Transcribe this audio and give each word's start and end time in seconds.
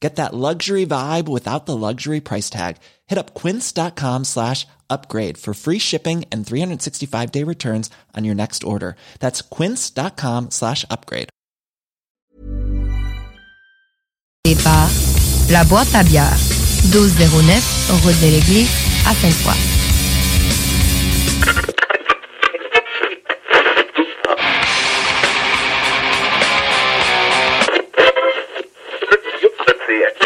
Get 0.00 0.16
that 0.16 0.34
luxury 0.34 0.84
vibe 0.84 1.26
without 1.26 1.64
the 1.64 1.76
luxury 1.76 2.20
price 2.20 2.50
tag. 2.50 2.76
Hit 3.06 3.18
up 3.18 3.34
quince.com 3.34 4.24
slash 4.24 4.66
upgrade 4.90 5.38
for 5.38 5.54
free 5.54 5.78
shipping 5.78 6.24
and 6.30 6.46
365 6.46 7.32
day 7.32 7.44
returns 7.44 7.90
on 8.14 8.24
your 8.24 8.34
next 8.34 8.62
order. 8.62 8.96
That's 9.20 9.40
quince.com 9.40 10.50
slash 10.50 10.84
upgrade. 10.90 11.30
La 15.50 15.64
Boîte 15.64 15.94
à 15.94 16.02
bière, 16.02 16.36
1209, 16.92 17.90
route 18.04 18.20
de 18.20 18.26
l'Église, 18.26 18.70
à 19.06 19.14
Sainte-Foy. 19.14 19.54
Sí, 29.86 30.02
aquí 30.02 30.25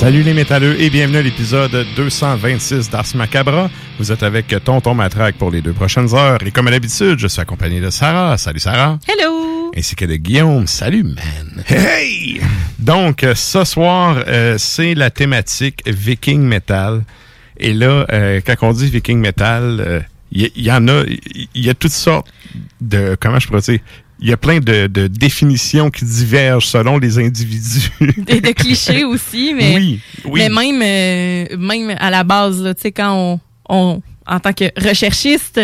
Salut 0.00 0.22
les 0.22 0.32
métalleux 0.32 0.80
et 0.80 0.88
bienvenue 0.88 1.18
à 1.18 1.22
l'épisode 1.22 1.86
226 1.94 2.88
d'Ars 2.88 3.04
Macabra. 3.14 3.68
Vous 3.98 4.10
êtes 4.10 4.22
avec 4.22 4.46
Tonton 4.64 4.94
Matraque 4.94 5.34
pour 5.34 5.50
les 5.50 5.60
deux 5.60 5.74
prochaines 5.74 6.14
heures 6.14 6.38
et 6.42 6.50
comme 6.50 6.68
à 6.68 6.70
l'habitude, 6.70 7.18
je 7.18 7.26
suis 7.26 7.42
accompagné 7.42 7.82
de 7.82 7.90
Sarah. 7.90 8.38
Salut 8.38 8.60
Sarah. 8.60 8.98
Hello! 9.06 9.70
Ainsi 9.76 9.96
que 9.96 10.06
de 10.06 10.16
Guillaume. 10.16 10.66
Salut 10.66 11.02
man. 11.02 11.64
Hey! 11.68 12.40
Donc 12.78 13.24
euh, 13.24 13.34
ce 13.34 13.62
soir, 13.64 14.24
euh, 14.26 14.56
c'est 14.56 14.94
la 14.94 15.10
thématique 15.10 15.82
Viking 15.86 16.40
Metal. 16.40 17.02
Et 17.58 17.74
là, 17.74 18.06
euh, 18.10 18.40
quand 18.40 18.56
on 18.62 18.72
dit 18.72 18.88
Viking 18.88 19.18
Metal, 19.18 20.06
il 20.32 20.50
y, 20.56 20.62
y, 20.62 20.72
en 20.72 20.88
a, 20.88 21.02
il 21.54 21.66
y 21.66 21.68
a 21.68 21.74
toutes 21.74 21.92
sortes 21.92 22.32
de, 22.80 23.18
comment 23.20 23.38
je 23.38 23.48
pourrais 23.48 23.60
dire, 23.60 23.80
il 24.20 24.28
y 24.28 24.32
a 24.32 24.36
plein 24.36 24.60
de, 24.60 24.86
de, 24.86 25.06
définitions 25.06 25.90
qui 25.90 26.04
divergent 26.04 26.66
selon 26.66 26.98
les 26.98 27.18
individus. 27.18 27.90
Et 28.28 28.40
de 28.40 28.52
clichés 28.52 29.04
aussi, 29.04 29.54
mais, 29.54 29.76
oui, 29.76 30.00
oui. 30.26 30.40
mais 30.40 30.48
même, 30.48 30.82
euh, 30.82 31.56
même 31.56 31.96
à 31.98 32.10
la 32.10 32.22
base, 32.22 32.62
tu 32.76 32.82
sais, 32.82 32.92
quand 32.92 33.14
on, 33.14 33.40
on, 33.68 34.02
en 34.26 34.40
tant 34.40 34.52
que 34.52 34.64
recherchiste, 34.76 35.60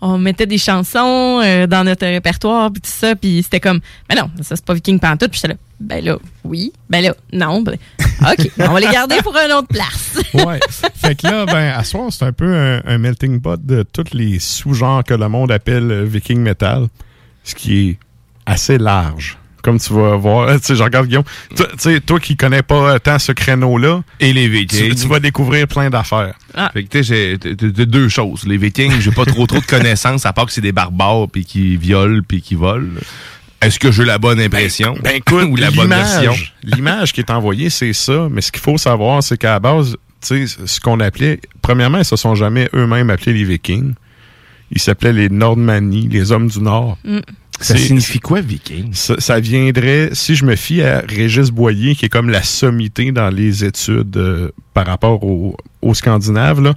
on 0.00 0.18
mettait 0.18 0.46
des 0.46 0.58
chansons 0.58 1.40
euh, 1.42 1.66
dans 1.66 1.82
notre 1.82 2.04
répertoire, 2.04 2.70
puis 2.70 2.82
tout 2.82 2.90
ça, 2.90 3.16
puis 3.16 3.42
c'était 3.42 3.60
comme, 3.60 3.80
ben 4.08 4.16
non, 4.16 4.30
ça 4.42 4.54
c'est 4.54 4.64
pas 4.64 4.74
Viking 4.74 5.00
Pantoute, 5.00 5.30
puis 5.30 5.40
j'étais 5.40 5.54
là, 5.54 5.58
ben 5.80 6.04
là, 6.04 6.18
oui, 6.44 6.72
ben 6.90 7.02
là, 7.02 7.14
non, 7.32 7.62
ben, 7.62 7.76
OK, 8.20 8.50
on 8.58 8.72
va 8.72 8.80
les 8.80 8.88
garder 8.88 9.16
pour 9.22 9.34
une 9.34 9.52
autre 9.52 9.68
place. 9.68 10.18
ouais. 10.34 10.60
Fait 10.94 11.14
que 11.14 11.26
là, 11.26 11.46
ben, 11.46 11.72
à 11.74 11.82
soir, 11.84 12.08
c'est 12.10 12.24
un 12.24 12.32
peu 12.32 12.54
un, 12.54 12.82
un, 12.84 12.98
melting 12.98 13.40
pot 13.40 13.58
de 13.64 13.82
tous 13.82 14.12
les 14.12 14.38
sous-genres 14.40 15.04
que 15.04 15.14
le 15.14 15.28
monde 15.28 15.50
appelle 15.50 16.04
Viking 16.04 16.40
Metal 16.40 16.88
ce 17.44 17.54
qui 17.54 17.88
est 17.88 17.98
assez 18.46 18.78
large. 18.78 19.38
Comme 19.62 19.78
tu 19.78 19.94
vas 19.94 20.16
voir, 20.16 20.52
tu 20.60 20.66
sais, 20.66 20.74
je 20.74 20.82
regarde 20.82 21.06
Guillaume, 21.06 21.24
tu 21.56 21.62
sais, 21.78 22.00
toi 22.00 22.20
qui 22.20 22.36
connais 22.36 22.62
pas 22.62 22.98
tant 22.98 23.18
ce 23.18 23.32
créneau-là, 23.32 24.02
et 24.20 24.32
les 24.32 24.48
Vikings, 24.48 24.90
tu, 24.90 24.94
tu 24.94 25.08
vas 25.08 25.20
découvrir 25.20 25.66
plein 25.68 25.88
d'affaires. 25.88 26.34
Ah. 26.54 26.70
Fait 26.72 26.84
que 26.84 26.88
tu 26.88 27.04
sais, 27.04 27.38
j'ai 27.40 27.86
deux 27.86 28.08
choses. 28.08 28.44
Les 28.46 28.58
Vikings, 28.58 29.00
j'ai 29.00 29.10
pas 29.10 29.24
trop 29.24 29.46
trop 29.46 29.60
de 29.60 29.66
connaissances, 29.66 30.26
à 30.26 30.32
part 30.32 30.46
que 30.46 30.52
c'est 30.52 30.60
des 30.60 30.72
barbares 30.72 31.28
puis 31.32 31.44
qui 31.44 31.76
violent 31.76 32.20
puis 32.26 32.42
qui 32.42 32.56
volent. 32.56 32.88
Est-ce 33.64 33.78
que 33.78 33.90
j'ai 33.90 34.04
la 34.04 34.18
bonne 34.18 34.40
impression? 34.40 34.92
Ben, 34.94 35.02
ben 35.02 35.16
écoute, 35.16 35.44
ou 35.50 35.56
la 35.56 35.70
bonne 35.70 35.88
version? 35.88 36.34
L'image 36.62 37.14
qui 37.14 37.20
est 37.20 37.30
envoyée, 37.30 37.70
c'est 37.70 37.94
ça. 37.94 38.28
Mais 38.30 38.42
ce 38.42 38.52
qu'il 38.52 38.60
faut 38.60 38.76
savoir, 38.76 39.22
c'est 39.22 39.38
qu'à 39.38 39.52
la 39.52 39.60
base, 39.60 39.96
tu 40.20 40.46
sais, 40.46 40.66
ce 40.66 40.80
qu'on 40.80 41.00
appelait, 41.00 41.40
premièrement, 41.62 41.98
ils 41.98 42.04
se 42.04 42.16
sont 42.16 42.34
jamais 42.34 42.68
eux-mêmes 42.74 43.08
appelés 43.08 43.32
les 43.32 43.44
Vikings. 43.44 43.94
Ils 44.70 44.80
s'appelaient 44.80 45.12
les 45.12 45.28
Nordmani, 45.28 46.08
les 46.08 46.32
hommes 46.32 46.48
du 46.48 46.60
Nord. 46.60 46.98
Mm. 47.04 47.20
Ça 47.60 47.76
signifie 47.76 48.18
quoi, 48.18 48.40
viking? 48.40 48.92
Ça, 48.92 49.14
ça, 49.20 49.38
viendrait, 49.38 50.10
si 50.12 50.34
je 50.34 50.44
me 50.44 50.56
fie 50.56 50.82
à 50.82 51.04
Régis 51.06 51.50
Boyer, 51.50 51.94
qui 51.94 52.06
est 52.06 52.08
comme 52.08 52.28
la 52.28 52.42
sommité 52.42 53.12
dans 53.12 53.30
les 53.30 53.64
études 53.64 54.16
euh, 54.16 54.50
par 54.74 54.86
rapport 54.86 55.22
aux 55.22 55.56
au 55.80 55.94
Scandinaves, 55.94 56.60
là, 56.60 56.74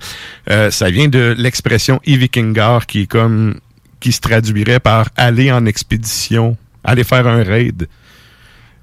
euh, 0.49 0.69
ça 0.69 0.89
vient 0.89 1.07
de 1.07 1.33
l'expression 1.37 1.99
Ivikingar, 2.05 2.85
qui 2.85 3.01
est 3.01 3.07
comme, 3.07 3.55
qui 3.99 4.11
se 4.11 4.21
traduirait 4.21 4.79
par 4.79 5.09
aller 5.15 5.51
en 5.51 5.65
expédition, 5.65 6.55
aller 6.83 7.03
faire 7.03 7.25
un 7.25 7.43
raid. 7.43 7.87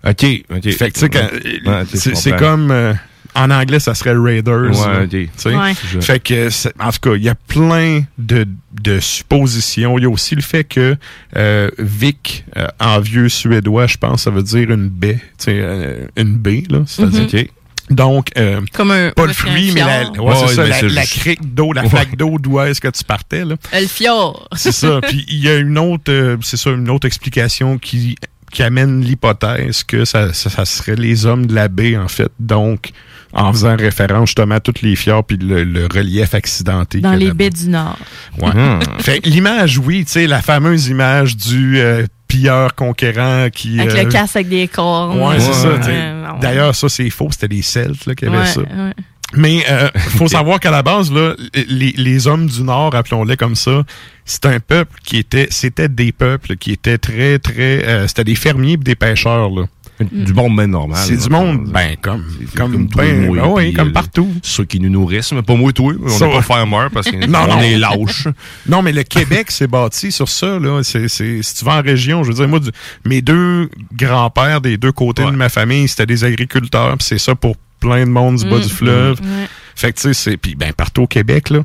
OK, 0.05 0.27
OK. 0.51 0.71
Fait 0.73 0.91
que, 0.91 0.99
tu 0.99 1.97
sais, 1.97 2.11
ouais, 2.11 2.15
c'est 2.17 2.37
comme... 2.37 2.71
Euh, 2.71 2.93
en 3.35 3.51
anglais, 3.51 3.81
ça 3.81 3.95
serait 3.95 4.15
Raiders. 4.17 4.71
Ouais, 4.71 5.05
okay. 5.05 5.31
ouais. 5.47 5.75
Fait 6.01 6.21
que, 6.21 6.49
en 6.83 6.91
tout 6.93 6.99
cas, 7.11 7.15
il 7.17 7.23
y 7.23 7.29
a 7.29 7.35
plein 7.35 8.03
de, 8.19 8.47
de 8.81 9.01
suppositions. 9.01 9.99
Il 9.99 10.03
y 10.03 10.07
a 10.07 10.11
aussi 10.11 10.35
le 10.35 10.43
fait 10.43 10.65
que 10.65 10.97
euh, 11.37 11.71
Vic, 11.79 12.45
euh, 12.57 12.67
en 12.81 13.01
vieux 13.01 13.29
suédois, 13.29 13.87
je 13.87 13.97
pense, 13.97 14.23
ça 14.23 14.31
veut 14.31 14.43
dire 14.43 14.71
une 14.71 14.89
baie. 14.89 15.21
Euh, 15.49 16.07
une 16.17 16.37
baie, 16.37 16.63
là. 16.69 16.83
C'est-à-dire, 16.87 17.21
Mhm. 17.23 17.27
OK. 17.41 17.49
Donc, 17.91 18.29
euh, 18.39 18.63
Comme 18.73 18.93
un, 18.93 19.11
pas 19.11 19.27
le 19.27 19.35
fruit, 19.35 19.73
mais 19.75 19.81
la, 19.81 20.11
ouais, 20.13 20.19
Ouais, 20.19 20.35
c'est 20.49 20.55
ça, 20.55 20.63
mais 20.63 20.83
la, 20.83 20.89
la 20.89 21.05
crique 21.07 21.55
d'eau, 21.55 21.73
la 21.75 21.87
flaque 21.87 22.17
d'eau 22.17 22.39
d'où 22.39 22.59
est-ce 22.61 22.81
que 22.81 22.89
tu 22.89 23.05
partais, 23.05 23.45
là. 23.45 23.57
Le 23.75 23.87
fjord. 23.87 24.49
C'est 24.57 24.73
ça. 24.73 25.01
Puis 25.03 25.27
il 25.29 25.45
y 25.45 25.51
a 25.51 25.57
une 25.57 25.77
autre, 25.77 26.11
euh, 26.11 26.37
c'est 26.41 26.57
ça, 26.57 26.71
une 26.71 26.89
autre 26.89 27.07
explication 27.07 27.77
qui 27.79 28.17
qui 28.51 28.63
amène 28.63 29.01
l'hypothèse 29.03 29.83
que 29.83 30.05
ça, 30.05 30.33
ça, 30.33 30.49
ça 30.49 30.65
serait 30.65 30.95
les 30.95 31.27
hommes 31.27 31.45
de 31.47 31.55
la 31.55 31.67
baie, 31.67 31.97
en 31.97 32.07
fait. 32.07 32.31
Donc, 32.39 32.91
en 33.35 33.53
faisant 33.53 33.77
référence 33.77 34.31
justement 34.31 34.57
à 34.57 34.61
toutes 34.61 34.83
les 34.83 34.97
fjords 34.97 35.25
puis 35.25 35.37
le, 35.37 35.65
le 35.65 35.87
relief 35.93 36.35
accidenté. 36.35 37.01
Dans 37.01 37.15
les 37.15 37.33
baies 37.33 37.51
du 37.51 37.69
Nord. 37.69 37.99
Ouais. 38.39 38.51
Hmm. 38.55 38.81
Fait 39.01 39.21
que 39.21 39.29
l'image, 39.29 39.79
oui, 39.79 40.05
tu 40.05 40.13
sais, 40.13 40.27
la 40.27 40.41
fameuse 40.43 40.89
image 40.89 41.37
du 41.37 41.79
euh, 41.79 42.07
pilleurs 42.29 42.75
conquérants 42.75 43.49
qui. 43.53 43.81
Avec 43.81 43.95
euh, 43.95 44.05
le 44.05 44.11
casque 44.11 44.37
avec 44.37 44.49
des 44.49 44.69
cornes. 44.69 45.21
Ouais, 45.21 45.41
c'est 45.41 45.53
ça. 45.53 45.79
t'sais. 45.79 45.91
Ouais. 45.91 46.41
D'ailleurs, 46.41 46.75
ça, 46.75 46.89
c'est 46.89 47.11
faux. 47.11 47.29
C'était 47.31 47.49
les 47.49 47.63
Celtes 47.63 48.07
là, 48.07 48.15
qui 48.15 48.27
avaient 48.27 48.39
Ouais, 48.39 48.47
ça. 48.47 48.61
ouais. 48.61 48.93
Mais 49.37 49.65
euh, 49.69 49.89
faut 49.97 50.29
savoir 50.39 50.61
qu'à 50.61 50.71
la 50.71 50.83
base, 50.83 51.11
là, 51.11 51.35
les, 51.69 51.93
les 51.97 52.27
hommes 52.29 52.47
du 52.47 52.63
Nord, 52.63 52.95
appelons-les 52.95 53.37
comme 53.37 53.57
ça, 53.57 53.83
c'est 54.25 54.47
un 54.47 54.61
peuple 54.61 54.97
qui 55.05 55.17
était, 55.17 55.49
c'était 55.51 55.89
des 55.89 56.13
peuples 56.13 56.57
qui 56.57 56.71
étaient 56.73 56.99
très, 56.99 57.39
très, 57.41 57.85
euh, 57.85 58.07
c'était 58.07 58.25
des 58.25 58.37
fermiers 58.37 58.75
et 58.75 58.77
des 58.77 58.95
pêcheurs. 58.95 59.51
Là. 59.51 59.65
Du 60.01 60.33
monde 60.35 60.57
même 60.57 60.71
normal. 60.71 60.99
C'est 61.07 61.17
du 61.17 61.29
monde, 61.29 61.69
ben 61.71 61.95
comme, 62.03 62.25
comme, 62.57 62.89
ben, 62.89 63.31
ben 63.33 63.73
comme 63.75 63.93
partout. 63.93 64.33
Ceux 64.43 64.65
qui 64.65 64.81
nous 64.81 64.91
nourrissent, 64.91 65.33
mais 65.33 65.43
pas 65.43 65.55
moi 65.55 65.71
et 65.71 65.73
toi. 65.73 65.93
On 66.01 66.27
n'est 66.27 66.33
pas 66.33 66.43
farmer 66.43 66.89
parce 66.93 67.11
qu'on 67.11 67.21
est 67.61 67.77
lâches. 67.79 68.29
Non, 68.67 68.83
mais 68.83 68.93
le 68.93 69.03
Québec 69.05 69.51
s'est 69.51 69.67
bâti 69.67 70.11
sur 70.11 70.29
ça. 70.29 70.59
Là. 70.59 70.83
Si 70.83 71.09
tu 71.57 71.65
vas 71.65 71.77
en 71.79 71.83
région, 71.83 72.25
je 72.25 72.29
veux 72.31 72.35
dire, 72.35 72.49
moi, 72.49 72.61
mes 73.05 73.23
deux 73.23 73.71
grands-pères 73.93 74.61
des 74.61 74.77
deux 74.77 74.93
côtés 74.93 75.25
de 75.25 75.31
ma 75.31 75.49
famille, 75.49 75.87
c'était 75.87 76.07
des 76.07 76.25
agriculteurs. 76.25 76.97
c'est 77.01 77.19
ça 77.19 77.35
pour 77.35 77.57
plein 77.81 78.05
de 78.05 78.11
monde 78.11 78.37
du 78.37 78.49
bas 78.49 78.59
Mm, 78.59 78.63
du 78.63 78.69
fleuve. 78.69 79.21
Ouais. 79.21 79.49
Fait 79.77 79.93
que, 79.93 79.97
tu 79.99 80.03
sais, 80.03 80.15
c'est. 80.15 80.37
Puis, 80.37 80.55
ben, 80.55 80.73
partout 80.73 81.03
au 81.03 81.07
Québec, 81.07 81.51
là. 81.51 81.61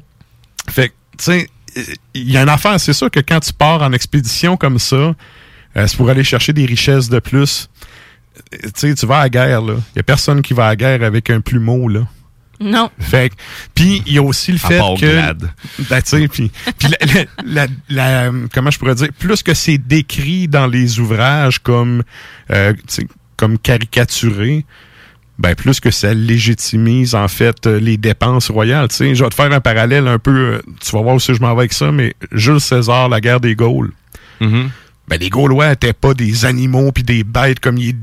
Fait 0.70 0.90
que, 0.90 0.94
tu 1.18 1.24
sais, 1.24 1.50
il 2.14 2.30
y 2.32 2.38
a 2.38 2.44
une 2.44 2.50
affaire. 2.50 2.80
C'est 2.80 2.94
sûr 2.94 3.10
que 3.10 3.20
quand 3.22 3.40
tu 3.40 3.54
pars 3.54 3.82
en 3.82 3.94
expédition 3.94 4.58
comme 4.58 4.80
ça, 4.80 4.96
euh, 4.96 5.14
c'est 5.88 5.96
pour 5.98 6.10
aller 6.10 6.24
chercher 6.24 6.52
des 6.54 6.66
richesses 6.66 7.10
de 7.10 7.20
plus. 7.20 7.70
Tu 8.52 8.70
sais, 8.76 8.94
tu 8.96 9.06
vas 9.06 9.18
à 9.18 9.24
la 9.24 9.30
guerre, 9.30 9.62
là. 9.62 9.74
Il 9.96 9.98
y 9.98 10.00
a 10.00 10.04
personne 10.04 10.42
qui 10.42 10.54
va 10.54 10.66
à 10.66 10.70
la 10.70 10.76
guerre 10.76 11.04
avec 11.04 11.30
un 11.30 11.42
plumeau, 11.42 11.88
là. 11.88 12.02
Non. 12.62 12.90
Fait 13.00 13.30
que- 13.30 13.36
puis 13.74 14.04
il 14.06 14.14
y 14.14 14.18
a 14.18 14.22
aussi 14.22 14.52
le 14.52 14.58
À 14.58 14.68
fait 14.68 14.80
que 15.00 15.06
ben, 15.90 16.02
tu 16.02 16.10
sais, 16.10 16.28
puis 16.28 16.52
puis 16.78 16.90
la, 16.90 17.28
la- 17.46 17.68
la- 18.28 18.32
comment 18.54 18.70
je 18.70 18.78
pourrais 18.78 18.96
dire? 18.96 19.08
Plus 19.18 19.44
que 19.44 19.54
c'est 19.54 19.78
décrit 19.78 20.50
dans 20.50 20.68
les 20.68 21.00
ouvrages 21.00 21.60
comme 21.60 22.04
euh, 22.52 22.74
comme 23.38 23.58
caricaturé 23.58 24.66
ben 25.38 25.56
plus 25.56 25.80
que 25.80 25.90
ça 25.90 26.14
légitimise 26.14 27.16
en 27.16 27.30
fait 27.30 27.66
euh, 27.66 27.80
les 27.80 27.96
dépenses 27.96 28.52
royales, 28.52 28.90
tu 28.90 28.96
sais, 28.96 29.16
je 29.16 29.24
vais 29.24 29.30
te 29.30 29.36
faire 29.36 29.54
un 29.54 29.62
parallèle 29.62 30.06
un 30.10 30.20
peu 30.20 30.32
euh, 30.56 30.62
tu 30.82 30.92
vas 30.92 31.02
voir 31.02 31.16
où 31.16 31.20
c'est 31.22 31.32
que 31.32 31.38
je 31.38 31.42
m'en 31.42 31.54
vais 31.56 31.62
avec 31.62 31.72
ça 31.72 31.94
mais 31.94 32.14
Jules 32.34 32.60
César 32.60 33.08
la 33.08 33.22
guerre 33.22 33.40
des 33.40 33.56
Gaules 33.56 33.94
Mhm. 34.42 34.70
Ben, 35.10 35.20
les 35.20 35.30
Gaulois 35.30 35.70
n'étaient 35.70 35.94
pas 35.94 36.14
des 36.14 36.46
animaux 36.46 36.92
puis 36.92 37.04
des 37.04 37.24
bêtes 37.24 37.60
comme 37.60 37.78
ils, 37.78 37.96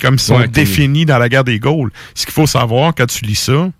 comme 0.00 0.14
ils 0.14 0.20
sont 0.20 0.36
Ouais, 0.36 0.48
définis 0.48 1.04
dans 1.04 1.18
la 1.18 1.28
guerre 1.28 1.44
des 1.44 1.58
Gaules. 1.58 1.90
Ce 2.14 2.24
qu'il 2.24 2.32
faut 2.32 2.46
savoir 2.46 2.94
quand 2.94 3.06
tu 3.06 3.24
lis 3.24 3.34
ça, 3.34 3.70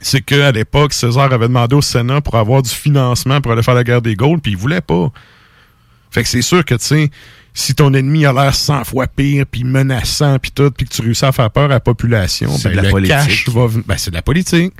c'est 0.00 0.22
qu'à 0.22 0.52
l'époque, 0.52 0.92
César 0.92 1.32
avait 1.32 1.48
demandé 1.48 1.76
au 1.76 1.82
Sénat 1.82 2.20
pour 2.20 2.36
avoir 2.36 2.62
du 2.62 2.70
financement 2.70 3.40
pour 3.40 3.52
aller 3.52 3.62
faire 3.62 3.74
la 3.74 3.84
guerre 3.84 4.02
des 4.02 4.14
Gaules, 4.14 4.40
puis 4.40 4.52
il 4.52 4.56
voulait 4.58 4.80
pas. 4.80 5.10
Fait 6.10 6.22
que 6.22 6.28
c'est 6.28 6.42
sûr 6.42 6.64
que, 6.64 6.74
tu 6.74 6.84
sais, 6.84 7.10
si 7.52 7.74
ton 7.74 7.92
ennemi 7.94 8.26
a 8.26 8.32
l'air 8.32 8.54
100 8.54 8.84
fois 8.84 9.06
pire, 9.06 9.44
puis 9.50 9.64
menaçant, 9.64 10.38
puis 10.38 10.50
tout, 10.50 10.70
puis 10.70 10.86
que 10.86 10.94
tu 10.94 11.02
réussis 11.02 11.24
à 11.24 11.32
faire 11.32 11.50
peur 11.50 11.64
à 11.64 11.68
la 11.68 11.80
population, 11.80 12.50
ben, 12.62 12.70
de 12.70 12.76
la 12.76 12.82
le 12.82 12.90
politique. 12.90 13.16
cash 13.16 13.48
va... 13.48 13.66
Ben, 13.86 13.96
c'est 13.96 14.10
de 14.10 14.16
la 14.16 14.22
politique. 14.22 14.72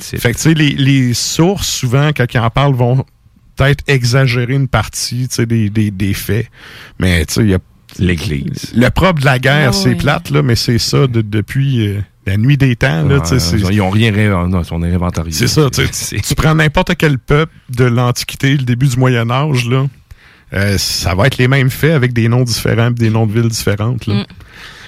Fait 0.00 0.32
que, 0.32 0.36
tu 0.36 0.42
sais, 0.42 0.54
les, 0.54 0.70
les 0.70 1.14
sources, 1.14 1.68
souvent, 1.68 2.10
quand 2.16 2.26
ils 2.32 2.38
en 2.38 2.50
parlent, 2.50 2.74
vont 2.74 3.04
peut-être 3.56 3.82
exagérer 3.86 4.54
une 4.54 4.68
partie, 4.68 5.28
tu 5.28 5.34
sais, 5.36 5.46
des, 5.46 5.70
des, 5.70 5.90
des 5.90 6.14
faits. 6.14 6.48
Mais, 6.98 7.24
tu 7.26 7.34
sais, 7.34 7.40
il 7.42 7.50
y 7.50 7.54
a... 7.54 7.58
L'église. 7.98 8.72
Le 8.74 8.90
propre 8.90 9.20
de 9.20 9.24
la 9.24 9.38
guerre, 9.38 9.70
Ah 9.70 9.72
c'est 9.72 9.90
ouais. 9.90 9.94
plate, 9.94 10.28
là, 10.30 10.42
mais 10.42 10.54
c'est 10.56 10.76
ça 10.78 11.06
de- 11.06 11.22
depuis 11.22 11.86
euh, 11.88 12.00
la 12.26 12.36
nuit 12.36 12.58
des 12.58 12.76
temps, 12.76 13.04
là, 13.04 13.20
tu 13.20 13.28
sais, 13.28 13.38
c'est- 13.38 13.58
ils 13.58 13.78
n'ont 13.78 13.88
rien 13.88 14.12
réinventé. 14.12 14.50
Non, 14.52 14.62
on 14.72 14.82
est 14.82 14.92
inventarié. 14.94 15.32
c'est 15.32 15.46
ça, 15.46 15.70
tu 15.70 15.82
sais. 15.86 15.88
C'est- 15.92 16.20
Tu 16.20 16.34
prends 16.34 16.54
n'importe 16.54 16.94
quel 16.98 17.18
peuple 17.18 17.52
de 17.70 17.84
l'Antiquité, 17.84 18.50
le 18.56 18.64
début 18.64 18.88
du 18.88 18.96
Moyen 18.98 19.30
Âge, 19.30 19.66
là, 19.68 19.86
euh, 20.52 20.76
ça 20.76 21.14
va 21.14 21.26
être 21.28 21.38
les 21.38 21.48
mêmes 21.48 21.70
faits 21.70 21.92
avec 21.92 22.12
des 22.12 22.28
noms 22.28 22.42
différents, 22.42 22.88
pis 22.92 23.00
des 23.00 23.10
noms 23.10 23.26
de 23.26 23.32
villes 23.32 23.48
différentes. 23.48 24.06
Là. 24.06 24.14
Mm. 24.14 24.26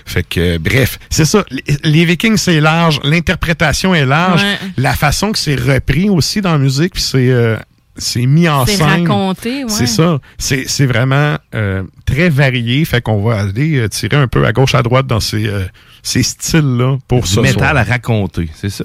Fait 0.04 0.22
que, 0.22 0.40
euh, 0.40 0.58
bref, 0.58 0.98
c'est 1.08 1.24
ça. 1.24 1.44
Les, 1.50 1.62
les 1.84 2.04
Vikings, 2.04 2.36
c'est 2.36 2.60
large. 2.60 3.00
L'interprétation 3.04 3.94
est 3.94 4.06
large. 4.06 4.42
Ouais. 4.42 4.56
La 4.76 4.94
façon 4.94 5.32
que 5.32 5.38
c'est 5.38 5.56
repris 5.56 6.10
aussi 6.10 6.40
dans 6.42 6.52
la 6.52 6.58
musique, 6.58 6.94
puis 6.94 7.02
c'est 7.02 7.30
euh, 7.30 7.56
c'est 7.98 8.26
mis 8.26 8.48
en 8.48 8.64
C'est 8.66 8.76
scène. 8.76 8.86
raconté, 9.06 9.64
ouais. 9.64 9.70
C'est 9.70 9.86
ça. 9.86 10.18
C'est 10.38 10.64
c'est 10.68 10.86
vraiment 10.86 11.36
euh, 11.54 11.82
très 12.06 12.28
varié. 12.28 12.84
Fait 12.84 13.00
qu'on 13.00 13.20
va 13.22 13.40
aller 13.40 13.76
euh, 13.78 13.88
tirer 13.88 14.16
un 14.16 14.28
peu 14.28 14.44
à 14.46 14.52
gauche, 14.52 14.74
à 14.74 14.82
droite 14.82 15.06
dans 15.06 15.20
ces, 15.20 15.46
euh, 15.48 15.64
ces 16.02 16.22
styles-là 16.22 16.96
pour 17.08 17.22
Du 17.22 17.28
ça. 17.28 17.40
métal 17.42 17.76
à 17.76 17.82
raconter, 17.82 18.48
c'est 18.54 18.70
ça? 18.70 18.84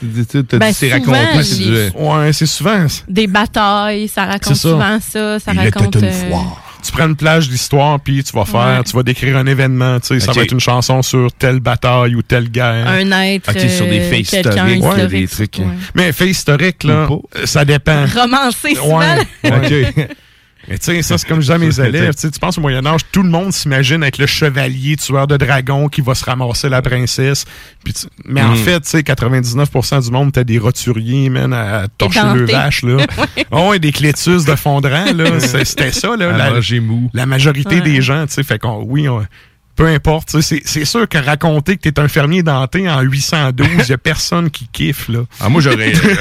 Tu- 0.00 0.26
tu- 0.26 0.44
tu- 0.44 0.58
Ben, 0.58 0.72
C'est 0.72 0.90
souvent, 1.00 1.12
raconté, 1.12 1.42
c'est 1.44 1.64
du... 1.64 1.90
Ouais, 1.98 2.32
c'est 2.32 2.46
souvent. 2.46 2.86
Des 3.08 3.26
batailles, 3.26 4.08
ça 4.08 4.24
raconte 4.24 4.54
C'est 4.54 4.54
ça. 4.54 4.68
souvent 4.70 4.98
ça. 5.00 5.38
Ça 5.38 5.52
Il 5.52 5.58
raconte. 5.58 5.96
était 5.96 5.98
une 5.98 6.04
euh, 6.12 6.30
foire. 6.30 6.71
Tu 6.82 6.90
prends 6.92 7.06
une 7.06 7.16
plage 7.16 7.48
d'histoire, 7.48 8.00
puis 8.00 8.22
tu 8.24 8.32
vas 8.32 8.44
faire, 8.44 8.78
Ouais. 8.78 8.82
tu 8.84 8.96
vas 8.96 9.02
décrire 9.02 9.36
un 9.36 9.46
événement. 9.46 10.00
Tu 10.00 10.08
sais, 10.08 10.20
Ça 10.20 10.32
va 10.32 10.42
être 10.42 10.52
une 10.52 10.60
chanson 10.60 11.00
sur 11.02 11.32
telle 11.32 11.60
bataille 11.60 12.14
ou 12.14 12.22
telle 12.22 12.50
guerre. 12.50 12.88
un 12.88 13.10
être. 13.22 13.50
Ok, 13.50 13.60
sur 13.70 13.86
des 13.86 14.00
euh, 14.00 14.10
faits 14.10 14.26
quelqu'un 14.28 14.68
historiques, 14.68 14.84
ouais, 14.84 15.06
des 15.06 15.28
trucs, 15.28 15.58
ouais. 15.58 15.64
Mais 15.94 16.12
fait 16.12 16.28
historique, 16.28 16.84
là, 16.84 17.08
euh, 17.10 17.46
ça 17.46 17.64
dépend. 17.64 18.04
Romancé 18.06 18.74
souvent. 18.74 18.98
Ouais. 18.98 19.26
OK. 19.44 20.08
Mais 20.68 20.78
tu 20.78 20.84
sais, 20.86 21.02
ça, 21.02 21.18
c'est 21.18 21.26
comme 21.26 21.40
je 21.40 21.46
dis 21.46 21.52
à 21.52 21.58
mes 21.58 21.80
élèves. 21.80 22.14
Tu 22.14 22.20
sais, 22.20 22.30
tu 22.30 22.38
penses 22.38 22.56
au 22.56 22.60
Moyen-Âge, 22.60 23.00
tout 23.10 23.22
le 23.22 23.28
monde 23.28 23.52
s'imagine 23.52 24.02
être 24.04 24.18
le 24.18 24.26
chevalier 24.26 24.96
tueur 24.96 25.26
de 25.26 25.36
dragons 25.36 25.88
qui 25.88 26.00
va 26.02 26.14
se 26.14 26.24
ramasser 26.24 26.68
la 26.68 26.80
princesse. 26.82 27.44
Puis 27.84 27.94
Mais 28.24 28.42
en 28.42 28.52
Mm. 28.52 28.56
fait, 28.56 28.80
tu 28.80 28.88
sais, 28.90 29.02
99% 29.02 30.00
du 30.00 30.10
monde, 30.10 30.32
t'as 30.32 30.44
des 30.44 30.58
roturiers, 30.58 31.28
man, 31.30 31.52
à 31.52 31.86
torcher 31.98 32.20
le 32.34 32.44
vache, 32.46 32.82
là. 32.82 32.98
oh, 33.50 33.72
et 33.74 33.78
des 33.80 33.90
clétus 33.92 34.44
de 34.44 34.54
fondrant, 34.54 35.12
là. 35.14 35.40
C'était 35.40 35.90
ça, 35.92 36.16
là. 36.16 36.36
la- 37.12 37.26
majorité 37.26 37.76
Ouais. 37.76 37.80
des 37.80 38.00
gens, 38.02 38.26
tu 38.26 38.34
sais, 38.34 38.42
fait 38.44 38.58
qu'on, 38.58 38.84
oui, 38.86 39.08
on- 39.08 39.26
peu 39.74 39.86
importe, 39.86 40.28
tu 40.28 40.42
sais, 40.42 40.60
c'est 40.64 40.84
sûr 40.84 41.08
que 41.08 41.16
raconter 41.18 41.76
que 41.76 41.88
t'es 41.88 41.98
un 41.98 42.08
fermier 42.08 42.42
denté 42.42 42.88
en 42.90 43.00
812, 43.00 43.66
il 43.78 43.88
y 43.88 43.92
a 43.92 43.98
personne 43.98 44.50
qui 44.50 44.68
kiffe, 44.70 45.08
là. 45.08 45.20
Ah, 45.40 45.48
moi, 45.48 45.60
j'aurais 45.62 45.90
écouté 45.92 46.14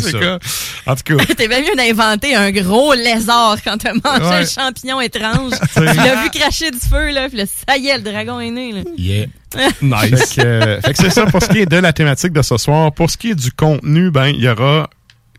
ça. 0.00 0.18
que- 0.18 0.38
en 0.86 0.94
tout 0.96 1.16
cas, 1.16 1.24
T'es 1.36 1.48
bien 1.48 1.60
mieux 1.60 1.76
d'inventer 1.76 2.34
un 2.34 2.50
gros 2.50 2.94
lézard 2.94 3.56
quand 3.62 3.76
t'as 3.78 3.92
mangé 3.92 4.24
Ouais. 4.24 4.42
un 4.42 4.46
champignon 4.46 5.00
étrange. 5.00 5.52
tu 5.74 5.82
l'as 5.84 6.22
vu 6.22 6.30
cracher 6.30 6.70
du 6.70 6.78
feu, 6.78 7.10
là, 7.12 7.28
puis 7.28 7.38
là, 7.38 7.44
ça 7.46 7.76
y 7.76 7.88
est, 7.88 7.98
le 7.98 8.02
dragon 8.04 8.40
est 8.40 8.50
né, 8.50 8.72
là. 8.72 8.80
yeah. 8.96 9.26
Nice. 9.82 10.32
Fait 10.34 10.42
que, 10.42 10.46
euh, 10.46 10.80
fait 10.80 10.92
que 10.92 10.98
c'est 10.98 11.10
ça 11.10 11.24
pour 11.26 11.42
ce 11.42 11.48
qui 11.48 11.58
est 11.60 11.66
de 11.66 11.76
la 11.76 11.92
thématique 11.92 12.32
de 12.32 12.42
ce 12.42 12.56
soir. 12.58 12.92
Pour 12.92 13.10
ce 13.10 13.16
qui 13.16 13.30
est 13.30 13.34
du 13.34 13.52
contenu, 13.52 14.10
ben, 14.10 14.26
il 14.26 14.40
y 14.42 14.48
aura, 14.48 14.90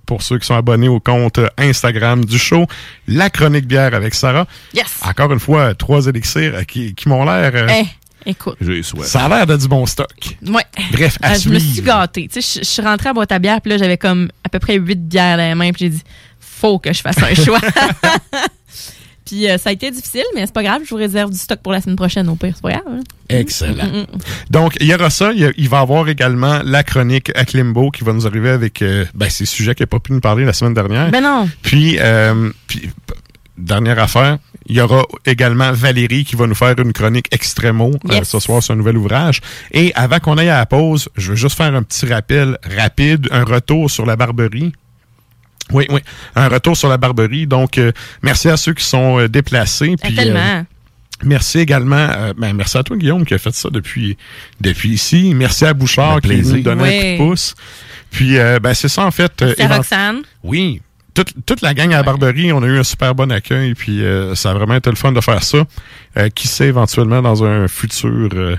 pour 0.07 0.23
ceux 0.23 0.39
qui 0.39 0.47
sont 0.47 0.55
abonnés 0.55 0.87
au 0.87 0.99
compte 0.99 1.39
Instagram 1.57 2.25
du 2.25 2.39
show, 2.39 2.65
la 3.07 3.29
chronique 3.29 3.67
bière 3.67 3.93
avec 3.93 4.15
Sarah. 4.15 4.47
Yes! 4.73 4.85
Encore 5.05 5.31
une 5.31 5.39
fois, 5.39 5.75
trois 5.75 6.07
élixirs 6.07 6.65
qui, 6.65 6.95
qui 6.95 7.07
m'ont 7.09 7.23
l'air, 7.25 7.51
euh, 7.53 7.67
Eh, 8.25 8.29
écoute. 8.31 8.57
J'ai 8.59 8.81
soif. 8.81 9.05
ça 9.05 9.25
a 9.25 9.29
l'air 9.29 9.45
de 9.45 9.55
du 9.57 9.67
bon 9.67 9.85
stock. 9.85 10.07
Ouais. 10.47 10.63
Bref, 10.91 11.17
à 11.21 11.33
Euh, 11.33 11.35
je 11.39 11.49
me 11.49 11.59
suis 11.59 11.81
gâtée. 11.83 12.27
Tu 12.31 12.41
sais, 12.41 12.59
je- 12.61 12.65
je 12.65 12.71
suis 12.71 12.81
rentrée 12.81 13.09
à 13.09 13.13
boîte 13.13 13.31
à 13.31 13.37
bière, 13.39 13.61
puis 13.61 13.69
là, 13.71 13.77
j'avais 13.77 13.97
comme 13.97 14.29
à 14.43 14.49
peu 14.49 14.57
près 14.59 14.77
huit 14.77 15.07
bières 15.07 15.37
dans 15.37 15.43
les 15.47 15.55
mains, 15.55 15.71
puis 15.71 15.85
j'ai 15.85 15.89
dit, 15.89 16.03
faut 16.39 16.79
que 16.79 16.91
je 16.93 17.01
fasse 17.01 17.17
un 17.21 17.35
choix. 17.43 17.59
Puis 19.27 19.47
euh, 19.49 19.57
ça 19.59 19.69
a 19.69 19.73
été 19.73 19.91
difficile, 19.91 20.23
mais 20.33 20.45
c'est 20.45 20.53
pas 20.53 20.63
grave, 20.63 20.81
je 20.85 20.89
vous 20.89 20.95
réserve 20.95 21.29
du 21.31 21.37
stock 21.37 21.59
pour 21.61 21.71
la 21.73 21.81
semaine 21.81 21.95
prochaine, 21.97 22.27
au 22.29 22.35
pire, 22.35 22.53
c'est 22.55 22.61
pas 22.63 22.69
grave. 22.71 22.83
hein. 22.89 22.99
Excellent. 23.29 23.85
Mm, 23.85 23.97
mm. 23.99 24.05
Donc, 24.49 24.77
il 24.79 24.87
y 24.87 24.95
aura 24.95 25.09
ça. 25.09 25.31
Il, 25.33 25.69
va 25.69 25.77
y 25.77 25.81
avoir 25.81 26.07
également 26.09 26.61
la 26.63 26.81
chronique 26.83 27.31
à 27.35 27.43
Klimbo 27.45 27.91
qui 27.91 28.03
va 28.05 28.13
nous 28.13 28.25
arriver 28.25 28.49
avec 28.49 28.81
euh, 28.81 29.05
ben, 29.13 29.29
ces 29.29 29.45
sujets 29.45 29.75
qu'il 29.75 29.83
n'a 29.83 29.87
pas 29.87 29.99
pu 29.99 30.13
nous 30.13 30.21
parler 30.21 30.45
la 30.45 30.53
semaine 30.53 30.73
dernière. 30.73 31.11
Ben 31.11 31.21
non. 31.21 31.49
Puis, 31.61 31.97
euh, 31.99 32.49
puis, 32.67 32.89
dernière 33.57 33.99
affaire, 33.99 34.37
il 34.67 34.75
y 34.77 34.81
aura 34.81 35.03
également 35.25 35.71
Valérie 35.71 36.23
qui 36.25 36.35
va 36.35 36.47
nous 36.47 36.55
faire 36.55 36.75
une 36.79 36.93
chronique 36.93 37.27
extrêmo 37.31 37.91
euh, 38.09 38.13
Yes. 38.13 38.29
ce 38.29 38.39
soir 38.39 38.61
sur 38.63 38.73
un 38.73 38.77
nouvel 38.77 38.97
ouvrage. 38.97 39.41
Et 39.71 39.91
avant 39.95 40.19
qu'on 40.19 40.37
aille 40.37 40.49
à 40.49 40.57
la 40.59 40.65
pause, 40.65 41.09
je 41.17 41.31
veux 41.31 41.35
juste 41.35 41.57
faire 41.57 41.73
un 41.75 41.83
petit 41.83 42.05
rappel 42.05 42.57
rapide, 42.77 43.27
un 43.31 43.43
retour 43.43 43.89
sur 43.91 44.05
la 44.05 44.15
Barberie. 44.15 44.73
Oui, 45.71 45.85
oui, 45.89 45.99
un 46.35 46.47
retour 46.47 46.77
sur 46.77 46.87
la 46.89 46.97
Barberie. 46.97 47.45
Donc, 47.47 47.77
euh, 47.77 47.91
merci 48.21 48.47
à 48.49 48.55
ceux 48.57 48.73
qui 48.73 48.83
sont 48.85 49.19
euh, 49.19 49.27
déplacés. 49.27 49.89
Ben, 49.89 49.97
Puis, 50.01 50.13
euh, 50.19 50.23
tellement. 50.23 50.65
Merci 51.23 51.59
également, 51.59 51.95
euh, 51.95 52.33
ben, 52.37 52.53
merci 52.55 52.77
à 52.77 52.83
toi 52.83 52.95
Guillaume 52.95 53.25
qui 53.25 53.33
a 53.33 53.37
fait 53.39 53.53
ça 53.53 53.69
depuis 53.71 54.17
depuis 54.61 54.89
ici. 54.89 55.33
Merci 55.35 55.65
à 55.65 55.73
Bouchard 55.73 56.21
qui 56.21 56.37
nous 56.43 56.61
donner 56.61 56.83
un 56.83 56.83
Oui. 56.83 57.17
coup 57.17 57.23
de 57.23 57.29
pouce. 57.29 57.55
Puis 58.11 58.37
euh, 58.37 58.59
ben 58.59 58.73
c'est 58.75 58.87
ça 58.87 59.03
en 59.03 59.09
fait. 59.11 59.41
euh, 59.41 59.53
C'est 59.57 59.63
évent- 59.65 59.77
Roxane. 59.77 60.21
oui, 60.43 60.79
toute, 61.15 61.33
toute 61.45 61.61
la 61.61 61.73
gang 61.73 61.91
à 61.91 61.97
la 61.97 62.03
Barberie, 62.03 62.53
on 62.53 62.61
a 62.61 62.67
eu 62.67 62.77
un 62.77 62.83
super 62.83 63.15
bon 63.15 63.31
accueil. 63.31 63.73
Puis 63.73 64.03
euh, 64.03 64.35
ça 64.35 64.51
a 64.51 64.53
vraiment 64.53 64.75
été 64.75 64.91
le 64.91 64.95
fun 64.95 65.11
de 65.11 65.19
faire 65.19 65.43
ça. 65.43 65.57
Euh, 66.17 66.29
qui 66.29 66.47
sait 66.47 66.67
éventuellement 66.67 67.21
dans 67.23 67.43
un 67.43 67.67
futur. 67.67 68.29
euh, 68.35 68.55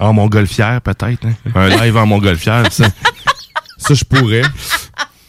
En 0.00 0.12
montgolfière, 0.12 0.80
peut-être. 0.82 1.24
hein? 1.24 1.34
Un 1.54 1.68
live 1.68 1.96
en 1.96 2.04
montgolfière, 2.06 2.70
ça. 2.72 2.86
Ça, 3.78 3.94
je 3.94 4.04
pourrais. 4.04 4.42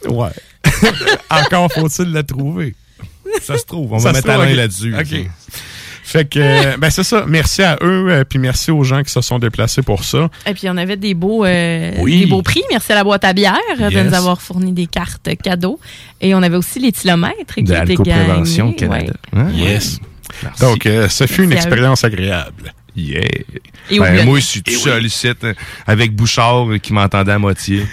ouais. 0.10 0.30
Encore 1.30 1.72
faut-il 1.72 2.12
la 2.12 2.24
trouver. 2.24 2.76
Ça 3.42 3.58
se 3.58 3.66
trouve. 3.66 3.94
On 3.94 4.00
Ça 4.00 4.12
va 4.12 4.22
se 4.22 4.28
mettre 4.28 4.40
la 4.40 4.50
ok. 4.50 4.56
là-dessus. 4.56 4.94
Fait 6.06 6.26
que, 6.30 6.38
euh, 6.40 6.78
ben 6.78 6.90
c'est 6.90 7.04
ça. 7.04 7.26
Merci 7.28 7.64
à 7.64 7.78
eux, 7.82 8.08
euh, 8.12 8.24
puis 8.26 8.38
merci 8.38 8.72
aux 8.72 8.84
gens 8.84 9.02
qui 9.04 9.12
se 9.12 9.22
sont 9.22 9.40
déplacés 9.40 9.82
pour 9.82 10.04
ça. 10.04 10.30
Et 10.46 10.54
puis 10.54 10.68
on 10.70 10.76
avait 10.76 10.98
des 10.98 11.14
beaux, 11.14 11.46
euh, 11.46 11.92
Oui. 12.00 12.20
des 12.20 12.26
beaux 12.26 12.42
prix. 12.42 12.62
Merci 12.70 12.92
à 12.92 12.96
la 12.96 13.04
boîte 13.06 13.24
à 13.24 13.32
bière 13.34 13.58
euh, 13.80 13.90
de 13.90 14.02
nous 14.02 14.14
avoir 14.14 14.42
fourni 14.42 14.74
des 14.74 14.86
cartes 14.86 15.30
cadeaux. 15.42 15.80
Et 16.20 16.36
on 16.36 16.44
avait 16.44 16.58
aussi 16.58 16.80
les 16.80 16.92
kilomètres 16.92 17.56
qui 17.56 17.64
De 17.64 17.74
étaient 17.74 17.96
gagnés. 17.96 18.76
Canada. 18.76 19.14
Ouais. 19.34 19.40
Hein? 19.40 19.50
Yes. 19.54 20.00
Merci. 20.44 20.62
Donc, 20.62 20.86
euh, 20.86 21.08
ce 21.08 21.26
fut 21.26 21.44
une 21.44 21.50
Merci 21.50 21.68
expérience 21.68 22.04
agréable. 22.04 22.74
Yeah. 22.96 23.22
Et 23.90 24.00
Ben, 24.00 24.26
moi, 24.26 24.40
je 24.40 24.46
suis 24.46 24.62
tout 24.62 24.72
seul 24.74 25.06
ici, 25.06 25.28
euh, 25.44 25.54
avec 25.88 26.14
Bouchard 26.14 26.66
qui 26.82 26.92
m'entendait 26.94 27.32
à 27.32 27.40
moitié. 27.40 27.84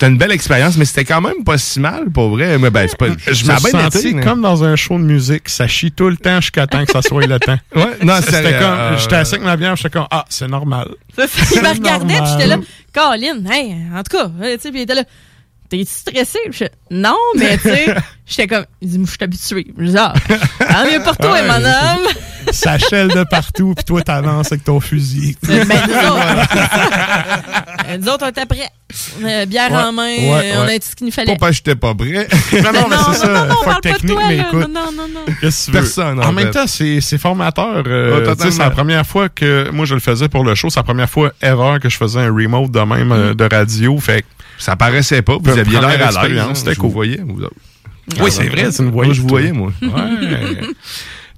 C'était 0.00 0.12
une 0.12 0.16
belle 0.18 0.32
expérience, 0.32 0.78
mais 0.78 0.86
c'était 0.86 1.04
quand 1.04 1.20
même 1.20 1.44
pas 1.44 1.58
si 1.58 1.78
mal, 1.78 2.08
pour 2.10 2.30
vrai. 2.30 2.56
Mais 2.56 2.70
ben, 2.70 2.88
c'est 2.88 2.96
pas, 2.96 3.08
Je 3.26 3.30
me 3.44 3.58
suis 3.58 3.70
senti 3.70 4.08
été, 4.08 4.20
comme 4.20 4.40
dans 4.40 4.64
un 4.64 4.74
show 4.74 4.94
de 4.96 5.02
musique. 5.02 5.50
Ça 5.50 5.68
chie 5.68 5.92
tout 5.92 6.08
le 6.08 6.16
temps 6.16 6.40
jusqu'à 6.40 6.66
temps 6.66 6.82
que 6.86 6.90
ça 6.90 7.02
soit 7.02 7.26
le 7.26 7.38
temps. 7.38 7.58
Ouais, 7.76 7.98
non, 8.02 8.14
C'était 8.22 8.58
comme, 8.58 8.62
euh, 8.62 8.96
j'étais 8.96 9.16
assis 9.16 9.34
avec 9.34 9.44
ma 9.44 9.58
bière, 9.58 9.76
j'étais 9.76 9.90
comme, 9.90 10.06
ah, 10.10 10.24
c'est 10.30 10.48
normal. 10.48 10.88
Il 11.18 11.60
me 11.60 11.68
regardait, 11.68 12.14
puis 12.14 12.30
j'étais 12.32 12.46
là, 12.46 12.56
Colin, 12.94 13.44
hey, 13.50 13.76
en 13.94 14.02
tout 14.02 14.16
cas, 14.16 14.30
euh, 14.40 14.54
tu 14.54 14.60
sais, 14.62 14.70
puis 14.70 14.80
il 14.80 14.82
était 14.84 14.94
là, 14.94 15.04
t'es 15.68 15.84
stressé? 15.86 16.38
Je 16.50 16.64
non, 16.90 17.16
mais 17.36 17.58
tu 17.58 17.64
sais, 17.64 17.94
j'étais 18.26 18.46
comme, 18.46 18.64
il 18.80 18.88
dit, 18.88 19.00
je 19.04 19.10
suis 19.10 19.18
habitué. 19.20 19.66
Je 19.78 19.84
dis, 19.84 19.98
ah, 19.98 20.14
tant 20.58 20.90
mieux 20.90 21.02
pour 21.04 21.16
toi, 21.18 21.32
Ouais. 21.32 21.46
mon 21.46 21.56
homme. 21.56 22.08
Ça 22.52 22.78
chèle 22.78 23.08
de 23.08 23.22
partout, 23.24 23.74
puis 23.76 23.84
toi, 23.84 24.00
t'avances 24.00 24.50
avec 24.50 24.64
ton 24.64 24.80
fusil. 24.80 25.36
Ben, 25.42 25.66
nous 27.98 28.08
autres, 28.08 28.08
euh, 28.08 28.08
nous 28.08 28.08
autres, 28.08 28.24
on 28.24 28.28
était 28.28 28.46
prêts. 28.46 28.70
Euh, 29.24 29.46
bière 29.46 29.70
Ouais, 29.70 29.76
en 29.82 29.92
main, 29.92 30.02
ouais, 30.08 30.52
euh, 30.52 30.64
on 30.64 30.68
a 30.68 30.78
tout 30.78 30.86
ce 30.90 30.96
qu'il 30.96 31.06
nous 31.06 31.12
fallait. 31.12 31.32
Pas 31.34 31.38
parce 31.38 31.50
que 31.52 31.56
j'étais 31.58 31.74
pas 31.76 31.94
prêt. 31.94 32.26
Non, 32.52 32.72
non, 32.72 32.88
mais 32.88 32.96
non, 32.96 33.02
c'est 33.12 33.18
ça. 33.20 33.26
non, 33.28 33.34
non, 33.46 33.46
on 33.50 33.54
fuck 33.54 33.64
parle 33.64 33.80
pas 33.82 33.88
de 33.90 33.94
technique, 33.94 34.12
toi, 34.16 34.22
mais 34.28 34.36
là. 34.36 34.42
écoute. 34.48 34.68
Non, 34.74 34.92
non, 34.96 35.08
non. 35.14 35.34
Qu'est-ce 35.40 35.66
que 35.66 35.70
tu 35.70 35.76
veux? 35.76 35.82
Personne, 35.82 36.20
en 36.20 36.22
En 36.28 36.32
même 36.32 36.50
temps, 36.50 36.66
c'est 36.66 37.00
c'est 37.00 37.18
formateur. 37.18 37.82
euh, 37.86 38.34
c'est 38.38 38.58
la 38.58 38.70
première 38.70 39.06
fois 39.06 39.28
que 39.28 39.70
moi 39.70 39.84
je 39.86 39.94
le 39.94 40.00
faisais 40.00 40.28
pour 40.28 40.44
le 40.44 40.54
show. 40.54 40.70
C'est 40.70 40.80
la 40.80 40.84
première 40.84 41.08
fois 41.10 41.32
ever 41.40 41.78
que 41.80 41.88
je 41.88 41.96
faisais 41.96 42.20
un 42.20 42.32
remote 42.34 42.70
de 42.70 42.80
même 42.80 43.08
Mm. 43.08 43.12
euh, 43.12 43.34
de 43.34 43.48
radio. 43.54 43.98
Fait 43.98 44.22
que- 44.22 44.26
Ça 44.58 44.76
paraissait 44.76 45.22
pas. 45.22 45.36
Vous 45.40 45.58
aviez 45.58 45.78
l'air 45.80 45.88
à 46.16 46.26
l'aise. 46.28 46.38
hein, 46.38 46.50
c'était 46.54 46.74
je 46.74 46.80
cool. 46.80 46.90
vous 46.90 47.42
autres. 47.44 47.54
oui, 48.20 48.30
c'est 48.30 48.48
vrai, 48.48 48.70
tu 48.72 48.82
nous 48.82 48.90
voyais. 48.90 49.06
Moi, 49.08 49.14
je 49.14 49.20
vous 49.22 49.28
voyais, 49.28 49.52
moi. 49.52 49.70
Ouais. 49.82 50.60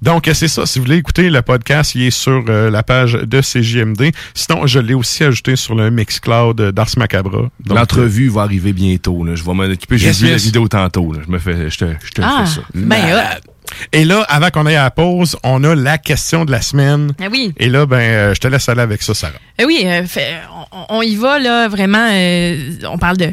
Donc, 0.03 0.27
euh, 0.27 0.33
c'est 0.33 0.47
ça. 0.49 0.65
Si 0.65 0.79
vous 0.79 0.85
voulez 0.85 0.97
écouter 0.97 1.29
le 1.29 1.41
podcast, 1.41 1.95
il 1.95 2.03
est 2.03 2.11
sur 2.11 2.43
euh, 2.49 2.69
la 2.69 2.83
page 2.83 3.13
de 3.13 3.39
CJMD. 3.41 4.11
Sinon, 4.33 4.67
je 4.67 4.79
l'ai 4.79 4.93
aussi 4.93 5.23
ajouté 5.23 5.55
sur 5.55 5.75
le 5.75 5.89
Mixcloud 5.89 6.59
euh, 6.59 6.71
d'Ars 6.73 6.89
Macabra. 6.97 7.49
L'entrevue 7.67 8.27
va 8.29 8.41
arriver 8.41 8.73
bientôt. 8.73 9.23
Là. 9.23 9.35
Je 9.35 9.43
vais 9.43 9.53
m'en 9.53 9.63
occuper. 9.63 9.97
J'ai 9.97 10.07
Yes, 10.07 10.21
vu 10.21 10.29
la 10.29 10.35
vidéo 10.37 10.67
tantôt. 10.67 11.13
Là. 11.13 11.19
Je 11.25 11.31
me 11.31 11.39
fais, 11.39 11.69
je 11.69 11.77
te, 11.77 11.85
je 12.03 12.11
te 12.11 12.21
Ah, 12.21 12.43
fais 12.45 12.55
ça. 12.55 12.61
ben, 12.75 13.15
hot. 13.15 13.49
Et 13.93 14.03
là, 14.03 14.25
avant 14.27 14.49
qu'on 14.49 14.65
aille 14.65 14.75
à 14.75 14.83
la 14.83 14.91
pause, 14.91 15.37
on 15.41 15.63
a 15.63 15.73
la 15.73 15.97
question 15.97 16.43
de 16.43 16.51
la 16.51 16.61
semaine. 16.61 17.13
Ah 17.21 17.27
oui. 17.31 17.53
Et 17.57 17.69
là, 17.69 17.85
ben, 17.85 17.97
euh, 17.99 18.33
je 18.35 18.39
te 18.41 18.47
laisse 18.49 18.67
aller 18.67 18.81
avec 18.81 19.01
ça, 19.01 19.13
Sarah. 19.13 19.33
Eh 19.57 19.63
oui, 19.65 19.83
euh, 19.85 20.03
fait- 20.05 20.35
on, 20.73 20.97
on 20.97 21.01
y 21.01 21.15
va, 21.15 21.39
là, 21.39 21.69
vraiment. 21.69 22.09
euh, 22.11 22.71
on 22.89 22.97
parle 22.97 23.17
de, 23.17 23.31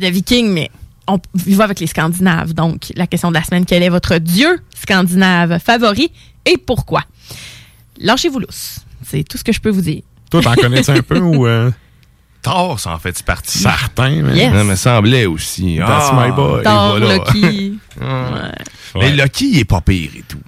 de 0.00 0.06
vikings, 0.06 0.48
mais 0.48 0.70
on 1.08 1.18
y 1.46 1.54
va 1.54 1.64
avec 1.64 1.80
les 1.80 1.86
Scandinaves. 1.86 2.54
Donc, 2.54 2.92
la 2.96 3.06
question 3.06 3.30
de 3.30 3.34
la 3.34 3.42
semaine, 3.44 3.64
quel 3.66 3.82
est 3.82 3.88
votre 3.88 4.18
dieu 4.18 4.60
scandinave 4.80 5.58
favori 5.58 6.10
et 6.46 6.56
pourquoi? 6.58 7.02
Lâchez-vous 7.98 8.38
lousse. 8.40 8.78
C'est 9.06 9.22
tout 9.24 9.36
ce 9.38 9.44
que 9.44 9.52
je 9.52 9.60
peux 9.60 9.70
vous 9.70 9.80
dire. 9.82 10.02
Toi, 10.30 10.42
t'en 10.42 10.54
connais 10.54 10.88
un 10.88 11.02
peu 11.02 11.18
ou 11.18 11.46
euh, 11.46 11.70
Thor, 12.42 12.80
ça 12.80 12.94
en 12.94 12.98
fait 12.98 13.22
partie? 13.22 13.58
certain? 13.58 14.22
mais- 14.22 14.36
Yes. 14.36 14.52
Ça 14.52 14.64
me 14.64 14.74
semblait 14.76 15.26
aussi. 15.26 15.76
That's 15.78 16.08
Ah, 16.12 16.24
my 16.26 16.32
boy. 16.34 16.60
et 16.60 16.64
Thor, 16.64 16.98
voilà. 16.98 17.16
Loki. 17.16 17.78
Mais 18.94 19.00
Ouais. 19.00 19.12
Loki, 19.12 19.50
il 19.52 19.58
est 19.60 19.64
pas 19.64 19.80
pire 19.80 20.10
et 20.16 20.22
tout. 20.28 20.38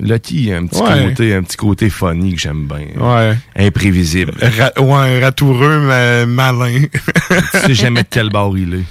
Loki, 0.00 0.44
il 0.44 0.52
a 0.52 0.56
un 0.56 0.66
petit 0.66 0.80
Ouais. 0.80 1.08
côté, 1.08 1.34
un 1.34 1.42
petit 1.42 1.56
côté 1.56 1.90
funny 1.90 2.34
que 2.34 2.40
j'aime 2.40 2.66
bien. 2.66 2.86
Ouais. 2.98 3.36
Imprévisible. 3.56 4.32
Ra- 4.40 4.80
ouais, 4.82 5.22
ratoureux, 5.22 5.80
mais 5.80 6.24
malin. 6.26 6.82
tu 7.52 7.58
sais 7.58 7.74
jamais 7.74 8.02
de 8.02 8.08
quel 8.10 8.28
bord 8.30 8.56
il 8.56 8.74
est. 8.74 8.84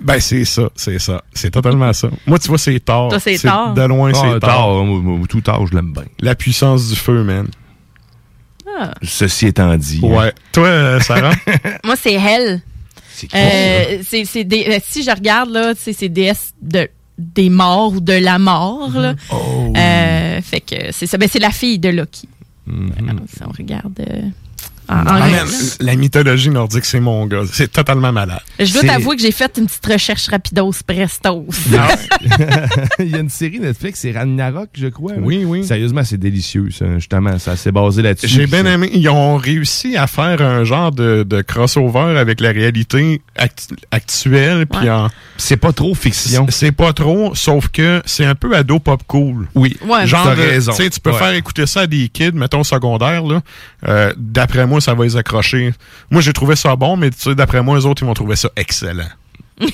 ben, 0.00 0.20
c'est 0.20 0.44
ça, 0.44 0.68
c'est 0.74 0.98
ça. 0.98 1.22
C'est 1.34 1.50
totalement 1.50 1.92
ça. 1.92 2.08
Moi, 2.26 2.38
tu 2.38 2.48
vois, 2.48 2.58
c'est 2.58 2.78
tard. 2.80 3.08
Toi, 3.08 3.20
c'est 3.20 3.38
Thor. 3.38 3.74
De 3.74 3.82
loin, 3.82 4.12
Ah, 4.14 4.18
c'est 4.34 4.40
tard. 4.40 4.56
Thor, 4.56 4.84
moi, 4.84 4.98
moi, 5.18 5.26
tout 5.28 5.40
tard, 5.40 5.66
je 5.66 5.74
l'aime 5.74 5.92
bien. 5.92 6.04
La 6.20 6.34
puissance 6.34 6.88
du 6.88 6.96
feu, 6.96 7.22
man. 7.24 7.48
Ah. 8.78 8.92
Ceci 9.02 9.46
étant 9.46 9.76
dit. 9.76 10.00
Ouais. 10.02 10.32
Toi, 10.52 10.66
euh, 10.66 11.00
Sarah? 11.00 11.32
Moi, 11.84 11.96
c'est 11.96 12.12
Hell. 12.14 12.60
C'est 13.10 13.26
qui, 13.28 13.36
Euh, 13.36 14.02
c'est, 14.06 14.24
c'est 14.26 14.44
des, 14.44 14.66
euh, 14.68 14.78
si 14.84 15.02
je 15.02 15.10
regarde, 15.10 15.48
là, 15.50 15.74
tu 15.74 15.80
sais, 15.82 15.92
c'est 15.94 16.10
déesse 16.10 16.52
de, 16.60 16.86
des 17.16 17.48
morts 17.48 17.94
ou 17.94 18.00
de 18.00 18.12
la 18.12 18.38
mort. 18.38 18.90
Là. 18.94 19.14
Oh. 19.32 19.72
Euh, 19.74 20.42
fait 20.42 20.60
que 20.60 20.92
c'est 20.92 21.06
ça. 21.06 21.16
Ben, 21.16 21.26
c'est 21.32 21.38
la 21.38 21.50
fille 21.52 21.78
de 21.78 21.88
Loki. 21.88 22.28
Voilà, 22.66 23.20
si 23.34 23.42
on 23.42 23.50
regarde 23.56 23.98
euh, 24.00 24.20
Ah, 24.88 25.02
man, 25.04 25.46
la 25.80 25.96
mythologie 25.96 26.50
nordique, 26.50 26.84
c'est 26.84 27.00
mon 27.00 27.26
gars. 27.26 27.42
C'est 27.52 27.70
totalement 27.72 28.12
malade. 28.12 28.40
Je 28.58 28.72
dois 28.72 28.82
t'avouer 28.82 29.16
que 29.16 29.22
j'ai 29.22 29.32
fait 29.32 29.52
une 29.58 29.66
petite 29.66 29.86
recherche 29.86 30.28
rapidos 30.28 30.72
prestos. 30.86 31.44
il 32.98 33.10
y 33.10 33.14
a 33.14 33.18
une 33.18 33.28
série 33.30 33.60
Netflix, 33.60 34.00
c'est 34.00 34.12
Ragnarok, 34.12 34.68
je 34.74 34.88
crois. 34.88 35.12
là. 35.12 35.18
Oui, 35.20 35.44
oui. 35.44 35.64
Sérieusement, 35.64 36.02
c'est 36.04 36.16
délicieux, 36.18 36.68
ça, 36.70 36.86
justement. 36.96 37.38
Ça 37.38 37.56
s'est 37.56 37.72
basé 37.72 38.02
là-dessus. 38.02 38.28
J'ai 38.28 38.46
bien 38.46 38.64
aimé. 38.66 38.90
Ils 38.92 39.08
ont 39.08 39.36
réussi 39.36 39.96
à 39.96 40.06
faire 40.06 40.40
un 40.42 40.64
genre 40.64 40.92
de, 40.92 41.22
de 41.22 41.42
crossover 41.42 42.18
avec 42.18 42.40
la 42.40 42.50
réalité 42.52 43.20
act- 43.36 43.74
actuelle. 43.90 44.66
Puis 44.66 44.80
Ouais. 44.86 44.90
en- 44.90 45.08
C'est 45.36 45.56
pas 45.56 45.72
trop 45.72 45.94
fiction. 45.94 46.46
c'est 46.50 46.72
pas 46.72 46.92
trop, 46.92 47.34
sauf 47.34 47.68
que 47.68 48.02
c'est 48.06 48.24
un 48.24 48.34
peu 48.34 48.54
ado 48.56 48.78
pop 48.78 49.02
cool. 49.06 49.48
Oui. 49.54 49.76
Ouais. 49.86 50.06
Genre, 50.06 50.30
de- 50.34 50.40
raison. 50.40 50.72
tu 50.72 50.82
sais, 50.84 50.90
tu 50.90 51.00
peux 51.00 51.10
Ouais. 51.10 51.18
faire 51.18 51.32
écouter 51.34 51.66
ça 51.66 51.80
à 51.80 51.86
des 51.86 52.08
kids, 52.08 52.32
mettons 52.34 52.64
secondaire, 52.64 53.22
là. 53.24 53.40
Euh, 53.88 54.12
d'après 54.16 54.66
moi, 54.66 54.75
ça 54.80 54.94
va 54.94 55.04
les 55.04 55.16
accrocher. 55.16 55.72
Moi, 56.10 56.20
j'ai 56.22 56.32
trouvé 56.32 56.56
ça 56.56 56.74
bon, 56.76 56.96
mais 56.96 57.10
tu 57.10 57.18
sais, 57.20 57.34
d'après 57.34 57.62
moi, 57.62 57.76
les 57.78 57.86
autres, 57.86 58.02
ils 58.02 58.06
vont 58.06 58.14
trouver 58.14 58.36
ça 58.36 58.48
excellent. 58.56 59.08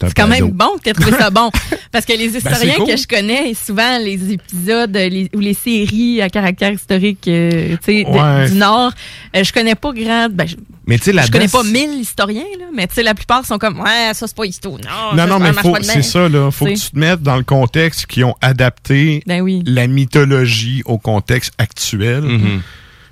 C'est 0.00 0.14
quand 0.14 0.26
même 0.28 0.50
bon 0.50 0.76
que 0.76 0.82
tu 0.84 0.88
aies 0.90 0.92
trouvé 0.92 1.12
ça 1.12 1.30
bon. 1.30 1.50
Parce 1.92 2.04
que 2.04 2.12
les 2.12 2.26
historiens 2.36 2.74
Ben, 2.78 2.84
cool. 2.84 2.86
que 2.88 2.96
je 2.96 3.06
connais, 3.06 3.54
souvent 3.54 3.98
les 3.98 4.32
épisodes 4.32 4.94
les- 4.94 5.30
ou 5.34 5.40
les 5.40 5.54
séries 5.54 6.20
à 6.20 6.28
caractère 6.28 6.72
historique 6.72 7.26
euh, 7.28 7.76
de- 7.86 8.48
du 8.48 8.54
Nord, 8.54 8.92
euh, 9.34 9.42
je 9.44 9.52
connais 9.52 9.74
pas 9.76 9.92
grand. 9.92 10.28
Ben, 10.30 10.46
je, 10.46 10.56
Mais 10.86 10.98
tu 10.98 11.04
sais, 11.12 11.22
je 11.26 11.30
connais 11.30 11.48
pas 11.48 11.62
mille 11.62 12.00
historiens, 12.00 12.44
là, 12.58 12.66
mais 12.74 12.86
tu 12.86 12.94
sais, 12.94 13.02
la 13.02 13.14
plupart 13.14 13.46
sont 13.46 13.56
comme 13.58 13.80
Ouais, 13.80 14.10
ça 14.12 14.26
c'est 14.26 14.36
pas 14.36 14.44
histoire. 14.44 14.76
Non, 15.14 15.26
non, 15.26 15.38
mais 15.38 15.52
c'est 15.82 16.02
ça, 16.02 16.28
là. 16.28 16.50
Faut 16.50 16.66
que 16.66 16.72
Tu 16.74 16.90
te 16.90 16.98
mettes 16.98 17.22
dans 17.22 17.36
le 17.36 17.44
contexte 17.44 18.06
qui 18.06 18.24
ont 18.24 18.34
adapté 18.42 19.22
Ben 19.26 19.40
oui. 19.40 19.62
la 19.64 19.86
mythologie 19.86 20.82
au 20.84 20.98
contexte 20.98 21.54
actuel. 21.58 22.20
Mhm. 22.22 22.60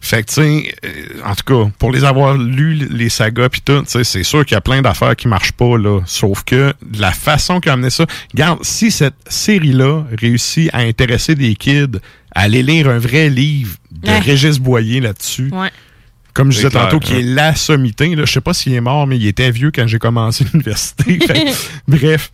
Fait 0.07 0.23
que, 0.23 0.29
tu 0.29 0.35
sais, 0.35 0.75
euh, 0.85 0.91
en 1.25 1.35
tout 1.35 1.45
cas, 1.45 1.71
pour 1.79 1.91
les 1.91 2.05
avoir 2.05 2.37
lus, 2.37 2.75
les 2.91 3.09
sagas 3.09 3.49
puis 3.49 3.63
tout, 3.63 3.81
tu 3.83 3.89
sais, 3.89 4.05
c'est 4.05 4.23
sûr 4.23 4.45
qu'il 4.45 4.55
y 4.55 4.59
a 4.59 4.61
plein 4.61 4.83
d'affaires 4.83 5.17
qui 5.17 5.29
marchent 5.29 5.53
pas, 5.53 5.79
là. 5.79 6.01
Sauf 6.05 6.45
que 6.45 6.75
de 6.85 7.01
la 7.01 7.11
façon 7.11 7.59
qu'ils 7.59 7.71
ont 7.71 7.75
amené 7.75 7.89
ça, 7.91 8.05
regarde, 8.33 8.59
si 8.63 8.91
cette 8.91 9.15
série-là 9.27 10.05
réussit 10.21 10.69
à 10.75 10.79
intéresser 10.81 11.35
des 11.35 11.55
kids 11.55 11.99
à 12.35 12.43
aller 12.43 12.63
lire 12.63 12.89
un 12.91 12.99
vrai 12.99 13.31
livre 13.31 13.77
de 13.91 14.11
Ouais. 14.11 14.19
Régis 14.19 14.59
Boyer 14.59 15.01
là-dessus, 15.01 15.49
Ouais. 15.53 15.71
comme 16.35 16.53
je 16.53 16.57
disais 16.59 16.71
tantôt, 16.71 16.99
qui 17.01 17.15
est 17.15 17.23
la 17.23 17.55
sommité, 17.55 18.15
là, 18.15 18.25
je 18.27 18.33
sais 18.33 18.41
pas 18.43 18.53
s'il 18.53 18.75
est 18.75 18.81
mort, 18.83 19.07
mais 19.07 19.17
il 19.17 19.27
était 19.27 19.51
vieux 19.51 19.71
quand 19.71 19.87
j'ai 19.87 19.99
commencé 19.99 20.45
l'université. 20.53 21.19
Fait 21.27 21.45
que, 21.45 21.51
bref, 21.89 22.31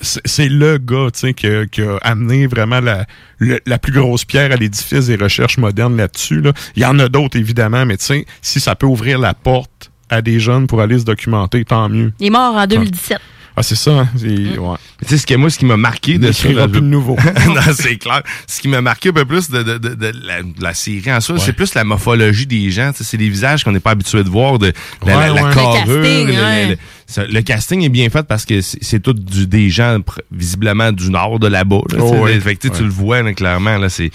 c'est 0.00 0.48
le 0.48 0.78
gars 0.78 1.08
tu 1.12 1.20
sais, 1.20 1.34
qui, 1.34 1.46
a- 1.46 1.66
qui 1.66 1.82
a 1.82 1.96
amené 2.02 2.46
vraiment 2.46 2.80
la, 2.80 3.06
le- 3.38 3.60
la 3.66 3.78
plus 3.78 3.92
grosse 3.92 4.24
pierre 4.24 4.52
à 4.52 4.56
l'édifice 4.56 5.06
des 5.06 5.16
recherches 5.16 5.58
modernes 5.58 5.96
là-dessus. 5.96 6.40
Là. 6.40 6.52
Il 6.76 6.82
y 6.82 6.86
en 6.86 6.98
a 6.98 7.08
d'autres, 7.08 7.36
évidemment, 7.38 7.84
mais 7.86 7.96
tu 7.96 8.04
sais, 8.06 8.26
si 8.42 8.60
ça 8.60 8.74
peut 8.74 8.86
ouvrir 8.86 9.18
la 9.18 9.34
porte 9.34 9.90
à 10.08 10.22
des 10.22 10.40
jeunes 10.40 10.66
pour 10.66 10.80
aller 10.80 10.98
se 10.98 11.04
documenter, 11.04 11.64
tant 11.64 11.88
mieux. 11.88 12.12
Il 12.18 12.26
est 12.26 12.30
mort 12.30 12.54
en 12.56 12.66
2017. 12.66 13.18
Ah, 13.60 13.62
c'est 13.62 13.74
ça. 13.74 13.90
hein, 13.90 14.08
c'est- 14.16 14.56
ouais. 14.58 14.76
Tu 15.02 15.08
sais, 15.08 15.18
ce 15.18 15.26
que 15.26 15.34
moi, 15.34 15.50
ce 15.50 15.58
qui 15.58 15.66
m'a 15.66 15.76
marqué 15.76 16.16
de 16.18 16.32
ça, 16.32 16.48
là, 16.50 16.66
plus 16.66 16.80
de 16.80 16.86
nouveau. 16.86 17.14
non, 17.46 17.60
c'est 17.74 17.96
clair. 17.96 18.22
Ce 18.46 18.60
qui 18.60 18.68
m'a 18.68 18.80
marqué 18.80 19.10
un 19.10 19.12
peu 19.12 19.24
plus 19.26 19.50
de, 19.50 19.62
de, 19.62 19.76
de, 19.78 19.94
de 19.94 20.12
la, 20.24 20.42
de 20.42 20.62
la 20.62 20.72
série 20.74 21.12
en 21.12 21.20
soi, 21.20 21.34
Ouais. 21.36 21.40
c'est 21.44 21.52
plus 21.52 21.74
la 21.74 21.84
morphologie 21.84 22.46
des 22.46 22.70
gens. 22.70 22.90
C'est 22.94 23.16
des 23.18 23.28
visages 23.28 23.62
qu'on 23.64 23.72
n'est 23.72 23.80
pas 23.80 23.90
habitué 23.90 24.24
de 24.24 24.28
voir, 24.28 24.58
de 24.58 24.72
la, 25.06 25.18
Ouais, 25.18 25.26
la, 25.28 25.34
la 25.34 25.42
ouais. 25.44 25.54
carrure. 25.54 25.86
Le 25.86 25.94
casting, 26.02 26.26
le, 26.26 26.32
le- 26.32 26.40
ouais. 26.42 26.66
le- 26.68 26.76
ça- 27.06 27.26
le 27.26 27.42
casting 27.42 27.82
est 27.84 27.88
bien 27.90 28.08
fait 28.08 28.22
parce 28.26 28.44
que 28.46 28.60
c'est 28.62 28.78
c'est 28.82 29.00
tout 29.00 29.12
du, 29.12 29.46
des 29.46 29.68
gens 29.70 29.98
pr- 29.98 30.20
visiblement 30.32 30.90
du 30.92 31.10
nord 31.10 31.38
de 31.38 31.46
là-bas. 31.48 31.80
là, 31.90 31.96
tu. 31.96 32.00
Oh. 32.00 32.26
Fait 32.26 32.56
que, 32.56 32.68
le 32.82 32.88
vois 32.88 33.22
là, 33.22 33.32
clairement. 33.34 33.76
Là, 33.78 33.88
c'est 33.90 34.10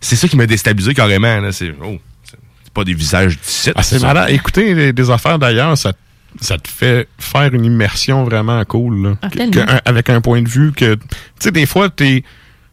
c'est 0.00 0.16
ça 0.16 0.26
qui 0.28 0.36
m'a 0.36 0.46
déstabilisé 0.46 0.94
carrément. 0.94 1.38
Là, 1.40 1.52
c'est 1.52 1.72
oh, 1.84 1.98
c'est 2.24 2.72
pas 2.72 2.84
des 2.84 2.94
visages 2.94 3.38
d'ici. 3.38 3.70
Ah, 3.76 3.82
c'est 3.82 4.00
malade. 4.00 4.30
Écouter 4.30 4.74
les- 4.74 4.92
des 4.92 5.10
affaires 5.10 5.38
d'ailleurs, 5.38 5.76
ça, 5.78 5.92
ça 6.40 6.58
te 6.58 6.68
fait 6.68 7.08
faire 7.18 7.52
une 7.54 7.64
immersion 7.64 8.24
vraiment 8.24 8.64
cool. 8.64 9.02
là. 9.02 9.14
Ah, 9.22 9.28
Que- 9.30 9.58
un- 9.60 9.80
avec 9.84 10.10
un 10.10 10.20
point 10.20 10.42
de 10.42 10.48
vue 10.48 10.72
que, 10.72 10.94
tu 10.94 11.00
sais, 11.40 11.50
des 11.50 11.66
fois, 11.66 11.88
t'es 11.90 12.22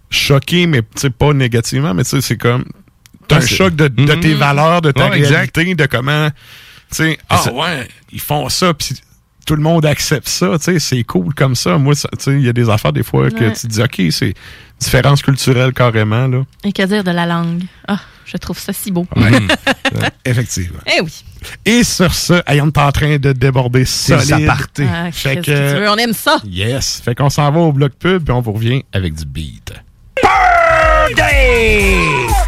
choqué, 0.09 0.67
mais 0.67 0.81
pas 1.17 1.33
négativement, 1.33 1.93
mais 1.93 2.03
tu 2.03 2.11
sais, 2.11 2.21
c'est 2.21 2.37
comme, 2.37 2.65
t'as 3.27 3.37
Ouais, 3.39 3.43
un 3.43 3.47
choc 3.47 3.75
de, 3.75 3.87
de 3.87 4.13
Mhm. 4.13 4.19
tes 4.19 4.33
valeurs, 4.33 4.81
de 4.81 4.91
ta 4.91 5.09
Ouais, 5.09 5.17
exact. 5.17 5.55
réalité, 5.57 5.75
de 5.75 5.85
comment, 5.87 6.29
tu 6.29 6.35
sais, 6.91 7.17
ah 7.29 7.37
ça- 7.37 7.53
ouais, 7.53 7.87
ils 8.11 8.21
font 8.21 8.47
ça, 8.49 8.73
puis 8.73 8.89
tout 9.45 9.55
le 9.55 9.61
monde 9.61 9.85
accepte 9.85 10.27
ça, 10.27 10.57
tu 10.57 10.63
sais, 10.65 10.79
c'est 10.79 11.03
cool 11.03 11.33
comme 11.33 11.55
ça. 11.55 11.77
Moi, 11.77 11.95
tu 11.95 12.01
sais, 12.19 12.31
il 12.33 12.41
y 12.45 12.49
a 12.49 12.53
des 12.53 12.69
affaires 12.69 12.93
des 12.93 13.03
fois 13.03 13.29
que 13.31 13.49
tu 13.49 13.61
te 13.61 13.67
dis, 13.67 13.81
OK, 13.81 14.01
c'est 14.11 14.33
différence 14.79 15.21
culturelle 15.21 15.71
carrément, 15.73 16.27
là. 16.27 16.43
Et 16.63 16.71
que 16.71 16.83
dire 16.83 17.03
de 17.03 17.11
la 17.11 17.25
langue? 17.25 17.63
Ah, 17.87 17.99
je 18.25 18.37
trouve 18.37 18.59
ça 18.59 18.73
si 18.73 18.91
beau. 18.91 19.07
Effectivement. 20.23 20.79
Eh 20.85 21.01
oui. 21.01 21.23
Et 21.65 21.83
sur 21.83 22.13
ce, 22.13 22.33
hey, 22.47 22.61
on 22.61 22.67
est 22.67 22.77
en 22.77 22.91
train 22.91 23.17
de 23.17 23.31
déborder 23.33 23.85
C'est 23.85 24.19
solide. 24.19 24.49
aparté. 24.49 24.85
Ah, 24.91 25.11
Fait 25.11 25.37
que 25.37 25.41
tu 25.41 25.51
veux? 25.79 25.89
On 25.89 25.97
aime 25.97 26.13
ça. 26.13 26.37
Yes. 26.45 27.01
Fait 27.03 27.15
qu'on 27.15 27.29
s'en 27.29 27.51
va 27.51 27.59
au 27.59 27.71
bloc 27.71 27.93
pub, 27.93 28.23
puis 28.23 28.33
on 28.33 28.41
vous 28.41 28.53
revient 28.53 28.83
avec 28.93 29.13
du 29.15 29.25
beat. 29.25 29.73
Birthday! 30.21 31.95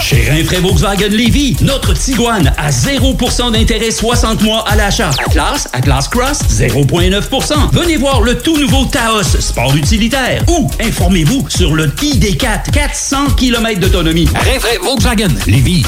Chez 0.00 0.28
Rinfraie 0.30 0.60
Volkswagen 0.60 1.08
Lévy, 1.08 1.56
notre 1.62 1.94
Tiguan 1.94 2.52
à 2.56 2.70
0% 2.70 3.52
d'intérêt 3.52 3.90
60 3.90 4.42
mois 4.42 4.64
à 4.68 4.76
l'achat. 4.76 5.10
Atlas, 5.26 5.68
Atlas 5.72 6.08
Cross, 6.08 6.40
0,9%. 6.50 7.54
Venez 7.72 7.96
voir 7.96 8.20
le 8.20 8.38
tout 8.38 8.56
nouveau 8.56 8.84
Taos, 8.84 9.22
sport 9.22 9.74
utilitaire. 9.74 10.44
Ou 10.48 10.70
informez-vous 10.80 11.46
sur 11.48 11.74
le 11.74 11.88
ID4, 11.88 12.70
400 12.70 13.28
km 13.36 13.80
d'autonomie. 13.80 14.28
Rinfraie 14.34 14.78
Volkswagen 14.82 15.34
Lévy. 15.46 15.82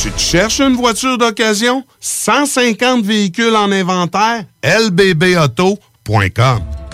Tu 0.00 0.10
te 0.10 0.20
cherches 0.20 0.60
une 0.60 0.76
voiture 0.76 1.18
d'occasion? 1.18 1.84
150 2.00 3.04
véhicules 3.04 3.54
en 3.54 3.70
inventaire? 3.70 4.44
lbbauto.com 4.62 5.68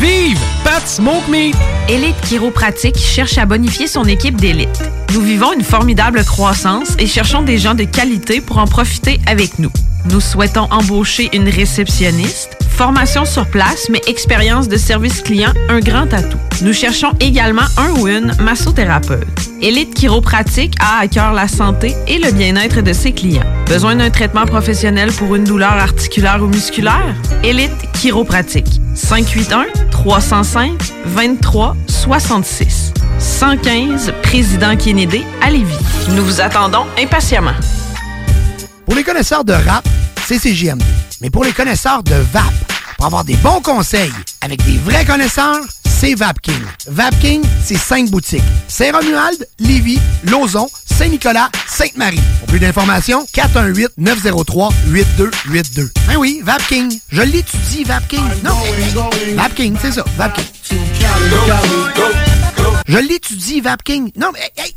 Vive 0.00 0.38
Pat 0.62 0.86
Smoke 0.86 1.28
Meat! 1.28 1.56
Elite 1.88 2.20
Chiropratique 2.20 2.96
cherche 2.96 3.36
à 3.36 3.46
bonifier 3.46 3.88
son 3.88 4.04
équipe 4.04 4.36
d'élite. 4.36 4.80
Nous 5.12 5.20
vivons 5.20 5.52
une 5.52 5.64
formidable 5.64 6.24
croissance 6.24 6.94
et 7.00 7.08
cherchons 7.08 7.42
des 7.42 7.58
gens 7.58 7.74
de 7.74 7.82
qualité 7.82 8.40
pour 8.40 8.58
en 8.58 8.66
profiter 8.66 9.18
avec 9.26 9.58
nous. 9.58 9.72
Nous 10.10 10.20
souhaitons 10.20 10.68
embaucher 10.70 11.30
une 11.32 11.48
réceptionniste, 11.48 12.56
formation 12.70 13.24
sur 13.24 13.46
place, 13.46 13.88
mais 13.90 14.00
expérience 14.06 14.68
de 14.68 14.76
service 14.76 15.20
client, 15.20 15.52
un 15.68 15.80
grand 15.80 16.12
atout. 16.12 16.38
Nous 16.62 16.72
cherchons 16.72 17.12
également 17.18 17.66
un 17.76 17.90
ou 17.98 18.06
une 18.06 18.32
massothérapeute. 18.40 19.26
Élite 19.60 19.94
Chiropratique 19.94 20.74
a 20.78 21.00
à 21.00 21.08
cœur 21.08 21.32
la 21.32 21.48
santé 21.48 21.96
et 22.06 22.18
le 22.18 22.30
bien-être 22.30 22.82
de 22.82 22.92
ses 22.92 23.10
clients. 23.10 23.42
Besoin 23.66 23.96
d'un 23.96 24.10
traitement 24.10 24.46
professionnel 24.46 25.10
pour 25.10 25.34
une 25.34 25.42
douleur 25.42 25.72
articulaire 25.72 26.40
ou 26.40 26.46
musculaire? 26.46 27.16
Élite 27.42 27.72
Chiropratique. 27.94 28.80
581-305-2366. 29.92 32.92
115 33.18 34.12
Président 34.22 34.76
Kennedy 34.76 35.24
à 35.42 35.50
Lévis. 35.50 35.74
Nous 36.10 36.24
vous 36.24 36.40
attendons 36.40 36.86
impatiemment. 36.98 37.52
Pour 38.84 38.94
les 38.94 39.04
connaisseurs 39.04 39.44
de 39.44 39.52
rap, 39.52 39.86
c'est 40.24 40.38
CJMD. 40.38 40.82
Mais 41.20 41.30
pour 41.30 41.44
les 41.44 41.52
connaisseurs 41.52 42.02
de 42.02 42.14
VAP, 42.32 42.44
pour 42.98 43.06
avoir 43.06 43.24
des 43.24 43.36
bons 43.36 43.62
conseils 43.62 44.12
avec 44.42 44.62
des 44.64 44.76
vrais 44.78 45.04
connaisseurs, 45.04 45.60
c'est 45.84 46.14
VapKing. 46.14 46.60
VapKing, 46.88 47.42
c'est 47.64 47.78
cinq 47.78 48.10
boutiques. 48.10 48.42
Saint-Romuald, 48.66 49.46
Lévis, 49.60 50.00
Lauson, 50.24 50.68
Saint-Nicolas, 50.84 51.48
Sainte-Marie. 51.68 52.20
Pour 52.40 52.48
plus 52.48 52.58
d'informations, 52.58 53.24
418-903-8282. 53.32 55.90
Ben 56.08 56.16
oui, 56.18 56.40
VapKing. 56.42 56.98
Je 57.10 57.22
l'étudie, 57.22 57.84
VapKing. 57.84 58.24
Non, 58.44 58.56
VapKing, 59.36 59.76
c'est 59.80 59.92
ça, 59.92 60.04
VapKing. 60.16 60.44
Je 62.88 62.98
l'étudie, 62.98 63.60
VapKing. 63.60 64.10
Non, 64.16 64.30
mais... 64.32 64.50
Hey, 64.56 64.74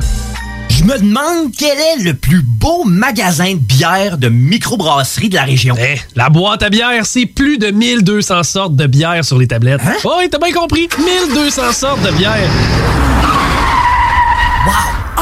Je 0.69 0.85
me 0.85 0.99
demande 0.99 1.53
quel 1.57 1.79
est 1.79 2.03
le 2.03 2.15
plus 2.15 2.43
beau 2.43 2.85
magasin 2.85 3.55
de 3.55 3.59
bière 3.59 4.19
de 4.19 4.29
microbrasserie 4.29 5.29
de 5.29 5.35
la 5.35 5.45
région. 5.45 5.75
Eh, 5.79 5.99
la 6.15 6.29
boîte 6.29 6.63
à 6.63 6.71
bière, 6.71 7.07
c'est 7.07 7.27
plus 7.27 7.59
de 7.59 7.71
1200 7.71 8.43
sortes 8.43 8.77
de 8.77 8.87
bière 8.87 9.25
sur 9.25 9.39
les 9.39 9.47
tablettes. 9.47 9.81
Hein? 9.85 9.95
Oh, 10.05 10.15
oui, 10.19 10.29
t'as 10.31 10.39
bien 10.39 10.53
compris. 10.53 10.89
1200 10.99 11.73
sortes 11.73 12.03
de 12.03 12.11
bière. 12.13 12.37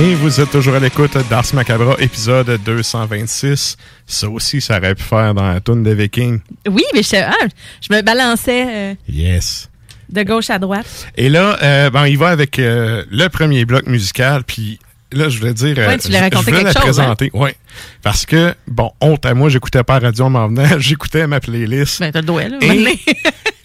Et 0.00 0.14
vous 0.14 0.40
êtes 0.40 0.50
toujours 0.50 0.74
à 0.76 0.78
l'écoute 0.78 1.16
d'Ars 1.28 1.44
Macabra, 1.52 1.94
épisode 1.98 2.58
226. 2.64 3.76
Ça 4.06 4.30
aussi, 4.30 4.62
ça 4.62 4.78
aurait 4.78 4.94
pu 4.94 5.02
faire 5.02 5.34
dans 5.34 5.46
la 5.46 5.60
toune 5.60 5.82
de 5.82 5.90
Viking. 5.90 6.40
Oui, 6.70 6.82
mais 6.94 7.02
je, 7.02 7.16
ah, 7.16 7.32
je 7.82 7.94
me 7.94 8.00
balançais 8.00 8.64
euh, 8.66 8.94
Yes. 9.10 9.68
de 10.08 10.22
gauche 10.22 10.48
à 10.48 10.58
droite. 10.58 11.06
Et 11.16 11.28
là, 11.28 11.58
euh, 11.62 11.90
ben, 11.90 12.06
il 12.06 12.16
va 12.16 12.28
avec 12.28 12.58
euh, 12.58 13.04
le 13.10 13.28
premier 13.28 13.66
bloc 13.66 13.86
musical, 13.86 14.42
puis 14.44 14.78
là, 15.12 15.28
je 15.28 15.38
voulais 15.38 15.54
dire... 15.54 15.74
euh, 15.78 15.86
Ouais, 15.88 15.98
tu 15.98 16.08
je- 16.08 16.12
je 16.12 16.18
voulais 16.44 16.62
la 16.62 16.72
chose, 16.72 16.76
hein? 16.76 16.80
présenter, 16.80 17.30
ouais. 17.34 17.54
Parce 18.02 18.26
que, 18.26 18.54
bon, 18.66 18.90
honte 19.00 19.24
à 19.26 19.34
moi, 19.34 19.48
j'écoutais 19.48 19.82
pas 19.84 20.00
la 20.00 20.06
radio 20.08 20.24
en 20.26 20.30
m'en 20.30 20.48
venant, 20.48 20.68
j'écoutais 20.78 21.26
ma 21.26 21.40
playlist. 21.40 22.00
Ben, 22.00 22.12
t'as 22.12 22.20
le 22.20 22.26
doigt, 22.26 22.48
là. 22.48 22.58
Et-. 22.62 22.98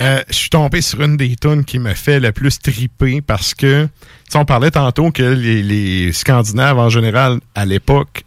Euh, 0.02 0.22
je 0.28 0.34
suis 0.36 0.50
tombé 0.50 0.82
sur 0.82 1.02
une 1.02 1.16
des 1.16 1.38
tunes 1.38 1.64
qui 1.64 1.80
me 1.80 1.94
fait 1.94 2.20
le 2.20 2.34
plus 2.34 2.60
triper 2.60 3.22
parce 3.22 3.54
que, 3.54 3.86
tu 3.86 3.90
sais, 4.30 4.38
on 4.38 4.44
parlait 4.44 4.70
tantôt 4.70 5.10
que 5.10 5.24
les, 5.24 5.64
les 5.64 6.12
Scandinaves 6.12 6.78
en 6.78 6.90
général, 6.90 7.40
à 7.56 7.64
l'époque, 7.66 8.24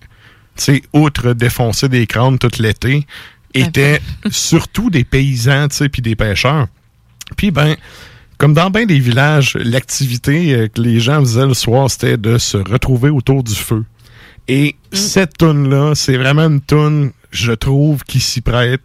tu 0.57 0.65
sais, 0.65 0.83
outre 0.95 1.35
défoncer 1.35 1.91
des 1.91 2.07
crânes 2.07 2.39
tout 2.39 2.51
l'été, 2.59 3.07
étaient 3.53 4.01
surtout 4.31 4.89
des 4.89 5.05
paysans, 5.05 5.69
tu 5.69 5.77
sais, 5.77 5.89
puis 5.91 6.01
des 6.01 6.17
pêcheurs. 6.17 6.69
Puis, 7.37 7.51
ben, 7.51 7.77
comme 8.39 8.55
dans 8.55 8.71
bien 8.71 8.87
des 8.87 8.99
villages, 9.01 9.55
l'activité 9.61 10.55
euh, 10.55 10.69
que 10.69 10.81
les 10.81 11.01
gens 11.01 11.21
faisaient 11.21 11.47
le 11.47 11.55
soir, 11.55 11.91
c'était 11.91 12.17
de 12.17 12.39
se 12.39 12.57
retrouver 12.57 13.11
autour 13.11 13.43
du 13.43 13.55
feu. 13.55 13.85
Et 14.47 14.77
cette 14.93 15.37
tune-là, 15.39 15.95
c'est 15.95 16.17
vraiment 16.17 16.47
une 16.47 16.61
tune, 16.63 17.11
je 17.31 17.53
trouve, 17.53 18.03
qui 18.05 18.21
s'y 18.21 18.41
prête 18.41 18.81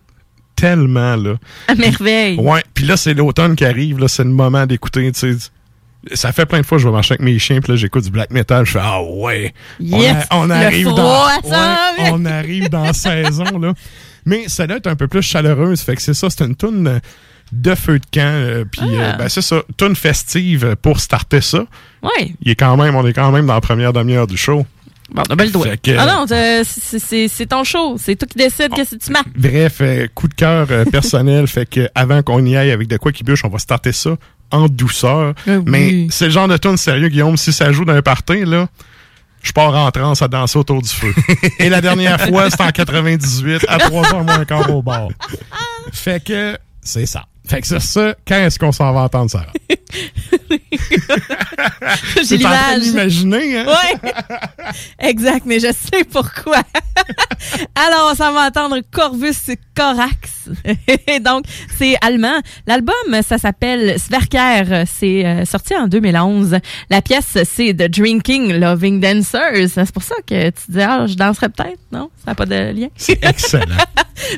tellement, 0.56 1.16
là. 1.16 1.36
À 1.68 1.76
merveille. 1.76 2.38
Ouais, 2.38 2.62
puis 2.74 2.86
là, 2.86 2.98
c'est 2.98 3.14
l'automne 3.14 3.56
qui 3.56 3.64
arrive, 3.66 4.00
là, 4.00 4.08
c'est 4.08 4.24
le 4.24 4.30
moment 4.30 4.66
d'écouter, 4.66 5.12
tu 5.12 5.20
sais. 5.38 5.50
Ça 6.16 6.34
fait 6.34 6.46
plein 6.46 6.60
de 6.60 6.66
fois 6.66 6.78
que 6.78 6.82
je 6.82 6.88
vais 6.90 6.94
marcher 6.94 7.14
avec 7.14 7.22
mes 7.22 7.40
chiens, 7.40 7.62
puis 7.62 7.72
là, 7.72 7.78
j'écoute 7.78 8.04
du 8.04 8.12
black 8.12 8.30
metal, 8.32 8.66
je 8.66 8.72
fais 8.72 8.80
«Ah 8.82 9.02
ouais! 9.02 9.54
On 9.80 10.02
Yes! 10.02 10.28
a- 10.30 10.38
On, 10.38 10.50
arrive 10.50 10.88
dans... 10.88 10.96
froid 10.96 11.30
s'en 11.44 11.50
Ouais, 11.50 12.10
on 12.12 12.26
arrive 12.26 12.70
dans 12.70 12.84
la 12.84 12.94
saison, 12.94 13.58
là. 13.58 13.74
Mais 14.26 14.50
ça 14.50 14.68
doit 14.68 14.78
être 14.78 14.88
un 14.88 14.98
peu 14.98 15.08
plus 15.08 15.22
chaleureuse, 15.22 15.80
fait 15.82 15.96
que 15.96 16.02
c'est 16.02 16.14
ça, 16.14 16.30
c'est 16.30 16.44
une 16.44 16.56
toune 16.56 17.00
de 17.62 17.76
feu 17.76 18.00
de 18.00 18.06
camp, 18.12 18.22
euh, 18.22 18.66
puis 18.70 18.82
euh, 18.84 19.12
Ah. 19.14 19.18
ben, 19.18 19.30
c'est 19.30 19.42
ça, 19.42 19.62
toune 19.78 19.96
festive 19.96 20.76
pour 20.82 21.00
starter 21.00 21.42
ça. 21.42 21.66
Ouais. 22.02 22.34
Il 22.42 22.52
est 22.52 22.56
quand 22.56 22.76
même, 22.78 22.96
on 22.96 23.06
est 23.08 23.14
quand 23.14 23.32
même 23.32 23.46
dans 23.46 23.54
la 23.54 23.62
première 23.62 23.94
demi-heure 23.94 24.28
du 24.28 24.38
show. 24.38 24.66
Bon, 25.14 25.22
on 25.30 25.34
a 25.34 25.36
bien 25.36 25.46
le 25.46 25.52
doigt. 25.52 25.78
Que- 25.78 25.96
Ah 25.98 26.06
non, 26.08 26.26
c'est- 26.28 27.46
ton 27.46 27.64
show. 27.64 27.98
C'est 28.00 28.16
toi 28.16 28.28
qui 28.28 28.38
décides 28.38 28.72
qu'est-ce 28.74 28.96
que 28.96 29.04
tu 29.04 29.12
marques. 29.12 29.28
Bref, 29.38 29.78
euh, 29.82 30.08
coup 30.16 30.28
de 30.28 30.34
cœur 30.34 30.68
personnel, 30.92 31.46
fait 31.48 31.70
que 31.70 31.88
avant 31.94 32.24
qu'on 32.24 32.44
y 32.46 32.56
aille 32.58 32.72
avec 32.72 32.88
de 32.88 32.98
quoi 32.98 33.12
qui 33.12 33.24
bûche, 33.24 33.44
on 33.46 33.50
va 33.50 33.60
starter 33.60 33.92
ça 33.92 34.12
en 34.50 34.68
douceur. 34.68 35.34
Ah 35.48 35.52
oui. 35.58 35.64
Mais 35.68 36.08
c'est 36.10 36.26
le 36.26 36.32
genre 36.32 36.48
de 36.48 36.58
tune 36.58 36.78
sérieux, 36.78 37.10
Guillaume, 37.10 37.38
si 37.38 37.54
ça 37.54 37.72
joue 37.72 37.86
dans 37.86 37.94
un 37.94 38.02
party, 38.02 38.46
là, 38.46 38.68
je 39.44 39.52
pars 39.52 39.76
en 39.76 39.92
transe 39.92 40.22
à 40.22 40.28
danser 40.30 40.58
autour 40.58 40.82
du 40.82 40.90
feu. 40.90 41.14
Et 41.60 41.70
la 41.70 41.82
dernière 41.82 42.20
fois, 42.22 42.50
c'était 42.50 42.64
en 42.64 42.72
98, 42.72 43.66
à 43.68 43.78
3h 43.78 44.24
moins 44.26 44.46
quart 44.46 44.74
au 44.74 44.82
bar. 44.82 45.10
Fait 45.92 46.24
que 46.24 46.58
c'est 46.82 47.06
ça. 47.06 47.26
Fait 47.46 47.60
que 47.62 47.68
c'est 47.68 47.82
ça, 47.82 48.16
quand 48.26 48.36
est-ce 48.36 48.58
qu'on 48.58 48.72
s'en 48.72 48.94
va 48.94 49.02
entendre 49.02 49.30
ça? 49.30 49.46
J'ai 52.24 52.40
train 52.40 52.78
l'image. 52.78 52.82
d'imaginer, 52.82 53.58
hein? 53.60 53.66
Ouais. 53.68 54.12
exact, 55.00 55.46
mais 55.46 55.60
je 55.60 55.68
sais 55.68 56.04
pourquoi. 56.06 56.64
Alors, 57.76 58.12
on 58.12 58.16
s'en 58.16 58.32
va 58.32 58.48
entendre 58.48 58.80
Corvus 58.92 59.56
Corax. 59.76 60.50
Donc, 61.24 61.46
c'est 61.78 61.96
allemand. 62.02 62.40
L'album, 62.66 62.94
ça 63.28 63.38
s'appelle 63.38 64.00
Sverker. 64.00 64.84
C'est 64.86 65.26
euh, 65.26 65.46
sorti 65.46 65.76
en 65.76 65.88
2011. 65.88 66.58
La 66.90 67.02
pièce, 67.02 67.38
c'est 67.44 67.74
The 67.74 67.90
Drinking 67.90 68.54
Loving 68.60 69.00
Dancers. 69.00 69.70
C'est 69.74 69.92
pour 69.92 70.04
ça 70.04 70.16
que 70.26 70.50
tu 70.50 70.64
dis, 70.70 70.82
ah, 70.82 71.06
je 71.08 71.16
danserais 71.16 71.50
peut-être, 71.50 71.80
non? 71.92 72.10
Ça 72.24 72.32
n'a 72.32 72.36
pas 72.36 72.46
de 72.46 72.72
lien? 72.72 72.88
C'est 72.96 73.24
excellent. 73.24 73.66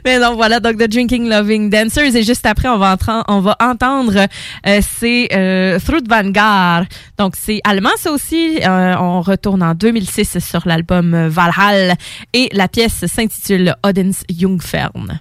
Mais 0.03 0.19
donc 0.19 0.35
voilà, 0.35 0.59
donc 0.59 0.77
The 0.77 0.87
Drinking 0.89 1.29
Loving 1.29 1.69
Dancers. 1.69 2.15
Et 2.15 2.23
juste 2.23 2.45
après, 2.45 2.69
on 2.69 2.77
va, 2.77 2.94
on 3.27 3.39
va 3.39 3.55
entendre, 3.59 4.27
euh, 4.67 4.81
c'est 4.81 5.29
euh, 5.33 5.79
Vanguard. 6.07 6.85
Donc 7.17 7.33
c'est 7.37 7.61
allemand, 7.63 7.89
ça 7.97 8.11
aussi. 8.11 8.59
Euh, 8.63 8.95
on 8.99 9.21
retourne 9.21 9.63
en 9.63 9.73
2006 9.73 10.39
sur 10.39 10.67
l'album 10.67 11.13
euh, 11.13 11.29
Valhall. 11.29 11.95
Et 12.33 12.49
la 12.53 12.67
pièce 12.67 13.05
s'intitule 13.05 13.75
Odins 13.83 14.23
Jungfern. 14.29 15.19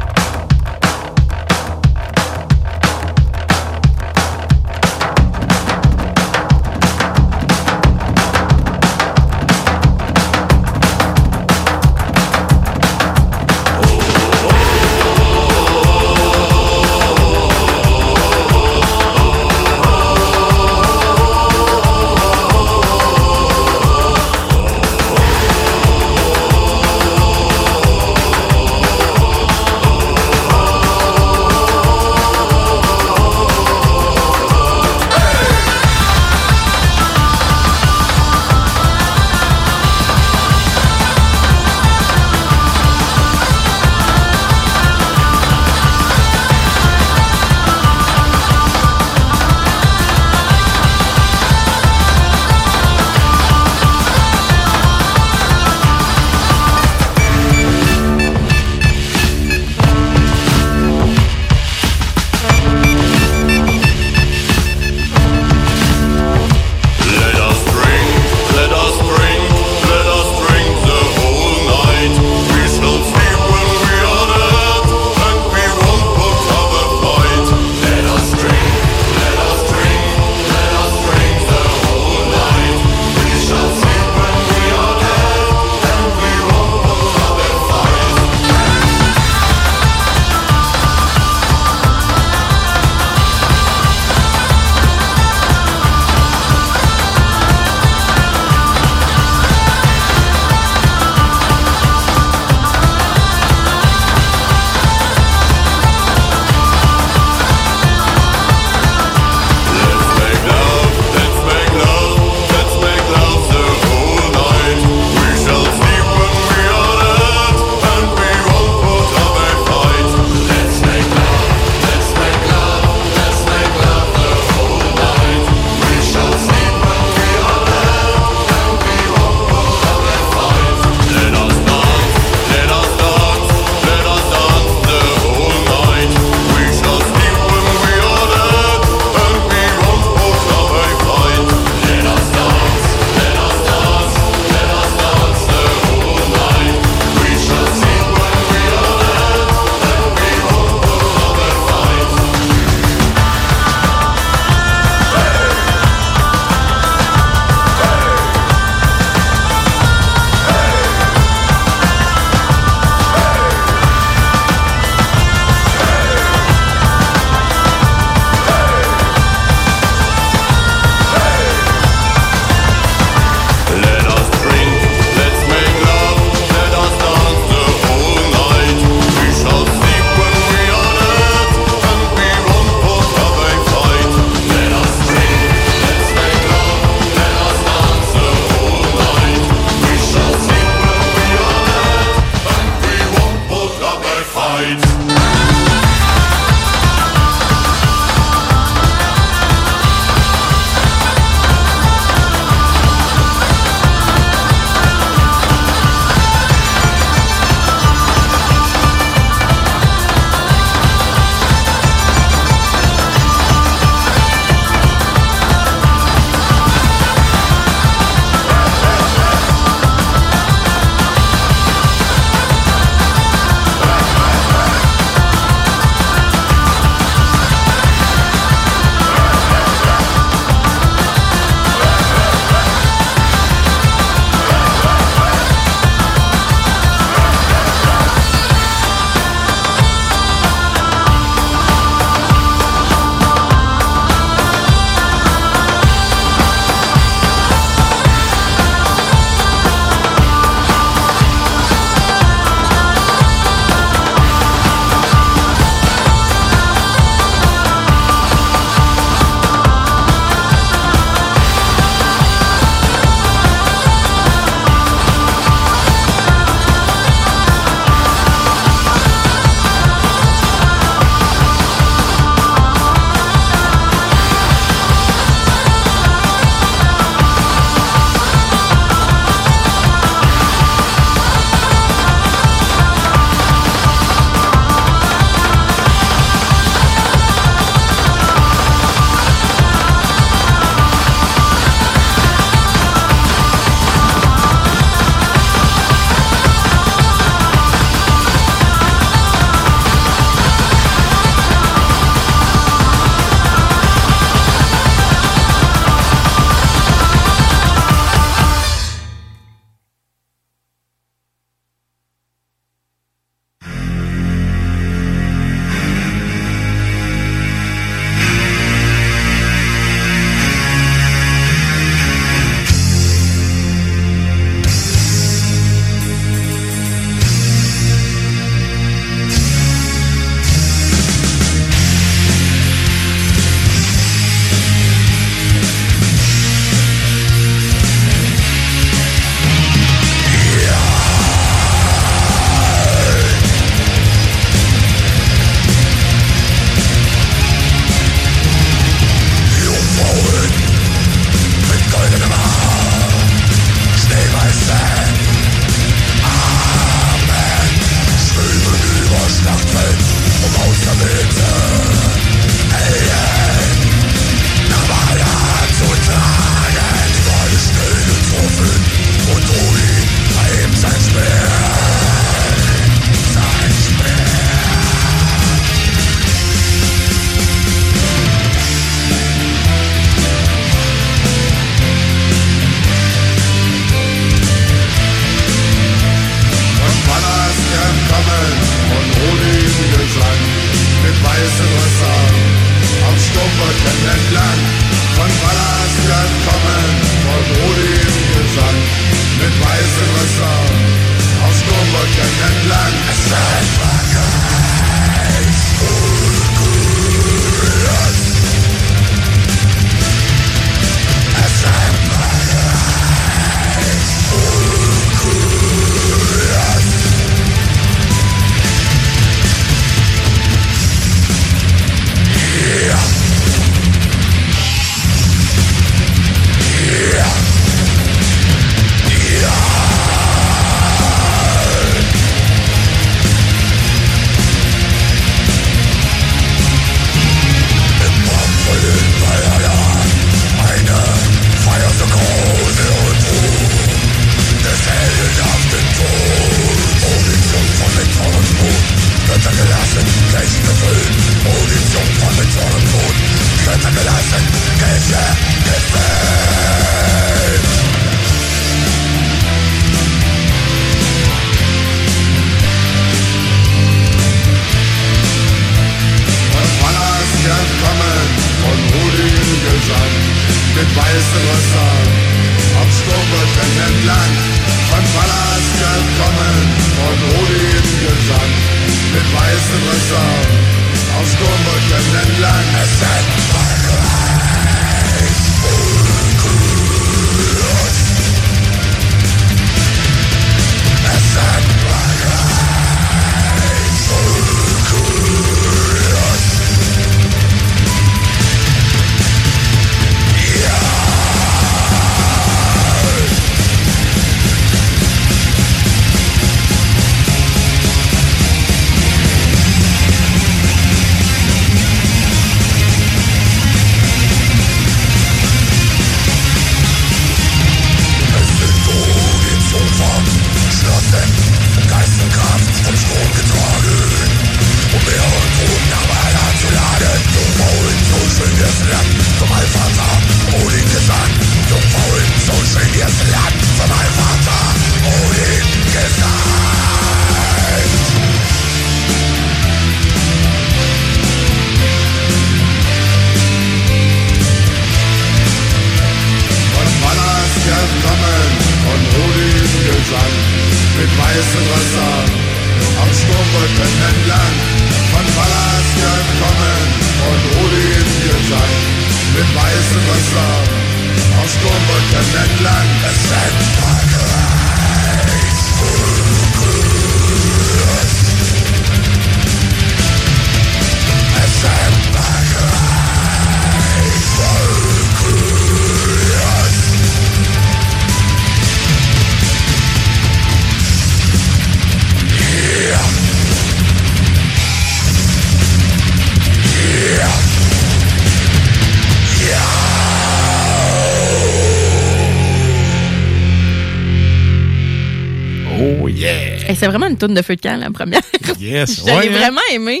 Vraiment 596.92 597.06
une 597.08 597.16
tourne 597.18 597.34
de 597.34 597.42
feu 597.42 597.56
de 597.56 597.60
camp, 597.60 597.76
la 597.80 597.90
première. 597.90 598.20
Yes! 598.60 599.00
Je 599.00 599.06
l'ai 599.06 599.12
ouais, 599.12 599.28
hein? 599.28 599.38
vraiment 599.38 599.60
aimé. 599.72 600.00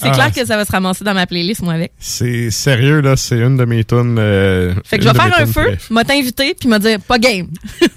C'est 0.00 0.10
Ah. 0.10 0.12
clair 0.12 0.32
que 0.32 0.46
ça 0.46 0.56
va 0.56 0.64
se 0.64 0.70
ramasser 0.70 1.02
dans 1.02 1.12
ma 1.14 1.26
playlist, 1.26 1.60
moi, 1.60 1.72
avec. 1.74 1.90
C'est 1.98 2.52
sérieux, 2.52 3.00
là, 3.00 3.16
c'est 3.16 3.36
une 3.38 3.56
de 3.56 3.64
mes 3.64 3.82
tunes. 3.82 4.14
euh, 4.20 4.72
Fait 4.84 4.96
que 4.98 5.02
je 5.04 5.08
vais 5.08 5.14
faire 5.18 5.40
un 5.40 5.46
feu, 5.46 5.76
m'a 5.90 6.04
t'inviter, 6.04 6.54
puis 6.54 6.68
m'a 6.68 6.78
dire 6.78 7.00
pas 7.00 7.18
game. 7.18 7.48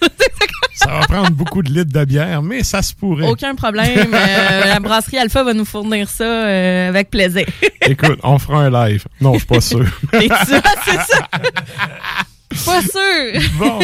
Ça 0.74 0.88
va 0.90 1.00
prendre 1.02 1.30
beaucoup 1.30 1.62
de 1.62 1.70
litres 1.72 1.92
de 1.94 2.06
bière, 2.06 2.42
mais 2.42 2.64
ça 2.64 2.82
se 2.82 2.96
pourrait. 2.96 3.28
Aucun 3.28 3.54
problème. 3.54 4.12
Euh, 4.16 4.66
la 4.66 4.80
brasserie 4.80 5.20
Alpha 5.20 5.44
va 5.44 5.54
nous 5.54 5.66
fournir 5.66 6.10
ça 6.10 6.24
euh, 6.24 6.90
avec 6.90 7.12
plaisir. 7.12 7.46
Écoute, 7.86 8.18
on 8.24 8.40
fera 8.40 8.64
un 8.64 8.88
live. 8.88 9.04
Non, 9.20 9.34
je 9.34 9.40
suis 9.40 9.48
pas 9.48 9.62
sûr. 9.62 9.86
Et 10.20 10.28
ça, 10.28 10.62
c'est 10.86 10.96
ça. 10.96 11.28
Pas 12.66 12.82
sûr. 12.82 13.42
bon. 13.60 13.80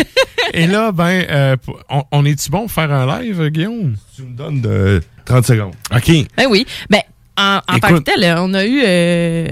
Et 0.54 0.68
là, 0.68 0.92
ben, 0.92 1.26
euh, 1.30 1.56
on, 1.90 2.04
on 2.12 2.26
est-tu 2.26 2.50
bon 2.50 2.62
pour 2.62 2.72
faire 2.72 2.92
un 2.92 3.20
live, 3.22 3.48
Guillaume? 3.50 3.96
Tu 4.16 4.24
me 4.24 4.36
donnes 4.36 4.62
de 4.62 5.02
30 5.26 5.46
secondes. 5.46 5.74
OK. 5.96 6.12
Ben 6.38 6.48
oui. 6.50 6.66
Ben, 6.90 7.02
en, 7.38 7.60
en 7.68 7.80
tant 7.80 7.90
que 7.90 8.00
tel, 8.00 8.36
on 8.40 8.54
a 8.54 8.66
eu. 8.66 8.82
euh, 8.84 9.48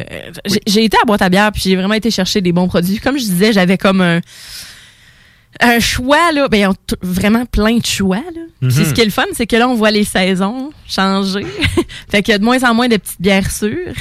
j'ai- 0.45 0.62
J'ai 0.67 0.84
été 0.86 0.97
à 1.01 1.06
boîte 1.06 1.21
à 1.21 1.30
bière, 1.30 1.51
puis 1.51 1.62
j'ai 1.63 1.75
vraiment 1.75 1.93
été 1.93 2.10
chercher 2.12 2.41
des 2.41 2.51
bons 2.51 2.67
produits. 2.67 2.97
Comme 2.99 3.17
je 3.17 3.23
disais, 3.25 3.54
j'avais 3.54 3.78
comme 3.78 4.01
un. 4.01 4.21
Un 5.62 5.80
choix, 5.80 6.34
là, 6.34 6.49
ben, 6.49 6.73
vraiment 7.01 7.45
plein 7.45 7.78
de 7.78 7.86
choix, 7.86 8.17
là. 8.17 8.41
Puis 8.60 8.78
Mhm. 8.80 8.86
ce 8.86 8.93
qui 8.93 8.99
est 9.01 9.06
le 9.06 9.12
fun, 9.12 9.23
c'est 9.34 9.47
que 9.47 9.56
là, 9.56 9.69
on 9.69 9.75
voit 9.75 9.89
les 9.91 10.04
saisons 10.04 10.71
changer. 10.86 11.45
fait 12.12 12.21
qu'il 12.23 12.34
y 12.34 12.36
a 12.36 12.39
de 12.39 12.43
moins 12.43 12.62
en 12.63 12.73
moins 12.73 12.89
de 12.89 12.97
petites 12.97 13.21
bières 13.21 13.49
sûres. 13.49 13.93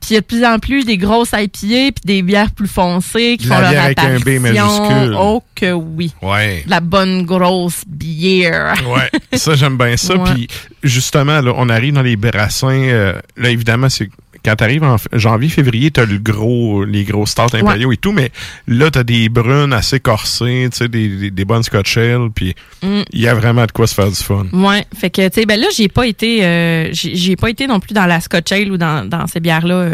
Puis 0.00 0.10
il 0.10 0.14
y 0.14 0.16
a 0.16 0.20
de 0.20 0.26
plus 0.26 0.44
en 0.44 0.58
plus 0.58 0.84
des 0.84 0.98
grosses 0.98 1.30
IPA 1.32 1.48
puis 1.92 1.92
des 2.04 2.22
bières 2.22 2.50
plus 2.52 2.68
foncées 2.68 3.36
qui 3.38 3.46
La 3.48 3.56
font 3.56 3.60
leur 3.62 3.70
bière 3.70 3.84
avec 3.84 3.98
un 3.98 4.18
B 4.18 4.40
majuscule. 4.40 5.16
Oh 5.18 5.42
que 5.54 5.72
oui. 5.72 6.12
Ouais. 6.22 6.62
La 6.66 6.80
bonne 6.80 7.24
grosse 7.24 7.82
bière. 7.86 8.74
Ouais, 8.86 9.10
ça 9.38 9.54
j'aime 9.54 9.76
bien 9.76 9.96
ça. 9.96 10.14
Puis 10.18 10.48
justement, 10.82 11.40
là, 11.40 11.52
on 11.56 11.68
arrive 11.68 11.94
dans 11.94 12.02
les 12.02 12.16
brassins. 12.16 12.68
euh, 12.68 13.18
là, 13.36 13.50
évidemment, 13.50 13.88
c'est 13.88 14.08
quand 14.44 14.56
tu 14.56 14.64
arrives 14.64 14.84
en 14.84 14.96
janvier, 15.12 15.48
février, 15.48 15.90
tu 15.90 16.00
as 16.00 16.06
le 16.06 16.18
gros, 16.18 16.84
les 16.84 17.04
gros 17.04 17.26
stouts 17.26 17.54
impériaux 17.54 17.92
et 17.92 17.96
tout, 17.96 18.12
mais 18.12 18.30
là, 18.66 18.90
tu 18.90 18.98
as 18.98 19.04
des 19.04 19.28
brunes 19.28 19.72
assez 19.72 20.00
corsées, 20.00 20.68
tu 20.70 20.78
sais, 20.78 20.88
des, 20.88 21.08
des, 21.08 21.30
des 21.30 21.44
bonnes 21.44 21.62
Scotch 21.62 21.98
puis 22.34 22.54
Mm. 22.82 23.02
il 23.12 23.20
y 23.20 23.28
a 23.28 23.34
vraiment 23.34 23.64
de 23.66 23.72
quoi 23.72 23.86
se 23.86 23.94
faire 23.94 24.08
du 24.08 24.16
fun. 24.16 24.46
Ouais, 24.52 24.84
fait 24.94 25.10
que 25.10 25.28
tu 25.28 25.34
sais 25.40 25.46
ben 25.46 25.58
là 25.58 25.66
j'ai 25.74 25.88
pas 25.88 26.06
été 26.06 26.44
euh, 26.44 26.88
j'ai 26.92 27.36
pas 27.36 27.50
été 27.50 27.66
non 27.66 27.80
plus 27.80 27.94
dans 27.94 28.06
la 28.06 28.20
Scotch 28.20 28.52
Ale 28.52 28.70
ou 28.70 28.76
dans, 28.76 29.08
dans 29.08 29.26
ces 29.26 29.40
bières 29.40 29.66
là 29.66 29.90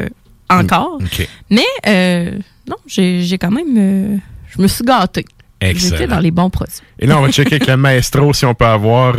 encore. 0.50 0.98
OK. 1.00 1.28
Mais 1.50 1.64
euh, 1.86 2.32
non, 2.68 2.76
j'ai 2.86 3.22
j'ai 3.22 3.38
quand 3.38 3.50
même 3.50 3.76
euh, 3.76 4.16
je 4.54 4.60
me 4.60 4.66
suis 4.66 4.84
gâtée. 4.84 5.24
J'étais 5.62 6.08
dans 6.08 6.18
les 6.18 6.32
bons 6.32 6.50
produits. 6.50 6.74
Et 6.98 7.06
là, 7.06 7.18
on 7.18 7.22
va 7.22 7.30
checker 7.30 7.54
avec 7.54 7.68
le 7.68 7.76
maestro 7.76 8.32
si 8.34 8.44
on 8.44 8.54
peut 8.54 8.66
avoir. 8.66 9.14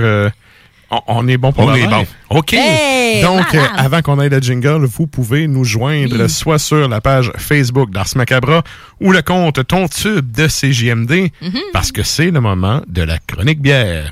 On, 0.94 1.02
on 1.08 1.28
est 1.28 1.38
bon 1.38 1.52
pour 1.52 1.66
On 1.66 1.74
est 1.76 1.88
bon. 1.88 2.06
OK. 2.30 2.54
Hey, 2.54 3.22
Donc, 3.22 3.54
euh, 3.56 3.62
avant 3.78 4.02
qu'on 4.02 4.20
aille 4.20 4.30
le 4.30 4.40
jingle, 4.40 4.86
vous 4.86 5.08
pouvez 5.08 5.48
nous 5.48 5.64
joindre 5.64 6.16
Oui. 6.24 6.30
soit 6.30 6.60
sur 6.60 6.88
la 6.88 7.02
page 7.02 7.32
Facebook 7.38 7.92
d'Ars 7.92 8.08
Macabra 8.16 8.64
ou 9.02 9.12
le 9.12 9.22
compte 9.22 9.66
Ton 9.68 9.88
Tube 9.88 10.32
de 10.32 10.48
CJMD 10.48 11.32
Mhm. 11.42 11.60
parce 11.74 11.92
que 11.92 12.04
c'est 12.04 12.32
le 12.32 12.40
moment 12.42 12.82
de 12.88 13.02
la 13.04 13.18
chronique 13.20 13.62
bière. 13.62 14.12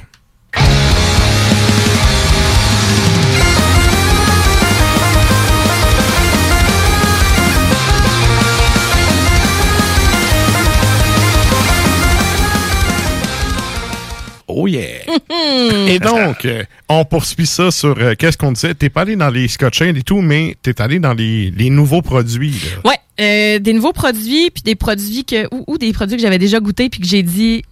Oh 14.53 14.67
yeah! 14.67 14.99
Et 15.87 15.99
donc, 15.99 16.45
euh, 16.45 16.63
on 16.89 17.05
poursuit 17.05 17.45
ça 17.45 17.71
sur 17.71 17.95
euh, 17.97 18.13
qu'est-ce 18.17 18.37
qu'on 18.37 18.51
disait? 18.51 18.73
T'es 18.73 18.89
pas 18.89 19.01
allé 19.01 19.15
dans 19.15 19.29
les 19.29 19.47
Scotch 19.47 19.81
et 19.81 20.01
tout, 20.03 20.21
mais 20.21 20.55
t'es 20.61 20.81
allé 20.81 20.99
dans 20.99 21.13
les, 21.13 21.51
les 21.51 21.69
nouveaux 21.69 22.01
produits. 22.01 22.51
là. 22.83 22.89
Ouais, 22.91 22.97
euh, 23.19 23.59
des 23.59 23.73
nouveaux 23.73 23.93
produits 23.93 24.49
puis 24.51 24.63
des 24.63 24.75
produits 24.75 25.25
que 25.25 25.47
ou, 25.53 25.63
ou 25.67 25.77
des 25.77 25.93
produits 25.93 26.17
que 26.17 26.21
j'avais 26.21 26.37
déjà 26.39 26.59
goûtés 26.59 26.89
puis 26.89 26.99
que 26.99 27.07
j'ai 27.07 27.23
dit 27.23 27.63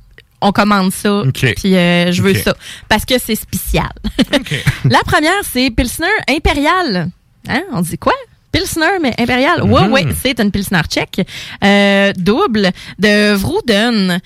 on 0.41 0.51
commande 0.51 0.93
ça 0.93 1.19
OK. 1.21 1.53
puis 1.57 1.75
euh, 1.75 2.11
je 2.11 2.21
veux 2.21 2.33
ça 2.33 2.55
parce 2.87 3.03
que 3.05 3.15
c'est 3.19 3.35
spécial. 3.35 3.89
La 4.85 4.99
première 5.05 5.41
c'est 5.43 5.69
Pilsner 5.71 6.07
Impérial. 6.29 7.09
Hein, 7.47 7.61
on 7.71 7.81
dit 7.81 7.97
quoi? 7.97 8.13
Pilsner, 8.51 8.97
mais 8.99 9.13
impérial. 9.19 9.61
Ouais, 9.63 9.83
Mhm. 9.83 9.91
ouais, 9.91 10.05
c'est 10.23 10.39
une 10.39 10.49
Pilsner 10.49 10.81
tchèque. 10.89 11.21
Euh, 11.63 12.11
double 12.17 12.71
de 12.97 13.33
Vrouden. 13.35 14.19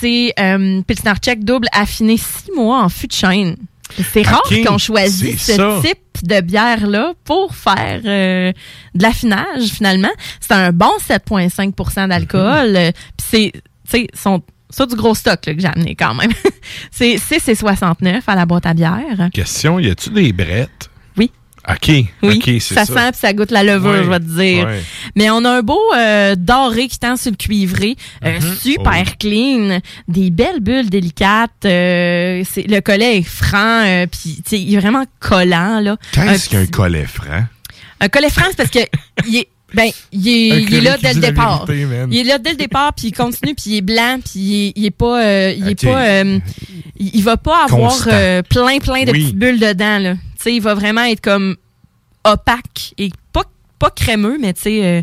C'est 0.00 0.32
euh, 0.38 0.80
Pilsner 0.82 1.12
tchèque 1.20 1.44
double 1.44 1.68
affiné 1.72 2.16
six 2.16 2.50
mois 2.56 2.82
en 2.82 2.88
fût 2.88 3.06
de 3.06 3.12
chêne. 3.12 3.56
C'est 4.12 4.22
rare 4.22 4.42
qu'on 4.66 4.78
choisisse 4.78 5.42
ce 5.44 5.52
ça. 5.52 5.80
type 5.84 5.98
de 6.26 6.40
bière-là 6.40 7.12
pour 7.24 7.54
faire 7.54 8.00
euh, 8.04 8.52
de 8.94 9.02
l'affinage, 9.02 9.68
finalement. 9.72 10.08
C'est 10.40 10.52
un 10.54 10.72
bon 10.72 10.90
7,5% 11.06 12.08
d'alcool. 12.08 12.70
Mhm. 12.70 12.76
Euh, 12.76 12.90
Puis 13.16 13.26
c'est, 13.30 13.52
tu 13.52 13.60
sais, 13.90 14.06
son- 14.14 14.42
ça 14.70 14.86
du 14.86 14.96
gros 14.96 15.14
stock 15.14 15.44
là, 15.46 15.54
que 15.54 15.60
j'ai 15.60 15.68
amené 15.68 15.94
quand 15.94 16.14
même. 16.14 16.32
c'est 16.90 17.16
6,69 17.16 18.22
à 18.26 18.34
la 18.34 18.46
boîte 18.46 18.66
à 18.66 18.74
bière. 18.74 19.28
Question, 19.32 19.78
y 19.78 19.90
a-tu 19.90 20.10
des 20.10 20.32
brettes? 20.32 20.90
OK. 21.68 21.90
Oui, 22.22 22.60
ça. 22.60 22.84
ça, 22.84 22.84
sent 22.84 23.10
puis 23.12 23.20
ça 23.20 23.32
goûte 23.32 23.50
la 23.50 23.62
levure, 23.62 24.04
je 24.04 24.10
vais 24.10 24.18
te 24.20 24.24
dire. 24.38 24.68
Mais 25.16 25.30
on 25.30 25.44
a 25.44 25.50
un 25.50 25.62
beau 25.62 25.80
euh, 25.96 26.34
doré 26.36 26.88
qui 26.88 26.98
tend 26.98 27.16
sur 27.16 27.30
le 27.30 27.36
cuivré, 27.36 27.96
euh, 28.24 28.38
Mhm. 28.40 28.54
super 28.60 29.04
Oh. 29.06 29.10
clean, 29.18 29.80
des 30.06 30.30
belles 30.30 30.60
bulles 30.60 30.90
délicates. 30.90 31.50
euh, 31.64 32.42
c'est- 32.50 32.68
le 32.68 32.80
collet 32.80 33.18
est 33.18 33.22
franc, 33.22 34.04
puis 34.10 34.42
il 34.52 34.74
est 34.74 34.78
vraiment 34.78 35.04
collant 35.20 35.80
là. 35.80 35.96
Qu'est-ce 36.12 36.54
Un 36.54 36.64
qu'un 36.64 36.66
collet 36.70 37.06
franc? 37.06 37.44
Un 38.00 38.08
collet 38.08 38.28
franc, 38.30 38.44
c'est 38.50 38.56
parce 38.56 38.70
que 38.70 38.80
il 39.28 39.36
est 39.38 39.48
ben, 39.72 39.90
il 40.12 40.28
est, 40.28 40.62
il 40.62 40.84
là 40.84 40.96
dès 41.02 41.14
le 41.14 41.20
départ. 41.20 41.66
vérité, 41.66 42.06
il 42.12 42.18
est 42.18 42.24
là 42.24 42.38
dès 42.38 42.50
le 42.50 42.56
départ, 42.56 42.92
puis 42.94 43.08
il 43.08 43.12
continue, 43.12 43.54
puis 43.56 43.64
il 43.72 43.76
est 43.78 43.80
blanc, 43.80 44.18
puis 44.24 44.38
il 44.40 44.66
est, 44.68 44.72
il 44.76 44.84
est 44.86 44.90
pas, 44.92 45.50
il 45.50 45.68
est 45.68 45.84
Ok. 45.84 45.90
pas, 45.90 46.00
euh, 46.04 46.38
il, 47.00 47.22
va 47.24 47.36
pas 47.36 47.64
avoir 47.64 47.96
plein 48.48 48.78
plein 48.78 49.02
de 49.04 49.10
Oui. 49.10 49.24
petites 49.24 49.36
bulles 49.36 49.58
dedans 49.58 49.98
là. 49.98 50.14
Tu 50.44 50.50
sais, 50.50 50.56
il 50.56 50.60
va 50.60 50.74
vraiment 50.74 51.04
être 51.04 51.22
comme 51.22 51.56
opaque 52.22 52.92
et 52.98 53.10
pas 53.32 53.44
pas 53.78 53.90
crémeux, 53.90 54.36
mais 54.40 54.52
tu 54.52 54.62
sais, 54.62 54.84
euh, 54.84 55.02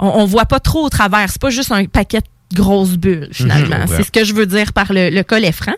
on, 0.00 0.08
on 0.08 0.24
voit 0.26 0.44
pas 0.46 0.60
trop 0.60 0.84
au 0.84 0.88
travers. 0.88 1.30
C'est 1.30 1.40
pas 1.40 1.50
juste 1.50 1.70
un 1.72 1.84
paquet 1.86 2.20
de 2.50 2.56
grosses 2.56 2.96
bulles 2.96 3.28
finalement. 3.32 3.78
Mhm. 3.78 3.86
C'est 3.88 4.02
ce 4.02 4.10
que 4.12 4.24
je 4.24 4.34
veux 4.34 4.46
dire 4.46 4.72
par 4.72 4.92
le, 4.92 5.10
le 5.10 5.22
collet 5.22 5.52
franc. 5.52 5.74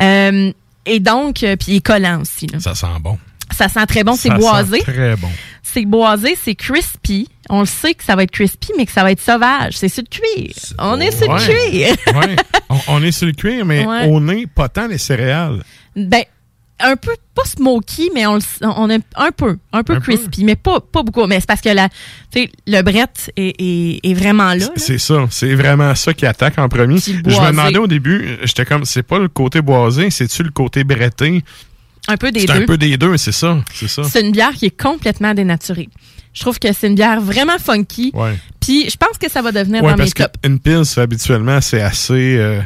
Euh, 0.00 0.52
et 0.84 1.00
donc, 1.00 1.42
euh, 1.42 1.56
puis 1.56 1.72
il 1.72 1.76
est 1.76 1.80
collant 1.80 2.20
aussi. 2.20 2.46
là. 2.46 2.60
Ça 2.60 2.74
sent 2.74 2.86
bon. 3.00 3.18
Ça 3.56 3.68
sent 3.68 3.86
très 3.86 4.04
bon, 4.04 4.14
c'est 4.16 4.30
boisé. 4.30 4.80
très 4.80 5.16
bon. 5.16 5.28
C'est 5.62 5.84
boisé, 5.84 6.36
c'est 6.42 6.54
crispy. 6.54 7.28
On 7.48 7.60
le 7.60 7.66
sait 7.66 7.94
que 7.94 8.04
ça 8.04 8.16
va 8.16 8.22
être 8.24 8.30
crispy, 8.30 8.72
mais 8.76 8.86
que 8.86 8.92
ça 8.92 9.02
va 9.02 9.12
être 9.12 9.20
sauvage. 9.20 9.76
C'est 9.78 9.88
sur 9.88 10.02
le 10.02 10.08
cuir. 10.08 10.52
On 10.78 11.00
est 11.00 11.10
sur 11.10 11.32
le 11.32 11.38
cuir. 11.40 11.96
Ouais. 12.14 12.36
on, 12.68 12.78
on 12.88 13.02
est 13.02 13.12
sur 13.12 13.26
le 13.26 13.32
cuir, 13.32 13.64
mais 13.64 13.84
Ouais. 13.86 14.06
au 14.08 14.20
nez, 14.20 14.46
pas 14.46 14.68
tant 14.68 14.86
les 14.86 14.98
céréales. 14.98 15.62
Ben, 15.96 16.24
un 16.80 16.96
peu, 16.96 17.12
pas 17.34 17.44
smoky, 17.44 18.10
mais 18.14 18.26
on, 18.26 18.34
le- 18.36 18.40
on 18.62 18.90
a 18.90 18.94
un 19.16 19.30
peu, 19.32 19.56
un 19.72 19.82
peu 19.82 19.94
Un 19.94 20.00
peu? 20.00 20.00
crispy, 20.00 20.44
mais 20.44 20.56
pas, 20.56 20.80
pas 20.80 21.02
beaucoup. 21.02 21.26
Mais 21.26 21.40
c'est 21.40 21.46
parce 21.46 21.60
que 21.62 21.70
la, 21.70 21.88
tu 21.88 21.94
sais, 22.42 22.50
le 22.66 22.82
brette 22.82 23.30
est, 23.36 23.54
est, 23.58 24.00
est 24.02 24.14
vraiment 24.14 24.48
là. 24.48 24.56
là. 24.56 24.68
C'est 24.76 24.98
ça. 24.98 25.26
C'est 25.30 25.54
vraiment 25.54 25.94
ça 25.94 26.12
qui 26.14 26.26
attaque 26.26 26.58
en 26.58 26.68
premier. 26.68 26.98
Je 26.98 27.12
me 27.12 27.46
demandais 27.50 27.78
au 27.78 27.86
début, 27.86 28.38
j'étais 28.44 28.64
comme, 28.66 28.84
c'est 28.84 29.02
pas 29.02 29.18
le 29.18 29.28
côté 29.28 29.60
boisé, 29.62 30.10
c'est-tu 30.10 30.42
le 30.42 30.50
côté 30.50 30.84
bretté? 30.84 31.42
Un 32.08 32.16
peu 32.16 32.30
des 32.30 32.40
C'est 32.40 32.46
deux. 32.46 32.52
un 32.62 32.66
peu 32.66 32.76
des 32.78 32.96
deux, 32.96 33.16
c'est 33.16 33.32
ça. 33.32 33.58
C'est 33.74 33.88
ça. 33.88 34.04
C'est 34.04 34.20
une 34.20 34.30
bière 34.32 34.52
qui 34.52 34.66
est 34.66 34.80
complètement 34.80 35.34
dénaturée. 35.34 35.88
Je 36.34 36.42
trouve 36.42 36.58
que 36.58 36.70
c'est 36.72 36.86
une 36.88 36.94
bière 36.94 37.20
vraiment 37.20 37.58
funky. 37.58 38.10
Ouais. 38.14 38.36
Puis 38.60 38.90
je 38.90 38.96
pense 38.96 39.16
que 39.18 39.28
ça 39.30 39.40
va 39.42 39.50
devenir 39.52 39.82
Ouais, 39.82 39.92
dans 39.92 40.04
mes 40.04 40.10
tops. 40.10 40.30
qu'une 40.42 40.60
pils, 40.60 40.82
habituellement, 40.98 41.60
c'est 41.62 41.80
assez 41.80 42.36
euh, 42.36 42.60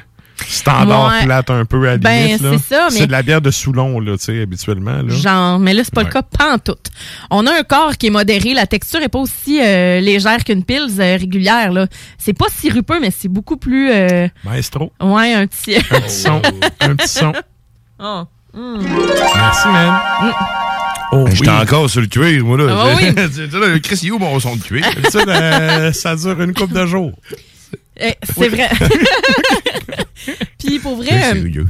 standard 0.47 1.11
Ouais. 1.13 1.25
plate 1.25 1.51
un 1.51 1.65
peu 1.65 1.87
à 1.89 1.93
la 1.93 1.99
Ben, 1.99 2.39
c'est 2.39 2.59
ça, 2.59 2.89
mais- 2.91 2.97
C'est 2.99 3.07
de 3.07 3.13
la 3.13 3.23
bière 3.23 3.41
de 3.41 3.51
Soulon, 3.51 4.01
là, 4.01 4.17
tu 4.19 4.25
sais, 4.25 4.43
habituellement. 4.43 5.03
Là. 5.03 5.09
Genre, 5.15 5.59
mais 5.59 5.75
là, 5.75 5.83
c'est 5.85 5.95
pas 5.95 6.03
le 6.03 6.09
cas 6.11 6.23
pantoute. 6.23 6.87
On 7.31 7.47
a 7.47 7.53
un 7.59 7.63
corps 7.63 7.97
qui 7.97 8.07
est 8.09 8.11
modéré. 8.11 8.55
La 8.55 8.67
texture 8.67 9.01
est 9.03 9.09
pas 9.09 9.19
aussi 9.19 9.61
euh, 9.63 10.01
légère 10.01 10.43
qu'une 10.45 10.65
pils 10.65 11.01
euh, 11.01 11.17
régulière. 11.17 11.73
là. 11.73 11.87
C'est 12.19 12.33
pas 12.33 12.47
sirupeux, 12.55 12.99
mais 13.01 13.11
c'est 13.17 13.29
beaucoup 13.29 13.57
plus... 13.57 13.91
euh, 13.91 14.29
Maestro. 14.45 14.93
ouais, 15.01 15.33
un 15.35 15.47
petit... 15.47 15.77
Un 15.77 16.01
petit 16.01 16.11
son. 16.15 16.43
un 16.81 16.95
petit 16.97 17.09
son. 17.09 17.33
Oh. 17.99 18.23
Mm. 18.55 18.79
Merci, 19.37 19.69
man. 19.69 20.01
Oh, 21.13 21.25
Ben, 21.25 21.35
J'étais 21.35 21.51
oui. 21.51 21.57
encore 21.57 21.91
sur 21.91 22.01
le 22.01 22.07
cuir, 22.07 22.45
moi, 22.45 22.57
là. 22.57 22.65
Ah 22.71 22.97
oui. 22.97 23.81
Chris, 23.83 23.99
il 24.03 24.09
est 24.09 24.11
où 24.13 24.19
mon 24.19 24.39
son 24.41 24.57
de 24.57 24.63
cuir? 24.63 24.85
Ça, 25.11 25.93
ça 25.93 26.17
dure 26.17 26.41
une 26.41 26.55
couple 26.55 26.75
de 26.75 26.87
jours. 26.87 27.13
Eh, 28.01 28.15
c'est 28.23 28.49
vrai. 28.49 28.69
Puis 30.59 30.79
pour 30.79 30.97
vrai, 30.97 31.35
euh, 31.35 31.65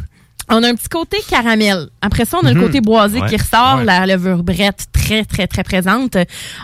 on 0.52 0.62
a 0.64 0.68
un 0.68 0.74
petit 0.74 0.88
côté 0.88 1.18
caramel. 1.28 1.88
Après 2.02 2.24
ça, 2.24 2.38
on 2.42 2.46
a 2.46 2.52
le 2.52 2.58
Mhm. 2.60 2.66
côté 2.66 2.80
boisé 2.80 3.20
Ouais, 3.20 3.28
qui 3.28 3.36
ressort, 3.36 3.78
ouais. 3.78 3.84
la 3.84 4.04
levure 4.06 4.42
brette 4.42 4.86
très, 4.92 5.24
très, 5.24 5.46
très 5.46 5.62
présente. 5.62 6.16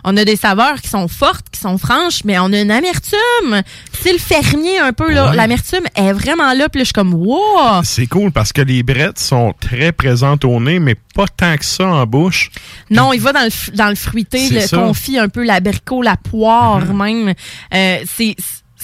On 0.04 0.16
a 0.16 0.24
des 0.24 0.34
saveurs 0.34 0.80
qui 0.82 0.88
sont 0.88 1.06
fortes, 1.06 1.46
qui 1.52 1.60
sont 1.60 1.78
franches, 1.78 2.24
mais 2.24 2.36
on 2.40 2.52
a 2.52 2.60
une 2.60 2.72
amertume. 2.72 3.62
C'est 4.02 4.12
le 4.12 4.18
fermier 4.18 4.78
un 4.80 4.92
peu, 4.92 5.12
là. 5.12 5.30
Ouais. 5.30 5.36
L'amertume 5.36 5.84
est 5.94 6.12
vraiment 6.12 6.52
là, 6.52 6.68
puis 6.68 6.80
là, 6.80 6.82
je 6.82 6.86
suis 6.86 6.92
comme, 6.92 7.14
wow! 7.14 7.82
C'est 7.84 8.06
cool 8.08 8.32
parce 8.32 8.52
que 8.52 8.62
les 8.62 8.82
brettes 8.82 9.20
sont 9.20 9.54
très 9.60 9.92
présentes 9.92 10.44
au 10.44 10.58
nez, 10.60 10.80
mais 10.80 10.96
pas 11.14 11.26
tant 11.28 11.56
que 11.56 11.64
ça 11.64 11.86
en 11.86 12.06
bouche. 12.06 12.50
Non, 12.90 13.12
il 13.12 13.20
va 13.20 13.32
dans 13.32 13.44
le, 13.44 13.76
dans 13.76 13.88
le 13.88 13.94
fruité, 13.96 14.48
le 14.50 14.60
ça. 14.62 14.76
Mhm. 14.78 14.82
confit 14.88 15.18
un 15.18 15.28
peu, 15.28 15.44
l'abricot, 15.44 16.02
la 16.02 16.16
poire 16.16 16.84
même. 16.92 17.34
Euh, 17.72 17.98
c'est 18.16 18.34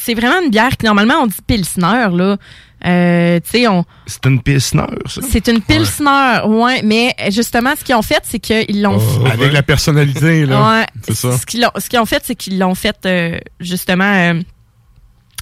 c'est 0.05 0.15
vraiment 0.15 0.41
une 0.43 0.51
bière 0.51 0.77
qui, 0.77 0.87
normalement, 0.87 1.15
on 1.23 1.27
dit 1.27 1.37
pilsner, 1.47 2.09
là. 2.13 2.37
Euh, 2.85 3.39
on... 3.69 3.85
C'est 4.07 4.27
une 4.27 4.43
pilsner, 4.43 4.83
ça? 5.07 5.21
C'est 5.31 5.47
une 5.47 5.61
pilsner, 5.61 6.41
ouais. 6.47 6.83
mais 6.83 7.15
justement, 7.31 7.75
ce 7.79 7.85
qu'ils 7.85 7.95
ont 7.95 8.03
fait, 8.03 8.21
c'est 8.25 8.41
qu'ils 8.41 8.83
l'ont... 8.83 8.99
Oh, 8.99 9.27
Avec 9.27 9.53
la 9.53 9.63
personnalité, 9.63 10.47
là. 10.47 10.81
Ouais. 10.81 10.87
C'est 11.03 11.15
ça. 11.15 11.39
Ce 11.39 11.47
qu'ils 11.47 11.65
ont, 11.65 11.71
ce 11.77 11.89
qu'ils 11.89 12.01
ont 12.01 12.07
fait, 12.07 12.23
c'est 12.25 12.35
qu'ils 12.35 12.59
l'ont 12.59 12.75
fait 12.75 12.97
euh, 13.07 13.39
justement 13.61 14.13
euh, 14.13 14.41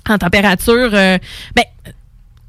en 0.09 0.19
température. 0.19 0.91
euh, 0.93 1.17
ben, 1.57 1.65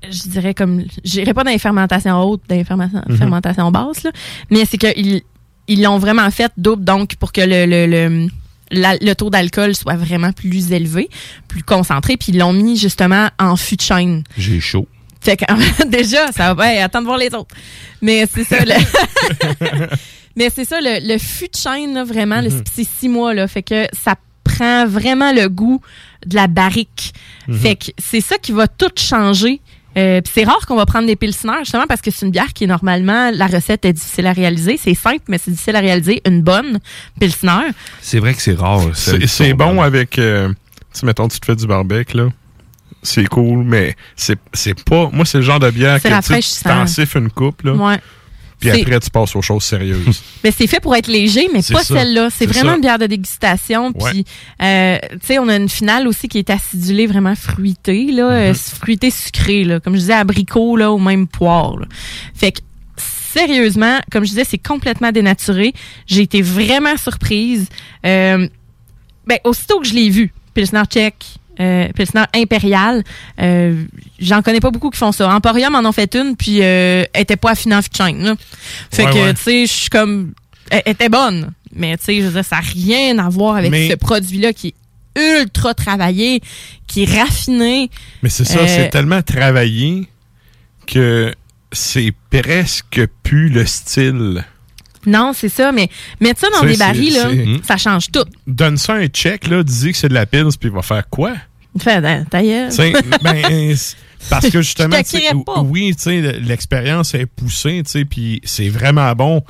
je 0.09 0.30
dirais 0.30 0.53
comme. 0.53 0.84
J'irai 1.03 1.34
pas 1.34 1.43
dans 1.43 1.51
les 1.51 1.59
fermentations 1.59 2.20
hautes, 2.24 2.41
dans 2.49 2.55
les 2.55 2.64
fermentations, 2.64 3.16
fermentations 3.16 3.72
basses, 3.72 4.03
là, 4.03 4.12
mais 4.49 4.66
c'est 4.66 4.78
qu'ils 4.78 5.22
ils 5.68 5.82
l'ont 5.82 5.99
vraiment 5.99 6.30
fait 6.32 6.51
double, 6.57 6.84
donc 6.84 7.16
pour 7.16 7.32
que 7.32 7.41
le, 7.41 7.66
le, 7.66 7.86
le, 7.86 8.28
la- 8.72 8.95
le 8.97 9.13
taux 9.13 9.30
d'alcool 9.30 9.76
soit 9.76 9.95
vraiment 9.95 10.32
plus 10.32 10.72
élevé, 10.72 11.09
plus 11.47 11.63
concentré, 11.63 12.17
puis 12.17 12.32
ils 12.32 12.38
l'ont 12.39 12.53
mis 12.53 12.78
justement 12.78 13.30
en 13.39 13.55
fût 13.55 13.76
de 13.76 13.82
chêne. 13.82 14.24
J'ai 14.38 14.59
chaud. 14.59 14.88
Fait 15.22 15.38
que, 15.38 15.45
déjà, 15.88 16.32
ça 16.32 16.53
va. 16.55 16.72
Hey, 16.74 16.80
attends 16.80 17.01
de 17.01 17.05
voir 17.05 17.17
les 17.17 17.34
autres. 17.36 17.55
Mais 18.01 18.26
c'est 18.34 18.43
ça. 18.43 18.57
Le... 18.65 18.74
Mais 20.36 20.49
c'est 20.53 20.65
ça, 20.65 20.80
le, 20.82 21.05
le 21.13 21.17
fût 21.19 21.49
de 21.49 21.57
chêne, 21.57 21.93
là, 21.93 22.03
vraiment, 22.03 22.41
Mhm. 22.41 22.63
c'est 22.74 22.88
six 22.88 23.09
mois, 23.09 23.34
là. 23.34 23.47
Fait 23.47 23.63
que 23.63 23.86
ça 23.93 24.15
prend 24.43 24.88
vraiment 24.88 25.32
le 25.34 25.47
goût 25.49 25.82
de 26.26 26.36
la 26.36 26.47
barrique. 26.47 27.13
Mhm. 27.47 27.59
Fait 27.59 27.76
que 27.76 27.91
c'est 27.99 28.22
ça 28.22 28.38
qui 28.38 28.51
va 28.53 28.67
tout 28.67 28.89
changer. 28.97 29.59
Euh, 29.97 30.21
c'est 30.31 30.43
rare 30.45 30.65
qu'on 30.65 30.77
va 30.77 30.85
prendre 30.85 31.05
des 31.05 31.15
pilsners, 31.15 31.59
justement, 31.63 31.85
parce 31.87 32.01
que 32.01 32.11
c'est 32.11 32.25
une 32.25 32.31
bière 32.31 32.53
qui, 32.53 32.65
normalement, 32.65 33.29
la 33.33 33.47
recette 33.47 33.83
est 33.85 33.93
difficile 33.93 34.27
à 34.27 34.33
réaliser. 34.33 34.77
C'est 34.81 34.93
simple, 34.93 35.23
mais 35.27 35.37
c'est 35.37 35.51
difficile 35.51 35.75
à 35.75 35.79
réaliser. 35.81 36.21
Une 36.25 36.41
bonne 36.41 36.79
pilsner. 37.19 37.71
C'est 38.01 38.19
vrai 38.19 38.33
que 38.33 38.41
c'est 38.41 38.55
rare. 38.57 38.83
C'est 38.93 39.27
c'est 39.27 39.53
bon 39.53 39.81
avec. 39.81 40.17
euh, 40.17 40.49
tu 40.49 40.99
sais, 40.99 41.05
mettons, 41.05 41.27
tu 41.27 41.39
te 41.39 41.45
fais 41.45 41.55
du 41.55 41.67
barbecue, 41.67 42.15
là. 42.17 42.27
C'est 43.03 43.25
cool, 43.27 43.63
mais 43.63 43.95
c'est 44.15 44.37
c'est 44.53 44.81
pas. 44.83 45.09
Moi, 45.11 45.25
c'est 45.25 45.39
le 45.39 45.43
genre 45.43 45.59
de 45.59 45.69
bière 45.71 45.97
que 46.01 46.07
tu 46.31 46.63
t'en 46.63 46.87
siffles 46.87 47.17
une 47.17 47.31
coupe, 47.31 47.63
là. 47.63 47.73
Ouais. 47.73 47.99
Puis 48.62 48.70
après, 48.70 48.99
tu 48.99 49.09
passes 49.09 49.36
aux 49.36 49.41
choses 49.41 49.64
sérieuses. 49.64 50.24
Mais 50.43 50.51
c'est 50.51 50.68
fait 50.68 50.80
pour 50.80 50.95
être 50.95 51.07
léger, 51.07 51.49
mais 51.51 51.62
pas 51.64 51.84
celle-là. 51.84 52.30
C'est 52.30 52.45
vraiment 52.45 52.72
ça. 52.72 52.76
une 52.76 52.82
bière 52.82 52.99
de 52.99 53.07
dégustation. 53.07 53.91
Puis, 53.91 54.26
euh, 54.62 54.97
tu 55.12 55.18
sais, 55.24 55.39
on 55.39 55.47
a 55.49 55.55
une 55.55 55.70
finale 55.70 56.07
aussi 56.07 56.28
qui 56.28 56.38
est 56.38 56.49
acidulée, 56.49 57.07
vraiment 57.07 57.36
fruitée, 57.36 58.12
là, 58.12 58.30
euh, 58.30 58.53
fruitée 58.53 59.12
sucrée, 59.12 59.64
là, 59.64 59.80
comme 59.80 59.95
je 59.95 60.01
disais, 60.01 60.14
abricot, 60.14 60.78
là, 60.78 60.91
ou 60.91 60.99
même 60.99 61.28
poire. 61.28 61.78
là. 61.78 61.88
Fait 62.36 62.51
que, 62.51 62.59
sérieusement, 63.34 63.99
comme 64.12 64.24
je 64.24 64.30
disais, 64.30 64.45
c'est 64.45 64.57
complètement 64.57 65.12
dénaturé. 65.12 65.74
J'ai 66.05 66.22
été 66.22 66.41
vraiment 66.41 66.97
surprise. 66.97 67.68
Euh, 68.05 68.47
ben, 69.26 69.39
aussitôt 69.43 69.80
que 69.80 69.88
je 69.88 69.93
l'ai 69.93 70.09
vu, 70.09 70.34
Pilsner 70.53 70.84
Tchèque, 70.89 71.26
euh, 71.60 71.88
Pilsner 71.95 72.24
Impérial, 72.34 73.04
euh, 73.41 73.84
j'en 74.20 74.41
connais 74.41 74.60
pas 74.60 74.72
beaucoup 74.72 74.89
qui 74.89 74.97
font 74.97 75.12
ça. 75.12 75.34
Emporium 75.34 75.76
en 75.76 75.86
ont 75.88 75.91
fait 75.91 76.16
une, 76.16 76.36
puis 76.36 76.60
euh, 76.62 77.04
elle 77.14 77.22
était 77.22 77.36
pas 77.36 77.52
affinée 77.52 77.76
en 77.76 77.80
là. 77.80 78.36
Fait 78.91 79.06
Ouais, 79.06 79.12
que, 79.12 79.18
ouais. 79.18 79.34
tu 79.34 79.41
sais, 79.41 79.66
je 79.66 79.72
suis 79.72 79.89
comme... 79.89 80.34
Elle 80.70 80.82
elle 80.86 80.93
était 80.93 81.10
bonne, 81.10 81.52
mais 81.76 81.97
tu 81.97 82.06
sais, 82.06 82.16
je 82.22 82.28
veux 82.28 82.32
dire, 82.32 82.45
ça 82.45 82.56
n'a 82.58 82.62
rien 82.62 83.20
à 83.20 83.30
voir 83.30 83.58
avec 83.58 83.72
Mais- 83.72 83.89
ce 83.89 83.95
produit-là 83.95 84.54
qui 84.54 84.70
est 84.70 85.39
ultra 85.41 85.74
travaillé, 85.74 86.41
qui 86.88 87.04
est 87.04 87.20
raffiné. 87.22 87.89
Mais 88.24 88.30
c'est 88.30 88.45
ça, 88.45 88.60
Euh, 88.60 88.66
c'est 88.68 88.89
tellement 88.89 89.22
travaillé 89.22 90.08
que 90.88 91.34
c'est 91.74 92.14
presque 92.30 93.02
plus 93.24 93.49
le 93.49 93.66
style. 93.66 94.45
Non, 95.06 95.32
c'est 95.36 95.49
ça, 95.49 95.72
mais 95.72 95.89
mettre 96.20 96.41
ça 96.41 96.47
dans 96.60 96.66
des 96.66 96.78
barils, 96.78 97.14
là, 97.14 97.30
ça 97.64 97.78
change 97.78 98.12
tout. 98.12 98.26
Donne 98.47 98.78
ça 98.78 98.93
un 98.93 99.08
check, 99.08 99.47
là, 99.47 99.64
dis 99.64 99.91
que 99.91 99.97
c'est 99.97 100.10
de 100.10 100.14
la 100.14 100.26
pils, 100.26 100.45
puis 100.60 100.70
il 100.70 100.72
va 100.72 100.82
faire 100.82 101.08
quoi? 101.10 101.34
Fait, 101.80 102.02
sais, 102.72 102.93
ben, 103.24 103.76
c'est- 103.76 103.95
parce 104.30 104.49
que 104.49 104.62
justement, 104.62 104.97
oui, 105.64 105.95
l'expérience 106.41 107.14
est 107.16 107.26
poussée, 107.26 107.82
puis 108.10 108.39
c'est 108.43 108.70
vraiment 108.70 109.12
bon. 109.14 109.43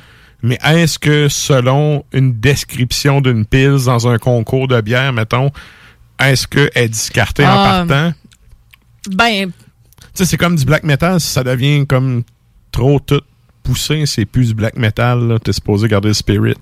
Mais 0.43 0.57
est-ce 0.63 0.97
que 0.97 1.27
selon 1.29 2.03
une 2.13 2.39
description 2.39 3.21
d'une 3.21 3.45
pils 3.45 3.85
dans 3.85 4.07
un 4.07 4.17
concours 4.17 4.67
de 4.67 4.79
bière, 4.81 5.13
mettons, 5.13 5.51
est-ce 6.19 6.47
qu'elle 6.47 6.69
est 6.75 6.89
discartée 6.89 7.45
en 7.45 7.49
Ah, 7.49 7.85
partant? 7.87 8.13
Ben, 9.09 9.47
Tu 9.47 9.53
sais, 10.13 10.25
c'est 10.25 10.37
comme 10.37 10.55
du 10.55 10.65
black 10.65 10.83
metal, 10.83 11.19
ça 11.19 11.43
devient 11.43 11.85
comme 11.87 12.23
trop 12.71 12.99
tout 12.99 13.21
poussé, 13.63 14.05
c'est 14.05 14.25
plus 14.25 14.49
du 14.49 14.53
black 14.53 14.75
metal. 14.77 15.37
T'es 15.43 15.53
supposé 15.53 15.87
garder 15.87 16.09
le 16.09 16.13
spirit. 16.13 16.55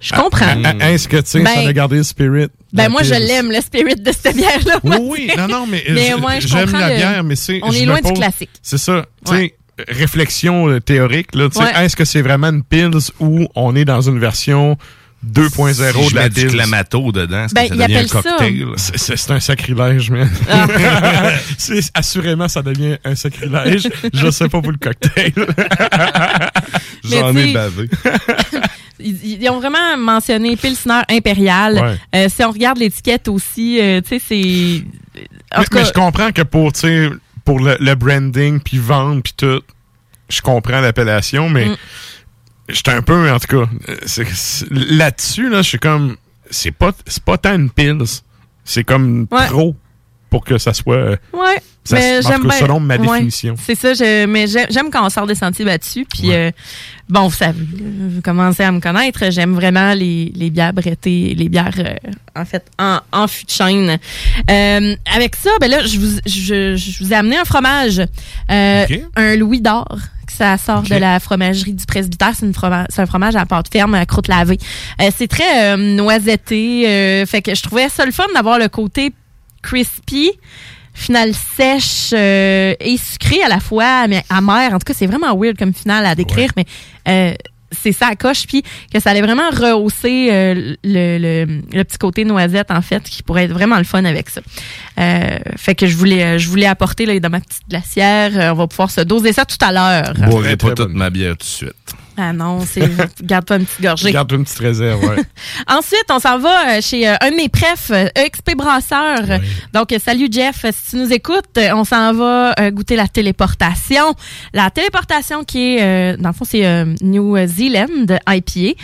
je 0.00 0.12
comprends. 0.14 0.62
Est-ce 0.80 1.08
que, 1.08 1.16
tu 1.18 1.22
sais, 1.26 1.40
Ben, 1.40 1.54
ça 1.54 1.68
a 1.68 1.72
gardé 1.72 1.96
le 1.96 2.02
spirit? 2.02 2.48
Ben 2.72 2.88
moi, 2.88 3.02
je 3.02 3.14
l'aime, 3.14 3.50
le 3.50 3.60
spirit 3.60 3.94
de 3.96 4.12
cette 4.12 4.36
bière-là. 4.36 4.80
Oui, 4.84 4.96
oui, 5.00 5.30
non, 5.36 5.48
non, 5.48 5.66
mais, 5.66 5.84
Mais 5.88 6.14
j'aime 6.40 6.72
la 6.72 6.94
bière, 6.94 7.24
mais 7.24 7.36
c'est. 7.36 7.60
On 7.62 7.72
est 7.72 7.84
loin 7.84 8.00
du 8.00 8.12
classique. 8.12 8.50
C'est 8.62 8.78
ça. 8.78 9.06
Tu 9.26 9.32
sais, 9.34 9.54
réflexion 9.88 10.68
euh, 10.68 10.80
théorique. 10.80 11.34
Là, 11.34 11.48
tu 11.48 11.58
sais, 11.58 11.64
Ouais. 11.64 11.84
Est-ce 11.84 11.96
que 11.96 12.04
c'est 12.04 12.22
vraiment 12.22 12.48
une 12.48 12.62
Pils 12.62 13.10
ou 13.20 13.46
on 13.54 13.76
est 13.76 13.84
dans 13.84 14.00
une 14.00 14.18
version 14.18 14.78
2.0 15.26 15.74
Si 15.74 16.04
je 16.04 16.10
de 16.10 16.14
la 16.14 16.22
mets 16.24 16.28
du 16.30 16.46
clamato 16.46 17.12
dedans, 17.12 17.46
Ben, 17.52 17.68
ça 17.68 17.74
devient 17.74 17.96
un 17.96 18.06
cocktail? 18.06 18.66
C'est- 18.76 19.30
un 19.30 19.40
sacrilège, 19.40 20.10
man. 20.10 20.30
Ah. 20.50 20.66
C'est- 21.58 21.90
assurément, 21.94 22.48
ça 22.48 22.62
devient 22.62 22.96
un 23.04 23.14
sacrilège. 23.14 23.88
Je 24.14 24.30
sais 24.30 24.48
pas 24.48 24.60
pour 24.62 24.70
le 24.72 24.78
cocktail. 24.78 25.32
J'en 27.04 27.36
ai 27.36 27.52
bavé. 27.52 27.88
Ils, 28.98 29.42
ils 29.42 29.48
ont 29.50 29.58
vraiment 29.60 29.96
mentionné 29.98 30.56
Pilsner 30.56 31.02
impérial. 31.10 31.74
Ouais. 31.74 31.98
Euh, 32.14 32.28
si 32.34 32.42
on 32.42 32.50
regarde 32.50 32.78
l'étiquette 32.78 33.28
aussi, 33.28 33.78
euh, 33.78 34.00
tu 34.00 34.18
sais, 34.18 34.22
c'est. 34.26 34.84
En 35.54 35.58
mais, 35.58 35.64
tout 35.64 35.70
cas, 35.70 35.78
mais 35.80 35.84
je 35.84 35.92
comprends 35.92 36.32
que 36.32 36.40
pour, 36.40 36.72
tu 36.72 36.80
sais, 36.80 37.10
pour 37.44 37.60
le, 37.60 37.76
le 37.78 37.94
branding, 37.94 38.58
puis 38.58 38.78
vendre, 38.78 39.20
puis 39.22 39.34
tout, 39.36 39.60
je 40.30 40.40
comprends 40.40 40.80
l'appellation, 40.80 41.50
mais 41.50 41.66
Mm. 41.66 41.76
J'étais 42.68 42.90
un 42.92 43.02
peu, 43.02 43.30
en 43.30 43.38
tout 43.38 43.46
cas, 43.64 43.70
là-dessus, 44.70 45.48
là, 45.48 45.62
je 45.62 45.68
suis 45.68 45.78
comme, 45.78 46.16
c'est 46.50 46.70
pas, 46.72 46.92
pas 47.24 47.38
tant 47.38 47.54
une 47.54 47.70
Pils, 47.70 48.22
c'est 48.64 48.84
comme 48.84 49.26
Ouais. 49.30 49.46
trop 49.46 49.74
pour 50.30 50.44
que 50.44 50.58
ça 50.58 50.74
soit... 50.74 50.96
euh, 50.96 51.16
Ouais, 51.32 51.56
ça- 51.84 51.96
mais 51.96 52.20
j'aime 52.22 52.42
bien. 52.42 52.50
selon 52.52 52.80
ma 52.80 52.96
Ouais, 52.96 53.06
définition. 53.06 53.54
c'est 53.64 53.76
ça, 53.76 53.94
je- 53.94 54.26
mais 54.26 54.46
j'ai- 54.48 54.66
j'aime 54.70 54.90
quand 54.90 55.06
on 55.06 55.08
sort 55.08 55.26
des 55.26 55.36
sentiers 55.36 55.64
battus. 55.64 56.04
Puis, 56.12 56.32
euh, 56.32 56.50
bon, 57.08 57.28
vous 57.28 57.34
savez, 57.36 57.56
vous 57.60 58.20
commencez 58.22 58.64
à 58.64 58.72
me 58.72 58.80
connaître. 58.80 59.30
J'aime 59.30 59.54
vraiment 59.54 59.94
les, 59.94 60.32
les 60.34 60.50
bières 60.50 60.72
brettées, 60.72 61.34
les 61.36 61.48
bières, 61.48 61.70
euh, 61.78 61.94
en 62.34 62.44
fait, 62.44 62.64
en, 62.78 62.98
en 63.12 63.28
fût 63.28 63.44
de 63.44 63.50
chêne. 63.50 63.98
Euh, 64.50 64.96
avec 65.14 65.36
ça, 65.36 65.50
ben 65.60 65.70
là, 65.70 65.86
je 65.86 65.98
vous, 65.98 66.18
je, 66.26 66.74
je 66.76 67.04
vous 67.04 67.12
ai 67.12 67.16
amené 67.16 67.38
un 67.38 67.44
fromage. 67.44 68.00
Euh, 68.50 68.84
Ok. 68.84 69.00
Un 69.14 69.36
Louis 69.36 69.60
d'or. 69.60 69.96
Ça 70.36 70.58
sort 70.58 70.82
de 70.82 70.94
la 70.96 71.18
fromagerie 71.20 71.72
du 71.72 71.86
presbytère. 71.86 72.32
C'est 72.34 72.44
une 72.46 72.52
froma- 72.52 72.86
c'est 72.90 73.00
un 73.02 73.06
fromage 73.06 73.36
à 73.36 73.46
pâte 73.46 73.68
ferme, 73.72 73.94
à 73.94 74.04
croûte 74.04 74.28
lavée. 74.28 74.58
Euh, 75.00 75.10
c'est 75.16 75.28
très 75.28 75.72
euh, 75.72 75.76
noisetté. 75.76 76.86
euh, 76.88 77.26
fait 77.26 77.40
que 77.42 77.54
je 77.54 77.62
trouvais 77.62 77.88
ça 77.88 78.04
le 78.04 78.12
fun 78.12 78.26
d'avoir 78.34 78.58
le 78.58 78.68
côté 78.68 79.12
crispy, 79.62 80.30
finale 80.94 81.32
sèche 81.34 82.10
euh, 82.12 82.74
et 82.80 82.96
sucrée 82.96 83.42
à 83.42 83.48
la 83.48 83.60
fois, 83.60 84.06
mais 84.08 84.22
amère. 84.30 84.74
En 84.74 84.78
tout 84.78 84.84
cas, 84.86 84.94
c'est 84.94 85.06
vraiment 85.06 85.34
weird 85.36 85.56
comme 85.58 85.72
finale 85.74 86.04
à 86.06 86.14
décrire, 86.14 86.50
mais 86.56 86.64
c'est 87.82 87.92
ça 87.92 88.08
à 88.08 88.16
coche, 88.16 88.46
puis 88.46 88.62
que 88.92 89.00
ça 89.00 89.10
allait 89.10 89.22
vraiment 89.22 89.48
rehausser 89.50 90.28
euh, 90.32 90.74
le, 90.84 91.18
le- 91.18 91.60
le 91.72 91.84
petit 91.84 91.98
côté 91.98 92.24
noisette, 92.24 92.70
en 92.70 92.82
fait, 92.82 93.02
qui 93.02 93.22
pourrait 93.22 93.44
être 93.44 93.52
vraiment 93.52 93.78
le 93.78 93.84
fun 93.84 94.04
avec 94.04 94.30
ça. 94.30 94.40
Euh, 94.98 95.38
fait 95.56 95.74
que 95.74 95.86
je 95.86 95.96
voulais, 95.96 96.22
euh, 96.24 96.38
je 96.38 96.48
voulais 96.48 96.66
apporter 96.66 97.06
là, 97.06 97.18
dans 97.20 97.30
ma 97.30 97.40
petite 97.40 97.62
glacière. 97.68 98.52
on 98.52 98.56
va 98.56 98.66
pouvoir 98.66 98.90
se 98.90 99.00
doser 99.02 99.32
ça 99.32 99.44
tout 99.44 99.56
à 99.60 99.72
l'heure. 99.72 100.14
Je 100.16 100.24
boirai 100.30 100.56
pas 100.56 100.72
toute 100.74 100.94
ma 100.94 101.10
bière 101.10 101.32
tout 101.32 101.38
de 101.38 101.42
suite. 101.44 101.72
Ah 102.18 102.32
non, 102.32 102.60
c'est 102.66 102.88
garde-toi 103.22 103.56
une 103.58 103.66
petite 103.66 103.82
gorgée. 103.82 104.12
Garde 104.12 104.32
une 104.32 104.44
petite 104.44 104.58
réserve, 104.58 105.02
ouais. 105.04 105.16
Ensuite, 105.68 106.04
on 106.10 106.18
s'en 106.18 106.38
va 106.38 106.76
euh, 106.76 106.80
chez 106.80 107.06
euh, 107.08 107.14
un 107.20 107.30
de 107.30 107.36
mes 107.36 107.48
prefs, 107.48 107.90
euh, 107.90 108.06
EXP 108.14 108.56
Brasseur. 108.56 109.20
Donc, 109.72 109.94
salut 110.02 110.28
Jeff, 110.30 110.64
si 110.72 110.90
tu 110.90 110.96
nous 110.96 111.12
écoutes, 111.12 111.58
on 111.74 111.84
s'en 111.84 112.12
va 112.14 112.54
goûter 112.70 112.96
la 112.96 113.08
téléportation. 113.08 114.14
La 114.54 114.70
téléportation 114.70 115.44
qui 115.44 115.74
est, 115.76 115.82
euh, 115.82 116.16
dans 116.16 116.30
le 116.30 116.34
fond, 116.34 116.44
c'est 116.44 116.84
New 117.02 117.36
Zealand 117.46 118.06
IPA. 118.28 118.78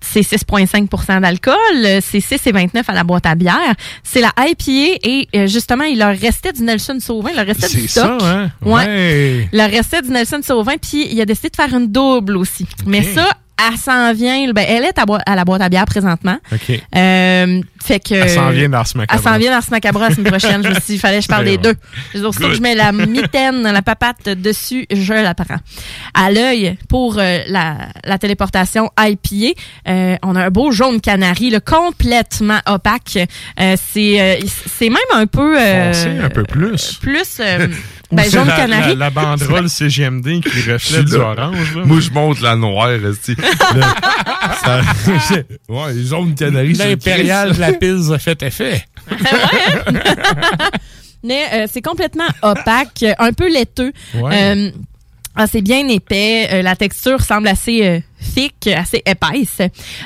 C'est 0.00 0.20
6,5% 0.20 1.20
d'alcool. 1.20 1.54
C'est 2.02 2.18
6,29 2.18 2.82
à 2.86 2.92
la 2.92 3.04
boîte 3.04 3.26
à 3.26 3.34
bière. 3.34 3.74
C'est 4.02 4.20
la 4.20 4.32
IPA 4.38 4.98
et 5.02 5.28
euh, 5.34 5.46
justement, 5.46 5.84
il 5.84 5.98
leur 5.98 6.16
restait 6.16 6.52
du 6.52 6.62
Nelson 6.62 6.98
Sauvin, 7.00 7.30
il 7.30 7.36
leur 7.36 7.46
restait 7.46 7.68
du 7.68 7.82
C'est 7.82 8.00
stock. 8.00 8.20
ça, 8.20 8.28
hein? 8.28 8.50
Ouais. 8.62 8.72
Ouais. 8.74 9.48
Il 9.52 9.58
leur 9.58 9.70
restait 9.70 10.02
du 10.02 10.10
Nelson 10.10 10.40
Sauvin, 10.42 10.74
puis 10.80 11.08
il 11.10 11.20
a 11.20 11.24
décidé 11.24 11.48
de 11.50 11.56
faire 11.56 11.72
une 11.74 11.90
double 11.90 12.33
aussi. 12.36 12.66
Mais 12.86 13.02
ça, 13.02 13.28
elle 13.56 13.78
s'en 13.78 14.12
vient. 14.12 14.52
Ben, 14.52 14.64
elle 14.68 14.84
est 14.84 14.98
à, 14.98 15.36
la 15.36 15.44
boîte 15.44 15.62
à 15.62 15.68
bière 15.68 15.84
présentement. 15.84 16.38
OK. 16.52 16.80
Euh, 16.96 17.60
fait 17.82 18.00
que. 18.00 18.14
Elle 18.14 18.30
s'en 18.30 18.50
vient 18.50 18.68
dans 18.68 18.84
ce 18.84 18.98
Elle 18.98 19.18
s'en 19.20 19.38
vient 19.38 19.54
dans 19.54 19.64
ce 19.64 19.70
macabre 19.70 20.00
la 20.00 20.10
semaine 20.10 20.30
prochaine. 20.30 20.62
Je 20.62 20.68
me 20.68 20.74
suis 20.74 20.82
dit, 20.86 20.94
il 20.94 20.98
fallait 20.98 21.18
que 21.18 21.24
je 21.24 21.28
parle 21.28 21.44
Ouais, 21.44 21.56
des 21.56 21.58
deux. 21.58 21.74
Que 22.12 22.54
je 22.54 22.60
mets 22.60 22.74
la 22.74 22.92
mitaine, 22.92 23.62
la 23.62 23.82
papate 23.82 24.28
dessus, 24.28 24.86
je 24.90 25.12
la 25.12 25.34
prends. 25.34 25.58
À 26.14 26.32
l'œil, 26.32 26.76
pour 26.88 27.18
euh, 27.18 27.40
la, 27.48 27.88
la 28.04 28.18
téléportation 28.18 28.90
IPA, 28.98 29.60
euh, 29.88 30.16
on 30.22 30.34
a 30.36 30.46
un 30.46 30.50
beau 30.50 30.72
jaune 30.72 31.00
canari, 31.00 31.50
là, 31.50 31.60
complètement 31.60 32.58
opaque. 32.66 33.18
Euh, 33.60 33.76
c'est, 33.92 34.40
c'est 34.46 34.88
même 34.88 34.98
un 35.12 35.26
peu. 35.26 35.56
Foncé 35.56 36.18
un 36.18 36.30
peu 36.30 36.44
plus. 36.44 36.94
Plus. 36.94 37.40
ben, 38.14 38.30
jaune 38.30 38.46
la, 38.48 38.56
canari. 38.56 38.88
La, 38.90 38.94
la 38.94 39.10
banderole 39.10 39.68
CGMD 39.68 40.40
qui 40.42 40.70
reflète 40.70 41.04
du 41.04 41.14
orange. 41.14 41.76
Là. 41.76 41.84
Moi, 41.84 42.00
je 42.00 42.10
monte 42.10 42.40
la 42.40 42.56
noire. 42.56 42.88
Le- 42.88 43.14
ça- 44.64 44.80
ouais, 45.68 45.92
les 45.94 46.04
jaunes 46.06 46.34
canaries. 46.34 46.74
sur 46.76 46.84
le 46.84 46.90
L'impérial 46.90 47.54
de 47.54 47.60
la 47.60 47.72
pile 47.72 48.00
a 48.12 48.18
fait 48.18 48.42
effet. 48.42 48.84
Mais 51.22 51.42
euh, 51.54 51.66
c'est 51.72 51.80
complètement 51.82 52.26
opaque, 52.42 53.04
un 53.18 53.32
peu 53.32 53.50
laiteux. 53.50 53.92
Ouais. 54.14 54.30
Euh, 54.32 54.70
ah, 55.36 55.46
c'est 55.46 55.62
bien 55.62 55.86
épais. 55.88 56.48
Euh, 56.52 56.62
la 56.62 56.76
texture 56.76 57.20
semble 57.22 57.48
assez 57.48 57.84
euh, 57.86 58.00
thick, 58.34 58.66
assez 58.68 59.02
épaisse. 59.06 59.58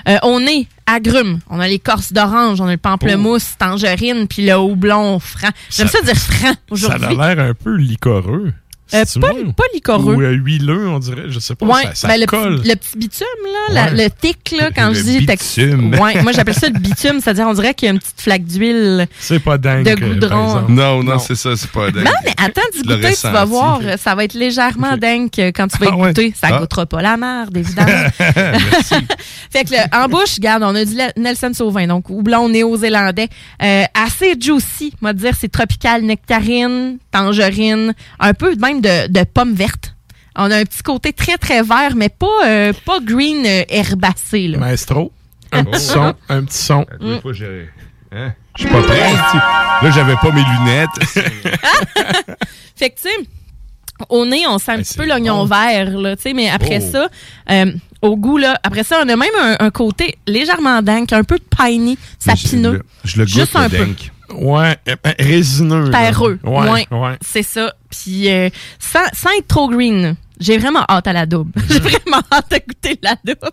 Euh, 0.09 0.17
on 0.23 0.41
est 0.47 0.67
agrumes. 0.87 1.41
On 1.51 1.61
a 1.61 1.69
l'écorce 1.69 2.13
d'orange, 2.13 2.61
on 2.61 2.67
a 2.67 2.73
le 2.73 2.79
pamplemousse, 2.79 3.57
tangerine, 3.59 4.27
puis 4.27 4.47
le 4.47 4.57
houblon 4.59 5.19
franc. 5.19 5.51
J'aime 5.71 5.89
ça, 5.89 5.99
Ça- 5.99 6.05
dire 6.05 6.17
franc 6.17 6.53
Ça 6.53 6.59
aujourd'hui. 6.71 7.17
a 7.21 7.35
l'air 7.35 7.45
un 7.45 7.55
peu 7.55 7.77
licoreux. 7.77 8.53
Euh, 8.95 9.05
pas, 9.21 9.29
pas 9.57 9.65
licoreux. 9.75 10.15
Ou 10.15 10.23
euh, 10.23 10.33
huileux, 10.33 10.89
on 10.89 10.99
dirait. 10.99 11.25
Je 11.29 11.39
sais 11.39 11.55
pas. 11.55 11.67
Ouais, 11.67 11.83
ça 11.85 11.95
ça 11.95 12.09
ben, 12.09 12.21
le, 12.21 12.27
colle. 12.27 12.61
petit, 12.61 12.69
le 12.69 12.75
petit 12.77 12.99
bitume, 12.99 13.27
là, 13.73 13.87
la- 13.87 13.91
le 14.05 14.11
thick, 14.11 14.55
là, 14.59 14.71
quand 14.75 14.89
Le 14.89 14.95
je 14.95 15.03
dis 15.03 15.27
bitume. 15.27 15.95
Ouais, 16.01 16.23
moi, 16.23 16.33
j'appelle 16.33 16.55
ça 16.55 16.69
le 16.69 16.79
bitume, 16.79 17.21
c'est-à-dire, 17.21 17.47
on 17.49 17.53
dirait 17.55 17.75
qu'il 17.75 17.87
y 17.87 17.91
a 17.91 17.93
une 17.93 17.99
petite 18.01 18.21
flaque 18.21 18.45
d'huile. 18.45 19.07
C'est 19.19 19.41
pas 19.41 19.59
dingue. 19.59 19.85
de 19.85 19.95
par 19.95 20.09
goudron. 20.09 20.69
Non, 20.69 21.03
non, 21.03 21.19
c'est 21.19 21.35
ça, 21.35 21.57
c'est 21.57 21.71
pas 21.71 21.91
dingue. 21.91 22.05
Non, 22.05 22.11
mais 22.25 22.33
attends 22.39 22.61
goûter, 22.75 23.15
tu 23.15 23.27
vas 23.29 23.45
voir. 23.45 23.81
Ça 23.99 24.15
va 24.15 24.25
être 24.25 24.35
légèrement 24.35 24.97
dingue 24.99 25.29
quand 25.55 25.69
tu 25.69 25.79
vas 25.79 25.87
y 25.87 25.89
Ah 25.93 25.97
ouais? 25.97 26.09
goûter. 26.09 26.35
Ça 26.41 26.49
Ah. 26.51 26.59
goûtera 26.59 26.87
pas 26.87 27.03
la 27.03 27.17
merde, 27.17 27.57
évidemment. 27.57 28.09
fait 29.51 29.65
que 29.65 29.71
le- 29.73 29.97
en 29.97 30.09
bouche, 30.09 30.35
regarde, 30.37 30.63
on 30.63 30.75
a 30.75 30.85
du 30.85 30.95
Le- 30.95 31.21
Nelson 31.21 31.51
Sauvin, 31.55 31.87
donc 31.87 32.11
houblon 32.11 32.49
néo-zélandais. 32.49 33.29
Euh, 33.63 33.85
assez 33.95 34.35
juicy, 34.41 34.93
on 35.03 35.07
va 35.07 35.13
dire, 35.13 35.35
c'est 35.39 35.51
tropical, 35.51 36.03
nectarine, 36.03 36.99
tangerine, 37.11 37.95
un 38.19 38.35
peu 38.35 38.55
même 38.57 38.78
de, 38.81 39.07
de 39.09 39.25
pomme 39.25 39.55
verte. 39.55 39.95
On 40.37 40.51
a 40.51 40.57
un 40.59 40.65
petit 40.65 40.83
côté 40.83 41.13
très, 41.13 41.37
très 41.37 41.63
vert, 41.63 41.95
mais 41.97 42.09
pas, 42.09 42.27
euh, 42.47 42.73
pas 42.87 43.01
green 43.01 43.45
euh, 43.45 43.65
herbacé. 43.69 44.47
Là. 44.49 44.59
Maestro, 44.59 45.13
un 45.53 45.65
petit 45.65 45.87
Oh. 45.91 45.93
son, 45.95 46.15
un 46.29 46.45
petit 46.45 46.59
son. 46.59 46.87
Des 47.01 47.21
fois, 47.21 47.33
j'ai- 47.33 47.69
hein? 48.13 48.33
Je 48.57 48.63
suis 48.65 48.71
pas 48.73 48.83
prêt. 48.83 49.13
Là, 49.83 49.91
j'avais 49.91 50.17
pas 50.17 50.31
mes 50.33 50.43
lunettes. 50.43 50.91
Fait 52.77 52.91
que, 52.91 52.97
tu 52.97 53.03
sais, 53.03 53.29
au 54.09 54.25
nez, 54.27 54.47
on 54.49 54.59
sent 54.59 54.73
un 54.73 54.79
petit 54.79 54.97
peu 54.97 55.07
l'oignon 55.07 55.45
vert, 55.45 55.91
là, 55.99 56.17
tu 56.17 56.23
sais, 56.23 56.33
mais 56.33 56.49
après 56.49 56.79
Oh. 56.83 56.91
ça, 56.93 57.09
euh, 57.51 57.73
au 58.03 58.17
goût, 58.17 58.39
là, 58.39 58.59
après 58.63 58.85
ça, 58.85 59.01
on 59.05 59.09
a 59.09 59.17
même 59.17 59.29
un, 59.41 59.57
un 59.59 59.71
côté 59.71 60.17
légèrement 60.27 60.83
dingue, 60.83 61.13
un 61.13 61.25
peu 61.25 61.39
piney, 61.57 61.97
sapineux. 62.19 62.83
Je 63.05 63.19
le 63.19 63.25
goûte, 63.25 63.35
Juste 63.35 63.55
le 63.55 63.61
un 63.61 63.69
peu. 63.69 63.87
Ouais, 64.35 64.77
euh, 64.89 64.97
euh, 65.07 65.13
résineux. 65.19 65.91
Terreux. 65.91 66.39
Ouais, 66.45 66.69
Ouais. 66.71 66.87
ouais. 66.91 67.17
C'est 67.21 67.43
ça. 67.43 67.73
Puis, 67.91 68.31
euh, 68.31 68.51
sans, 68.79 68.99
sans 69.15 69.31
être 69.39 69.49
trop 69.49 69.69
green, 69.71 70.17
j'ai 70.39 70.59
vraiment 70.59 70.85
hâte 70.89 71.07
à 71.07 71.13
la 71.13 71.27
double. 71.27 71.53
j'ai 71.71 71.79
vraiment 71.81 72.23
hâte 72.33 72.53
à 72.53 72.59
goûter 72.59 72.99
la 73.03 73.15
double. 73.25 73.51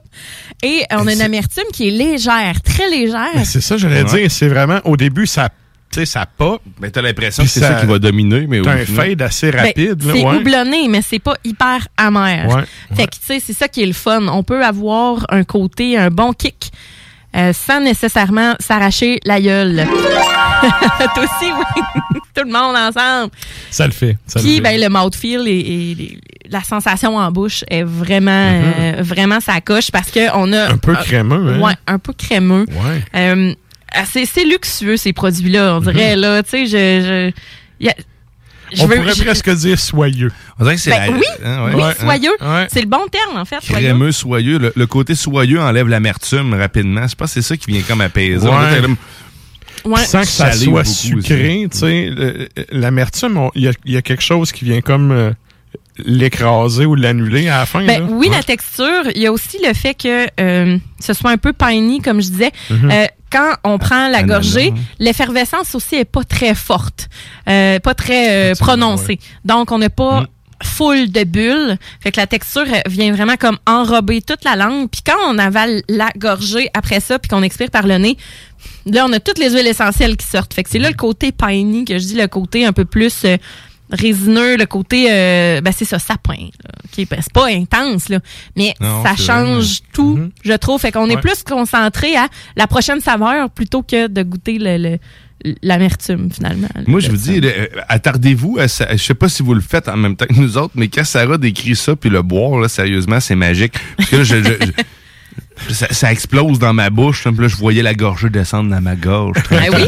Et 0.64 0.84
on 0.92 1.08
a 1.08 1.14
une 1.14 1.22
amertume 1.22 1.64
qui 1.72 1.88
est 1.88 1.92
légère, 1.92 2.62
très 2.62 2.90
légère. 2.90 3.30
Ben, 3.34 3.46
c'est 3.46 3.62
ça, 3.62 3.78
j'allais 3.78 4.04
Ouais. 4.04 4.20
dire. 4.22 4.32
C'est 4.32 4.48
vraiment, 4.50 4.80
au 4.84 4.98
début, 4.98 5.26
ça, 5.28 5.50
tu 5.92 6.00
sais, 6.02 6.06
ça 6.06 6.26
pas. 6.26 6.58
Mais 6.82 6.92
t'as 6.92 7.02
l'impression 7.02 7.44
que 7.44 7.50
c'est 7.50 7.62
ça, 7.62 7.76
ça- 7.76 7.80
qui 7.82 7.86
va 7.86 7.98
dominer, 8.00 8.46
mais 8.48 8.60
au 8.60 8.64
T'as 8.66 8.74
un 8.74 8.86
fade 8.86 9.22
assez 9.22 9.52
Ben, 9.52 9.68
rapide. 9.68 10.04
là, 10.04 10.14
c'est 10.14 10.24
ouais. 10.26 10.36
houblonné, 10.38 10.88
mais 10.90 11.02
c'est 11.02 11.20
pas 11.20 11.36
hyper 11.46 11.88
amer. 11.96 12.48
Ouais, 12.54 12.64
Fait 12.96 13.06
que, 13.08 13.12
tu 13.16 13.20
sais, 13.24 13.40
c'est 13.40 13.54
ça 13.54 13.68
qui 13.70 13.82
est 13.82 13.88
le 13.88 13.94
fun. 13.94 14.28
On 14.28 14.44
peut 14.44 14.64
avoir 14.66 15.26
un 15.30 15.44
côté, 15.46 15.98
un 15.98 16.10
bon 16.10 16.34
kick, 16.34 16.72
euh, 17.36 17.54
sans 17.54 17.80
nécessairement 17.82 18.56
s'arracher 18.60 19.20
la 19.26 19.42
gueule. 19.42 19.86
Toi 21.16 21.24
aussi, 21.24 21.52
oui. 21.52 21.82
Tout 22.36 22.44
le 22.44 22.52
monde 22.52 22.76
ensemble. 22.76 23.32
Ça 23.70 23.86
le 23.86 23.94
fait. 23.94 24.18
Ça 24.26 24.40
le 24.40 24.46
Puis, 24.46 24.56
fait. 24.56 24.62
ben, 24.62 24.82
le 24.82 24.90
mouthfeel 24.90 25.48
et, 25.48 26.20
la 26.50 26.62
sensation 26.62 27.18
en 27.18 27.32
bouche 27.32 27.64
est 27.70 27.84
vraiment, 27.84 28.32
euh, 28.32 28.96
vraiment 29.00 29.40
sa 29.40 29.62
coche 29.62 29.90
parce 29.92 30.12
qu'on 30.12 30.54
a. 30.54 30.68
Mm-hmm. 30.68 30.74
Un 30.74 30.78
peu 30.78 30.94
crémeux, 30.96 31.54
hein? 31.54 31.60
Ouais, 31.60 31.74
un 31.88 32.00
peu 32.00 32.14
crémeux. 32.14 32.66
Ouais. 32.70 33.04
Euh, 33.16 33.54
c'est, 34.06 34.26
c'est 34.26 34.46
luxueux, 34.46 34.98
ces 34.98 35.14
produits-là, 35.14 35.78
on 35.78 35.80
dirait, 35.82 36.16
là. 36.16 36.44
Tu 36.44 36.50
sais, 36.50 36.66
je. 36.66 37.32
je 37.80 37.86
y 37.86 37.90
a- 37.90 37.96
je 38.74 38.82
On 38.82 38.88
veux- 38.88 38.96
pourrait 38.98 39.14
je- 39.16 39.24
presque 39.24 39.50
dire 39.56 39.80
soyeux. 39.80 40.32
On 40.60 40.64
dirait 40.64 40.76
que 40.76 40.82
c'est 40.82 40.90
Ben 40.92 41.12
la- 41.12 41.18
oui, 41.18 41.24
hein, 41.44 41.66
ouais. 41.66 41.72
oui, 41.76 41.82
Ouais, 41.84 41.94
soyeux. 42.00 42.36
hein. 42.42 42.68
C'est 42.72 42.82
le 42.82 42.88
bon 42.88 43.06
terme, 43.12 43.38
en 43.38 43.46
fait. 43.46 43.60
Crémeux, 43.60 44.12
soyeux. 44.12 44.58
Le, 44.60 44.74
le 44.76 44.88
côté 44.88 45.16
soyeux 45.16 45.60
enlève 45.62 45.88
l'amertume 45.88 46.54
rapidement. 46.54 47.08
Je 47.08 47.16
pense 47.16 47.30
que 47.34 47.42
c'est 47.42 47.48
ça 47.48 47.58
qui 47.58 47.72
vient 47.72 47.82
comme 47.82 48.02
apaiser. 48.02 48.48
Ouais. 48.48 50.04
Sans 50.06 50.22
que 50.22 50.28
ça 50.28 50.52
Salé 50.52 50.66
soit 50.66 50.84
sucré, 50.84 51.68
tu 51.72 51.78
sais, 51.78 52.10
l'amertume, 52.72 53.50
il 53.54 53.62
y 53.64 53.68
a, 53.68 53.72
il 53.86 53.94
y 53.94 53.98
a 53.98 54.02
quelque 54.02 54.24
chose 54.24 54.52
qui 54.52 54.66
vient 54.66 54.82
comme 54.82 55.12
euh, 55.12 55.32
l'écraser 56.00 56.86
ou 56.86 56.96
l'annuler 56.96 57.48
à 57.50 57.60
la 57.60 57.66
fin. 57.66 57.86
Ben, 57.86 58.00
là. 58.02 58.08
oui, 58.10 58.28
Ouais. 58.30 58.36
la 58.36 58.44
texture. 58.44 59.04
Il 59.16 59.22
y 59.22 59.28
a 59.28 59.32
aussi 59.32 59.60
le 59.66 59.74
fait 59.74 59.94
que 59.94 60.28
euh, 60.40 60.78
ce 61.00 61.14
soit 61.14 61.32
un 61.32 61.38
peu 61.38 61.54
piney, 61.54 62.00
comme 62.04 62.22
je 62.22 62.30
disais. 62.30 62.52
Mhm. 62.72 62.90
Euh, 62.92 63.06
quand 63.32 63.56
on 63.64 63.78
prend 63.78 64.08
la 64.08 64.20
Ananas. 64.20 64.36
gorgée, 64.36 64.74
l'effervescence 65.00 65.76
aussi 65.76 65.96
est 65.96 66.06
pas 66.06 66.24
très 66.24 66.56
forte, 66.56 67.10
euh, 67.50 67.80
pas 67.80 67.94
très 67.94 68.52
euh, 68.52 68.56
prononcée. 68.56 69.20
Donc, 69.44 69.72
on 69.72 69.78
n'a 69.78 69.90
pas 69.90 70.22
Mm. 70.22 70.28
full 70.64 71.12
de 71.12 71.24
bulles. 71.26 71.78
Fait 72.00 72.12
que 72.12 72.20
la 72.20 72.28
texture 72.28 72.64
vient 72.88 73.12
vraiment 73.14 73.36
comme 73.36 73.58
enrober 73.68 74.22
toute 74.22 74.44
la 74.46 74.56
langue. 74.56 74.90
Puis 74.90 75.02
quand 75.06 75.18
on 75.28 75.38
avale 75.38 75.84
la 75.90 76.10
gorgée 76.18 76.70
après 76.74 77.00
ça, 77.02 77.20
puis 77.20 77.30
qu'on 77.30 77.44
expire 77.44 77.70
par 77.70 77.86
le 77.86 77.98
nez, 77.98 78.18
là, 78.86 79.06
on 79.08 79.12
a 79.14 79.20
toutes 79.20 79.38
les 79.38 79.52
huiles 79.52 79.68
essentielles 79.68 80.16
qui 80.16 80.26
sortent. 80.26 80.54
Fait 80.54 80.64
que 80.64 80.70
c'est 80.70 80.80
là 80.80 80.90
le 80.90 80.96
côté 80.96 81.32
piney 81.32 81.84
que 81.84 81.98
je 82.00 82.06
dis, 82.06 82.16
le 82.16 82.28
côté 82.28 82.66
un 82.66 82.74
peu 82.74 82.86
plus 82.86 83.26
euh, 83.26 83.38
résineux, 83.96 84.58
le 84.58 84.66
côté, 84.66 85.08
euh, 85.10 85.62
ben 85.62 85.72
c'est 85.76 85.86
ça, 85.86 86.00
sapin. 86.00 86.34
là. 86.36 86.72
OK, 86.84 87.08
ben, 87.10 87.20
c'est 87.22 87.34
pas 87.34 87.48
intense, 87.48 88.10
là, 88.10 88.20
mais 88.56 88.74
Non, 88.80 89.04
ça 89.04 89.16
change 89.16 89.80
tout, 89.94 90.20
je 90.44 90.54
trouve. 90.54 90.80
Fait 90.82 90.92
qu'on 90.92 91.10
est 91.10 91.18
plus 91.22 91.44
concentré 91.44 92.16
à 92.16 92.28
la 92.56 92.68
prochaine 92.68 93.00
saveur 93.02 93.50
plutôt 93.50 93.82
que 93.84 94.08
de 94.08 94.24
goûter 94.24 94.58
le, 94.60 94.78
le- 94.78 95.00
l'amertume, 95.62 96.30
finalement. 96.32 96.68
Moi, 96.88 97.00
je 97.00 97.10
vous 97.12 97.18
dis, 97.18 97.40
euh, 97.44 97.68
attardez-vous 97.88 98.58
à 98.60 98.68
ça. 98.68 98.88
Je 98.92 98.98
sais 99.04 99.14
pas 99.14 99.30
si 99.30 99.44
vous 99.44 99.54
le 99.54 99.62
faites 99.62 99.88
en 99.90 99.98
même 99.98 100.16
temps 100.16 100.26
que 100.26 100.34
nous 100.34 100.58
autres, 100.58 100.74
mais 100.76 100.88
quand 100.88 101.04
Sarah 101.04 101.38
décrit 101.38 101.76
ça, 101.76 101.96
puis 101.96 102.10
le 102.10 102.22
boire, 102.22 102.60
là, 102.60 102.68
sérieusement, 102.68 103.20
c'est 103.20 103.36
magique. 103.36 103.74
Parce 103.98 104.10
que 104.10 104.16
là, 104.18 104.24
je- 104.24 104.72
ça, 105.70 105.88
ça 105.92 106.12
explose 106.12 106.60
dans 106.60 106.74
ma 106.74 106.90
bouche. 106.90 107.24
puis 107.24 107.42
là, 107.42 107.48
je 107.48 107.56
voyais 107.56 107.82
la 107.82 107.94
gorgée 107.94 108.30
descendre 108.30 108.70
dans 108.70 108.82
ma 108.82 108.96
gorge. 108.96 109.38
Ben 109.50 109.64
oui. 109.74 109.84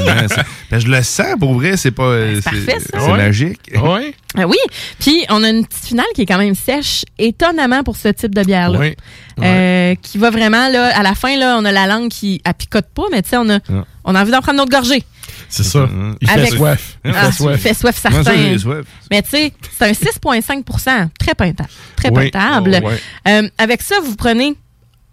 ben, 0.71 0.79
je 0.79 0.87
le 0.87 1.01
sens, 1.03 1.35
pour 1.39 1.53
vrai. 1.55 1.77
C'est 1.77 1.91
pas... 1.91 2.03
euh, 2.03 2.35
c'est 2.35 2.43
parfait, 2.43 2.79
ça. 2.79 2.99
c'est 2.99 3.11
Ouais. 3.11 3.17
magique. 3.17 3.59
Ouais? 3.75 4.13
Ah 4.37 4.47
oui. 4.47 4.57
Puis, 4.99 5.25
on 5.29 5.43
a 5.43 5.49
une 5.49 5.65
petite 5.65 5.85
finale 5.85 6.05
qui 6.15 6.21
est 6.21 6.25
quand 6.25 6.37
même 6.37 6.55
sèche, 6.55 7.05
étonnamment 7.17 7.83
pour 7.83 7.95
ce 7.95 8.09
type 8.09 8.33
de 8.35 8.43
bière-là. 8.43 8.79
Oui. 8.79 8.95
Euh, 9.43 9.95
qui 10.01 10.17
va 10.17 10.29
vraiment, 10.31 10.67
là, 10.69 10.97
à 10.97 11.03
la 11.03 11.13
fin, 11.15 11.37
là, 11.37 11.57
on 11.59 11.65
a 11.65 11.71
la 11.71 11.85
langue 11.87 12.09
qui 12.09 12.41
elle 12.43 12.53
picote 12.53 12.87
pas, 12.93 13.03
mais 13.11 13.21
tu 13.21 13.29
sais, 13.29 13.37
on 13.37 13.49
a, 13.49 13.59
Ah. 13.69 13.83
on 14.03 14.15
a 14.15 14.21
envie 14.21 14.31
d'en 14.31 14.41
prendre 14.41 14.57
notre 14.57 14.71
gorgée. 14.71 15.03
C'est 15.49 15.63
ça. 15.63 15.87
Il 16.21 16.27
fait 16.27 16.33
Avec- 16.39 16.53
soif. 16.53 16.97
Il 17.05 17.11
Ah, 17.15 17.25
fait 17.31 17.37
soif. 17.37 17.55
il 17.55 17.61
fait 17.61 17.73
soif, 17.73 17.97
ça, 18.01 18.09
certain. 18.11 18.57
soif. 18.57 18.85
Mais 19.11 19.21
tu 19.21 19.29
sais, 19.29 19.53
c'est 19.77 19.85
un 19.85 19.93
6,5 19.93 21.09
très 21.19 21.35
potable. 21.35 21.69
Très 21.95 22.09
Oui. 22.11 22.31
Oh, 22.33 22.87
ouais. 22.87 22.99
Euh, 23.27 23.49
avec 23.57 23.81
ça, 23.81 23.95
vous 24.03 24.15
prenez 24.15 24.55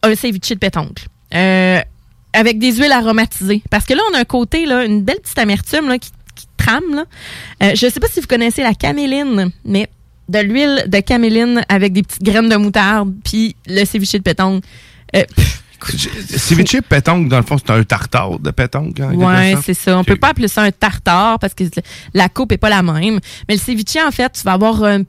un 0.05 0.15
ceviche 0.15 0.51
de 0.51 0.55
pétoncle. 0.57 1.07
Euh, 1.35 1.81
avec 2.33 2.59
des 2.59 2.73
huiles 2.77 2.93
aromatisées. 2.93 3.63
Parce 3.71 3.85
que 3.85 3.95
là, 3.95 4.01
on 4.13 4.17
a 4.17 4.21
un 4.21 4.25
côté, 4.25 4.67
là, 4.67 4.85
une 4.85 5.03
belle 5.03 5.21
petite 5.21 5.39
amertume 5.39 5.89
là, 5.89 5.99
qui, 5.99 6.11
qui 6.35 6.47
trame. 6.57 6.95
Là. 6.95 7.05
Euh, 7.63 7.73
je 7.75 7.87
ne 7.87 7.91
sais 7.91 8.01
pas 8.01 8.09
si 8.09 8.21
vous 8.21 8.27
connaissez 8.27 8.63
la 8.63 8.75
caméline, 8.75 9.51
mais 9.65 9.89
de 10.29 10.39
l'huile 10.41 10.85
de 10.89 11.01
caméline 11.01 11.63
avec 11.69 11.93
des 11.93 12.03
petites 12.03 12.23
graines 12.23 12.49
de 12.49 12.57
moutarde, 12.57 13.13
puis 13.25 13.55
le 13.67 13.85
ceviche 13.85 14.13
de 14.13 14.19
pétoncle. 14.19 14.67
Euh, 15.15 15.23
Ceviche 16.37 16.81
pétanque, 16.81 17.29
dans 17.29 17.37
le 17.37 17.43
fond, 17.43 17.59
c'est 17.59 17.71
un 17.71 17.83
tartare 17.85 18.39
de 18.39 18.51
pétanque. 18.51 18.97
Ouais, 18.99 19.53
sorte. 19.53 19.65
c'est 19.67 19.75
ça. 19.75 19.99
On 19.99 20.05
peut 20.05 20.17
pas 20.17 20.29
appeler 20.29 20.49
ça 20.49 20.63
un 20.63 20.71
tartare 20.71 21.39
parce 21.39 21.53
que 21.53 21.65
la 22.15 22.29
coupe 22.29 22.53
est 22.53 22.59
pas 22.59 22.71
la 22.71 22.83
même. 22.83 23.21
Mais 23.49 23.55
le 23.55 23.61
ceviche, 23.61 23.97
en 24.07 24.11
fait, 24.11 24.33
tu 24.33 24.43
vas 24.45 24.53
avoir 24.53 24.83
un- 24.83 25.03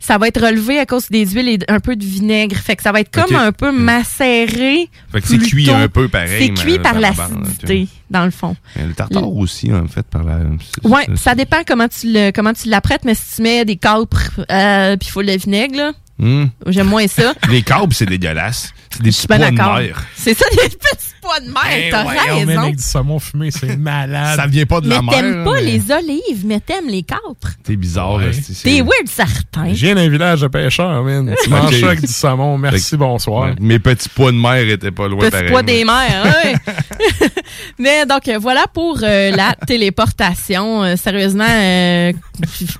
ça 0.00 0.18
va 0.18 0.28
être 0.28 0.40
relevé 0.40 0.78
à 0.78 0.86
cause 0.86 1.08
des 1.10 1.26
huiles 1.26 1.48
et 1.48 1.58
un 1.68 1.80
peu 1.80 1.96
de 1.96 2.04
vinaigre. 2.04 2.56
Fait 2.56 2.76
que 2.76 2.82
ça 2.82 2.92
va 2.92 3.00
être 3.00 3.10
comme 3.10 3.34
un 3.36 3.52
peu 3.52 3.72
macéré. 3.72 4.88
Fait 5.12 5.20
que 5.20 5.28
c'est 5.28 5.38
cuit 5.38 5.70
un 5.70 5.88
peu 5.88 6.08
pareil, 6.08 6.52
C'est 6.56 6.62
cuit 6.62 6.78
par 6.78 6.92
par 6.92 7.00
la 7.00 7.10
l'acidité, 7.10 7.88
dans 8.10 8.24
le 8.24 8.30
fond. 8.30 8.56
Mais 8.76 8.86
le 8.86 8.94
tartare 8.94 9.28
aussi, 9.32 9.72
en 9.72 9.86
fait, 9.86 10.06
par 10.06 10.24
la... 10.24 10.38
c'est- 10.82 11.16
ça 11.16 11.34
dépend 11.34 11.58
comment 11.66 11.88
tu 11.88 12.12
le, 12.12 12.30
comment 12.32 12.52
tu 12.52 12.68
l'apprêtes, 12.68 13.04
mais 13.04 13.14
si 13.14 13.36
tu 13.36 13.42
mets 13.42 13.64
des 13.64 13.76
capres 13.76 14.30
euh, 14.50 14.96
puis 14.96 15.08
il 15.08 15.12
faut 15.12 15.22
le 15.22 15.36
vinaigre, 15.36 15.76
là, 15.76 15.92
Hmm. 16.16 16.44
j'aime 16.68 16.86
moins 16.86 17.08
ça. 17.08 17.34
Les 17.50 17.62
câbles, 17.62 17.92
c'est 17.92 18.06
dégueulasse. 18.06 18.72
C'est 18.96 19.02
des 19.02 19.10
petits 19.10 19.26
pois 19.26 19.38
de 19.38 19.50
mer. 19.50 20.04
C'est 20.16 20.34
ça, 20.34 20.44
des 20.50 20.68
petits 20.68 21.14
pois 21.20 21.40
de 21.40 21.46
mer, 21.46 21.88
t'as 21.90 22.04
Ouais, 22.04 22.16
on 22.32 22.34
met 22.40 22.44
raison. 22.44 22.62
avec 22.62 22.76
du 22.76 22.82
saumon 22.82 23.18
fumé, 23.18 23.50
c'est 23.50 23.76
malade. 23.78 24.36
Ça 24.36 24.46
vient 24.46 24.66
pas 24.66 24.80
de 24.80 24.88
Mais 24.88 24.94
la 24.96 25.02
mer. 25.02 25.14
t'aimes 25.14 25.44
pas 25.44 25.52
mais 25.54 25.62
les 25.62 25.90
olives, 25.92 26.44
mais 26.46 26.60
t'aimes 26.60 26.88
les 26.88 27.02
capres. 27.02 27.22
C'est 27.66 27.76
bizarre. 27.76 28.14
Ouais. 28.16 28.30
T'es 28.62 28.80
weird 28.82 29.08
certain. 29.08 29.68
Je 29.68 29.86
viens 29.86 29.94
d'un 29.94 30.08
village 30.08 30.40
de 30.42 30.48
pêcheurs, 30.48 31.02
man. 31.02 31.34
Tu 31.42 31.50
manges 31.50 31.80
ça 31.80 31.86
avec 31.86 32.00
du 32.02 32.06
saumon. 32.12 32.58
Merci, 32.58 32.96
bonsoir. 32.96 33.44
Ouais, 33.50 33.54
Mes 33.60 33.78
petits 33.78 34.08
pois 34.08 34.32
de 34.32 34.36
mer 34.36 34.68
étaient 34.68 34.90
pas 34.90 35.08
loin 35.08 35.20
Petit 35.20 35.30
pareil. 35.30 35.50
poids 35.50 35.62
des 35.62 35.84
mers, 35.84 36.24
ouais. 36.44 36.54
Mais 37.78 38.06
donc, 38.06 38.28
euh, 38.28 38.38
voilà 38.38 38.66
pour 38.72 38.98
euh, 39.02 39.30
la 39.30 39.54
téléportation. 39.66 40.82
Euh, 40.84 40.96
sérieusement, 40.96 41.46
euh, 41.48 42.12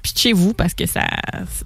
pitchez-vous 0.03 0.53
parce 0.55 0.75
que 0.75 0.87
ça, 0.87 1.03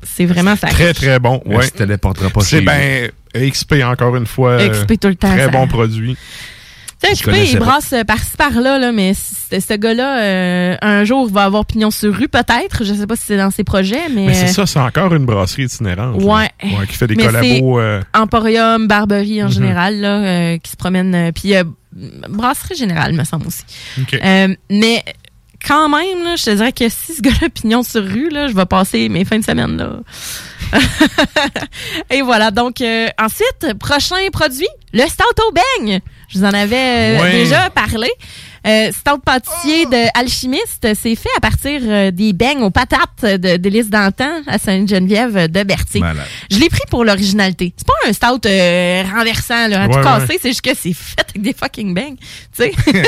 c'est 0.03 0.27
vraiment 0.27 0.57
ça. 0.57 0.69
Très, 0.69 0.95
très 0.95 1.19
bon. 1.19 1.43
Mais 1.47 1.57
Ouais. 1.57 1.65
tu 1.67 1.73
téléporteras 1.73 2.31
pas 2.31 2.41
C'est 2.41 2.59
chez 2.59 2.65
ben 2.65 3.11
XP 3.39 3.75
encore 3.85 4.17
une 4.17 4.27
fois. 4.27 4.53
euh, 4.53 4.69
XP 4.69 4.99
tout 5.01 5.09
le 5.09 5.17
temps, 5.17 5.31
Très 5.31 5.45
ça- 5.47 5.51
bon 5.51 5.67
produit. 5.67 6.17
Tu 7.01 7.15
sais, 7.15 7.23
connaissais 7.25 7.53
il 7.53 7.59
brasse 7.61 7.93
euh, 7.93 8.03
par-ci 8.03 8.37
par-là, 8.37 8.77
là, 8.81 8.91
mais 8.91 9.15
ce 9.15 9.75
gars-là, 9.77 10.21
euh, 10.21 10.77
un 10.83 11.05
jour, 11.05 11.29
va 11.31 11.45
avoir 11.45 11.65
pignon 11.65 11.93
sur 11.93 12.13
rue, 12.13 12.27
peut-être. 12.27 12.83
Je 12.83 12.93
sais 12.93 13.07
pas 13.07 13.15
si 13.15 13.23
c'est 13.25 13.37
dans 13.37 13.53
ses 13.53 13.63
projets, 13.63 14.09
mais. 14.13 14.27
Mais 14.27 14.35
c'est 14.35 14.47
euh, 14.47 14.49
ça, 14.49 14.67
c'est 14.67 14.81
encore 14.81 15.15
une 15.15 15.25
brasserie 15.25 15.63
itinérante. 15.67 16.21
Ouais. 16.21 16.49
Ouais, 16.65 16.87
qui 16.89 16.97
fait 16.97 17.07
des 17.07 17.15
Mais 17.15 17.27
collabos. 17.27 17.79
euh, 17.79 18.03
Emporium, 18.15 18.89
Barberie 18.89 19.45
en 19.45 19.47
Mhm. 19.47 19.53
général, 19.53 20.01
là, 20.01 20.17
euh, 20.25 20.59
qui 20.59 20.73
se 20.73 20.77
promènent. 20.77 21.15
euh, 21.15 21.31
Puis 21.33 21.55
euh, 21.55 21.63
brasserie 22.29 22.75
générale, 22.75 23.13
me 23.13 23.23
semble 23.23 23.47
aussi. 23.47 23.63
OK. 24.01 24.15
Euh, 24.21 24.49
mais 24.69 25.05
quand 25.67 25.89
même, 25.89 26.25
là, 26.25 26.37
je 26.37 26.45
te 26.45 26.51
dirais 26.51 26.73
que 26.73 26.89
si 26.89 27.15
ce 27.15 27.23
gars-là 27.23 27.49
pignon 27.49 27.83
sur 27.83 28.03
rue, 28.03 28.29
là, 28.29 28.49
je 28.49 28.55
vais 28.55 28.67
passer 28.67 29.09
mes 29.09 29.25
fins 29.25 29.39
de 29.39 29.45
semaine 29.45 29.77
là. 29.77 30.01
Et 32.11 32.23
voilà. 32.23 32.51
Donc 32.51 32.81
euh, 32.81 33.09
ensuite, 33.19 33.79
prochain 33.79 34.17
produit, 34.33 34.69
le 34.93 35.03
stout 35.03 35.43
au 35.49 35.53
beigne. 35.53 36.01
Je 36.29 36.39
vous 36.39 36.45
en 36.45 36.53
avais 36.53 37.19
euh, 37.19 37.33
déjà 37.33 37.71
parlé. 37.71 38.09
Euh, 38.67 38.91
stout 38.93 39.19
pâtissier 39.25 39.87
de 39.87 40.19
alchimiste, 40.19 40.87
c'est 40.95 41.15
fait 41.15 41.31
à 41.37 41.41
partir 41.41 41.81
euh, 41.85 42.11
des 42.11 42.33
beignes 42.35 42.63
aux 42.63 42.71
patates 42.71 43.25
de 43.25 43.57
d'Élise 43.57 43.89
Dantan 43.89 44.43
à 44.47 44.59
Sainte-Geneviève 44.59 45.51
de 45.51 45.63
Berthier. 45.63 46.01
Malade. 46.01 46.27
Je 46.51 46.59
l'ai 46.59 46.69
pris 46.69 46.83
pour 46.91 47.05
l'originalité. 47.05 47.73
C'est 47.77 47.87
pas 47.87 47.95
un 48.07 48.13
stout 48.13 48.47
renversant, 49.15 49.69
là, 49.69 49.85
à 49.85 49.89
tout 49.89 50.01
casser, 50.01 50.33
ouais. 50.33 50.39
c'est 50.43 50.49
juste 50.49 50.63
que 50.63 50.75
c'est 50.77 50.93
fait 50.93 51.21
avec 51.31 51.41
des 51.41 51.55
fucking 51.55 51.95
bangs. 51.95 52.17
Tu 52.55 52.65
sais? 52.65 52.73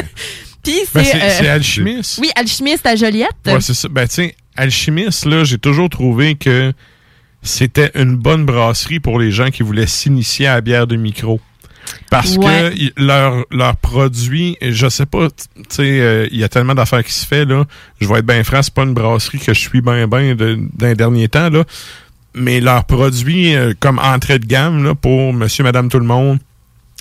Puis 0.63 0.75
ben, 0.95 1.05
c'est. 1.05 1.47
euh, 1.47 1.55
alchimiste. 1.55 2.19
oui, 2.21 2.31
alchimiste 2.37 2.87
à 2.87 2.97
Joliette. 2.97 3.31
Ouais, 3.47 3.61
c'est 3.61 3.75
ça. 3.75 3.89
Ben, 3.89 4.07
tu 4.07 4.15
sais, 4.15 4.37
Alchimiste, 4.57 5.25
là, 5.27 5.45
j'ai 5.45 5.59
toujours 5.59 5.89
trouvé 5.89 6.35
que 6.35 6.73
c'était 7.43 7.91
une 7.95 8.17
bonne 8.17 8.45
brasserie 8.45 9.01
pour 9.01 9.19
les 9.19 9.31
gens 9.31 9.49
qui 9.51 9.63
voulaient 9.63 9.87
s'initier 9.87 10.47
à 10.49 10.55
la 10.57 10.61
bière 10.61 10.87
de 10.87 10.97
micro. 10.97 11.41
Parce 12.11 12.37
Ouais. 12.37 12.45
que 12.75 12.77
y- 12.77 12.93
leur, 12.99 13.45
leur 13.51 13.77
produit, 13.77 14.57
je 14.61 14.89
sais 14.89 15.07
pas, 15.07 15.29
tu 15.31 15.45
sais, 15.71 15.83
euh, 16.01 16.29
il 16.31 16.39
y 16.39 16.45
a 16.45 16.49
tellement 16.49 16.75
d'affaires 16.75 17.03
qui 17.03 17.13
se 17.13 17.25
fait, 17.27 17.45
là. 17.47 17.65
Je 18.01 18.07
vais 18.09 18.19
être 18.19 18.27
bien 18.27 18.45
franc, 18.45 18.63
c'est 18.63 18.75
pas 18.75 18.83
une 18.83 18.93
brasserie 18.93 19.39
que 19.39 19.55
je 19.55 19.59
suis 19.61 19.81
bien, 19.81 20.07
bien 20.07 20.35
d'un 20.35 20.95
dernier 20.95 21.29
temps, 21.29 21.49
là. 21.49 21.65
Mais 22.35 22.61
leur 22.61 22.85
produit, 22.85 23.55
euh, 23.57 23.73
comme 23.81 23.99
entrée 23.99 24.39
de 24.39 24.47
gamme, 24.47 24.85
là, 24.85 24.95
pour 24.95 25.33
monsieur, 25.33 25.65
madame, 25.65 25.89
tout 25.89 25.99
le 25.99 26.05
monde, 26.07 26.39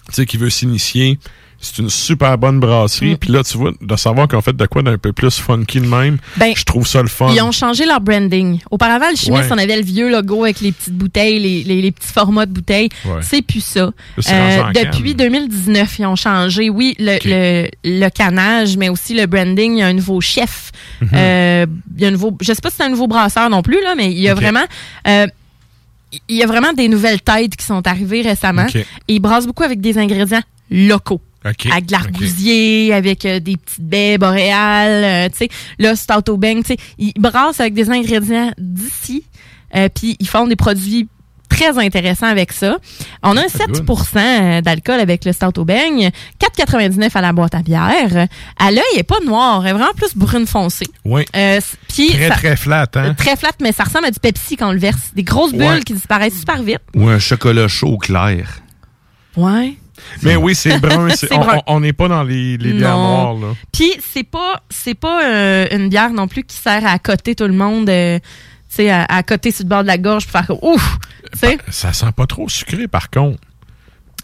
tu 0.10 0.16
sais, 0.16 0.26
qui 0.26 0.38
veut 0.38 0.50
s'initier, 0.50 1.18
c'est 1.62 1.80
une 1.80 1.90
super 1.90 2.38
bonne 2.38 2.62
brasserie. 2.62 3.16
Mm. 3.16 3.18
Puis 3.18 3.32
là, 3.34 3.44
tu 3.44 3.58
vois, 3.58 3.72
de 3.82 3.96
savoir 3.98 4.30
qu'on 4.30 4.40
fait 4.42 4.56
de 4.56 4.66
quoi 4.66 4.82
d'un 4.82 4.98
peu 4.98 5.12
plus 5.12 5.40
funky 5.42 5.82
de 5.82 5.88
même, 5.88 6.18
Ben, 6.38 6.54
je 6.56 6.64
trouve 6.64 6.88
ça 6.88 7.02
le 7.02 7.10
fun. 7.10 7.34
Ils 7.36 7.42
ont 7.42 7.52
changé 7.52 7.86
leur 7.86 8.00
branding. 8.00 8.60
Auparavant, 8.72 9.10
le 9.12 9.18
chimiste, 9.18 9.44
Ouais. 9.44 9.52
on 9.52 9.58
avait 9.58 9.76
le 9.76 9.84
vieux 9.84 10.10
logo 10.10 10.46
avec 10.46 10.62
les 10.62 10.72
petites 10.72 10.94
bouteilles, 10.94 11.38
les, 11.40 11.64
les- 11.64 11.82
les 11.82 11.92
petits 11.92 12.14
formats 12.14 12.46
de 12.46 12.54
bouteilles. 12.54 12.88
Ouais. 13.04 13.20
C'est 13.22 13.42
plus 13.42 13.60
ça. 13.64 13.92
En 14.32 14.72
depuis 14.72 15.16
2019, 15.16 16.00
ils 16.00 16.06
ont 16.06 16.16
changé, 16.16 16.70
oui, 16.70 16.96
le, 16.98 17.18
le, 17.26 17.68
le 17.84 18.10
canage, 18.10 18.78
mais 18.78 18.88
aussi 18.88 19.14
le 19.14 19.26
branding. 19.26 19.74
Il 19.74 19.80
y 19.80 19.82
a 19.84 19.88
un 19.88 19.94
nouveau 19.94 20.22
chef. 20.22 20.72
Mhm. 21.02 21.10
Euh, 21.14 21.66
il 21.98 22.02
y 22.02 22.06
a 22.06 22.08
un 22.08 22.12
nouveau, 22.12 22.38
je 22.40 22.54
sais 22.54 22.62
pas 22.62 22.70
si 22.70 22.78
c'est 22.78 22.84
un 22.84 22.90
nouveau 22.90 23.08
brasseur 23.08 23.50
non 23.50 23.62
plus, 23.64 23.82
là, 23.84 23.96
mais 23.98 24.10
il 24.12 24.20
y 24.20 24.30
a 24.30 24.34
vraiment... 24.34 24.64
euh, 25.10 25.28
il 26.28 26.36
y 26.36 26.44
a 26.44 26.48
vraiment 26.48 26.74
des 26.74 26.88
nouvelles 26.88 27.22
têtes 27.22 27.56
qui 27.56 27.66
sont 27.66 27.86
arrivées 27.88 28.22
récemment. 28.22 28.66
Ok. 28.66 28.76
Et 28.76 28.86
ils 29.08 29.20
brassent 29.20 29.48
beaucoup 29.48 29.64
avec 29.64 29.82
des 29.82 29.98
ingrédients 29.98 30.42
locaux. 30.70 31.22
OK. 31.46 31.68
Avec 31.72 31.86
de 31.86 31.92
l'argousier, 31.92 32.94
avec 32.94 33.26
euh, 33.26 33.40
des 33.40 33.56
petites 33.58 33.82
baies 33.82 34.18
boréales, 34.18 35.04
euh, 35.04 35.30
tu 35.30 35.38
sais. 35.38 35.50
Là, 35.78 35.96
c'est 35.96 36.30
au 36.30 36.38
beigne, 36.38 36.64
tu 36.64 36.74
sais. 36.74 36.78
Ils 36.98 37.14
brassent 37.18 37.60
avec 37.60 37.74
des 37.74 37.90
ingrédients 37.90 38.52
d'ici, 38.58 39.24
euh, 39.76 39.88
puis 39.94 40.18
ils 40.20 40.28
font 40.28 40.48
des 40.48 40.58
produits 40.58 41.08
très 41.60 41.78
intéressants 41.86 42.28
avec 42.28 42.54
ça. 42.54 42.78
On 43.24 43.36
a 43.38 43.42
un 43.42 43.48
7% 43.48 44.18
euh, 44.18 44.62
d'alcool 44.62 45.00
avec 45.00 45.26
le 45.26 45.34
stout 45.34 45.60
au 45.60 45.66
beigne, 45.66 46.10
4,99 46.58 47.10
à 47.14 47.22
la 47.22 47.34
boîte 47.34 47.56
à 47.56 47.62
bière. 47.62 48.28
À 48.58 48.72
l'œil, 48.72 48.84
elle 48.94 49.00
est 49.00 49.04
pas 49.04 49.20
noire, 49.26 49.62
elle 49.66 49.72
est 49.72 49.74
vraiment 49.74 49.94
plus 49.96 50.16
brune 50.16 50.48
foncée. 50.48 50.88
Oui. 51.06 51.26
Euh, 51.36 51.60
Très, 51.90 52.28
ça- 52.28 52.36
très 52.36 52.56
flat, 52.56 52.88
hein? 52.96 53.14
Très 53.16 53.36
flat, 53.36 53.52
mais 53.62 53.72
ça 53.72 53.84
ressemble 53.84 54.06
à 54.06 54.12
du 54.12 54.20
Pepsi 54.20 54.56
quand 54.58 54.70
on 54.70 54.74
le 54.74 54.80
verse. 54.80 55.12
Des 55.16 55.24
grosses 55.24 55.52
bulles 55.52 55.62
Ouais. 55.64 55.82
qui 55.86 55.94
disparaissent 55.94 56.40
super 56.40 56.62
vite. 56.64 56.80
Ou 56.96 57.08
un 57.10 57.20
chocolat 57.20 57.68
chaud 57.68 57.98
clair. 57.98 58.60
Ouais. 59.36 59.76
Mais 60.24 60.36
oui, 60.38 60.56
c'est 60.56 60.80
brun. 60.80 61.08
on- 61.68 61.80
n'est 61.82 61.94
pas 61.94 62.08
dans 62.08 62.24
les, 62.24 62.58
les 62.58 62.74
bières 62.74 62.96
Non. 62.96 63.08
noires, 63.08 63.34
là. 63.34 63.48
Puis 63.74 63.92
c'est 64.14 64.24
pas 64.24 64.64
c'est 64.70 64.94
pas 64.94 65.24
euh, 65.26 65.68
une 65.72 65.90
bière 65.90 66.12
non 66.12 66.28
plus 66.28 66.44
qui 66.44 66.56
sert 66.56 66.86
à 66.88 66.98
coter 67.00 67.36
tout 67.36 67.44
le 67.48 67.54
monde. 67.54 67.90
euh, 67.90 68.18
sais, 68.76 68.90
à, 68.90 69.04
à 69.06 69.24
côté 69.24 69.52
sur 69.52 69.64
le 69.66 69.70
bord 69.70 69.82
de 69.84 69.88
la 69.88 69.98
gorge 69.98 70.24
pour 70.26 70.32
faire 70.32 70.48
comme 70.48 70.60
ouf, 70.62 70.98
tu 71.34 71.40
sais. 71.40 71.58
Ça 71.70 71.94
sent 71.94 72.12
pas 72.16 72.26
trop 72.28 72.48
sucré, 72.50 72.88
par 72.88 73.10
contre. 73.10 73.40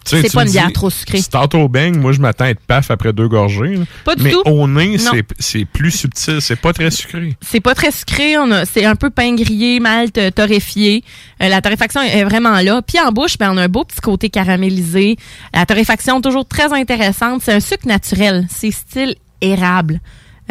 C'est 0.08 0.32
pas 0.32 0.44
une 0.46 0.52
bière 0.52 0.72
trop 0.72 0.92
sucrée. 0.92 1.18
Start 1.20 1.56
au 1.56 1.68
bang, 1.68 1.98
moi, 1.98 2.12
je 2.12 2.20
m'attends 2.22 2.46
à 2.46 2.50
être 2.50 2.60
paf 2.60 2.92
après 2.92 3.12
deux 3.12 3.28
gorgées. 3.28 3.76
là. 3.78 3.86
Pas 4.04 4.16
du 4.16 4.22
Mais 4.22 4.30
tout. 4.34 4.44
au 4.46 4.68
nez, 4.68 5.00
c'est- 5.00 5.26
c'est 5.40 5.66
plus 5.66 5.90
subtil. 5.90 6.42
C'est 6.42 6.58
pas 6.58 6.74
très 6.74 6.92
sucré. 6.92 7.36
C'est 7.42 7.60
pas 7.60 7.74
très 7.74 7.90
sucré, 7.90 8.38
on 8.38 8.52
a- 8.52 8.66
c'est 8.66 8.86
un 8.86 8.96
peu 8.96 9.10
pain 9.10 9.34
grillé, 9.34 9.80
malt 9.80 10.16
euh, 10.20 10.30
torréfié. 10.30 11.04
Euh, 11.42 11.48
la 11.50 11.60
torréfaction 11.60 12.04
est 12.04 12.24
vraiment 12.24 12.62
là. 12.62 12.84
Puis 12.84 13.00
en 13.00 13.12
bouche, 13.12 13.40
ben, 13.40 13.50
on 13.52 13.58
a 13.58 13.64
un 13.64 13.68
beau 13.68 13.84
petit 13.84 14.00
côté 14.00 14.30
caramélisé. 14.30 15.16
La 15.56 15.66
torréfaction 15.66 16.22
toujours 16.22 16.46
très 16.48 16.72
intéressante. 16.72 17.42
C'est 17.44 17.54
un 17.54 17.60
sucre 17.60 17.88
naturel. 17.88 18.46
C'est 18.56 18.70
style 18.70 19.16
érable. 19.42 20.02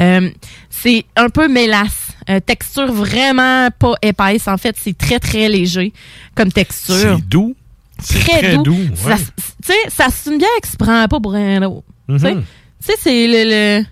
Euh, 0.01 0.31
c'est 0.69 1.05
un 1.15 1.29
peu 1.29 1.47
mélasse. 1.47 2.04
Euh, 2.31 2.41
texture 2.41 2.91
vraiment 2.93 3.68
pas 3.79 3.95
épaisse. 4.03 4.49
En 4.49 4.57
fait, 4.57 4.77
c'est 4.81 4.97
très 4.97 5.18
très 5.18 5.49
léger 5.49 5.93
comme 6.35 6.51
texture. 6.51 7.18
C'est 7.18 7.29
doux. 7.29 7.55
Très, 8.09 8.39
très, 8.39 8.59
doux. 8.59 8.72
ouais. 9.07 9.16
tu 9.16 9.72
sais, 9.72 9.75
ça 9.89 10.07
c'est 10.11 10.31
une 10.33 10.39
bière 10.39 10.49
qui 10.62 10.70
se 10.70 10.77
prend 10.77 11.07
pas 11.07 11.20
pour 11.20 11.33
rien 11.33 11.61
d'autre. 11.61 11.85
Tu 12.09 12.18
sais? 12.18 12.35
Tu 12.35 12.41
sais, 12.81 12.93
c'est 12.99 13.27
le, 13.29 13.79
le- 13.81 13.85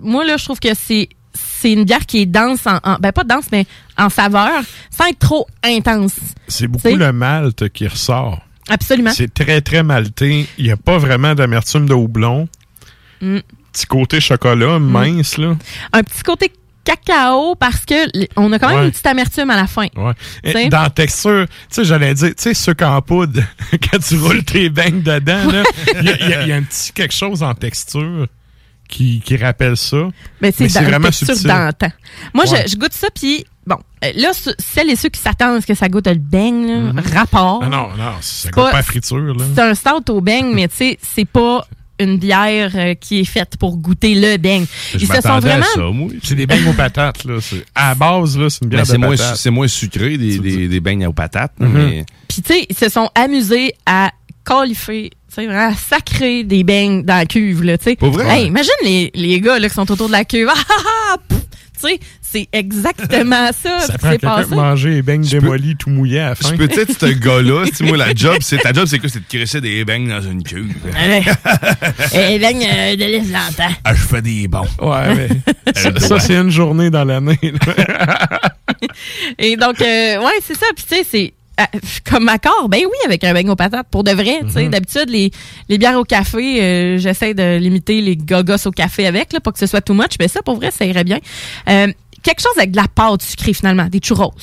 Moi, 0.00 0.24
là, 0.24 0.36
je 0.36 0.44
trouve 0.44 0.60
que 0.60 0.74
c'est 0.74 1.08
c'est 1.32 1.72
une 1.72 1.84
bière 1.84 2.06
qui 2.06 2.18
est 2.20 2.26
dense, 2.26 2.66
en, 2.66 2.78
en- 2.84 2.96
ben 3.00 3.12
pas 3.12 3.24
dense, 3.24 3.46
mais 3.52 3.66
en 3.98 4.08
saveur, 4.08 4.62
sans 4.90 5.06
être 5.06 5.18
trop 5.18 5.46
intense. 5.64 6.14
C'est 6.48 6.66
beaucoup 6.68 6.94
le 6.94 7.12
malt 7.12 7.68
qui 7.70 7.86
ressort. 7.86 8.40
Absolument. 8.68 9.10
C'est 9.12 9.32
très, 9.34 9.60
très 9.60 9.82
malté. 9.82 10.46
Il 10.58 10.64
n'y 10.64 10.70
a 10.70 10.76
pas 10.76 10.98
vraiment 10.98 11.34
d'amertume 11.34 11.86
de 11.86 11.94
houblon. 11.94 12.48
Mm. 13.20 13.38
Petit 13.72 13.86
côté 13.86 14.20
chocolat, 14.20 14.78
mince, 14.78 15.36
là. 15.38 15.56
Un 15.92 16.02
petit 16.02 16.22
côté 16.22 16.52
cacao 16.96 17.54
parce 17.54 17.84
que 17.84 17.94
on 18.36 18.52
a 18.52 18.58
quand 18.58 18.68
même 18.68 18.78
Ouais. 18.78 18.84
une 18.86 18.90
petite 18.90 19.06
amertume 19.06 19.50
à 19.50 19.56
la 19.56 19.66
fin. 19.66 19.86
Ouais. 19.96 20.12
Et? 20.44 20.68
Dans 20.68 20.82
la 20.82 20.90
texture, 20.90 21.46
tu 21.48 21.54
sais, 21.70 21.84
j'allais 21.84 22.14
dire, 22.14 22.28
tu 22.30 22.34
sais, 22.42 22.54
sucre 22.54 22.84
en 22.86 23.00
poudre, 23.02 23.40
quand 23.90 23.98
tu 23.98 24.16
roules 24.18 24.44
tes 24.44 24.68
beignes 24.70 25.02
dedans, 25.02 25.52
il 26.00 26.04
y, 26.04 26.10
a- 26.34 26.44
y 26.46 26.48
y 26.48 26.52
un 26.52 26.62
petit 26.62 26.92
quelque 26.92 27.14
chose 27.14 27.42
en 27.42 27.54
texture 27.54 28.26
qui, 28.88 29.20
qui 29.24 29.36
rappelle 29.36 29.76
ça. 29.76 30.08
Mais 30.40 30.52
c'est 30.52 30.66
vraiment 30.68 31.12
subtil. 31.12 31.46
d'antan. 31.46 31.88
Moi, 32.34 32.44
je- 32.46 32.76
goûte 32.76 32.92
ça, 32.92 33.06
puis 33.14 33.44
bon, 33.66 33.76
euh, 34.04 34.10
là, 34.16 34.32
ce- 34.32 34.50
celles 34.58 34.90
et 34.90 34.96
ceux 34.96 35.10
qui 35.10 35.20
s'attendent 35.20 35.58
à 35.58 35.60
ce 35.60 35.66
que 35.66 35.74
ça 35.74 35.88
goûte 35.88 36.08
le 36.08 36.14
beigne, 36.14 36.92
là, 36.92 37.02
rapport. 37.14 37.60
Ah 37.62 37.68
non, 37.68 37.88
non, 37.96 38.14
ça 38.20 38.48
C'est 38.48 38.50
goûte 38.50 38.64
pas- 38.64 38.70
pas 38.72 38.78
à 38.78 38.82
friture, 38.82 39.18
là. 39.34 39.44
C'est 39.54 39.60
un 39.62 39.74
stout 39.74 40.10
au 40.10 40.20
beigne, 40.20 40.52
mais 40.54 40.66
tu 40.68 40.76
sais, 40.76 40.98
c'est 41.02 41.24
pas 41.24 41.64
une 42.00 42.18
bière 42.18 42.72
euh, 42.74 42.94
qui 42.94 43.20
est 43.20 43.24
faite 43.24 43.56
pour 43.58 43.76
goûter 43.76 44.14
le 44.14 44.36
beigne. 44.36 44.66
Ils 44.94 45.00
se 45.06 45.20
sont 45.20 45.38
vraiment... 45.38 46.08
C'est 46.22 46.34
des 46.34 46.46
beignes 46.46 46.68
aux 46.68 46.72
patates, 46.72 47.24
là. 47.24 47.38
C'est- 47.40 47.64
À 47.74 47.90
la 47.90 47.94
base, 47.94 48.36
là, 48.38 48.48
c'est 48.50 48.62
une 48.62 48.68
bière 48.70 48.82
de 48.82 48.86
c'est 48.86 48.98
moins, 48.98 49.16
c'est 49.16 49.50
moins 49.50 49.68
sucré 49.68 50.16
des, 50.18 50.38
des, 50.38 50.68
des 50.68 50.80
beignes 50.80 51.06
aux 51.06 51.12
patates. 51.12 51.52
Mhm. 51.60 51.72
mais 51.72 52.04
Puis 52.28 52.42
tu 52.42 52.52
sais, 52.54 52.66
ils 52.68 52.76
se 52.76 52.88
sont 52.88 53.08
amusés 53.14 53.74
à 53.86 54.10
qualifier, 54.44 55.10
tu 55.28 55.34
sais, 55.34 55.46
vraiment 55.46 55.68
à 55.68 55.74
sacrer 55.74 56.42
des 56.44 56.64
beignes 56.64 57.02
dans 57.04 57.16
la 57.16 57.26
cuve, 57.26 57.62
là, 57.62 57.78
tu 57.78 57.84
sais. 57.84 57.96
Pas 57.96 58.08
vrai? 58.08 58.26
Hey, 58.40 58.46
imagine 58.46 58.70
les, 58.82 59.10
les 59.14 59.40
gars, 59.40 59.58
là, 59.58 59.68
qui 59.68 59.74
sont 59.74 59.90
autour 59.90 60.06
de 60.08 60.12
la 60.12 60.24
cuve. 60.24 60.48
Ah, 61.82 61.88
ah, 61.88 61.92
ah, 61.92 61.98
tu 61.98 62.00
sais, 62.00 62.00
c'est 62.20 62.48
exactement 62.52 63.50
ça, 63.62 63.80
Ça 63.80 63.98
prend 63.98 64.10
quelqu'un 64.10 64.46
manger 64.46 64.90
les 64.90 65.02
beignes 65.02 65.26
démolis 65.26 65.76
tout 65.76 65.90
mouillés 65.90 66.20
à 66.20 66.28
la 66.30 66.34
fin. 66.34 66.50
Je 66.50 66.54
peux 66.54 66.64
être 66.64 66.98
ce 66.98 67.06
gars-là, 67.06 67.64
tu 67.68 67.74
sais, 67.76 67.84
moi, 67.84 67.96
la 67.96 68.14
job, 68.14 68.36
c'est 68.40 68.58
ta 68.58 68.72
job, 68.72 68.86
c'est 68.86 68.98
quoi? 68.98 69.08
C'est 69.08 69.20
de 69.20 69.24
crisser 69.26 69.60
des 69.60 69.84
beignes 69.84 70.08
dans 70.08 70.22
une 70.22 70.42
cuve. 70.42 70.74
Allez. 70.96 71.22
Et 72.14 72.38
beignes 72.38 72.66
euh, 72.70 72.96
de 72.96 73.32
longtemps. 73.32 73.74
Ah, 73.84 73.94
je 73.94 74.02
fais 74.02 74.22
des 74.22 74.48
bons. 74.48 74.66
Ouais, 74.80 75.14
mais 75.14 75.28
ça, 75.74 75.90
Elle 75.94 76.00
ça, 76.00 76.18
c'est 76.20 76.36
une 76.36 76.50
journée 76.50 76.90
dans 76.90 77.04
l'année. 77.04 77.38
Et 79.38 79.56
donc, 79.56 79.80
euh, 79.80 80.18
ouais, 80.18 80.38
c'est 80.42 80.56
ça. 80.56 80.66
Puis 80.74 80.84
tu 80.88 80.96
sais, 80.96 81.06
c'est 81.08 81.26
euh, 81.28 81.39
comme 82.04 82.28
accord, 82.28 82.68
ben 82.68 82.80
oui, 82.84 82.96
avec 83.04 83.24
un 83.24 83.32
beigne 83.32 83.50
aux 83.50 83.56
patates, 83.56 83.88
pour 83.90 84.04
de 84.04 84.12
vrai. 84.12 84.40
tu 84.46 84.50
sais. 84.50 84.64
Mhm. 84.64 84.70
D'habitude, 84.70 85.10
les, 85.10 85.30
les 85.68 85.78
bières 85.78 85.98
au 85.98 86.04
café, 86.04 86.62
euh, 86.62 86.98
j'essaie 86.98 87.34
de 87.34 87.56
limiter 87.58 88.00
les 88.00 88.16
gogos 88.16 88.66
au 88.66 88.70
café 88.70 89.06
avec, 89.06 89.32
là, 89.32 89.40
pas 89.40 89.52
que 89.52 89.58
ce 89.58 89.66
soit 89.66 89.80
too 89.80 89.94
much. 89.94 90.12
Mais 90.18 90.28
ça, 90.28 90.42
pour 90.42 90.56
vrai, 90.56 90.70
ça 90.70 90.84
irait 90.84 91.04
bien. 91.04 91.18
Euh, 91.68 91.88
quelque 92.22 92.40
chose 92.40 92.56
avec 92.56 92.70
de 92.72 92.76
la 92.76 92.88
pâte 92.88 93.22
sucrée, 93.22 93.52
finalement, 93.52 93.86
des 93.86 94.00
churros. 94.00 94.34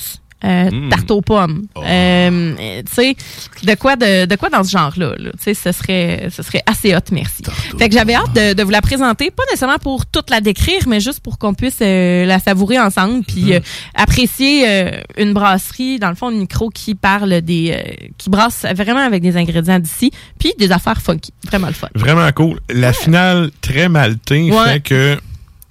Euh, 0.44 0.70
Mm. 0.70 0.88
tarte 0.90 1.10
aux 1.10 1.20
pommes. 1.20 1.66
Oh. 1.74 1.80
Euh, 1.84 2.54
tu 2.86 2.94
sais, 2.94 3.16
de 3.64 3.74
quoi, 3.74 3.96
de, 3.96 4.24
de 4.24 4.36
quoi 4.36 4.50
dans 4.50 4.62
ce 4.62 4.70
genre-là. 4.70 5.14
là? 5.18 5.30
Tu 5.32 5.38
sais, 5.42 5.54
ce 5.54 5.72
serait, 5.72 6.28
ce 6.30 6.44
serait 6.44 6.62
assez 6.64 6.94
hot, 6.94 7.00
merci. 7.10 7.42
Fait 7.76 7.88
que 7.88 7.94
j'avais 7.94 8.14
hâte 8.14 8.32
de, 8.36 8.52
de 8.54 8.62
vous 8.62 8.70
la 8.70 8.80
présenter, 8.80 9.32
pas 9.32 9.42
nécessairement 9.50 9.78
pour 9.78 10.06
toute 10.06 10.30
la 10.30 10.40
décrire, 10.40 10.86
mais 10.86 11.00
juste 11.00 11.18
pour 11.20 11.38
qu'on 11.38 11.54
puisse 11.54 11.78
euh, 11.82 12.24
la 12.24 12.38
savourer 12.38 12.78
ensemble, 12.78 13.24
puis 13.24 13.46
Mm-hmm. 13.46 13.54
euh, 13.56 13.60
apprécier 13.96 14.64
euh, 14.68 15.00
une 15.16 15.32
brasserie, 15.32 15.98
dans 15.98 16.08
le 16.10 16.14
fond, 16.14 16.30
une 16.30 16.38
micro 16.38 16.70
qui 16.70 16.94
parle 16.94 17.40
des, 17.40 17.72
euh, 17.76 18.06
qui 18.16 18.30
brasse 18.30 18.64
vraiment 18.76 19.00
avec 19.04 19.22
des 19.22 19.36
ingrédients 19.36 19.80
d'ici, 19.80 20.12
puis 20.38 20.52
des 20.56 20.70
affaires 20.70 21.02
funky, 21.02 21.32
vraiment 21.46 21.66
le 21.66 21.72
fun. 21.72 21.88
Vraiment 21.96 22.30
cool. 22.32 22.60
La 22.70 22.92
finale, 22.92 23.50
très 23.60 23.88
maltée, 23.88 24.52
Ouais. 24.52 24.74
fait 24.74 24.80
que 24.80 25.18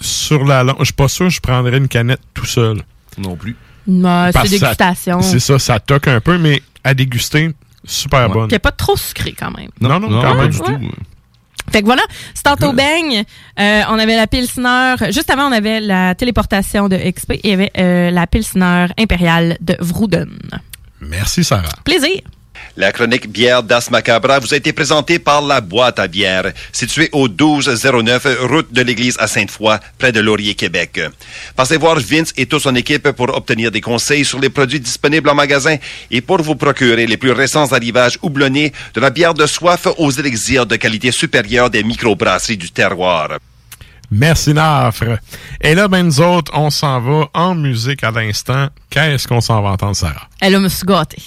sur 0.01 0.43
la 0.43 0.63
longue, 0.63 0.75
je 0.79 0.85
suis 0.85 0.93
pas 0.93 1.07
sûr 1.07 1.27
que 1.27 1.33
je 1.33 1.39
prendrais 1.39 1.77
une 1.77 1.87
canette 1.87 2.19
tout 2.33 2.45
seul. 2.45 2.81
Non 3.17 3.35
plus. 3.37 3.55
Ouais, 3.87 4.31
Parce 4.33 4.49
c'est 4.49 4.59
dégustation. 4.59 5.21
C'est 5.21 5.39
ça, 5.39 5.59
ça 5.59 5.79
toque 5.79 6.07
un 6.07 6.19
peu, 6.19 6.37
mais 6.37 6.61
à 6.83 6.93
déguster, 6.93 7.51
super 7.85 8.29
bonne. 8.29 8.49
Qui 8.49 8.59
pas 8.59 8.71
trop 8.71 8.97
sucré 8.97 9.33
quand 9.37 9.51
même. 9.51 9.69
Non, 9.79 9.99
non, 9.99 10.21
quand 10.21 10.33
Ouais, 10.33 10.41
même 10.41 10.49
du 10.51 10.57
ouais. 10.59 10.65
tout. 10.65 10.91
Fait 11.71 11.81
que 11.81 11.85
voilà, 11.85 12.03
c'est 12.33 12.47
au 12.63 12.71
beigne. 12.73 13.23
Euh, 13.59 13.81
on 13.89 13.99
avait 13.99 14.15
la 14.15 14.27
Pilsner. 14.27 14.95
Juste 15.11 15.29
avant, 15.29 15.49
on 15.49 15.51
avait 15.51 15.81
la 15.81 16.15
téléportation 16.15 16.87
de 16.87 16.95
XP 16.95 17.31
et 17.33 17.41
il 17.43 17.49
y 17.49 17.53
avait 17.53 17.71
euh, 17.77 18.09
la 18.09 18.25
Pilsner 18.25 18.85
impériale 18.97 19.57
de 19.59 19.75
Vrouden. 19.79 20.37
Merci, 21.01 21.43
Sarah. 21.43 21.67
Plaisir. 21.83 22.21
La 22.77 22.91
chronique 22.91 23.27
bière 23.27 23.63
d'As 23.63 23.89
Macabra 23.89 24.37
vous 24.37 24.53
a 24.53 24.57
été 24.57 24.71
présentée 24.71 25.17
par 25.17 25.41
La 25.41 25.61
Boîte 25.61 25.97
à 25.97 26.07
bière, 26.07 26.53
située 26.71 27.09
au 27.11 27.27
1209 27.27 28.37
route 28.41 28.71
de 28.71 28.83
l'église 28.83 29.17
à 29.19 29.25
Sainte-Foy, 29.25 29.79
près 29.97 30.11
de 30.11 30.19
Laurier, 30.19 30.53
Québec. 30.53 31.01
Passez 31.55 31.77
voir 31.77 31.95
Vince 31.99 32.33
et 32.37 32.45
toute 32.45 32.61
son 32.61 32.75
équipe 32.75 33.09
pour 33.13 33.35
obtenir 33.35 33.71
des 33.71 33.81
conseils 33.81 34.23
sur 34.23 34.39
les 34.39 34.51
produits 34.51 34.79
disponibles 34.79 35.27
en 35.27 35.33
magasin 35.33 35.77
et 36.11 36.21
pour 36.21 36.43
vous 36.43 36.53
procurer 36.53 37.07
les 37.07 37.17
plus 37.17 37.31
récents 37.31 37.71
arrivages 37.71 38.19
houblonnés 38.21 38.71
de 38.93 39.01
la 39.01 39.09
bière 39.09 39.33
de 39.33 39.47
soif 39.47 39.87
aux 39.97 40.11
élixirs 40.11 40.67
de 40.67 40.75
qualité 40.75 41.11
supérieure 41.11 41.71
des 41.71 41.81
microbrasseries 41.81 42.57
du 42.57 42.69
terroir. 42.69 43.39
Merci, 44.11 44.53
Nafre. 44.53 45.17
Et 45.61 45.73
là, 45.73 45.87
ben, 45.87 46.03
nous 46.03 46.21
autres, 46.21 46.51
on 46.55 46.69
s'en 46.69 47.01
va 47.01 47.27
en 47.33 47.55
musique 47.55 48.03
à 48.03 48.11
l'instant. 48.11 48.67
Qu'est-ce 48.91 49.27
qu'on 49.27 49.41
s'en 49.41 49.63
va 49.63 49.69
entendre, 49.69 49.95
Sarah? 49.95 50.29
Elle 50.39 50.53
a 50.53 50.59
me 50.59 50.69
suis 50.69 50.85
gâtée. 50.85 51.23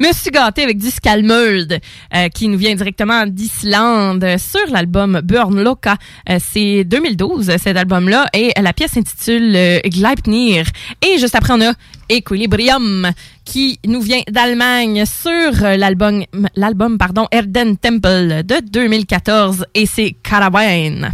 Me 0.00 0.12
suis 0.12 0.30
gâtée 0.30 0.62
avec 0.62 0.78
du 0.78 0.90
Skalmuld, 0.90 1.80
euh, 2.14 2.28
qui 2.28 2.46
nous 2.46 2.56
vient 2.56 2.74
directement 2.74 3.26
d'Islande 3.26 4.24
sur 4.38 4.64
l'album 4.70 5.20
Burn 5.24 5.60
Loka. 5.60 5.96
Euh, 6.30 6.38
c'est 6.40 6.84
2012, 6.84 7.56
cet 7.58 7.76
album-là, 7.76 8.26
et 8.32 8.52
la 8.60 8.72
pièce 8.72 8.92
s'intitule 8.92 9.56
euh, 9.56 9.80
Gleipnir. 9.84 10.66
Et 11.04 11.18
juste 11.18 11.34
après, 11.34 11.54
on 11.54 11.60
a 11.62 11.72
Equilibrium, 12.08 13.10
qui 13.44 13.80
nous 13.86 14.00
vient 14.00 14.20
d'Allemagne 14.30 15.04
sur 15.04 15.64
euh, 15.64 15.76
l'album, 15.76 16.24
l'album, 16.54 16.96
pardon, 16.96 17.26
Erden 17.32 17.76
Temple 17.76 18.44
de 18.44 18.60
2014, 18.70 19.66
et 19.74 19.86
c'est 19.86 20.14
Caravane. 20.22 21.10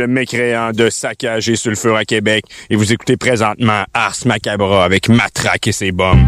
Le 0.00 0.06
mécréant 0.06 0.70
de 0.72 0.88
saccage 0.88 1.50
et 1.50 1.56
sulfure 1.56 1.94
à 1.94 2.06
Québec 2.06 2.46
et 2.70 2.76
vous 2.76 2.90
écoutez 2.90 3.18
présentement 3.18 3.84
Ars 3.92 4.16
Macabra 4.24 4.82
avec 4.82 5.10
Matraque 5.10 5.66
et 5.66 5.72
ses 5.72 5.92
bombes. 5.92 6.24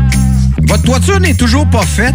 Votre 0.64 0.82
toiture 0.82 1.20
n'est 1.20 1.34
toujours 1.34 1.66
pas 1.70 1.80
faite? 1.82 2.14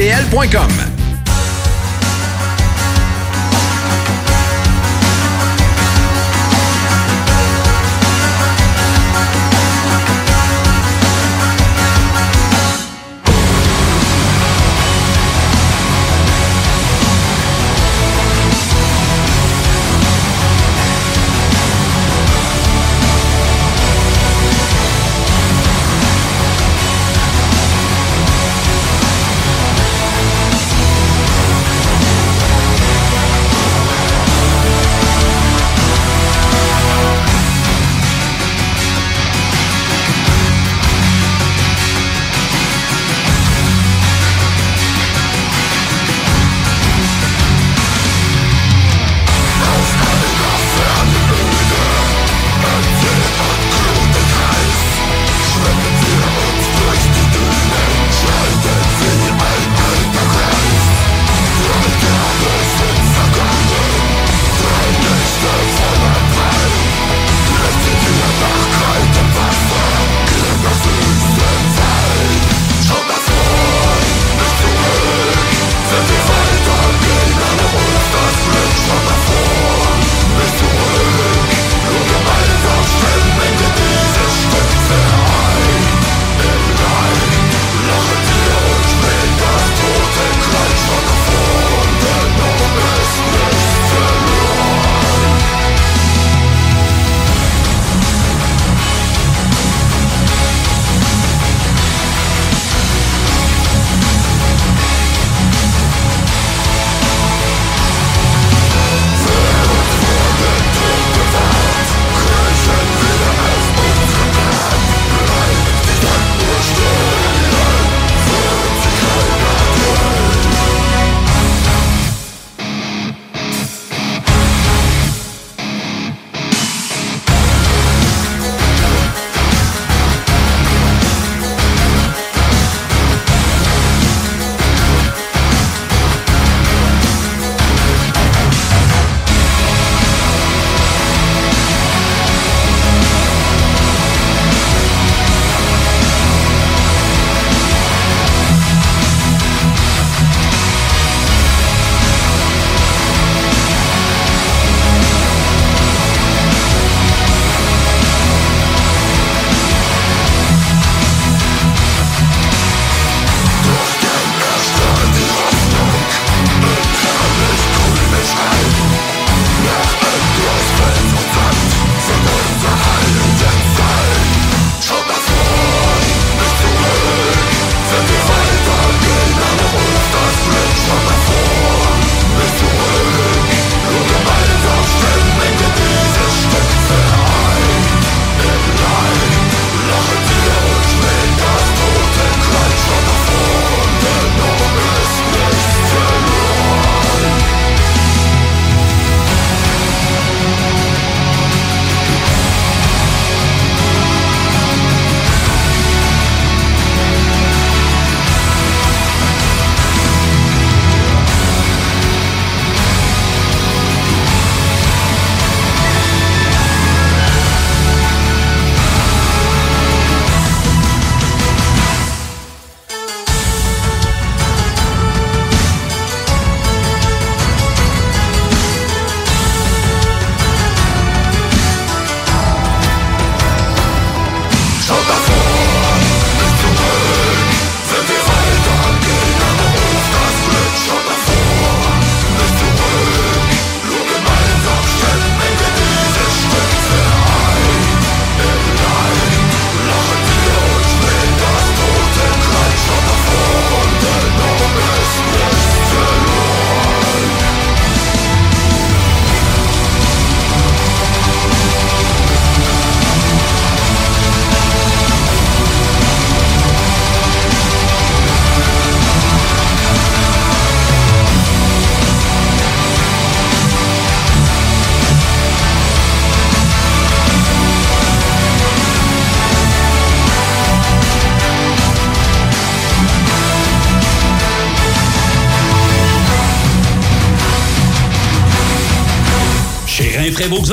Rinfraie 0.00 0.99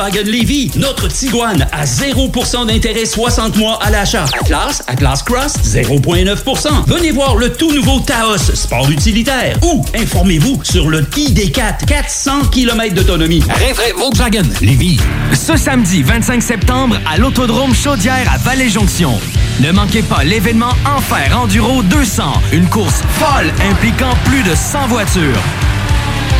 Volkswagen 0.07 0.31
Lévy, 0.31 0.71
notre 0.77 1.09
Tiguan 1.09 1.67
à 1.71 1.83
0% 1.83 2.67
d'intérêt 2.67 3.05
60 3.05 3.57
mois 3.57 3.77
à 3.81 3.89
l'achat. 3.89 4.25
Atlas, 4.41 4.81
Atlas 4.87 5.21
Cross, 5.21 5.55
0,9%. 5.65 6.85
Venez 6.87 7.11
voir 7.11 7.35
le 7.35 7.51
tout 7.51 7.73
nouveau 7.73 7.99
Taos, 7.99 8.37
sport 8.37 8.89
utilitaire. 8.89 9.57
Ou 9.63 9.83
informez-vous 9.93 10.61
sur 10.63 10.87
le 10.89 11.01
ID4, 11.01 11.85
400 11.85 12.45
km 12.51 12.95
d'autonomie. 12.95 13.43
Rinfraie 13.49 13.91
Volkswagen 13.97 14.43
Lévy. 14.61 14.97
Ce 15.33 15.57
samedi 15.57 16.03
25 16.03 16.41
septembre 16.41 16.97
à 17.05 17.17
l'Autodrome 17.17 17.75
Chaudière 17.75 18.31
à 18.31 18.37
Vallée-Jonction. 18.37 19.19
Ne 19.59 19.71
manquez 19.71 20.03
pas 20.03 20.23
l'événement 20.23 20.71
Enfer 20.85 21.37
Enduro 21.37 21.83
200, 21.83 22.23
une 22.53 22.67
course 22.69 23.01
folle 23.19 23.51
impliquant 23.69 24.13
plus 24.25 24.43
de 24.43 24.55
100 24.55 24.87
voitures. 24.87 25.43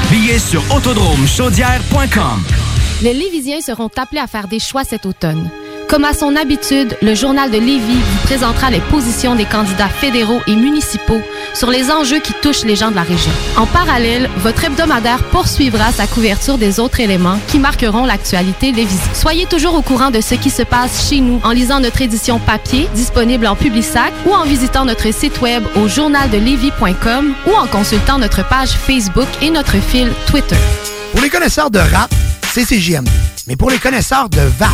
Billets 0.09 0.39
sur 0.39 0.63
autodromechaudière.com. 0.73 2.66
Les 3.03 3.13
Lévisiens 3.13 3.61
seront 3.61 3.91
appelés 3.95 4.21
à 4.21 4.25
faire 4.25 4.47
des 4.47 4.59
choix 4.59 4.83
cet 4.83 5.05
automne. 5.05 5.51
Comme 5.87 6.03
à 6.03 6.13
son 6.13 6.35
habitude, 6.35 6.97
le 7.03 7.13
journal 7.13 7.51
de 7.51 7.57
Lévis 7.57 7.93
vous 7.93 8.25
présentera 8.25 8.71
les 8.71 8.79
positions 8.79 9.35
des 9.35 9.45
candidats 9.45 9.87
fédéraux 9.87 10.41
et 10.47 10.55
municipaux 10.55 11.21
sur 11.53 11.69
les 11.69 11.91
enjeux 11.91 12.19
qui 12.19 12.33
touchent 12.41 12.65
les 12.65 12.75
gens 12.75 12.89
de 12.89 12.95
la 12.95 13.03
région. 13.03 13.31
En 13.55 13.67
parallèle, 13.67 14.29
votre 14.37 14.65
hebdomadaire 14.65 15.23
poursuivra 15.25 15.91
sa 15.91 16.07
couverture 16.07 16.57
des 16.57 16.79
autres 16.79 16.99
éléments 16.99 17.39
qui 17.47 17.59
marqueront 17.59 18.03
l'actualité 18.03 18.71
lévisienne. 18.71 19.13
Soyez 19.13 19.45
toujours 19.45 19.75
au 19.75 19.83
courant 19.83 20.09
de 20.09 20.19
ce 20.19 20.33
qui 20.33 20.49
se 20.49 20.63
passe 20.63 21.07
chez 21.07 21.19
nous 21.19 21.39
en 21.43 21.51
lisant 21.51 21.79
notre 21.79 22.01
édition 22.01 22.39
papier 22.39 22.87
disponible 22.95 23.45
en 23.45 23.55
Publisac 23.55 24.11
ou 24.25 24.33
en 24.33 24.43
visitant 24.43 24.85
notre 24.85 25.13
site 25.13 25.39
web 25.39 25.63
au 25.75 25.87
journaldelevis.com 25.87 27.33
ou 27.45 27.51
en 27.51 27.67
consultant 27.67 28.17
notre 28.17 28.45
page 28.49 28.71
Facebook 28.71 29.27
et 29.43 29.51
notre 29.51 29.77
fil 29.77 30.11
Twitter. 30.25 30.57
Pour 31.11 31.21
les 31.21 31.29
connaisseurs 31.29 31.71
de 31.71 31.79
rap, 31.79 32.13
c'est 32.65 32.79
CJMD. 32.79 33.09
Mais 33.47 33.55
pour 33.55 33.69
les 33.69 33.77
connaisseurs 33.77 34.29
de 34.29 34.41
VAP, 34.57 34.69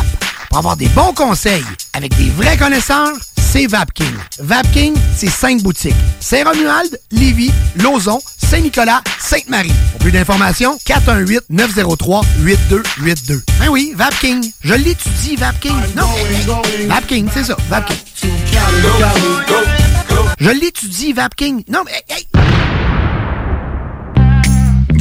pour 0.50 0.58
avoir 0.58 0.78
des 0.78 0.88
bons 0.90 1.14
conseils 1.14 1.64
avec 1.94 2.16
des 2.16 2.30
vrais 2.30 2.58
connaisseurs, 2.58 3.12
c'est 3.38 3.68
VapKing. 3.68 4.14
VapKing, 4.40 4.94
c'est 5.16 5.30
cinq 5.30 5.62
boutiques. 5.62 5.96
Saint-Romuald, 6.20 7.00
Lévis, 7.12 7.52
Lauson, 7.76 8.20
Saint-Nicolas, 8.38 9.02
Sainte-Marie. 9.20 9.72
Pour 9.92 10.00
plus 10.00 10.12
d'informations, 10.12 10.78
418-903-8282. 10.86 13.42
Ben 13.60 13.70
oui, 13.70 13.94
VapKing. 13.96 14.52
Je 14.64 14.74
l'étudie, 14.76 15.36
VapKing. 15.36 15.76
Non, 15.96 16.08
VapKing, 16.88 17.28
c'est 17.34 17.44
ça, 17.44 17.58
VapKing. 17.70 17.98
Je 20.40 20.50
l'étudie, 20.50 21.14
VapKing. 21.14 21.64
Non, 21.68 21.82
mais 21.86 22.04
hey, 22.10 22.28
hey. 22.36 22.53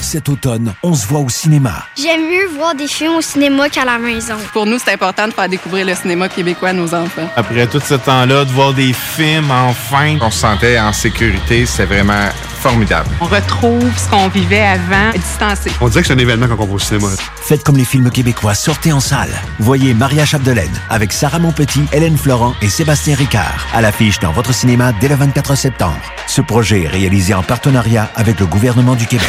Cet 0.00 0.28
automne, 0.28 0.72
on 0.82 0.94
se 0.94 1.06
voit 1.06 1.20
au 1.20 1.28
cinéma. 1.28 1.84
J'aime 1.96 2.22
mieux 2.22 2.46
voir 2.56 2.74
des 2.74 2.86
films 2.86 3.16
au 3.16 3.20
cinéma 3.20 3.68
qu'à 3.68 3.84
la 3.84 3.98
maison. 3.98 4.36
Pour 4.52 4.64
nous, 4.64 4.78
c'est 4.78 4.92
important 4.92 5.28
de 5.28 5.32
faire 5.32 5.48
découvrir 5.48 5.86
le 5.86 5.94
cinéma 5.94 6.28
québécois 6.28 6.70
à 6.70 6.72
nos 6.72 6.94
enfants. 6.94 7.28
Après 7.36 7.66
tout 7.66 7.80
ce 7.80 7.94
temps-là, 7.94 8.44
de 8.44 8.50
voir 8.52 8.72
des 8.72 8.92
films, 8.92 9.50
enfin, 9.50 10.16
on 10.20 10.30
se 10.30 10.38
sentait 10.38 10.78
en 10.78 10.92
sécurité. 10.92 11.66
C'est 11.66 11.84
vraiment 11.84 12.28
formidable. 12.60 13.08
On 13.20 13.26
retrouve 13.26 13.92
ce 13.96 14.08
qu'on 14.08 14.28
vivait 14.28 14.62
avant, 14.62 15.10
distancé. 15.12 15.70
On 15.80 15.88
dirait 15.88 16.02
que 16.02 16.08
c'est 16.08 16.14
un 16.14 16.18
événement 16.18 16.46
quand 16.48 16.56
on 16.58 16.66
va 16.66 16.74
au 16.74 16.78
cinéma. 16.78 17.08
Faites 17.42 17.62
comme 17.64 17.76
les 17.76 17.84
films 17.84 18.10
québécois, 18.10 18.54
sortez 18.54 18.92
en 18.92 19.00
salle. 19.00 19.30
Voyez 19.58 19.94
Maria 19.94 20.24
Chapdelaine 20.24 20.80
avec 20.90 21.12
Sarah 21.12 21.38
Monpetit, 21.38 21.84
Hélène 21.92 22.16
Florent 22.16 22.54
et 22.62 22.68
Sébastien 22.68 23.14
Ricard 23.16 23.66
à 23.72 23.80
l'affiche 23.80 24.18
dans 24.20 24.32
votre 24.32 24.52
cinéma 24.52 24.92
dès 25.00 25.08
le 25.08 25.16
24 25.16 25.54
septembre. 25.56 26.00
Ce 26.26 26.40
projet 26.40 26.84
est 26.84 26.88
réalisé 26.88 27.34
en 27.34 27.42
partenariat 27.42 28.10
avec 28.16 28.40
le 28.40 28.46
gouvernement 28.46 28.94
du 28.94 29.06
Québec. 29.06 29.28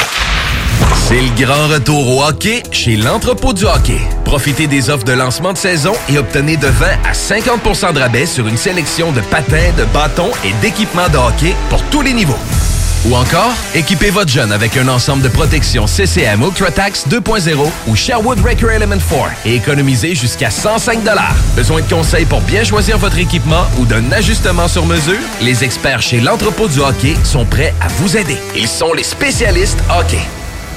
C'est 0.94 1.20
le 1.20 1.44
grand 1.44 1.68
retour 1.68 2.16
au 2.16 2.24
hockey 2.24 2.62
chez 2.70 2.96
l'entrepôt 2.96 3.52
du 3.52 3.64
hockey. 3.64 4.00
Profitez 4.24 4.66
des 4.66 4.90
offres 4.90 5.04
de 5.04 5.12
lancement 5.12 5.52
de 5.52 5.58
saison 5.58 5.92
et 6.08 6.18
obtenez 6.18 6.56
de 6.56 6.68
20 6.68 6.86
à 7.08 7.12
50% 7.12 7.92
de 7.94 8.00
rabais 8.00 8.26
sur 8.26 8.46
une 8.46 8.56
sélection 8.56 9.12
de 9.12 9.20
patins, 9.20 9.72
de 9.76 9.84
bâtons 9.84 10.30
et 10.44 10.52
d'équipements 10.60 11.08
de 11.08 11.16
hockey 11.16 11.54
pour 11.68 11.82
tous 11.84 12.02
les 12.02 12.12
niveaux. 12.12 12.38
Ou 13.06 13.16
encore, 13.16 13.52
équipez 13.74 14.10
votre 14.10 14.30
jeune 14.30 14.52
avec 14.52 14.76
un 14.76 14.86
ensemble 14.88 15.22
de 15.22 15.28
protection 15.28 15.86
CCM 15.86 16.42
UltraTax 16.42 17.06
2.0 17.08 17.56
ou 17.86 17.96
Sherwood 17.96 18.38
Record 18.40 18.70
Element 18.70 18.98
4 18.98 19.30
et 19.46 19.54
économisez 19.54 20.14
jusqu'à 20.14 20.50
105 20.50 20.98
Besoin 21.56 21.80
de 21.80 21.88
conseils 21.88 22.26
pour 22.26 22.42
bien 22.42 22.62
choisir 22.62 22.98
votre 22.98 23.18
équipement 23.18 23.64
ou 23.78 23.86
d'un 23.86 24.12
ajustement 24.12 24.68
sur 24.68 24.84
mesure? 24.84 25.18
Les 25.40 25.64
experts 25.64 26.02
chez 26.02 26.20
l'entrepôt 26.20 26.68
du 26.68 26.80
hockey 26.80 27.14
sont 27.24 27.46
prêts 27.46 27.74
à 27.80 27.88
vous 27.88 28.18
aider. 28.18 28.36
Ils 28.54 28.68
sont 28.68 28.92
les 28.92 29.04
spécialistes 29.04 29.78
hockey. 29.98 30.20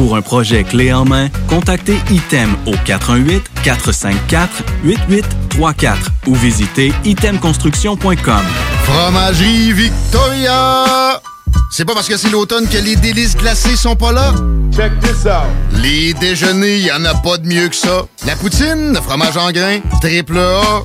Pour 0.00 0.16
un 0.16 0.22
projet 0.22 0.64
clé 0.64 0.94
en 0.94 1.04
main, 1.04 1.28
contactez 1.46 1.98
ITEM 2.08 2.56
au 2.64 2.72
418-454-8834 3.62 5.96
ou 6.26 6.34
visitez 6.34 6.90
itemconstruction.com. 7.04 8.42
Fromagerie 8.84 9.74
Victoria! 9.74 11.20
C'est 11.70 11.84
pas 11.84 11.92
parce 11.92 12.08
que 12.08 12.16
c'est 12.16 12.30
l'automne 12.30 12.66
que 12.66 12.78
les 12.78 12.96
délices 12.96 13.36
glacées 13.36 13.76
sont 13.76 13.94
pas 13.94 14.12
là? 14.12 14.32
Check 14.74 14.98
this 15.00 15.26
out! 15.26 15.44
Les 15.82 16.14
déjeuners, 16.14 16.78
y 16.78 16.90
en 16.90 17.04
a 17.04 17.12
pas 17.16 17.36
de 17.36 17.46
mieux 17.46 17.68
que 17.68 17.76
ça. 17.76 18.06
La 18.26 18.36
poutine, 18.36 18.94
le 18.94 19.00
fromage 19.02 19.36
en 19.36 19.52
grains, 19.52 19.80
triple 20.00 20.38
A. 20.38 20.82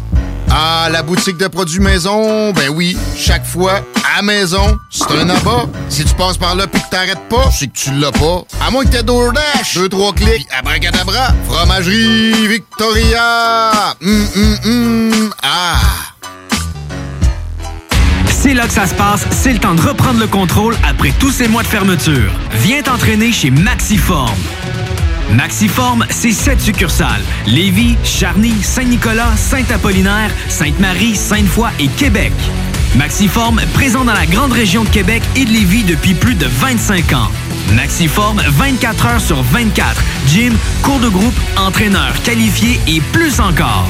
Ah, 0.50 0.88
la 0.92 1.04
boutique 1.04 1.38
de 1.38 1.48
produits 1.48 1.80
maison, 1.80 2.52
ben 2.54 2.70
oui, 2.70 2.98
chaque 3.18 3.46
fois, 3.46 3.82
à 4.18 4.22
maison, 4.22 4.78
c'est 4.90 5.12
un 5.12 5.30
abat. 5.30 5.66
Si 5.90 6.06
tu 6.06 6.14
passes 6.16 6.38
par 6.38 6.56
là 6.56 6.68
puis 6.68 6.82
que 6.82 6.90
t'arrêtes 6.90 7.28
pas, 7.30 7.50
c'est 7.52 7.68
que 7.68 7.78
tu 7.78 7.92
l'as 7.94 8.12
pas. 8.12 8.44
À 8.66 8.72
moins 8.72 8.86
que 8.86 8.90
t'aies 8.90 9.04
DoorDash, 9.04 9.76
deux, 9.76 9.90
trois 9.90 10.14
clics, 10.14 10.48
abracadabra, 10.58 11.34
fromagerie 11.48 12.48
Victoria, 12.48 13.96
hum, 14.02 14.28
hum, 14.36 14.58
hum, 14.66 15.34
ah... 15.44 15.80
C'est 18.28 18.54
là 18.54 18.68
que 18.68 18.74
ça 18.74 18.86
se 18.86 18.94
passe, 18.94 19.26
c'est 19.32 19.54
le 19.54 19.60
temps 19.60 19.74
de 19.74 19.82
reprendre 19.82 20.20
le 20.20 20.28
contrôle 20.28 20.76
après 20.88 21.12
tous 21.20 21.32
ces 21.32 21.48
mois 21.48 21.64
de 21.64 21.68
fermeture. 21.68 22.32
Viens 22.62 22.84
t'entraîner 22.84 23.32
chez 23.32 23.50
Maxiform. 23.50 24.38
Maxiform, 25.32 26.06
c'est 26.10 26.32
sept 26.32 26.62
succursales. 26.62 27.22
Lévis, 27.48 27.98
Charny, 28.04 28.54
Saint-Nicolas, 28.62 29.36
Saint-Apollinaire, 29.36 30.32
Sainte-Marie, 30.50 31.16
Sainte-Foy 31.16 31.70
et 31.80 31.88
Québec. 31.88 32.34
Maxiform, 32.96 33.60
présent 33.74 34.06
dans 34.06 34.14
la 34.14 34.26
grande 34.26 34.54
région 34.54 34.84
de 34.84 34.90
Québec 34.90 35.24
et 35.36 35.46
de 35.46 35.52
Lévis 35.52 35.84
depuis 35.84 36.14
plus 36.14 36.36
de 36.36 36.46
25 36.46 37.14
ans. 37.14 37.32
Maxiform, 37.74 38.42
24 38.48 39.06
heures 39.06 39.22
sur 39.22 39.42
24. 39.42 40.02
Gym, 40.28 40.54
cours 40.82 41.00
de 41.00 41.10
groupe, 41.10 41.36
entraîneur 41.58 42.14
qualifié 42.24 42.80
et 42.88 43.02
plus 43.12 43.40
encore. 43.40 43.90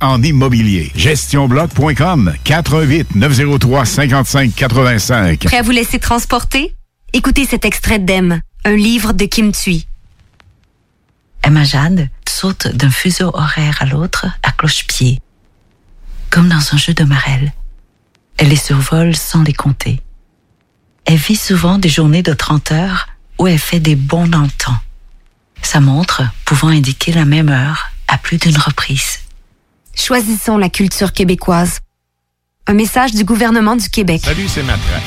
en 0.00 0.22
immobilier. 0.22 0.90
GestionBloc.com 0.94 2.34
418 2.44 3.14
903 3.14 3.84
55 3.84 4.54
85. 4.54 5.40
Prêt 5.44 5.58
à 5.58 5.62
vous 5.62 5.70
laisser 5.70 5.98
transporter? 5.98 6.74
Écoutez 7.12 7.46
cet 7.46 7.64
extrait 7.64 7.98
d'Em, 7.98 8.40
un 8.64 8.76
livre 8.76 9.12
de 9.12 9.24
Kim 9.24 9.52
Thuy. 9.52 9.86
Emma 11.42 11.64
Jade 11.64 12.08
saute 12.28 12.68
d'un 12.68 12.90
fuseau 12.90 13.30
horaire 13.34 13.78
à 13.80 13.86
l'autre 13.86 14.26
à 14.42 14.52
cloche-pied, 14.52 15.20
comme 16.30 16.48
dans 16.48 16.74
un 16.74 16.76
jeu 16.76 16.94
de 16.94 17.04
marelle. 17.04 17.52
Elle 18.36 18.48
les 18.48 18.56
survole 18.56 19.14
sans 19.16 19.42
les 19.42 19.52
compter. 19.52 20.00
Elle 21.04 21.16
vit 21.16 21.36
souvent 21.36 21.78
des 21.78 21.88
journées 21.88 22.22
de 22.22 22.32
30 22.32 22.72
heures 22.72 23.08
où 23.38 23.46
elle 23.46 23.58
fait 23.58 23.80
des 23.80 23.96
bons 23.96 24.26
dans 24.26 24.42
le 24.42 24.50
temps. 24.50 24.78
Sa 25.62 25.80
montre 25.80 26.22
pouvant 26.44 26.68
indiquer 26.68 27.12
la 27.12 27.24
même 27.24 27.48
heure 27.48 27.90
à 28.08 28.18
plus 28.18 28.38
d'une 28.38 28.56
reprise. 28.56 29.20
Choisissons 30.00 30.56
la 30.56 30.70
culture 30.70 31.12
québécoise. 31.12 31.80
Un 32.66 32.72
message 32.72 33.12
du 33.12 33.22
gouvernement 33.22 33.76
du 33.76 33.90
Québec. 33.90 34.22
Salut, 34.24 34.48
c'est 34.48 34.62
Matra. 34.62 34.98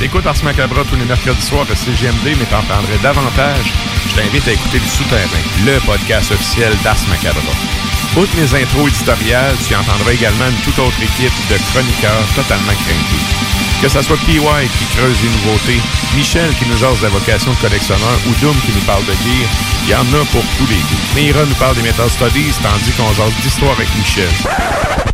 T'écoutes 0.00 0.26
Ars 0.26 0.42
Macabra 0.42 0.82
tous 0.90 0.96
les 0.96 1.04
mercredis 1.04 1.40
soirs 1.40 1.66
à 1.70 1.76
CGMD, 1.76 2.36
mais 2.36 2.46
t'entendrais 2.46 2.98
davantage. 3.00 3.72
Je 4.08 4.20
t'invite 4.20 4.48
à 4.48 4.52
écouter 4.52 4.80
Le 4.80 4.88
Souterrain, 4.88 5.22
le 5.64 5.78
podcast 5.86 6.32
officiel 6.32 6.72
d'Ars 6.82 6.98
Macabra. 7.08 7.89
Outre 8.16 8.36
mes 8.36 8.54
intros 8.54 8.88
éditoriales, 8.88 9.56
tu 9.66 9.74
entendras 9.74 10.12
également 10.12 10.48
une 10.48 10.60
toute 10.64 10.78
autre 10.80 11.00
équipe 11.00 11.32
de 11.48 11.56
chroniqueurs 11.70 12.26
totalement 12.34 12.72
craintés. 12.72 13.24
Que 13.80 13.88
ça 13.88 14.02
soit 14.02 14.18
PY 14.26 14.40
qui 14.40 14.84
creuse 14.96 15.16
les 15.22 15.30
nouveautés, 15.30 15.80
Michel 16.16 16.52
qui 16.56 16.66
nous 16.66 16.76
jase 16.76 17.02
la 17.02 17.08
vocation 17.08 17.52
de 17.52 17.56
collectionneur 17.56 18.18
ou 18.26 18.34
Doom 18.40 18.56
qui 18.66 18.72
nous 18.72 18.84
parle 18.84 19.04
de 19.06 19.12
gear, 19.12 19.48
il 19.84 19.90
y 19.90 19.94
en 19.94 20.00
a 20.00 20.24
pour 20.26 20.44
tous 20.58 20.66
les 20.66 20.76
goûts. 20.76 21.14
Mira 21.14 21.44
nous 21.44 21.54
parle 21.54 21.76
des 21.76 21.82
Metal 21.82 22.10
Studies 22.10 22.52
tandis 22.62 22.92
qu'on 22.92 23.12
jase 23.14 23.34
d'histoire 23.42 23.72
avec 23.72 23.88
Michel. 23.96 25.09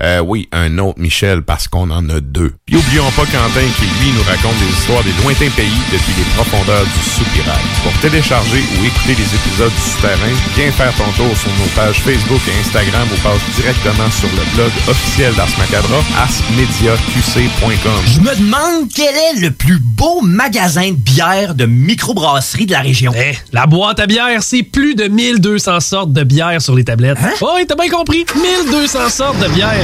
Euh, 0.00 0.18
oui, 0.18 0.48
un 0.50 0.78
autre 0.78 0.98
Michel, 0.98 1.42
parce 1.42 1.68
qu'on 1.68 1.88
en 1.90 2.08
a 2.10 2.20
deux. 2.20 2.52
Puis 2.66 2.76
oublions 2.76 3.10
pas 3.12 3.22
Quentin 3.26 3.66
qui, 3.78 3.84
lui, 4.02 4.10
nous 4.12 4.24
raconte 4.24 4.58
des 4.58 4.72
histoires 4.72 5.04
des 5.04 5.12
lointains 5.22 5.50
pays 5.54 5.80
depuis 5.92 6.14
les 6.18 6.24
profondeurs 6.34 6.84
du 6.84 7.10
soupirail. 7.10 7.62
Pour 7.84 7.92
télécharger 8.00 8.62
ou 8.74 8.84
écouter 8.84 9.14
les 9.14 9.34
épisodes 9.34 9.70
du 9.70 9.90
Souterrain, 9.92 10.34
viens 10.56 10.72
faire 10.72 10.92
ton 10.96 11.10
tour 11.16 11.36
sur 11.36 11.50
nos 11.62 11.70
pages 11.76 12.00
Facebook 12.00 12.40
et 12.48 12.60
Instagram 12.60 13.06
ou 13.12 13.20
passe 13.22 13.40
directement 13.54 14.10
sur 14.10 14.28
le 14.30 14.56
blog 14.56 14.72
officiel 14.88 15.32
d'Ars 15.34 15.48
Macabra, 15.58 16.02
arsmediaqc.com. 16.18 18.02
Je 18.14 18.20
me 18.20 18.34
demande 18.36 18.88
quel 18.92 19.14
est 19.14 19.40
le 19.40 19.52
plus 19.52 19.78
beau 19.78 20.22
magasin 20.22 20.90
de 20.90 20.96
bière 20.96 21.54
de 21.54 21.66
microbrasserie 21.66 22.66
de 22.66 22.72
la 22.72 22.80
région. 22.80 23.12
Eh, 23.16 23.36
la 23.52 23.66
boîte 23.66 24.00
à 24.00 24.06
bière, 24.06 24.42
c'est 24.42 24.64
plus 24.64 24.96
de 24.96 25.04
1200 25.04 25.78
sortes 25.80 26.12
de 26.12 26.24
bière 26.24 26.60
sur 26.60 26.74
les 26.74 26.84
tablettes. 26.84 27.18
Hein? 27.22 27.30
Oh, 27.40 27.52
oui, 27.54 27.64
t'as 27.66 27.76
bien 27.76 27.90
compris. 27.90 28.26
1200 28.34 29.08
sortes 29.08 29.38
de 29.38 29.48
bière. 29.48 29.83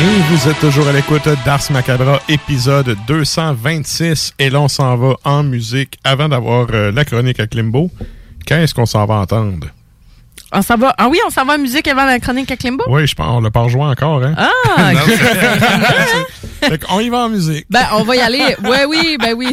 Et 0.00 0.20
vous 0.30 0.48
êtes 0.48 0.60
toujours 0.60 0.86
à 0.86 0.92
l'écoute 0.92 1.28
d'Ars 1.44 1.60
Macabra, 1.70 2.20
épisode 2.28 2.96
226. 3.08 4.34
Et 4.38 4.48
là, 4.48 4.60
on 4.60 4.68
s'en 4.68 4.96
va 4.96 5.14
en 5.24 5.42
musique 5.42 5.98
avant 6.04 6.28
d'avoir 6.28 6.68
euh, 6.72 6.92
la 6.92 7.04
chronique 7.04 7.40
à 7.40 7.48
Klimbo. 7.48 7.90
Qu'est-ce 8.46 8.74
qu'on 8.74 8.86
s'en 8.86 9.04
va 9.06 9.16
entendre? 9.16 9.66
On 10.52 10.62
s'en 10.62 10.76
va. 10.76 10.94
Ah 10.98 11.08
oui, 11.08 11.18
on 11.26 11.30
s'en 11.30 11.44
va 11.44 11.54
en 11.54 11.58
musique 11.58 11.88
avant 11.88 12.04
la 12.04 12.20
chronique 12.20 12.48
à 12.52 12.56
Klimbo? 12.56 12.84
Oui, 12.88 13.08
je 13.08 13.14
pense, 13.16 13.26
on 13.28 13.40
l'a 13.40 13.50
pas 13.50 13.62
rejoint 13.62 13.90
encore, 13.90 14.22
hein? 14.22 14.34
Ah! 14.36 14.92
Non, 14.94 15.00
ok. 15.00 16.28
Fait 16.68 16.78
qu'on 16.78 17.00
y 17.00 17.08
va 17.08 17.18
en 17.24 17.28
musique. 17.28 17.66
Ben, 17.68 17.84
on 17.94 18.04
va 18.04 18.14
y 18.16 18.20
aller. 18.20 18.56
Ouais, 18.62 18.84
oui, 18.84 19.16
ben 19.20 19.34
oui. 19.36 19.48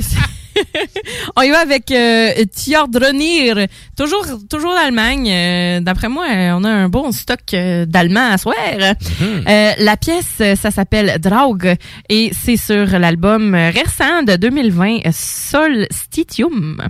on 1.36 1.42
y 1.42 1.50
va 1.50 1.60
avec 1.60 1.92
euh, 1.92 2.32
Tjordrenir. 2.56 3.68
Toujours, 3.98 4.26
toujours 4.50 4.74
d'Allemagne. 4.74 5.30
Euh, 5.30 5.80
D'après 5.82 6.10
moi, 6.10 6.26
on 6.30 6.64
a 6.64 6.70
un 6.70 6.90
bon 6.90 7.12
stock 7.12 7.40
euh, 7.54 7.86
d'Allemands 7.86 8.32
à 8.32 8.38
soir. 8.38 8.56
Euh, 8.80 9.72
la 9.78 9.98
pièce, 9.98 10.42
ça 10.56 10.72
s'appelle 10.72 11.20
Draug 11.20 11.76
et 12.10 12.32
c'est 12.34 12.58
sur 12.58 12.86
l'album 13.00 13.54
récent 13.56 14.24
de 14.24 14.36
2020, 14.36 14.98
euh, 15.06 15.10
Solstitium. 15.12 16.82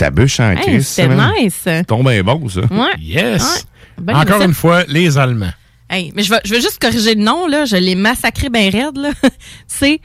Ça 0.00 0.10
bûche 0.10 0.40
en 0.40 0.52
Hey, 0.52 0.82
c'était 0.82 1.14
nice. 1.14 1.60
C'est 1.62 1.84
tombé 1.84 2.22
bon, 2.22 2.48
ça. 2.48 2.60
Ouais. 2.60 2.98
Yes. 2.98 3.42
Ouais. 3.98 4.04
Ben, 4.04 4.16
Encore 4.16 4.40
une 4.40 4.54
fois, 4.54 4.84
les 4.88 5.18
Allemands. 5.18 5.52
Hey, 5.90 6.10
mais 6.14 6.22
je 6.22 6.30
vais 6.30 6.60
juste 6.60 6.78
corriger 6.80 7.14
le 7.14 7.22
nom, 7.22 7.46
là. 7.46 7.66
Je 7.66 7.76
l'ai 7.76 7.94
massacré 7.94 8.48
bien 8.48 8.70
raide, 8.70 8.96
là. 8.96 9.10
C'est 9.66 10.00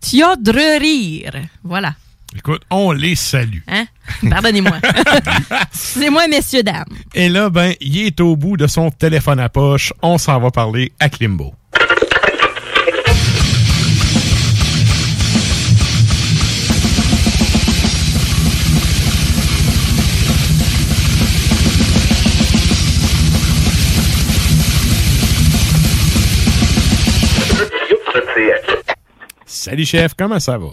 Theodrerir. 0.00 1.32
Voilà. 1.62 1.94
Écoute, 2.34 2.62
on 2.70 2.92
les 2.92 3.16
salue. 3.16 3.58
Hein? 3.68 3.84
Pardonnez-moi. 4.30 4.78
Excusez-moi, 5.72 6.26
messieurs, 6.28 6.62
dames. 6.62 6.84
Et 7.14 7.28
là, 7.28 7.50
ben, 7.50 7.74
il 7.82 7.98
est 7.98 8.20
au 8.22 8.36
bout 8.36 8.56
de 8.56 8.66
son 8.66 8.90
téléphone 8.90 9.40
à 9.40 9.50
poche. 9.50 9.92
On 10.00 10.16
s'en 10.16 10.40
va 10.40 10.50
parler 10.50 10.90
à 11.00 11.10
Klimbo. 11.10 11.52
Salut 29.64 29.86
chef, 29.86 30.12
comment 30.12 30.38
ça 30.38 30.58
va? 30.58 30.72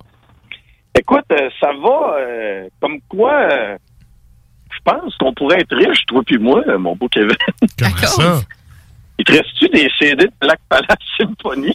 Écoute, 0.99 1.23
euh, 1.31 1.49
ça 1.61 1.67
va 1.81 2.17
euh, 2.19 2.67
comme 2.81 2.99
quoi 3.07 3.31
euh, 3.49 3.77
je 4.69 4.79
pense 4.83 5.15
qu'on 5.15 5.33
pourrait 5.33 5.61
être 5.61 5.73
riche, 5.73 6.05
toi 6.07 6.21
puis 6.25 6.37
moi, 6.37 6.61
euh, 6.67 6.77
mon 6.77 6.97
beau 6.97 7.07
Kevin. 7.07 7.31
Comment 7.79 7.95
ça? 7.95 8.41
Il 9.17 9.23
te 9.23 9.31
reste-tu 9.31 9.69
des 9.69 9.89
CD 9.97 10.25
de 10.25 10.31
Black 10.41 10.59
Palace 10.67 10.97
Symphony? 11.17 11.73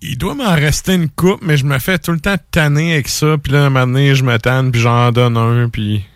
Il 0.00 0.16
doit 0.16 0.34
m'en 0.34 0.54
rester 0.54 0.94
une 0.94 1.10
coupe, 1.10 1.42
mais 1.42 1.58
je 1.58 1.66
me 1.66 1.78
fais 1.78 1.98
tout 1.98 2.12
le 2.12 2.20
temps 2.20 2.36
tanner 2.50 2.94
avec 2.94 3.08
ça. 3.08 3.36
Puis 3.36 3.52
là, 3.52 3.66
un 3.66 3.68
moment 3.68 3.86
donné, 3.86 4.14
je 4.14 4.24
me 4.24 4.38
tanne, 4.38 4.72
puis 4.72 4.80
j'en 4.80 5.12
donne 5.12 5.36
un, 5.36 5.68
puis... 5.68 6.06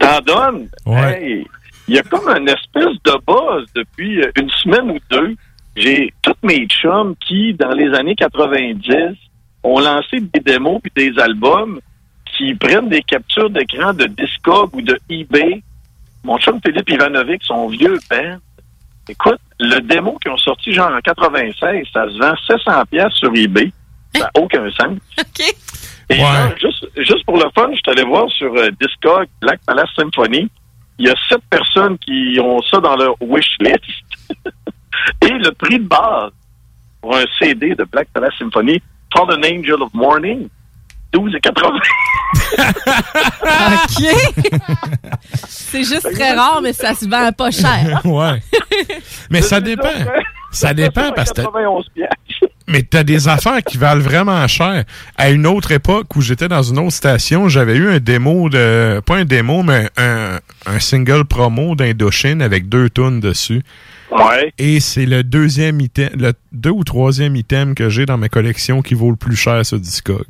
T'en 0.00 0.18
donnes? 0.22 0.68
Ouais. 0.86 1.22
Hey, 1.22 1.46
il 1.86 1.94
y 1.94 1.98
a 2.00 2.02
comme 2.02 2.28
une 2.28 2.48
espèce 2.48 2.96
de 3.04 3.12
buzz 3.28 3.64
depuis 3.76 4.20
une 4.40 4.50
semaine 4.50 4.90
ou 4.90 4.98
deux. 5.08 5.36
J'ai 5.76 6.12
tous 6.22 6.34
mes 6.42 6.66
chums 6.66 7.14
qui, 7.16 7.54
dans 7.54 7.72
les 7.72 7.94
années 7.94 8.14
90, 8.14 9.16
ont 9.62 9.78
lancé 9.78 10.20
des 10.20 10.40
démos 10.40 10.80
puis 10.82 10.92
des 10.94 11.18
albums 11.20 11.80
qui 12.36 12.54
prennent 12.54 12.88
des 12.88 13.02
captures 13.02 13.50
d'écran 13.50 13.92
de 13.92 14.04
Discog 14.06 14.74
ou 14.74 14.82
de 14.82 14.98
eBay. 15.08 15.62
Mon 16.24 16.38
chum 16.38 16.60
Philippe 16.64 16.90
Ivanovic, 16.90 17.42
son 17.42 17.68
vieux 17.68 17.98
band, 18.10 18.38
écoute, 19.08 19.40
le 19.58 19.80
démo 19.80 20.18
qu'ils 20.20 20.30
ont 20.32 20.38
sorti 20.38 20.72
genre 20.72 20.92
en 20.92 21.00
96, 21.00 21.86
ça 21.92 22.06
se 22.08 22.18
vend 22.18 22.34
700 22.46 22.82
pièces 22.90 23.12
sur 23.14 23.34
eBay. 23.34 23.72
Ça 24.14 24.24
n'a 24.24 24.30
aucun 24.40 24.70
sens. 24.72 24.98
Et 26.10 26.16
genre, 26.16 26.54
juste, 26.60 26.86
juste 26.96 27.24
pour 27.24 27.36
le 27.38 27.48
fun, 27.54 27.70
je 27.70 27.76
suis 27.76 27.90
allé 27.90 28.04
voir 28.04 28.30
sur 28.30 28.54
euh, 28.54 28.68
Discog 28.80 29.26
Black 29.40 29.60
Palace 29.66 29.88
Symphony. 29.96 30.50
Il 30.98 31.06
y 31.06 31.10
a 31.10 31.14
sept 31.28 31.40
personnes 31.48 31.96
qui 31.98 32.38
ont 32.38 32.60
ça 32.62 32.78
dans 32.80 32.96
leur 32.96 33.14
wish 33.22 33.56
list. 33.60 33.80
Et 35.22 35.28
le 35.30 35.50
prix 35.52 35.78
de 35.78 35.86
base 35.88 36.30
pour 37.00 37.16
un 37.16 37.24
CD 37.38 37.74
de 37.74 37.84
Black 37.84 38.08
Palace 38.12 38.34
Symphony, 38.38 38.80
Fallen 39.14 39.44
Angel 39.44 39.82
of 39.82 39.92
Morning, 39.94 40.48
12,80. 41.12 41.80
OK. 43.72 44.06
C'est 45.48 45.84
juste 45.84 46.08
très 46.14 46.32
rare, 46.32 46.60
mais 46.62 46.72
ça 46.72 46.94
se 46.94 47.08
vend 47.08 47.30
pas 47.32 47.50
cher. 47.50 48.00
ouais. 48.04 48.40
Mais 49.30 49.42
ça 49.42 49.60
dépend. 49.60 49.88
Ça 50.50 50.74
dépend 50.74 51.12
parce 51.12 51.30
que... 51.30 51.36
t'as- 51.36 51.44
91 51.44 51.86
piastres. 51.94 52.16
Mais 52.68 52.82
t'as 52.82 53.02
des 53.02 53.28
affaires 53.28 53.62
qui 53.62 53.76
valent 53.76 54.00
vraiment 54.00 54.46
cher. 54.48 54.84
À 55.16 55.30
une 55.30 55.46
autre 55.46 55.72
époque 55.72 56.14
où 56.16 56.20
j'étais 56.22 56.48
dans 56.48 56.62
une 56.62 56.78
autre 56.78 56.92
station, 56.92 57.48
j'avais 57.48 57.74
eu 57.76 57.90
un 57.90 57.98
démo 57.98 58.48
de... 58.48 59.00
Pas 59.04 59.16
un 59.16 59.24
démo, 59.24 59.62
mais 59.62 59.90
un, 59.96 60.38
un 60.66 60.78
single 60.78 61.24
promo 61.24 61.74
d'Indochine 61.74 62.40
avec 62.40 62.68
deux 62.68 62.88
tunes 62.88 63.20
dessus. 63.20 63.62
Ouais. 64.12 64.52
Et 64.58 64.80
c'est 64.80 65.06
le 65.06 65.22
deuxième 65.24 65.80
item, 65.80 66.10
le 66.18 66.32
deux 66.52 66.70
ou 66.70 66.84
troisième 66.84 67.36
item 67.36 67.74
que 67.74 67.88
j'ai 67.88 68.06
dans 68.06 68.18
ma 68.18 68.28
collection 68.28 68.82
qui 68.82 68.94
vaut 68.94 69.10
le 69.10 69.16
plus 69.16 69.36
cher 69.36 69.64
sur 69.64 69.78
Discog. 69.78 70.24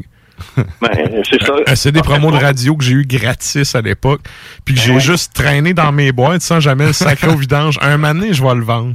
Ben, 0.56 1.22
c'est 1.28 1.42
ça. 1.42 1.52
Un 1.66 1.74
CD 1.76 2.00
promo 2.00 2.30
de 2.32 2.36
radio 2.36 2.76
que 2.76 2.82
j'ai 2.82 2.94
eu 2.94 3.04
gratis 3.06 3.74
à 3.76 3.80
l'époque, 3.80 4.22
puis 4.64 4.74
que 4.74 4.80
j'ai 4.80 4.98
juste 4.98 5.32
traîné 5.34 5.72
dans 5.74 5.92
mes 5.92 6.10
boîtes 6.10 6.42
sans 6.42 6.58
jamais 6.58 6.86
le 6.86 6.92
sacrer 6.92 7.28
au 7.28 7.36
vidange. 7.36 7.78
Un 7.80 7.98
donné, 7.98 8.32
je 8.32 8.42
vais 8.42 8.54
le 8.54 8.62
vendre. 8.64 8.94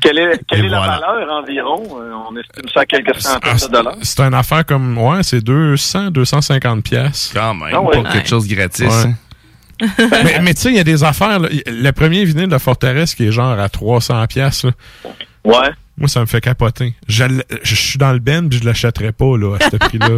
Quelle 0.00 0.18
est, 0.18 0.40
quelle 0.48 0.64
est 0.64 0.68
la 0.68 0.80
valeur 0.80 1.42
environ? 1.42 1.82
Euh, 2.00 2.12
On 2.30 2.34
estime 2.36 2.68
ça 2.72 2.80
à 2.80 2.86
quelques 2.86 3.20
centaines 3.20 3.56
de 3.58 3.66
dollars. 3.70 3.96
C'est 4.00 4.20
une 4.20 4.32
affaire 4.34 4.64
comme, 4.64 4.96
ouais, 4.96 5.22
c'est 5.22 5.42
200, 5.42 6.10
250 6.10 6.82
pièces. 6.82 7.30
Quand 7.34 7.54
même, 7.54 7.68
Ah 7.74 7.80
ouais. 7.82 8.02
pas 8.02 8.12
quelque 8.12 8.28
chose 8.28 8.48
de 8.48 8.54
gratis. 8.54 8.86
Ouais. 8.86 9.12
mais 10.24 10.40
mais 10.42 10.54
tu 10.54 10.62
sais, 10.62 10.68
il 10.70 10.76
y 10.76 10.80
a 10.80 10.84
des 10.84 11.04
affaires. 11.04 11.38
là. 11.38 11.48
Le 11.66 11.90
premier 11.92 12.24
vinyle 12.24 12.48
de 12.48 12.58
Forteresse 12.58 13.14
qui 13.14 13.26
est 13.26 13.32
genre 13.32 13.58
à 13.58 13.68
300 13.68 14.26
pièces. 14.26 14.64
Ouais. 15.44 15.70
Moi, 15.96 16.08
ça 16.08 16.20
me 16.20 16.26
fait 16.26 16.40
capoter. 16.40 16.94
Je, 17.08 17.24
suis 17.64 17.98
dans 17.98 18.12
le 18.12 18.18
ben, 18.20 18.48
puis 18.48 18.58
je 18.60 18.64
l'achèterais 18.64 19.12
pas 19.12 19.36
là, 19.36 19.56
à 19.60 19.70
ce 19.70 19.76
prix-là. 19.78 20.16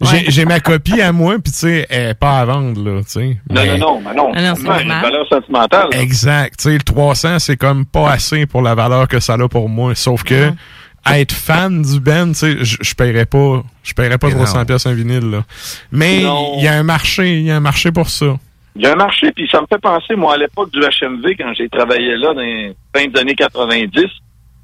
J'ai- 0.00 0.30
J'ai 0.30 0.44
ma 0.44 0.58
copie 0.60 1.00
à 1.00 1.12
moi, 1.12 1.34
puis 1.42 1.52
tu 1.52 1.58
sais, 1.58 1.86
elle 1.90 2.14
pas 2.16 2.40
à 2.40 2.44
vendre, 2.44 2.82
là, 2.82 3.00
tu 3.02 3.10
sais. 3.10 3.36
Non, 3.50 3.62
Mais- 3.62 3.78
non, 3.78 4.00
non, 4.00 4.32
mais 4.34 4.42
non. 4.42 4.54
Non, 4.62 4.78
une 4.80 4.88
valeur 4.88 5.26
sentimentale. 5.28 5.88
là. 5.92 6.00
Exact. 6.00 6.56
Tu 6.58 6.64
sais, 6.64 6.72
le 6.72 6.80
300, 6.82 7.38
c'est 7.40 7.56
comme 7.56 7.84
pas 7.86 8.10
assez 8.10 8.46
pour 8.46 8.62
la 8.62 8.74
valeur 8.74 9.06
que 9.08 9.18
ça 9.20 9.34
a 9.34 9.48
pour 9.48 9.68
moi. 9.68 9.94
Sauf 9.94 10.22
que 10.24 10.50
être 11.10 11.32
fan 11.32 11.82
du 11.82 11.98
band, 11.98 12.28
tu 12.28 12.34
sais, 12.34 12.56
je 12.62 12.94
paierais 12.94 13.26
pas, 13.26 13.62
je 13.82 13.92
paierais 13.92 14.18
pas 14.18 14.28
Mais 14.28 14.34
300 14.34 14.58
non. 14.60 14.64
pièces 14.66 14.86
un 14.86 14.94
vinyle, 14.94 15.30
là. 15.30 15.44
Mais 15.90 16.18
il 16.58 16.62
y 16.62 16.68
a 16.68 16.74
un 16.74 16.82
marché, 16.84 17.38
il 17.38 17.42
y 17.44 17.50
a 17.50 17.56
un 17.56 17.60
marché 17.60 17.90
pour 17.90 18.08
ça. 18.08 18.36
Il 18.74 18.82
y 18.82 18.86
a 18.86 18.92
un 18.92 18.96
marché, 18.96 19.30
puis 19.32 19.46
ça 19.50 19.60
me 19.60 19.66
fait 19.66 19.78
penser, 19.80 20.14
moi, 20.16 20.34
à 20.34 20.36
l'époque 20.38 20.70
du 20.72 20.80
HMV, 20.80 21.34
quand 21.38 21.52
j'ai 21.54 21.68
travaillé 21.68 22.16
là, 22.16 22.32
dans 22.32 22.40
les 22.40 22.74
fin 22.96 23.06
des 23.06 23.20
années 23.20 23.34
90, 23.34 24.06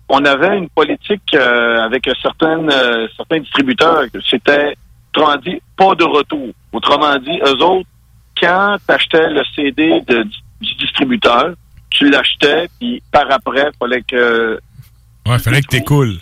on 0.09 0.25
avait 0.25 0.57
une 0.57 0.69
politique 0.71 1.35
euh, 1.35 1.83
avec 1.83 2.09
certaines, 2.23 2.71
euh, 2.71 3.07
certains 3.17 3.41
distributeurs. 3.41 4.05
C'était, 4.31 4.75
autrement 5.15 5.37
dit, 5.37 5.61
pas 5.77 5.95
de 5.95 6.05
retour. 6.05 6.49
Autrement 6.73 7.17
dit, 7.19 7.39
eux 7.45 7.63
autres, 7.63 7.89
quand 8.41 8.77
tu 8.87 8.95
achetais 8.95 9.29
le 9.29 9.43
CD 9.55 10.01
de- 10.07 10.23
du 10.61 10.75
distributeur, 10.77 11.51
tu 11.91 12.09
l'achetais, 12.09 12.69
puis 12.81 13.03
par 13.13 13.31
après, 13.31 13.69
fallait 13.79 14.03
que 14.03 14.59
Ouais, 15.27 15.39
fallait 15.39 15.61
que 15.61 15.67
t'écoules. 15.67 16.17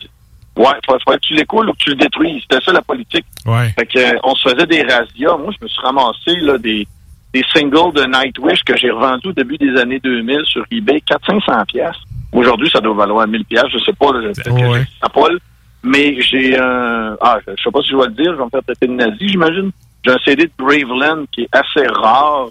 Ouais, 0.56 0.64
il 0.82 0.86
fallait 1.04 1.18
que 1.18 1.26
tu 1.26 1.34
l'écoules 1.34 1.68
ou 1.68 1.72
que 1.74 1.78
tu 1.78 1.90
le 1.90 1.96
détruises. 1.96 2.42
C'était 2.50 2.64
ça 2.64 2.72
la 2.72 2.82
politique. 2.82 3.26
Ouais. 3.44 3.68
Fait 3.78 3.86
que, 3.86 3.98
euh, 3.98 4.18
on 4.24 4.34
se 4.34 4.48
faisait 4.48 4.66
des 4.66 4.82
razzias. 4.82 5.36
Moi, 5.36 5.52
je 5.56 5.62
me 5.64 5.68
suis 5.68 5.80
ramassé 5.82 6.34
là, 6.40 6.58
des, 6.58 6.88
des 7.36 7.44
singles 7.54 7.92
de 7.94 8.04
Nightwish 8.04 8.62
que 8.64 8.76
j'ai 8.76 8.90
revendus 8.90 9.28
au 9.28 9.32
début 9.32 9.58
des 9.58 9.76
années 9.78 10.00
2000 10.02 10.38
sur 10.46 10.64
eBay, 10.70 11.02
400-500 11.28 11.66
pièces. 11.66 11.96
Aujourd'hui, 12.32 12.70
ça 12.70 12.80
doit 12.80 12.94
valoir 12.94 13.26
1000 13.26 13.44
pièces. 13.44 13.64
Je 13.72 13.78
sais 13.78 13.92
pas, 13.92 14.12
là, 14.12 14.32
que 14.32 14.50
Ouais. 14.50 14.84
ça 15.02 15.08
Paul. 15.08 15.38
Mais 15.82 16.20
j'ai 16.22 16.58
un... 16.58 17.16
Ah, 17.20 17.38
je 17.46 17.52
sais 17.62 17.70
pas 17.70 17.80
si 17.82 17.90
je 17.90 17.96
vais 17.96 18.06
le 18.06 18.12
dire. 18.12 18.32
Je 18.32 18.38
vais 18.38 18.44
me 18.44 18.50
faire 18.50 18.62
taper 18.66 18.86
de 18.86 18.92
nazi, 18.92 19.28
j'imagine. 19.28 19.70
J'ai 20.04 20.12
un 20.12 20.18
CD 20.24 20.44
de 20.44 20.50
Graveland 20.58 21.24
qui 21.32 21.42
est 21.42 21.48
assez 21.52 21.86
rare. 21.86 22.48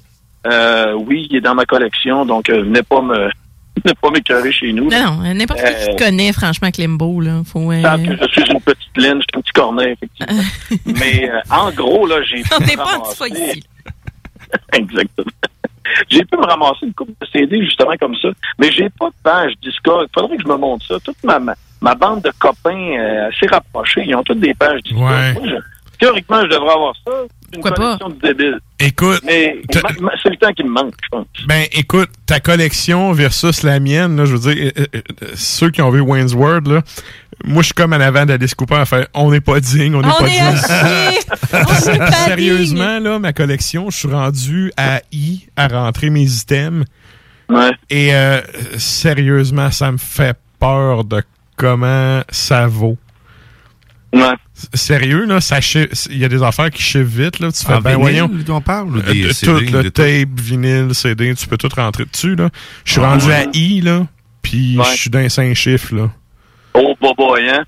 Euh, 0.47 0.93
oui, 0.93 1.27
il 1.29 1.37
est 1.37 1.41
dans 1.41 1.55
ma 1.55 1.65
collection, 1.65 2.25
donc 2.25 2.49
euh, 2.49 2.61
venez 2.61 2.83
pas 2.83 3.01
me... 3.01 3.29
Venez 3.83 3.93
pas 4.01 4.09
m'écœurer 4.09 4.53
chez 4.53 4.71
nous. 4.71 4.89
Non, 4.89 5.17
non, 5.21 5.33
n'importe 5.33 5.59
qui 5.59 5.65
qui 5.65 5.89
Euh, 5.89 5.95
te 5.95 6.03
connaît, 6.05 6.31
franchement, 6.31 6.71
Klimbo, 6.71 7.19
là. 7.19 7.41
Faut, 7.45 7.71
euh, 7.73 7.81
Tant 7.83 7.97
que 7.97 8.15
je 8.21 8.27
suis 8.31 8.49
une 8.49 8.61
petite 8.61 8.95
laine, 8.97 9.17
je 9.19 9.23
suis 9.23 9.35
un 9.35 9.41
petit 9.41 9.51
cornet, 9.51 9.91
effectivement. 9.91 10.43
Mais 10.85 11.29
euh, 11.29 11.39
en 11.53 11.71
gros, 11.71 12.07
là, 12.07 12.15
j'ai 12.23 12.41
On 12.57 12.63
n'est 12.65 12.77
pas 12.77 12.99
petit. 13.19 13.63
Exactement. 14.73 15.31
J'ai 16.09 16.25
pu 16.25 16.37
me 16.37 16.45
ramasser 16.45 16.85
une 16.87 16.93
coupe 16.93 17.09
de 17.09 17.27
CD 17.31 17.63
justement 17.63 17.95
comme 17.99 18.15
ça, 18.15 18.29
mais 18.59 18.71
j'ai 18.71 18.89
pas 18.89 19.07
de 19.07 19.15
page 19.23 19.53
Discord. 19.61 20.07
Il 20.09 20.19
faudrait 20.19 20.37
que 20.37 20.43
je 20.43 20.47
me 20.47 20.57
montre 20.57 20.85
ça. 20.85 20.99
Toute 20.99 21.23
ma, 21.23 21.39
ma, 21.39 21.95
bande 21.95 22.23
de 22.23 22.31
copains 22.39 22.97
euh, 22.97 23.29
assez 23.29 23.45
rapprochés, 23.47 24.03
ils 24.05 24.15
ont 24.15 24.23
toutes 24.23 24.39
des 24.39 24.53
pages 24.53 24.81
Discord. 24.81 25.11
Ouais. 25.11 25.33
Moi, 25.33 25.43
je- 25.45 25.97
théoriquement, 25.99 26.41
je 26.41 26.47
devrais 26.47 26.73
avoir 26.73 26.93
ça. 27.05 27.11
Une 27.53 27.61
collection 27.61 28.09
de 28.09 28.19
débiles. 28.19 28.59
Écoute, 28.79 29.21
Mais 29.23 29.61
c'est 30.21 30.29
le 30.29 30.35
temps 30.37 30.51
qui 30.51 30.63
me 30.63 30.69
manque, 30.69 30.95
je 31.01 31.07
pense. 31.09 31.25
Ben, 31.47 31.65
écoute, 31.71 32.09
ta 32.25 32.39
collection 32.39 33.13
versus 33.13 33.63
la 33.63 33.79
mienne, 33.79 34.17
là, 34.17 34.25
je 34.25 34.35
veux 34.35 34.53
dire, 34.53 34.71
euh, 34.77 34.83
euh, 34.93 35.01
euh, 35.23 35.27
ceux 35.35 35.69
qui 35.69 35.81
ont 35.81 35.89
vu 35.89 36.01
Wayne's 36.01 36.33
World, 36.33 36.67
là, 36.67 36.81
moi, 37.43 37.61
je 37.61 37.65
suis 37.67 37.73
comme 37.73 37.93
en 37.93 37.99
avant 37.99 38.25
d'Alice 38.25 38.55
Cooper 38.55 38.75
à 38.75 38.85
faire 38.85 39.07
on 39.13 39.31
n'est 39.31 39.41
pas 39.41 39.59
digne, 39.59 39.93
on 39.95 40.01
n'est 40.01 40.07
pas 40.07 40.27
digne. 40.27 42.13
Sérieusement, 42.25 42.99
là, 42.99 43.19
ma 43.19 43.33
collection, 43.33 43.89
je 43.89 43.97
suis 43.97 44.07
rendu 44.07 44.71
à 44.77 45.01
I 45.11 45.47
à 45.55 45.67
rentrer 45.67 46.09
mes 46.09 46.23
items. 46.31 46.85
Et 47.89 48.13
euh, 48.15 48.41
sérieusement, 48.77 49.69
ça 49.71 49.91
me 49.91 49.97
fait 49.97 50.35
peur 50.59 51.03
de 51.03 51.21
comment 51.57 52.21
ça 52.29 52.67
vaut. 52.67 52.97
S- 54.13 54.69
Sérieux, 54.73 55.25
là, 55.25 55.41
ça 55.41 55.59
il 56.09 56.17
y 56.17 56.23
a 56.23 56.29
des 56.29 56.41
affaires 56.41 56.71
qui 56.71 56.81
chiffrent 56.81 57.03
vite, 57.03 57.39
là. 57.39 57.51
Tu 57.51 57.65
fais, 57.65 57.73
En 57.73 57.81
ben 57.81 57.97
vinyle, 57.97 58.01
voyons. 58.01 58.31
on 58.49 58.61
parle, 58.61 58.99
Euh, 59.05 59.11
des 59.11 59.23
de- 59.23 59.33
CD, 59.33 59.65
tout, 59.65 59.73
le 59.73 59.83
tout? 59.83 59.89
tape, 59.89 60.39
vinyle, 60.39 60.95
CD, 60.95 61.35
tu 61.35 61.45
peux 61.47 61.57
tout 61.57 61.67
rentrer 61.75 62.05
dessus, 62.05 62.35
là. 62.35 62.49
Je 62.85 62.93
suis 62.93 63.01
Ah, 63.03 63.09
rendu 63.09 63.25
ouais. 63.27 63.33
à 63.33 63.45
I, 63.53 63.81
là, 63.81 64.07
puis 64.41 64.77
Ouais. 64.77 64.85
je 64.93 65.01
suis 65.01 65.09
dans 65.09 65.19
les 65.19 65.27
cinq 65.29 65.53
chiffres, 65.55 65.93
là. 65.93 66.09
Oh, 67.01 67.13
boboy, 67.15 67.49
hein? 67.49 67.63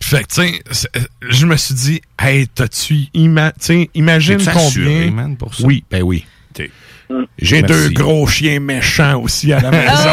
Fait 0.00 0.22
que, 0.22 0.28
tu 0.28 0.34
sais, 0.42 0.62
c'est- 0.70 1.08
je 1.28 1.44
me 1.46 1.56
suis 1.56 1.74
dit, 1.74 2.00
hey, 2.20 2.46
t'as-tu 2.48 3.06
ima 3.14 3.52
imagine 3.94 4.38
combien. 4.38 4.56
assuré, 4.56 5.10
man, 5.10 5.36
pour 5.36 5.54
ça? 5.54 5.64
Oui, 5.66 5.84
ben 5.90 6.02
oui. 6.02 6.24
J'ai 7.38 7.62
deux 7.62 7.88
gros 7.90 8.26
chiens 8.26 8.60
méchants 8.60 9.20
aussi 9.22 9.52
à 9.52 9.60
la 9.60 9.70
maison. 9.70 10.10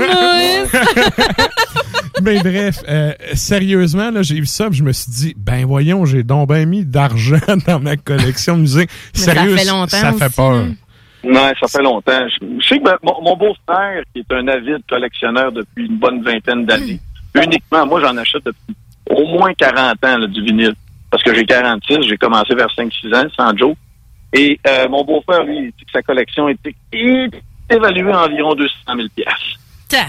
Oh! 0.70 0.78
Mais 2.22 2.38
bref, 2.40 2.82
euh, 2.88 3.12
sérieusement, 3.34 4.10
là, 4.10 4.22
j'ai 4.22 4.34
vu 4.40 4.46
ça, 4.46 4.68
puis 4.68 4.78
je 4.78 4.82
me 4.84 4.92
suis 4.92 5.10
dit, 5.10 5.34
ben 5.36 5.64
voyons, 5.64 6.04
j'ai 6.04 6.22
donc 6.24 6.48
bien 6.48 6.64
mis 6.66 6.84
d'argent 6.84 7.38
dans 7.66 7.80
ma 7.80 7.96
collection 7.96 8.56
de 8.56 8.62
musique. 8.62 8.90
Mais 9.14 9.20
ça 9.20 9.32
Sérieux, 9.34 9.56
fait 9.56 9.64
longtemps 9.66 9.86
ça 9.88 10.12
fait 10.12 10.24
aussi, 10.26 10.36
peur. 10.36 10.64
Ouais, 11.24 11.52
ça 11.60 11.68
fait 11.68 11.82
longtemps. 11.82 12.26
Je, 12.28 12.46
je 12.60 12.66
sais 12.66 12.78
que 12.78 12.84
ben, 12.84 12.96
mon, 13.02 13.22
mon 13.22 13.36
beau-frère, 13.36 14.02
qui 14.12 14.20
est 14.20 14.32
un 14.34 14.46
avide 14.48 14.82
collectionneur 14.88 15.52
depuis 15.52 15.86
une 15.86 15.98
bonne 15.98 16.22
vingtaine 16.22 16.66
d'années, 16.66 17.00
uniquement, 17.34 17.86
moi, 17.86 18.00
j'en 18.00 18.16
achète 18.16 18.44
depuis 18.44 18.74
au 19.10 19.26
moins 19.26 19.52
40 19.54 20.04
ans, 20.04 20.18
là, 20.18 20.26
du 20.26 20.42
vinyle. 20.42 20.74
Parce 21.10 21.22
que 21.22 21.34
j'ai 21.34 21.44
46, 21.46 22.02
j'ai 22.06 22.16
commencé 22.18 22.54
vers 22.54 22.68
5-6 22.68 23.14
ans, 23.14 23.26
sans 23.36 23.56
joke. 23.56 23.76
Et 24.34 24.60
euh, 24.66 24.88
mon 24.88 25.04
beau-frère, 25.04 25.42
lui, 25.44 25.56
il 25.58 25.66
dit 25.78 25.84
que 25.86 25.90
sa 25.92 26.02
collection 26.02 26.48
était 26.48 26.74
évaluée 27.70 28.12
à 28.12 28.24
environ 28.26 28.54
200 28.54 28.72
000 28.94 28.98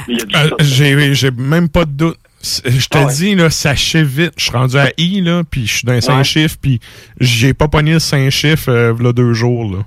Il 0.09 0.17
y 0.17 0.21
a 0.21 0.25
du 0.25 0.35
Euh, 0.35 0.49
j'ai, 0.59 1.13
j'ai 1.13 1.31
même 1.31 1.69
pas 1.69 1.85
de 1.85 1.91
doute. 1.91 2.17
Je 2.41 2.87
te 2.87 3.15
dis, 3.15 3.35
là, 3.35 3.49
ça 3.49 3.75
chiffre 3.75 4.03
vite. 4.05 4.33
Je 4.37 4.43
suis 4.43 4.51
rendu 4.51 4.77
à 4.77 4.91
I, 4.97 5.21
là, 5.21 5.43
puis 5.49 5.65
je 5.65 5.73
suis 5.77 5.85
dans 5.85 5.93
les 5.93 6.01
5 6.01 6.17
Ouais. 6.17 6.23
chiffres, 6.25 6.57
puis 6.61 6.79
j'ai 7.19 7.53
pas 7.53 7.67
pogné 7.69 7.93
le 7.93 7.99
5 7.99 8.29
chiffres, 8.29 8.69
euh, 8.69 8.93
là, 9.01 9.13
deux 9.13 9.33
jours, 9.33 9.71
là. 9.73 9.79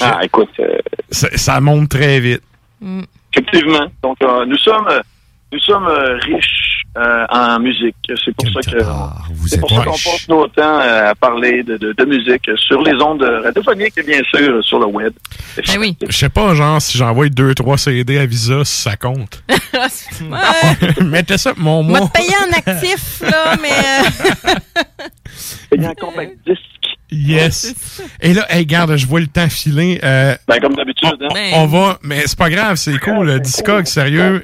Ah, 0.00 0.20
écoute, 0.24 0.48
euh, 0.60 0.76
Ça, 1.10 1.28
ça 1.36 1.60
monte 1.60 1.88
très 1.90 2.20
vite. 2.20 2.42
effectivement. 3.32 3.86
Donc, 4.02 4.16
euh, 4.22 4.44
nous 4.46 4.58
sommes, 4.58 4.86
euh, 4.88 5.00
nous 5.52 5.58
sommes 5.60 5.86
euh, 5.86 6.16
riches 6.18 6.82
euh, 6.96 7.26
en 7.30 7.58
musique. 7.60 7.94
C'est 8.24 8.34
pour 8.34 8.46
ça 8.62 8.70
que 8.70 8.78
c'est 9.46 9.60
pour 9.60 9.70
ça 9.70 9.84
qu'on 9.84 9.90
passe 9.92 10.28
nos 10.28 10.46
temps 10.48 10.80
euh, 10.80 11.10
à 11.10 11.14
parler 11.14 11.62
de, 11.62 11.76
de, 11.76 11.92
de 11.92 12.04
musique 12.04 12.48
sur 12.56 12.82
les 12.82 12.94
ondes 13.02 13.22
radiophoniques 13.22 13.96
et 13.98 14.02
bien 14.02 14.20
sûr 14.32 14.64
sur 14.64 14.78
le 14.80 14.86
web. 14.86 15.12
Ben 15.56 15.78
oui. 15.78 15.96
Je 16.08 16.16
sais 16.16 16.28
pas, 16.28 16.54
genre, 16.54 16.80
si 16.82 16.96
j'envoie 16.98 17.28
deux, 17.28 17.54
trois 17.54 17.78
CD 17.78 18.18
à 18.18 18.26
Visa, 18.26 18.64
ça 18.64 18.96
compte. 18.96 19.42
ouais. 19.48 20.94
Mettez 21.04 21.38
ça, 21.38 21.52
mon 21.56 21.82
Moi, 21.82 22.00
mois. 22.00 22.08
te 22.08 22.18
payer 22.18 22.34
en 22.48 22.56
actif, 22.56 23.20
là, 23.22 23.54
mais. 23.60 23.70
euh, 24.50 24.54
Payé 25.70 25.86
en 25.88 25.94
compte 25.94 26.14
disque. 26.46 26.60
Yes. 27.14 27.74
Et 28.20 28.34
là, 28.34 28.46
hey, 28.50 28.60
regarde, 28.60 28.96
je 28.96 29.06
vois 29.06 29.20
le 29.20 29.26
temps 29.26 29.48
filer. 29.48 30.00
Euh, 30.02 30.34
Ben, 30.48 30.58
comme 30.60 30.74
d'habitude. 30.74 31.14
Hein? 31.22 31.50
on, 31.54 31.60
on 31.62 31.66
va, 31.66 31.98
mais 32.02 32.22
c'est 32.26 32.38
pas 32.38 32.50
grave, 32.50 32.76
c'est 32.76 32.98
cool. 32.98 33.26
Le 33.26 33.40
Discog, 33.40 33.86
sérieux, 33.86 34.42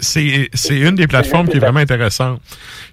c'est 0.00 0.48
une 0.70 0.94
des 0.94 1.06
plateformes 1.06 1.48
qui 1.48 1.56
est 1.56 1.60
vraiment 1.60 1.80
intéressante. 1.80 2.40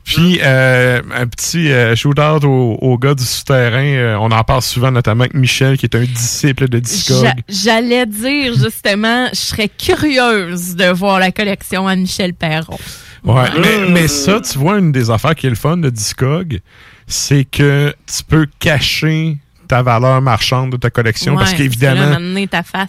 Puis, 0.03 0.39
euh, 0.43 1.01
un 1.15 1.25
petit 1.27 1.71
euh, 1.71 1.95
shoot-out 1.95 2.43
au, 2.43 2.77
au 2.79 2.97
gars 2.97 3.15
du 3.15 3.23
souterrain. 3.23 3.83
euh, 3.83 4.17
on 4.19 4.31
en 4.31 4.43
parle 4.43 4.61
souvent, 4.61 4.91
notamment 4.91 5.21
avec 5.21 5.33
Michel, 5.33 5.77
qui 5.77 5.87
est 5.87 5.95
un 5.95 6.03
disciple 6.03 6.67
de 6.69 6.77
Discog. 6.79 7.23
j'a- 7.23 7.33
J'allais 7.49 8.05
dire, 8.05 8.53
justement, 8.53 9.27
je 9.31 9.39
serais 9.39 9.69
curieuse 9.69 10.75
de 10.75 10.85
voir 10.91 11.19
la 11.19 11.31
collection 11.31 11.87
à 11.87 11.95
Michel 11.95 12.33
Perron. 12.35 12.77
Ouais, 13.23 13.45
mais, 13.59 13.89
mais 13.89 14.07
ça, 14.07 14.39
tu 14.41 14.59
vois, 14.59 14.77
une 14.77 14.91
des 14.91 15.09
affaires 15.09 15.33
qui 15.33 15.47
est 15.47 15.49
le 15.49 15.55
fun 15.55 15.77
de 15.77 15.89
Discog, 15.89 16.59
c'est 17.07 17.45
que 17.45 17.93
tu 18.07 18.23
peux 18.23 18.47
cacher 18.59 19.37
ta 19.67 19.81
valeur 19.81 20.21
marchande 20.21 20.71
de 20.71 20.77
ta 20.77 20.89
collection. 20.89 21.35
parce 21.35 21.53
qu'évidemment, 21.53 22.19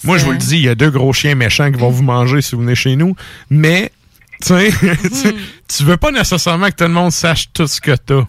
moi, 0.04 0.18
je 0.18 0.24
vous 0.24 0.30
euh, 0.30 0.32
le 0.34 0.38
dis, 0.38 0.56
il 0.56 0.62
y 0.64 0.68
a 0.68 0.74
deux 0.74 0.90
gros 0.90 1.12
chiens 1.12 1.34
méchants 1.34 1.70
qui 1.72 1.78
vont 1.78 1.90
vous 1.90 2.02
manger 2.02 2.42
si 2.42 2.54
vous 2.54 2.60
venez 2.62 2.74
chez 2.74 2.96
nous. 2.96 3.14
Mais, 3.48 3.90
tu 4.42 4.48
sais, 4.48 4.70
tu, 4.70 5.34
tu 5.68 5.84
veux 5.84 5.96
pas 5.96 6.10
nécessairement 6.10 6.66
que 6.66 6.74
tout 6.76 6.84
le 6.84 6.90
monde 6.90 7.12
sache 7.12 7.46
tout 7.52 7.66
ce 7.66 7.80
que 7.80 7.92
t'as. 7.96 8.24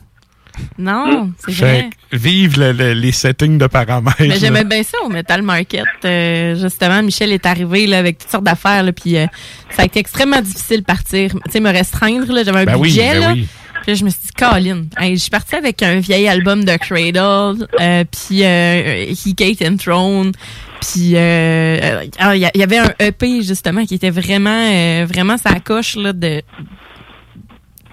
Non, 0.79 1.31
c'est 1.45 1.51
vrai. 1.51 1.89
vive 2.11 2.57
le- 2.57 2.71
le- 2.71 2.93
les 2.93 3.11
settings 3.11 3.59
de 3.59 3.67
paramètres. 3.67 4.15
Mais 4.21 4.39
j'aimais 4.39 4.63
bien 4.63 4.81
ça 4.81 4.97
au 5.05 5.09
Metal 5.09 5.43
Market. 5.43 5.85
Euh, 6.03 6.55
justement, 6.55 7.03
Michel 7.03 7.31
est 7.31 7.45
arrivé 7.45 7.85
là, 7.85 7.99
avec 7.99 8.17
toutes 8.17 8.31
sortes 8.31 8.43
d'affaires. 8.43 8.83
Puis 8.95 9.17
euh, 9.17 9.27
ça 9.75 9.83
a 9.83 9.85
été 9.85 9.99
extrêmement 9.99 10.41
difficile 10.41 10.79
de 10.79 10.85
partir. 10.85 11.31
Tu 11.45 11.51
sais, 11.51 11.59
me 11.59 11.69
restreindre. 11.71 12.25
J'avais 12.43 12.61
un 12.61 12.65
Ben 12.65 12.75
oui, 12.77 12.87
budget. 12.89 13.11
ben 13.13 13.19
là. 13.19 13.33
oui. 13.33 13.47
Puis 13.87 13.95
je 13.95 14.03
me 14.03 14.09
suis 14.09 14.19
dit, 14.19 14.33
Colin, 14.37 14.83
hey, 14.97 15.15
je 15.15 15.21
suis 15.21 15.29
partie 15.29 15.55
avec 15.55 15.81
un 15.81 16.01
vieil 16.01 16.27
album 16.27 16.65
de 16.65 16.75
Cradle, 16.75 17.65
euh, 17.79 18.03
puis 18.03 18.43
euh, 18.43 19.05
He 19.13 19.33
Gate 19.33 19.61
and 19.61 19.77
Throne, 19.77 20.33
puis 20.81 21.15
euh, 21.15 21.79
euh, 21.81 22.05
alors, 22.17 22.35
il 22.35 22.51
y, 22.53 22.63
avait 22.63 22.79
un 22.79 22.93
EP 22.99 23.41
justement 23.43 23.85
qui 23.85 23.95
était 23.95 24.09
vraiment, 24.09 24.49
euh, 24.49 25.05
vraiment 25.07 25.37
sa 25.37 25.61
coche 25.61 25.95
là 25.95 26.11
de 26.11 26.41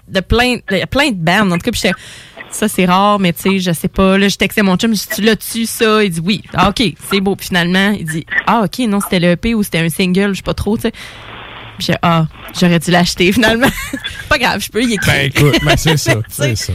de 0.08 0.20
plein, 0.20 0.56
de, 0.56 0.84
plein 0.86 1.10
de 1.10 1.16
bandes. 1.16 1.52
En 1.52 1.58
tout 1.58 1.70
cas, 1.70 1.70
puis 1.70 1.80
ça 2.50 2.66
c'est 2.66 2.86
rare, 2.86 3.20
mais 3.20 3.32
tu 3.32 3.42
sais, 3.42 3.58
je 3.60 3.70
sais 3.70 3.86
pas. 3.86 4.18
Là, 4.18 4.26
je 4.26 4.36
textais 4.36 4.62
mon 4.62 4.76
chum, 4.76 4.96
je 4.96 4.98
dis, 4.98 5.08
tu 5.14 5.22
l'as-tu 5.22 5.64
ça? 5.64 6.02
Il 6.02 6.10
dit 6.10 6.20
oui. 6.20 6.42
Ah, 6.54 6.70
ok, 6.70 6.82
c'est 7.08 7.20
beau. 7.20 7.36
Finalement, 7.38 7.90
il 7.92 8.04
dit, 8.04 8.26
ah 8.48 8.64
ok, 8.64 8.80
non, 8.88 8.98
c'était 8.98 9.20
le 9.20 9.28
EP 9.28 9.54
ou 9.54 9.62
c'était 9.62 9.78
un 9.78 9.90
single, 9.90 10.30
je 10.32 10.38
sais 10.38 10.42
pas 10.42 10.54
trop, 10.54 10.76
tu 10.76 10.82
sais. 10.82 10.92
Puis 11.78 11.86
j'ai, 11.88 11.94
ah, 12.02 12.26
j'aurais 12.58 12.78
dû 12.78 12.90
l'acheter 12.90 13.32
finalement. 13.32 13.66
pas 14.28 14.38
grave, 14.38 14.60
je 14.62 14.68
peux 14.70 14.82
y 14.82 14.94
écrire. 14.94 15.12
Ben 15.14 15.26
écoute, 15.34 15.58
ben, 15.64 15.76
c'est 15.76 15.96
ça, 15.98 16.14
c'est 16.28 16.56
ça. 16.56 16.72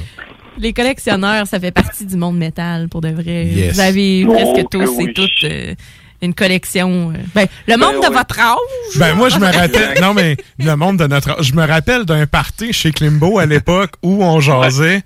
Les 0.57 0.73
collectionneurs, 0.73 1.47
ça 1.47 1.59
fait 1.59 1.71
partie 1.71 2.05
du 2.05 2.17
monde 2.17 2.37
métal, 2.37 2.89
pour 2.89 2.99
de 3.01 3.09
vrai. 3.09 3.45
Yes. 3.45 3.73
Vous 3.75 3.79
avez 3.79 4.25
Oh, 4.27 4.33
presque 4.33 4.55
que 4.69 4.77
tous 4.77 4.91
oui. 4.97 5.05
et 5.09 5.13
toutes 5.13 5.29
euh, 5.45 5.73
une 6.21 6.33
collection. 6.33 7.11
euh, 7.11 7.17
ben, 7.33 7.47
le 7.65 7.77
monde 7.77 8.03
de 8.05 8.11
votre 8.11 8.37
âge. 8.37 8.57
Ben 8.97 9.13
moi 9.15 9.29
je 9.29 9.37
me 9.37 9.45
rappelle 9.57 10.01
non 10.01 10.13
mais 10.13 10.35
le 10.57 10.75
monde 10.75 10.97
de 10.97 11.07
notre 11.07 11.41
je 11.41 11.53
me 11.53 11.65
rappelle 11.65 12.03
d'un 12.03 12.25
party 12.27 12.73
chez 12.73 12.91
Klimbo 12.91 13.39
à 13.39 13.45
l'époque 13.45 13.91
où 14.03 14.21
on 14.21 14.41
jasait 14.41 15.01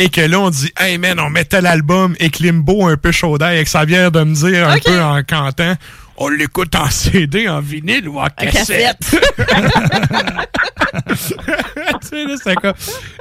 et 0.00 0.08
que 0.08 0.22
là 0.22 0.40
on 0.40 0.50
dit 0.50 0.72
hey 0.80 0.98
man 0.98 1.20
on 1.20 1.30
mettait 1.30 1.60
l'album 1.60 2.16
et 2.18 2.30
Klimbo 2.30 2.84
un 2.88 2.96
peu 2.96 3.12
chaud 3.12 3.38
d'ail 3.38 3.56
avec 3.58 3.68
sa 3.68 3.86
bière 3.86 4.10
de 4.10 4.24
me 4.24 4.34
dire 4.34 4.68
un 4.68 4.78
peu 4.80 5.00
en 5.00 5.22
cantant 5.22 5.74
on 6.18 6.28
l'écoute 6.28 6.74
en 6.74 6.88
CD 6.90 7.48
en 7.48 7.60
vinyle 7.60 8.08
ou 8.08 8.18
en 8.18 8.26
cassette. 8.26 8.98
tu 11.08 11.16
sais 12.00 12.24
là 12.24 12.34
c'est 12.42 12.54
comme 12.56 12.74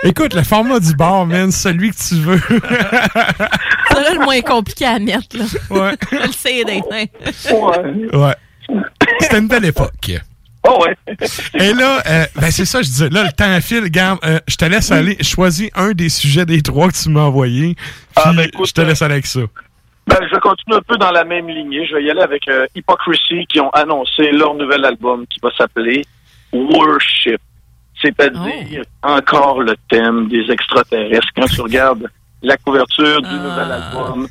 écoute 0.04 0.34
le 0.34 0.44
format 0.44 0.80
du 0.80 0.96
bar 0.96 1.26
man 1.26 1.52
celui 1.52 1.92
que 1.92 1.98
tu 1.98 2.16
veux. 2.16 2.42
C'est 3.90 4.02
là 4.02 4.14
le 4.14 4.20
moins 4.26 4.42
compliqué 4.42 4.86
à 4.86 5.00
mettre. 5.00 5.38
Là. 5.38 5.46
Ouais. 5.70 5.94
le 6.12 6.32
CD. 6.32 6.82
ouais. 6.92 8.36
C'était 9.20 9.40
une 9.40 9.48
belle 9.48 9.66
époque. 9.66 10.12
Oh 10.68 10.84
ouais. 10.84 10.96
Et 11.54 11.74
là, 11.74 12.02
euh, 12.08 12.26
ben 12.36 12.50
c'est 12.50 12.66
ça, 12.66 12.82
je 12.82 12.88
disais, 12.88 13.10
là, 13.10 13.24
le 13.24 13.32
temps 13.32 13.60
file. 13.62 13.84
Regarde, 13.84 14.20
euh, 14.26 14.40
je 14.48 14.56
te 14.56 14.66
laisse 14.66 14.92
aller. 14.92 15.18
Choisis 15.22 15.70
un 15.76 15.92
des 15.92 16.10
sujets 16.10 16.46
des 16.46 16.62
trois 16.62 16.90
que 16.90 16.96
tu 16.96 17.10
m'as 17.10 17.22
envoyés. 17.22 17.76
Puis 18.16 18.50
je 18.66 18.72
te 18.72 18.82
laisse 18.82 19.02
aller 19.02 19.14
avec 19.14 19.28
ça. 19.28 19.42
Ben, 20.08 20.20
je 20.32 20.38
continue 20.40 20.76
un 20.76 20.82
peu 20.82 20.98
dans 20.98 21.12
la 21.12 21.24
même 21.24 21.48
lignée. 21.48 21.86
Je 21.88 21.96
vais 21.96 22.04
y 22.04 22.12
aller 22.12 22.22
avec 22.22 22.48
euh, 22.48 22.68
Hypocrisy 22.76 23.46
qui 23.48 23.60
ont 23.60 23.72
annoncé 23.72 24.32
leur 24.32 24.54
nouvel 24.54 24.86
album 24.86 25.26
qui 25.28 25.40
va 25.42 25.50
s'appeler 25.58 26.04
Worship. 26.54 27.42
C'est-à-dire 28.02 28.84
encore 29.02 29.62
le 29.62 29.76
thème 29.90 30.28
des 30.28 30.52
extraterrestres. 30.52 31.28
Quand 31.36 31.48
tu 31.48 31.62
regardes 31.62 32.08
la 32.44 32.58
couverture 32.58 33.22
du 33.22 33.34
nouvel 33.34 33.72
album, 33.72 34.28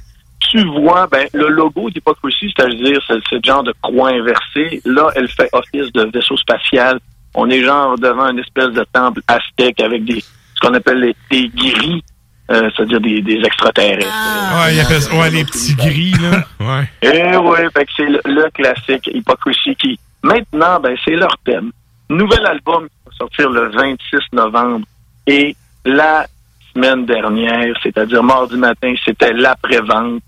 tu 0.50 0.64
vois 0.64 1.06
ben, 1.08 1.26
le 1.32 1.48
logo 1.48 1.90
d'Hypocrisy, 1.90 2.52
c'est-à-dire 2.56 3.02
c'est 3.08 3.18
c'est 3.28 3.36
le 3.36 3.40
genre 3.44 3.64
de 3.64 3.74
croix 3.82 4.10
inversée. 4.10 4.80
Là, 4.84 5.08
elle 5.16 5.28
fait 5.28 5.48
office 5.52 5.90
de 5.92 6.04
vaisseau 6.12 6.36
spatial. 6.36 7.00
On 7.34 7.50
est 7.50 7.62
genre 7.62 7.98
devant 7.98 8.28
une 8.28 8.38
espèce 8.38 8.70
de 8.70 8.84
temple 8.92 9.20
aztèque 9.26 9.80
avec 9.80 10.04
des 10.04 10.20
ce 10.20 10.60
qu'on 10.60 10.74
appelle 10.74 11.00
les, 11.00 11.16
des 11.30 11.48
gris, 11.48 12.04
euh, 12.50 12.68
c'est-à-dire 12.76 13.00
des, 13.00 13.22
des 13.22 13.40
extraterrestres. 13.44 14.06
ouais, 14.06 14.74
il 14.74 14.80
appelle 14.80 15.00
ça- 15.02 15.16
ouais, 15.16 15.30
les 15.30 15.44
petits 15.44 15.74
gris, 15.74 16.12
là. 16.20 16.44
Ouais. 16.60 16.88
Eh 17.02 17.36
oui, 17.36 17.58
fait 17.74 17.84
que 17.86 17.90
c'est 17.96 18.06
le, 18.08 18.20
le 18.24 18.50
classique 18.50 19.08
Hypocrisy 19.12 19.74
qui, 19.76 19.98
maintenant, 20.22 20.80
ben, 20.80 20.96
c'est 21.04 21.16
leur 21.16 21.36
thème. 21.44 21.70
Nouvel 22.10 22.44
album 22.46 22.84
qui 22.88 22.94
va 23.06 23.12
sortir 23.18 23.50
le 23.50 23.68
26 23.70 24.18
novembre. 24.32 24.86
Et 25.26 25.56
la 25.86 26.26
semaine 26.74 27.06
dernière, 27.06 27.74
c'est-à-dire 27.82 28.22
mardi 28.22 28.56
matin, 28.56 28.94
c'était 29.04 29.32
l'après-vente 29.32 30.20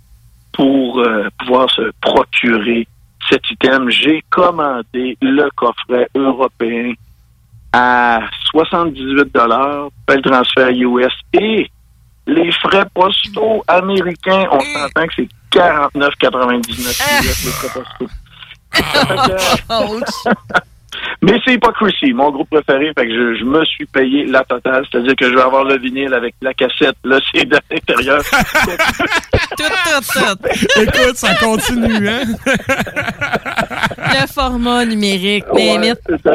pour 0.53 1.01
euh, 1.01 1.29
pouvoir 1.39 1.71
se 1.71 1.91
procurer 2.01 2.87
cet 3.29 3.51
item. 3.51 3.91
J'ai 3.91 4.23
commandé 4.31 5.19
le 5.21 5.49
coffret 5.55 6.09
européen 6.15 6.93
à 7.73 8.21
78 8.53 9.35
dollars, 9.35 9.89
le 10.09 10.23
transfert 10.23 10.71
US 10.71 11.13
et 11.35 11.71
les 12.27 12.51
frais 12.53 12.87
postaux 12.95 13.63
américains, 13.69 14.47
on 14.51 14.61
s'entend 14.61 15.07
que 15.07 15.15
c'est 15.17 15.29
49,99 15.53 16.69
US 16.69 17.45
les 17.45 17.51
frais 17.53 17.69
postaux. 17.81 18.09
Mais 21.23 21.39
c'est 21.45 21.55
Hypocrisy, 21.55 22.13
mon 22.13 22.31
groupe 22.31 22.49
préféré, 22.51 22.91
fait 22.97 23.07
que 23.07 23.13
je, 23.13 23.39
je 23.41 23.45
me 23.45 23.65
suis 23.65 23.85
payé 23.87 24.25
la 24.27 24.45
totale, 24.45 24.85
c'est-à-dire 24.91 25.15
que 25.17 25.29
je 25.29 25.35
vais 25.35 25.43
avoir 25.43 25.65
le 25.65 25.77
vinyle 25.79 26.13
avec 26.15 26.35
la 26.41 26.55
cassette, 26.55 26.97
le 27.05 27.19
CD 27.33 27.57
à 27.57 27.61
l'intérieur. 27.71 28.23
tout, 29.57 29.65
tout, 29.65 30.03
tout. 30.13 30.81
Écoute, 30.81 31.17
ça 31.17 31.35
continue, 31.37 32.09
hein? 32.09 32.23
Le 32.47 34.27
format 34.33 34.85
numérique, 34.87 35.45
Ouais, 35.53 35.73
limite. 35.79 35.99
c'est 36.09 36.23
ça. 36.23 36.33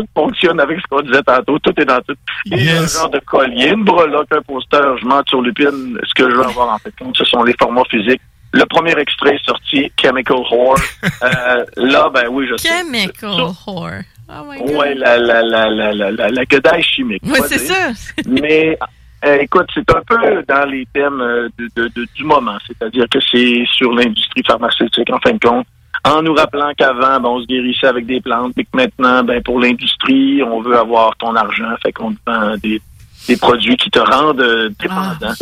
Tout 0.00 0.06
fonctionne 0.14 0.60
avec 0.60 0.78
ce 0.80 0.84
qu'on 0.90 1.00
disait 1.02 1.22
tantôt. 1.22 1.58
Tout 1.58 1.72
est 1.80 1.84
dans 1.84 2.00
tout. 2.00 2.14
Et 2.50 2.56
Yes. 2.62 2.96
un 2.96 3.00
genre 3.00 3.10
de 3.10 3.18
collier, 3.20 3.68
une 3.68 3.84
breloque, 3.84 4.28
un 4.32 4.42
poster, 4.42 4.98
je 4.98 5.04
monte 5.06 5.28
sur 5.28 5.40
Lupine. 5.42 5.98
Ce 6.06 6.14
que 6.14 6.28
je 6.30 6.34
veux 6.36 6.44
avoir 6.44 6.74
en 6.74 6.78
fait 6.78 6.94
compte, 6.98 7.16
ce 7.16 7.24
sont 7.24 7.42
les 7.44 7.54
formats 7.60 7.82
physiques. 7.90 8.20
Le 8.52 8.64
premier 8.66 8.92
extrait 8.98 9.34
est 9.34 9.44
sorti, 9.44 9.90
Chemical 10.00 10.38
Whore. 10.50 10.76
Euh, 11.22 11.64
là, 11.76 12.10
ben 12.12 12.24
oui, 12.30 12.46
je 12.50 12.56
sais. 12.56 12.68
Chemical 12.68 13.30
whore. 13.66 14.02
Oh 14.28 14.44
my 14.48 14.58
god. 14.58 14.70
Ouais, 14.76 14.94
la, 14.94 15.16
la, 15.18 15.42
la, 15.42 15.68
la, 15.70 15.92
la, 15.92 16.10
la, 16.10 16.28
la 16.30 16.44
guedaille 16.44 16.82
chimique. 16.82 17.24
va 17.24 17.36
c'est 17.46 17.58
ça. 17.58 17.88
Mais 18.26 18.76
euh, 19.24 19.38
écoute, 19.40 19.66
c'est 19.74 19.88
un 19.94 20.02
peu 20.06 20.42
dans 20.46 20.64
les 20.68 20.86
thèmes 20.92 21.20
euh, 21.20 21.48
de, 21.58 21.68
de- 21.76 21.88
de- 21.94 22.06
du 22.14 22.24
moment, 22.24 22.58
c'est-à-dire 22.66 23.06
que 23.10 23.18
c'est 23.30 23.64
sur 23.74 23.92
l'industrie 23.92 24.42
pharmaceutique 24.46 25.10
en 25.10 25.18
fin 25.20 25.32
de 25.32 25.38
compte, 25.38 25.66
en 26.06 26.22
nous 26.22 26.34
rappelant 26.34 26.72
qu'avant, 26.76 27.20
ben, 27.20 27.28
on 27.28 27.40
se 27.40 27.46
guérissait 27.46 27.88
avec 27.88 28.06
des 28.06 28.20
plantes, 28.20 28.52
mais 28.56 28.64
que 28.64 28.74
maintenant, 28.74 29.24
ben, 29.24 29.42
pour 29.42 29.60
l'industrie, 29.60 30.42
on 30.42 30.60
veut 30.60 30.76
avoir 30.76 31.16
ton 31.16 31.34
argent, 31.34 31.74
fait 31.82 31.92
qu'on 31.92 32.12
te 32.12 32.18
vend 32.26 32.56
des, 32.62 32.80
des 33.28 33.36
produits 33.36 33.76
qui 33.76 33.90
te 33.90 33.98
rendent 33.98 34.40
euh, 34.40 34.70
dépendant. 34.78 35.34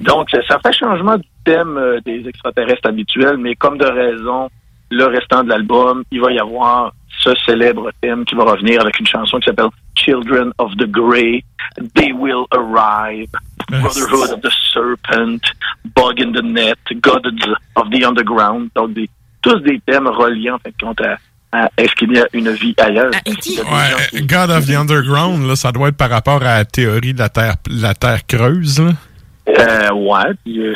Donc, 0.00 0.30
ça, 0.30 0.38
ça 0.46 0.58
fait 0.58 0.72
changement 0.72 1.16
du 1.16 1.28
thème 1.44 1.76
euh, 1.76 2.00
des 2.04 2.28
extraterrestres 2.28 2.88
habituels, 2.88 3.38
mais 3.38 3.54
comme 3.54 3.78
de 3.78 3.86
raison, 3.86 4.50
le 4.90 5.06
restant 5.06 5.42
de 5.44 5.48
l'album, 5.48 6.04
il 6.10 6.20
va 6.20 6.32
y 6.32 6.38
avoir 6.38 6.92
ce 7.20 7.30
célèbre 7.46 7.90
thème 8.00 8.24
qui 8.24 8.34
va 8.34 8.44
revenir 8.44 8.80
avec 8.80 8.98
une 8.98 9.06
chanson 9.06 9.38
qui 9.38 9.46
s'appelle 9.46 9.70
Children 9.94 10.52
of 10.58 10.76
the 10.76 10.86
Grey, 10.86 11.44
They 11.94 12.12
Will 12.12 12.44
Arrive, 12.50 13.30
Brotherhood 13.70 14.30
of 14.32 14.40
the 14.42 14.50
Serpent, 14.72 15.40
Bug 15.94 16.20
in 16.20 16.32
the 16.32 16.42
Net, 16.42 16.78
Gods 17.00 17.30
of 17.76 17.88
the 17.90 18.04
Underground. 18.04 18.70
Donc, 18.74 18.92
des, 18.92 19.08
tous 19.42 19.58
des 19.60 19.80
thèmes 19.86 20.06
reliés, 20.06 20.50
en 20.50 20.58
fait, 20.58 20.72
compte 20.80 21.00
à, 21.00 21.16
à 21.52 21.70
est-ce 21.76 21.92
qu'il 21.94 22.12
y 22.12 22.18
a 22.18 22.26
une 22.32 22.50
vie 22.52 22.74
ailleurs? 22.78 23.10
Ouais, 23.26 24.20
God 24.22 24.50
of 24.50 24.66
the 24.66 24.70
Underground, 24.74 25.46
là, 25.46 25.56
ça 25.56 25.72
doit 25.72 25.88
être 25.88 25.96
par 25.96 26.10
rapport 26.10 26.42
à 26.42 26.58
la 26.58 26.64
théorie 26.64 27.12
de 27.14 27.18
la 27.18 27.28
Terre, 27.28 27.56
la 27.68 27.94
terre 27.94 28.26
creuse. 28.26 28.80
Là. 28.80 28.92
Euh, 29.48 29.92
ouais, 29.92 30.34
puis 30.44 30.60
euh, 30.64 30.72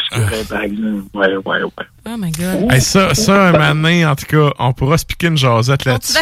par 0.48 0.62
exemple, 0.62 1.04
ouais, 1.14 1.36
ouais, 1.36 1.62
ouais. 1.62 1.86
Oh 2.04 2.16
my 2.18 2.32
god. 2.32 2.72
Hey, 2.72 2.80
ça, 2.80 3.14
ça, 3.14 3.50
un 3.50 3.74
donné, 3.74 4.04
en 4.04 4.16
tout 4.16 4.26
cas, 4.26 4.50
on 4.58 4.72
pourra 4.72 4.98
se 4.98 5.06
piquer 5.06 5.28
une 5.28 5.36
jasette 5.36 5.84
là-dessus. 5.84 6.18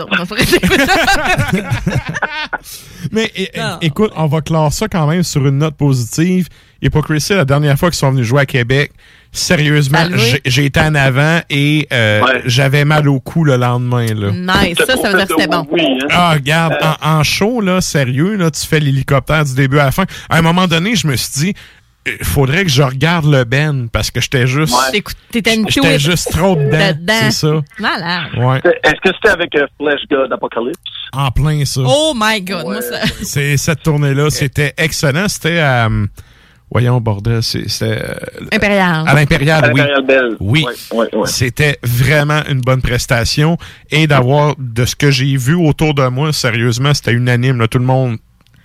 autres. 0.00 0.08
on 0.20 0.26
pourrait- 0.26 0.42
Mais 3.12 3.30
écoute, 3.80 4.12
on 4.16 4.26
va 4.26 4.40
clore 4.40 4.72
ça 4.72 4.88
quand 4.88 5.06
même 5.06 5.22
sur 5.22 5.46
une 5.46 5.58
note 5.58 5.76
positive. 5.76 6.48
Hypocrisy, 6.82 7.34
la 7.34 7.44
dernière 7.44 7.78
fois 7.78 7.90
qu'ils 7.90 7.98
sont 7.98 8.10
venus 8.10 8.26
jouer 8.26 8.40
à 8.40 8.46
Québec, 8.46 8.92
sérieusement, 9.34 10.06
j'ai- 10.16 10.40
j'ai 10.44 10.64
été 10.66 10.80
en 10.80 10.94
avant 10.94 11.40
et 11.50 11.86
euh, 11.92 12.22
j'avais 12.46 12.84
mal 12.84 13.08
au 13.08 13.20
cou 13.20 13.44
le 13.44 13.56
lendemain. 13.56 14.06
Là. 14.06 14.30
Nice, 14.32 14.78
ça, 14.78 14.96
ça 14.96 15.10
veut 15.10 15.18
dire 15.18 15.26
que 15.26 15.34
c'était 15.34 15.48
bon. 15.48 15.66
Ah, 16.10 16.32
regarde, 16.34 16.74
en, 17.02 17.18
en 17.18 17.22
show, 17.22 17.60
là, 17.60 17.80
sérieux, 17.80 18.36
là, 18.36 18.50
tu 18.50 18.64
fais 18.66 18.80
l'hélicoptère 18.80 19.44
du 19.44 19.54
début 19.54 19.78
à 19.78 19.86
la 19.86 19.92
fin. 19.92 20.04
À 20.30 20.38
un 20.38 20.42
moment 20.42 20.66
donné, 20.66 20.96
je 20.96 21.06
me 21.06 21.16
suis 21.16 21.32
dit, 21.46 21.54
il 22.06 22.24
faudrait 22.24 22.64
que 22.64 22.70
je 22.70 22.82
regarde 22.82 23.24
le 23.24 23.44
Ben 23.44 23.88
parce 23.90 24.10
que 24.10 24.20
j'étais 24.20 24.46
juste. 24.46 24.74
Une 25.34 25.66
J'étais 25.70 25.98
juste 25.98 26.30
trop 26.32 26.54
dedans. 26.54 26.90
dedans. 26.92 27.14
C'est 27.22 27.30
ça. 27.30 27.52
Malade. 27.78 28.24
Ouais. 28.36 28.58
Est-ce 28.84 29.00
que 29.00 29.08
c'était 29.14 29.30
avec 29.30 29.54
euh, 29.56 29.66
Flesh 29.80 30.00
God 30.10 30.30
Apocalypse? 30.30 30.78
En 31.14 31.30
plein 31.30 31.64
ça. 31.64 31.80
Oh 31.84 32.12
my 32.14 32.42
god, 32.42 32.64
moi 32.66 32.82
ça. 32.82 33.00
C'est 33.22 33.56
cette 33.56 33.82
tournée-là, 33.82 34.28
c'était 34.30 34.74
excellent. 34.76 35.28
C'était 35.28 35.60
à. 35.60 35.86
euh, 35.86 36.06
voyons, 36.74 37.00
bordel, 37.00 37.42
c'est- 37.42 37.68
c'était. 37.68 38.02
euh, 38.02 38.14
Impérial. 38.52 39.04
À 39.06 39.14
l'Impérial, 39.14 39.64
À 39.64 39.72
oui. 39.72 39.80
Belle. 40.04 40.36
Oui. 40.40 40.66
Ouais. 40.92 41.06
C'était 41.26 41.78
vraiment 41.82 42.42
une 42.50 42.60
bonne 42.60 42.82
prestation. 42.82 43.56
Et 43.90 44.06
d'avoir, 44.06 44.54
de 44.58 44.84
ce 44.84 44.96
que 44.96 45.10
j'ai 45.10 45.36
vu 45.36 45.54
autour 45.54 45.94
de 45.94 46.06
moi, 46.08 46.32
sérieusement, 46.32 46.92
c'était 46.92 47.12
unanime. 47.12 47.58
là. 47.60 47.68
Tout 47.68 47.78
le 47.78 47.84
monde, 47.84 48.18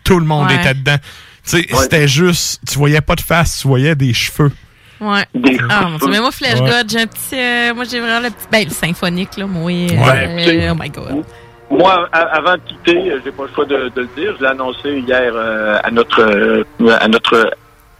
tout 0.03 0.19
le 0.19 0.26
monde 0.26 0.48
Ouais. 0.48 0.56
était 0.56 0.73
dedans. 0.73 0.98
Tu 1.45 1.57
sais, 1.61 1.68
C'était 1.72 2.07
juste, 2.07 2.61
tu 2.68 2.77
voyais 2.77 3.02
pas 3.02 3.15
de 3.15 3.22
face, 3.22 3.60
tu 3.61 3.68
voyais 3.68 3.95
des 3.95 4.14
cheveux. 4.14 4.52
Ouais. 4.99 5.23
Ah, 5.69 5.88
mon 5.90 5.98
Dieu, 5.98 6.07
mais 6.10 6.19
moi, 6.19 6.31
Flash 6.31 6.60
Ouais. 6.60 6.69
God, 6.69 6.90
j'ai 6.90 6.99
un 7.02 7.07
petit. 7.07 7.36
euh, 7.40 7.73
moi, 7.73 7.86
j'ai 7.90 7.99
vraiment 8.02 8.19
le 8.19 8.30
petit. 8.31 8.48
Ben, 8.52 8.65
le 8.65 8.73
symphonique, 8.73 9.38
là, 9.38 9.45
moi. 9.45 9.72
euh, 9.72 9.88
Ouais. 9.88 10.69
oh 10.72 10.76
my 10.80 10.90
god. 10.90 11.23
Moi, 11.72 12.10
a- 12.11 12.18
avant 12.38 12.56
de 12.56 12.61
quitter, 12.68 13.11
euh, 13.11 13.19
j'ai 13.23 13.31
pas 13.31 13.44
le 13.44 13.49
choix 13.56 13.65
de, 13.65 13.90
de 13.95 14.02
le 14.02 14.10
dire. 14.18 14.34
Je 14.38 14.44
l'ai 14.44 14.49
annoncé 14.49 14.90
hier 15.07 15.31
euh, 15.34 15.77
à 15.84 15.91
notre 15.91 16.19
euh, 16.22 16.64
à 16.99 17.07
notre 17.07 17.52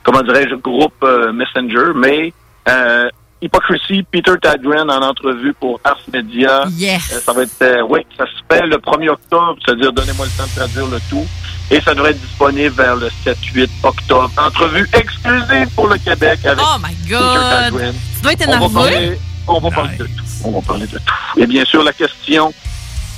comment 0.04 0.22
dirais-je 0.22 0.56
groupe 0.56 0.94
euh, 1.04 1.32
Messenger, 1.34 1.94
mais 1.96 2.34
euh, 2.68 3.08
Hypocrisy, 3.42 4.04
Peter 4.04 4.34
Tadgren 4.42 4.90
en 4.92 5.02
entrevue 5.02 5.54
pour 5.54 5.80
Ars 5.86 6.02
Media. 6.12 6.66
Yes. 6.72 7.12
Euh, 7.14 7.20
ça 7.22 7.32
va 7.34 7.44
être 7.44 7.62
euh, 7.62 7.84
oui, 7.90 8.02
ça 8.18 8.26
se 8.26 8.32
fait 8.54 8.66
le 8.68 8.78
1er 8.78 9.10
octobre, 9.10 9.56
c'est-à-dire 9.64 9.94
donnez-moi 9.94 10.26
le 10.26 10.32
temps 10.32 10.50
de 10.50 10.56
traduire 10.60 10.88
le 10.88 11.00
tout. 11.10 11.26
Et 11.72 11.80
ça 11.82 11.94
devrait 11.94 12.12
être 12.12 12.20
disponible 12.20 12.74
vers 12.76 12.96
le 12.96 13.08
7-8 13.26 13.70
octobre. 13.84 14.32
Entrevue 14.38 14.90
exclusive 14.94 15.70
pour 15.76 15.88
le 15.88 15.98
Québec 16.00 16.40
avec 16.44 16.60
Oh 16.60 16.78
my 16.84 16.94
Peter 16.96 17.10
god. 17.12 17.50
Tadgren. 17.50 17.94
Tu 18.16 18.22
dois 18.24 18.32
être 18.34 18.48
On 18.48 18.52
va 18.52 18.56
énervé. 18.58 18.74
parler, 18.74 19.20
on 19.48 19.60
va 19.60 19.72
parler 19.72 19.98
de 19.98 20.04
tout. 20.06 20.12
On 20.44 20.52
va 20.52 20.62
parler 20.62 20.88
de 20.88 20.98
tout. 20.98 21.40
Et 21.40 21.46
bien 21.48 21.64
sûr, 21.66 21.84
la 21.84 21.94
question 21.94 22.52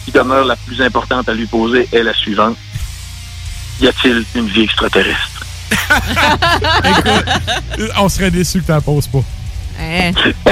qui 0.05 0.11
demeure 0.11 0.45
la 0.45 0.55
plus 0.55 0.81
importante 0.81 1.29
à 1.29 1.33
lui 1.33 1.45
poser 1.47 1.87
est 1.91 2.03
la 2.03 2.13
suivante. 2.13 2.57
Y 3.79 3.87
a-t-il 3.87 4.23
une 4.35 4.47
vie 4.47 4.63
extraterrestre? 4.63 5.30
On 7.97 8.09
serait 8.09 8.31
déçus 8.31 8.61
que 8.61 8.67
t'en 8.67 8.81
poses 8.81 9.07
pas. 9.07 9.19
Hein? 9.79 10.11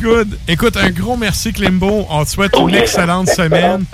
Good. 0.00 0.38
Écoute, 0.48 0.76
un 0.76 0.90
gros 0.90 1.16
merci, 1.16 1.52
Klimbo. 1.52 2.06
On 2.10 2.24
te 2.24 2.30
souhaite 2.30 2.52
une 2.58 2.74
excellente 2.74 3.28
semaine. 3.28 3.84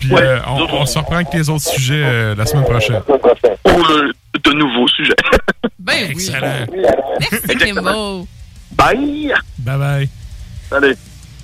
Puis 0.00 0.12
euh, 0.14 0.38
on, 0.46 0.66
on 0.80 0.86
se 0.86 0.98
reprend 0.98 1.16
avec 1.16 1.32
les 1.32 1.48
autres 1.50 1.66
sujets 1.68 2.02
euh, 2.04 2.34
la 2.34 2.46
semaine 2.46 2.64
prochaine. 2.64 3.00
Pour 3.02 3.78
le- 3.88 4.12
de 4.42 4.52
nouveaux 4.52 4.88
sujets. 4.88 5.14
Ben 5.78 6.10
Excellent. 6.10 6.66
Merci, 7.20 7.56
Kimbo. 7.58 8.26
Bye! 8.72 9.32
Bye 9.58 9.78
bye. 9.78 10.08
Salut. 10.68 10.96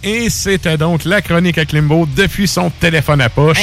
Et 0.03 0.31
c'était 0.31 0.79
donc 0.79 1.05
la 1.05 1.21
chronique 1.21 1.59
à 1.59 1.65
Klimbo 1.67 2.07
depuis 2.17 2.49
son 2.49 2.71
téléphone 2.71 3.21
à 3.21 3.29
poche. 3.29 3.59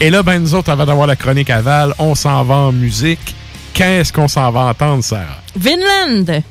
Et 0.00 0.10
là, 0.10 0.22
ben 0.22 0.38
nous 0.38 0.54
autres, 0.54 0.70
avant 0.70 0.86
d'avoir 0.86 1.06
la 1.06 1.16
chronique 1.16 1.50
à 1.50 1.60
Val, 1.60 1.92
on 1.98 2.14
s'en 2.14 2.42
va 2.44 2.54
en 2.54 2.72
musique. 2.72 3.34
Qu'est-ce 3.74 4.10
qu'on 4.12 4.28
s'en 4.28 4.50
va 4.50 4.60
entendre, 4.60 5.04
Sarah? 5.04 5.42
Vinland. 5.54 6.42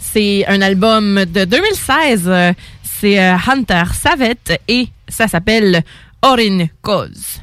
C'est 0.00 0.44
un 0.48 0.60
album 0.60 1.24
de 1.24 1.44
2016. 1.44 2.22
Euh, 2.26 2.52
C'est 3.00 3.18
euh, 3.20 3.36
Hunter 3.48 3.84
Savette 3.94 4.60
et 4.68 4.88
ça 5.08 5.26
s'appelle 5.28 5.82
Orin 6.22 6.66
Cause. 6.82 7.40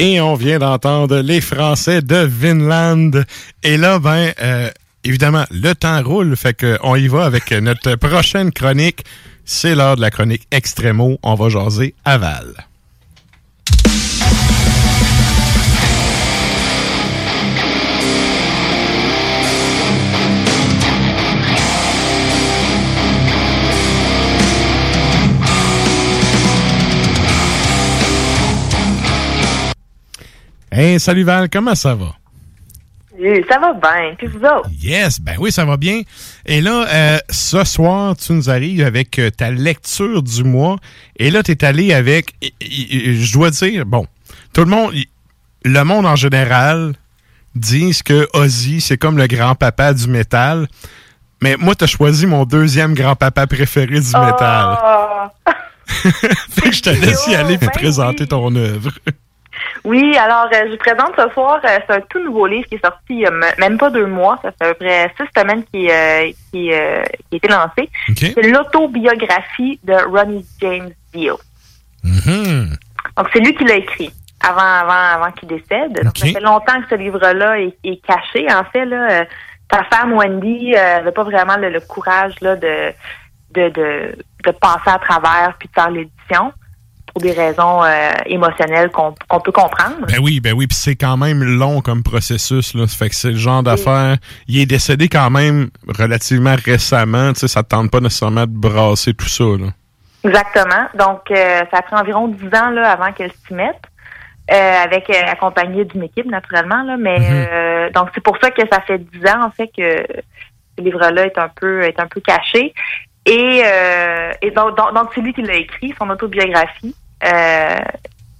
Et 0.00 0.20
on 0.20 0.36
vient 0.36 0.60
d'entendre 0.60 1.18
les 1.18 1.40
Français 1.40 2.02
de 2.02 2.18
Vinland. 2.18 3.24
Et 3.64 3.76
là, 3.76 3.98
ben, 3.98 4.32
euh, 4.40 4.70
évidemment, 5.02 5.44
le 5.50 5.74
temps 5.74 6.00
roule, 6.04 6.36
fait 6.36 6.54
qu'on 6.54 6.94
y 6.94 7.08
va 7.08 7.24
avec 7.24 7.50
notre 7.50 7.96
prochaine 7.96 8.52
chronique. 8.52 9.04
C'est 9.44 9.74
l'heure 9.74 9.96
de 9.96 10.00
la 10.00 10.12
chronique 10.12 10.46
Extremo. 10.52 11.18
On 11.24 11.34
va 11.34 11.48
jaser 11.48 11.96
aval. 12.04 12.67
Hey, 30.70 31.00
salut 31.00 31.22
Val, 31.22 31.48
comment 31.50 31.74
ça 31.74 31.94
va? 31.94 32.14
Oui, 33.18 33.42
ça 33.48 33.58
va 33.58 33.72
bien. 33.72 34.14
Puis 34.16 34.26
vous 34.26 34.44
autres? 34.44 34.68
Yes, 34.80 35.18
ben 35.20 35.36
oui, 35.38 35.50
ça 35.50 35.64
va 35.64 35.76
bien. 35.76 36.02
Et 36.44 36.60
là, 36.60 36.86
euh, 36.88 37.18
ce 37.30 37.64
soir, 37.64 38.16
tu 38.16 38.32
nous 38.32 38.50
arrives 38.50 38.84
avec 38.84 39.18
euh, 39.18 39.30
ta 39.30 39.50
lecture 39.50 40.22
du 40.22 40.44
mois. 40.44 40.76
Et 41.16 41.30
là, 41.30 41.42
tu 41.42 41.52
es 41.52 41.64
allé 41.64 41.92
avec, 41.92 42.34
je 42.60 43.32
dois 43.32 43.50
dire, 43.50 43.86
bon, 43.86 44.06
tout 44.52 44.60
le 44.60 44.70
monde, 44.70 44.92
le 45.64 45.82
monde 45.84 46.06
en 46.06 46.16
général 46.16 46.92
disent 47.54 48.02
que 48.02 48.28
Ozzy, 48.34 48.80
c'est 48.80 48.98
comme 48.98 49.16
le 49.16 49.26
grand-papa 49.26 49.94
du 49.94 50.06
métal. 50.06 50.68
Mais 51.42 51.56
moi, 51.56 51.74
tu 51.74 51.84
as 51.84 51.88
choisi 51.88 52.26
mon 52.26 52.44
deuxième 52.44 52.94
grand-papa 52.94 53.46
préféré 53.46 54.00
du 54.00 54.16
métal. 54.16 54.78
Oh! 54.84 55.50
fait 55.88 56.68
que 56.68 56.72
je 56.72 56.82
te 56.82 56.90
laisse 56.90 57.26
y 57.28 57.34
aller 57.34 57.56
pour 57.56 57.70
présenter 57.70 58.26
ton 58.26 58.54
œuvre. 58.54 58.90
Oui, 59.84 60.16
alors 60.16 60.48
euh, 60.52 60.66
je 60.66 60.70
vous 60.72 60.76
présente 60.76 61.12
ce 61.16 61.32
soir, 61.32 61.60
euh, 61.64 61.78
c'est 61.86 61.94
un 61.94 62.00
tout 62.00 62.22
nouveau 62.22 62.46
livre 62.46 62.66
qui 62.68 62.76
est 62.76 62.84
sorti 62.84 62.98
il 63.10 63.20
y 63.20 63.26
a 63.26 63.30
même 63.30 63.78
pas 63.78 63.90
deux 63.90 64.06
mois, 64.06 64.38
ça 64.42 64.52
fait 64.52 64.64
à 64.64 64.74
peu 64.74 64.84
près 64.84 65.12
six 65.16 65.40
semaines 65.40 65.64
qui, 65.72 65.90
euh, 65.90 66.26
qui, 66.50 66.68
qui 66.68 66.72
a 66.72 67.04
été 67.32 67.48
lancé. 67.48 67.90
C'est 68.16 68.42
l'autobiographie 68.42 69.78
de 69.84 69.94
Ronnie 69.94 70.46
James 70.60 70.90
Dio. 71.12 71.38
Mhm. 72.04 72.76
Donc 73.16 73.28
c'est 73.32 73.40
lui 73.40 73.54
qui 73.54 73.64
l'a 73.64 73.76
écrit 73.76 74.12
avant 74.40 74.60
avant 74.60 75.22
avant 75.22 75.32
qu'il 75.32 75.48
décède. 75.48 76.02
Donc, 76.04 76.16
ça 76.16 76.26
fait 76.26 76.40
longtemps 76.40 76.80
que 76.82 76.88
ce 76.90 76.94
livre-là 76.94 77.60
est, 77.60 77.76
est 77.82 78.04
caché. 78.04 78.46
En 78.52 78.64
fait, 78.64 78.84
là, 78.84 79.24
sa 79.70 79.84
femme 79.84 80.12
Wendy 80.12 80.72
n'avait 80.72 81.12
pas 81.12 81.24
vraiment 81.24 81.56
le, 81.56 81.70
le 81.70 81.80
courage 81.80 82.34
là 82.40 82.56
de 82.56 82.92
de, 83.50 83.68
de 83.70 84.18
de 84.44 84.50
passer 84.52 84.90
à 84.90 84.98
travers 84.98 85.54
puis 85.58 85.68
de 85.68 85.74
faire 85.74 85.90
l'édition 85.90 86.52
pour 87.18 87.22
des 87.22 87.32
raisons 87.32 87.82
euh, 87.82 88.10
émotionnelles 88.26 88.90
qu'on 88.90 89.40
peut 89.40 89.52
comprendre. 89.52 90.06
Ben 90.06 90.18
oui, 90.22 90.40
ben 90.40 90.52
oui, 90.52 90.66
puis 90.68 90.76
c'est 90.76 90.94
quand 90.94 91.16
même 91.16 91.42
long 91.42 91.80
comme 91.80 92.02
processus, 92.02 92.74
là. 92.74 92.86
Ça 92.86 92.96
fait 92.96 93.08
que 93.08 93.14
c'est 93.16 93.30
le 93.30 93.36
genre 93.36 93.62
d'affaire. 93.62 94.16
Il 94.46 94.60
est 94.60 94.66
décédé 94.66 95.08
quand 95.08 95.30
même 95.30 95.68
relativement 95.88 96.54
récemment, 96.64 97.32
tu 97.32 97.40
sais, 97.40 97.48
ça 97.48 97.62
te 97.62 97.68
tente 97.68 97.90
pas 97.90 98.00
nécessairement 98.00 98.46
de 98.46 98.52
brasser 98.52 99.14
tout 99.14 99.28
ça, 99.28 99.44
là. 99.44 99.68
Exactement. 100.24 100.86
Donc, 100.94 101.30
euh, 101.30 101.62
ça 101.72 101.82
pris 101.82 101.96
environ 101.96 102.28
10 102.28 102.46
ans 102.56 102.70
là, 102.70 102.90
avant 102.90 103.12
qu'elle 103.12 103.32
s'y 103.46 103.54
mette, 103.54 103.82
euh, 104.52 104.84
avec 104.84 105.10
accompagnée 105.10 105.84
d'une 105.84 106.04
équipe, 106.04 106.26
naturellement. 106.26 106.82
Là, 106.82 106.96
mais 106.98 107.18
euh, 107.20 107.90
donc, 107.90 108.10
c'est 108.14 108.22
pour 108.22 108.38
ça 108.40 108.50
que 108.50 108.62
ça 108.70 108.80
fait 108.80 108.98
10 108.98 109.26
ans, 109.26 109.44
en 109.46 109.50
fait, 109.50 109.68
que 109.76 110.04
ce 110.76 110.84
livre-là 110.84 111.26
est 111.26 111.38
un 111.38 111.48
peu 111.48 111.82
est 111.82 111.98
un 111.98 112.06
peu 112.06 112.20
caché. 112.20 112.74
Et, 113.28 113.62
euh, 113.62 114.32
et 114.40 114.50
donc, 114.52 114.76
donc, 114.76 114.94
donc, 114.94 115.10
c'est 115.14 115.20
lui 115.20 115.34
qui 115.34 115.42
l'a 115.42 115.56
écrit, 115.56 115.94
son 115.98 116.08
autobiographie. 116.08 116.94
Euh, 117.24 117.80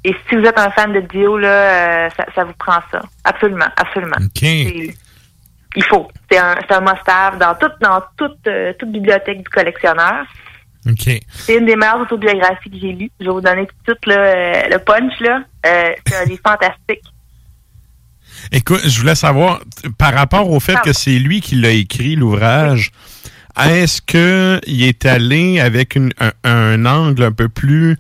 et 0.05 0.15
si 0.29 0.37
vous 0.37 0.45
êtes 0.45 0.59
un 0.59 0.71
fan 0.71 0.93
de 0.93 1.01
Dio, 1.01 1.37
là, 1.39 1.49
euh, 1.49 2.09
ça, 2.17 2.27
ça 2.35 2.45
vous 2.45 2.53
prend 2.59 2.81
ça. 2.91 3.03
Absolument, 3.25 3.67
absolument. 3.77 4.17
Il 5.77 5.85
faut. 5.85 6.09
C'est 6.31 6.39
un, 6.39 6.57
un 6.71 6.81
must-have 6.81 7.39
dans 7.39 7.55
toute, 7.55 7.75
dans 7.81 8.01
toute, 8.17 8.47
euh, 8.47 8.73
toute 8.79 8.91
bibliothèque 8.91 9.39
du 9.43 9.49
collectionneur. 9.51 10.25
C'est 11.47 11.57
une 11.57 11.67
des 11.67 11.77
meilleures 11.77 12.01
autobiographies 12.01 12.71
que 12.71 12.79
j'ai 12.81 12.93
lues. 12.93 13.11
Je 13.21 13.27
vais 13.27 13.31
vous 13.33 13.41
donner 13.41 13.67
tout 13.67 13.75
de 13.87 13.93
suite 13.93 14.07
là, 14.07 14.17
euh, 14.17 14.63
le 14.71 14.79
punch. 14.79 15.13
là. 15.21 15.41
C'est 15.65 16.17
un 16.17 16.25
livre 16.25 16.41
fantastique. 16.47 17.03
Écoute, 18.53 18.81
je 18.87 19.01
voulais 19.01 19.15
savoir, 19.17 19.61
par 19.99 20.15
rapport 20.15 20.49
au 20.51 20.61
fait 20.61 20.77
Ah. 20.77 20.83
que 20.85 20.93
c'est 20.93 21.19
lui 21.19 21.41
qui 21.41 21.57
l'a 21.57 21.71
écrit, 21.71 22.15
l'ouvrage, 22.17 22.93
est-ce 23.61 24.01
que 24.01 24.61
il 24.67 24.85
est 24.85 25.05
allé 25.05 25.61
avec 25.61 25.97
une- 25.97 26.13
un, 26.21 26.33
un 26.45 26.87
angle 26.87 27.25
un 27.25 27.33
peu 27.33 27.49
plus, 27.49 27.99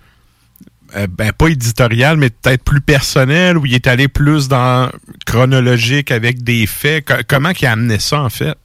euh, 0.96 1.06
ben 1.08 1.32
pas 1.32 1.48
éditorial, 1.48 2.16
mais 2.16 2.30
peut-être 2.30 2.64
plus 2.64 2.80
personnel, 2.80 3.58
ou 3.58 3.66
il 3.66 3.74
est 3.74 3.86
allé 3.86 4.08
plus 4.08 4.48
dans 4.48 4.88
chronologique 5.26 6.10
avec 6.10 6.42
des 6.42 6.66
faits? 6.66 7.06
Co- 7.06 7.22
comment 7.28 7.50
il 7.50 7.66
a 7.66 7.72
amené 7.72 7.98
ça, 7.98 8.20
en 8.20 8.30
fait? 8.30 8.56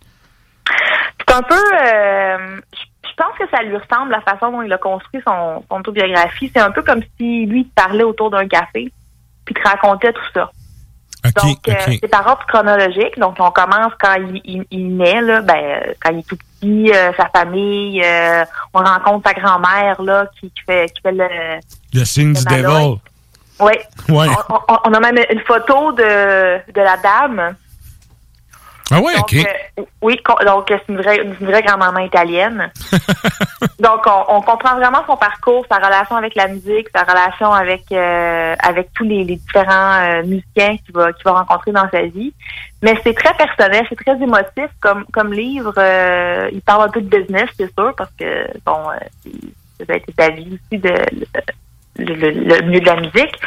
C'est 1.20 1.36
un 1.36 1.42
peu... 1.42 1.56
euh, 1.56 2.60
je 3.04 3.16
pense 3.16 3.38
que 3.38 3.56
ça 3.56 3.62
lui 3.64 3.78
ressemble 3.78 4.12
la 4.12 4.22
façon 4.22 4.52
dont 4.52 4.62
il 4.64 4.74
a 4.74 4.78
construit 4.78 5.22
son, 5.26 5.64
son 5.70 5.80
autobiographie. 5.80 6.52
C'est 6.54 6.62
un 6.62 6.72
peu 6.72 6.82
comme 6.82 7.02
si 7.18 7.46
lui 7.46 7.62
il 7.62 7.66
te 7.66 7.74
parlait 7.76 8.04
autour 8.04 8.32
d'un 8.32 8.48
café 8.48 8.92
puis 9.46 9.54
te 9.54 9.62
racontait 9.68 10.14
tout 10.14 10.22
ça. 10.34 10.50
donc, 11.42 11.60
euh, 11.70 11.74
c'est 11.88 12.08
par 12.10 12.26
ordre 12.28 12.46
chronologique. 12.48 13.18
Donc, 13.18 13.36
on 13.40 13.52
commence 13.52 13.94
quand 14.00 14.16
il, 14.16 14.42
il, 14.46 14.66
il 14.72 14.98
naît, 14.98 15.22
là, 15.22 15.42
ben, 15.42 15.94
quand 16.02 16.12
il 16.12 16.20
est 16.20 16.28
tout 16.28 16.36
petit, 16.36 16.48
euh, 16.94 17.12
sa 17.18 17.30
famille, 17.30 18.02
euh, 18.04 18.44
on 18.74 18.80
rencontre 18.80 19.28
sa 19.30 19.34
grand-mère 19.34 20.02
là 20.02 20.26
qui, 20.40 20.50
qui 20.52 20.62
fait 20.66 20.90
qui 20.94 21.02
fait 21.02 21.12
le, 21.12 21.28
Le 21.94 22.06
signe 22.06 22.34
du. 22.34 22.42
Oui. 23.60 23.74
Ouais. 24.10 24.28
On, 24.50 24.56
on- 24.74 24.78
on 24.86 24.94
a 24.94 25.00
même 25.00 25.18
une 25.32 25.40
photo 25.42 25.92
de, 25.92 26.02
de 26.72 26.82
la 26.82 26.98
dame. 26.98 27.56
Ah 28.92 29.00
ouais, 29.00 29.14
Donc, 29.16 29.24
OK. 29.24 29.36
euh, 29.80 29.84
oui, 30.02 30.20
donc 30.46 30.66
c'est 30.68 30.90
une 30.90 30.98
vraie, 31.02 31.18
une 31.24 31.34
vraie 31.48 31.62
grand-maman 31.64 32.00
italienne. 32.00 32.70
donc, 33.80 34.02
on, 34.06 34.26
on 34.36 34.42
comprend 34.42 34.76
vraiment 34.76 35.04
son 35.08 35.16
parcours, 35.18 35.66
sa 35.70 35.78
relation 35.78 36.16
avec 36.16 36.36
la 36.36 36.48
musique, 36.48 36.88
sa 36.94 37.04
relation 37.04 37.52
avec 37.52 37.84
euh, 37.92 38.56
avec 38.60 38.90
tous 38.94 39.04
les, 39.06 39.24
les 39.24 39.38
différents 39.38 39.94
euh, 40.02 40.24
musiciens 40.24 40.78
qu'il 40.86 40.94
va 40.94 41.14
qu'il 41.14 41.24
va 41.24 41.32
rencontrer 41.32 41.72
dans 41.72 41.90
sa 41.90 42.02
vie. 42.04 42.34
Mais 42.82 42.96
c'est 43.04 43.14
très 43.16 43.34
personnel, 43.36 43.86
c'est 43.90 43.96
très 44.04 44.22
émotif 44.22 44.70
comme 44.82 45.06
comme 45.14 45.34
livre. 45.34 45.74
il 46.52 46.62
parle 46.62 46.84
un 46.84 46.90
peu 46.92 47.02
de 47.02 47.18
business, 47.18 47.50
c'est 47.58 47.74
sûr, 47.74 47.94
parce 47.98 48.12
que 48.20 48.48
bon, 48.66 48.78
ça 49.80 49.94
a 49.94 49.96
été 49.96 50.14
sa 50.18 50.30
vie 50.30 50.60
aussi 50.60 50.80
de 50.82 50.94
le, 52.00 52.14
le- 52.16 52.32
le 52.32 52.62
milieu 52.68 52.80
de 52.82 52.86
la 52.86 52.96
musique. 52.98 53.40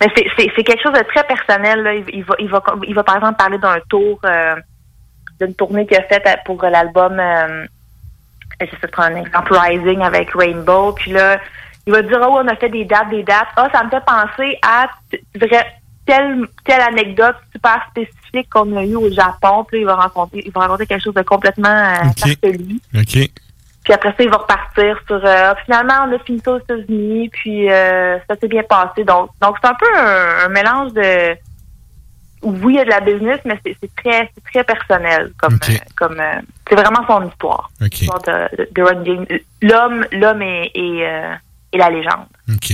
Mais 0.00 0.08
c'est- 0.14 0.62
quelque 0.62 0.82
chose 0.82 0.92
de 0.92 1.02
très 1.12 1.24
personnel. 1.24 1.82
Là. 1.82 1.94
Il, 1.94 2.04
il 2.12 2.24
va, 2.24 2.34
il, 2.38 2.48
va, 2.48 2.62
il 2.86 2.94
va, 2.94 3.02
par 3.02 3.16
exemple, 3.16 3.36
parler 3.36 3.58
d'un 3.58 3.78
tour, 3.88 4.18
euh, 4.24 4.54
d'une 5.40 5.54
tournée 5.54 5.86
qu'il 5.86 5.96
a 5.96 6.02
faite 6.02 6.26
pour 6.44 6.62
l'album, 6.62 7.18
euh, 7.18 7.66
j'essaie 8.60 8.76
de 8.82 8.86
prendre 8.88 9.16
un 9.16 9.20
exemple, 9.22 9.54
Rising 9.54 10.02
avec 10.02 10.30
Rainbow. 10.34 10.92
Puis 10.92 11.12
là, 11.12 11.38
il 11.86 11.92
va 11.92 12.02
dire, 12.02 12.18
oh, 12.22 12.40
on 12.42 12.48
a 12.48 12.56
fait 12.56 12.68
des 12.68 12.84
dates, 12.84 13.10
des 13.10 13.22
dates. 13.22 13.48
Ah, 13.56 13.68
ça 13.72 13.84
me 13.84 13.90
fait 13.90 14.04
penser 14.04 14.58
à 14.62 14.88
telle, 16.06 16.46
telle 16.64 16.80
anecdote 16.80 17.36
super 17.52 17.86
spécifique 17.90 18.48
qu'on 18.50 18.76
a 18.76 18.84
eu 18.84 18.96
au 18.96 19.10
Japon. 19.10 19.64
Puis 19.64 19.78
là, 19.78 19.82
il 19.82 19.86
va 19.86 19.94
raconter, 19.96 20.42
il 20.44 20.52
va 20.52 20.60
raconter 20.62 20.86
quelque 20.86 21.02
chose 21.02 21.14
de 21.14 21.22
complètement 21.22 21.68
euh, 21.68 22.10
farfelu. 22.16 22.80
OK. 22.94 23.30
Puis 23.84 23.92
après 23.92 24.10
ça, 24.10 24.22
il 24.22 24.30
va 24.30 24.38
repartir 24.38 24.98
sur 25.06 25.20
euh, 25.22 25.52
finalement 25.66 26.06
on 26.08 26.14
a 26.14 26.18
fini 26.20 26.40
ça 26.42 26.52
aux 26.52 26.58
États-Unis, 26.58 27.28
puis 27.28 27.70
euh, 27.70 28.18
ça 28.26 28.34
s'est 28.40 28.48
bien 28.48 28.62
passé. 28.62 29.04
Donc 29.04 29.28
donc 29.42 29.56
c'est 29.60 29.68
un 29.68 29.74
peu 29.74 29.86
un, 29.94 30.46
un 30.46 30.48
mélange 30.48 30.94
de 30.94 31.36
oui, 32.44 32.74
il 32.74 32.76
y 32.76 32.80
a 32.80 32.84
de 32.84 32.90
la 32.90 33.00
business, 33.00 33.40
mais 33.44 33.58
c'est 33.64 33.94
très 33.96 34.64
personnel 34.64 35.32
comme 35.36 35.54
euh, 35.54 35.74
comme 35.96 36.20
euh, 36.20 36.40
c'est 36.68 36.76
vraiment 36.76 37.04
son 37.08 37.28
histoire. 37.28 37.70
L'histoire 37.80 38.22
de. 38.22 39.42
L'homme, 39.62 40.06
l'homme 40.12 40.42
et, 40.42 40.70
et, 40.74 41.06
euh, 41.06 41.34
et 41.72 41.78
la 41.78 41.90
légende. 41.90 42.26
OK. 42.48 42.72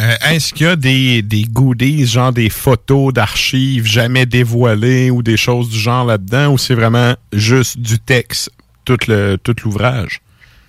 Euh, 0.00 0.30
Est-ce 0.30 0.54
qu'il 0.54 0.66
y 0.66 0.70
a 0.70 0.76
des, 0.76 1.22
des 1.22 1.44
goodies, 1.44 2.06
genre 2.06 2.32
des 2.32 2.50
photos 2.50 3.12
d'archives 3.12 3.84
jamais 3.84 4.26
dévoilées 4.26 5.10
ou 5.10 5.22
des 5.22 5.36
choses 5.36 5.68
du 5.68 5.78
genre 5.78 6.04
là-dedans, 6.04 6.52
ou 6.52 6.58
c'est 6.58 6.74
vraiment 6.74 7.14
juste 7.32 7.78
du 7.80 7.98
texte, 7.98 8.50
tout 8.84 8.98
le 9.08 9.36
tout 9.36 9.56
l'ouvrage? 9.64 10.20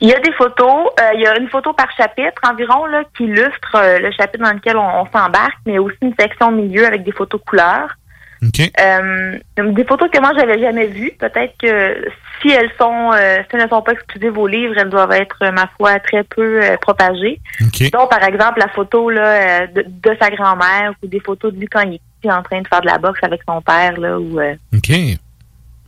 Il 0.01 0.07
y 0.07 0.13
a 0.13 0.19
des 0.21 0.31
photos, 0.31 0.87
euh, 0.99 1.11
il 1.15 1.21
y 1.21 1.27
a 1.27 1.37
une 1.37 1.49
photo 1.49 1.73
par 1.73 1.91
chapitre 1.95 2.41
environ 2.49 2.85
là, 2.85 3.03
qui 3.15 3.25
illustre 3.25 3.75
euh, 3.75 3.99
le 3.99 4.11
chapitre 4.11 4.45
dans 4.45 4.53
lequel 4.53 4.77
on, 4.77 5.01
on 5.01 5.05
s'embarque, 5.11 5.57
mais 5.65 5.77
aussi 5.77 5.97
une 6.01 6.15
section 6.17 6.47
au 6.47 6.51
milieu 6.51 6.87
avec 6.87 7.03
des 7.03 7.11
photos 7.11 7.41
couleurs. 7.45 7.97
Euh, 8.79 9.37
des 9.57 9.83
photos 9.83 10.09
que 10.09 10.19
moi 10.19 10.31
j'avais 10.37 10.59
jamais 10.59 10.87
vues. 10.87 11.11
Peut-être 11.19 11.53
que 11.57 12.09
si 12.41 12.49
elles 12.49 12.71
sont, 12.79 13.11
euh, 13.13 13.37
si 13.49 13.55
elles 13.55 13.63
ne 13.63 13.67
sont 13.67 13.81
pas 13.81 13.93
exclusives 13.93 14.37
au 14.37 14.47
livre, 14.47 14.73
elles 14.77 14.89
doivent 14.89 15.11
être, 15.11 15.37
ma 15.51 15.69
foi, 15.77 15.99
très 15.99 16.23
peu 16.23 16.63
euh, 16.63 16.77
propagées. 16.77 17.39
Donc, 17.89 18.09
par 18.09 18.23
exemple, 18.23 18.59
la 18.59 18.69
photo 18.69 19.09
là 19.09 19.25
euh, 19.63 19.67
de, 19.67 19.85
de 19.87 20.17
sa 20.21 20.29
grand-mère 20.29 20.93
ou 21.03 21.07
des 21.07 21.19
photos 21.19 21.53
de 21.53 21.59
lui 21.59 21.67
quand 21.67 21.81
il 21.81 21.99
est 22.23 22.31
en 22.31 22.43
train 22.43 22.61
de 22.61 22.67
faire 22.67 22.81
de 22.81 22.87
la 22.87 22.97
boxe 22.97 23.19
avec 23.23 23.41
son 23.47 23.61
père 23.61 23.99
là. 23.99 24.19
Ou, 24.19 24.39
euh, 24.39 24.55
OK. 24.75 24.89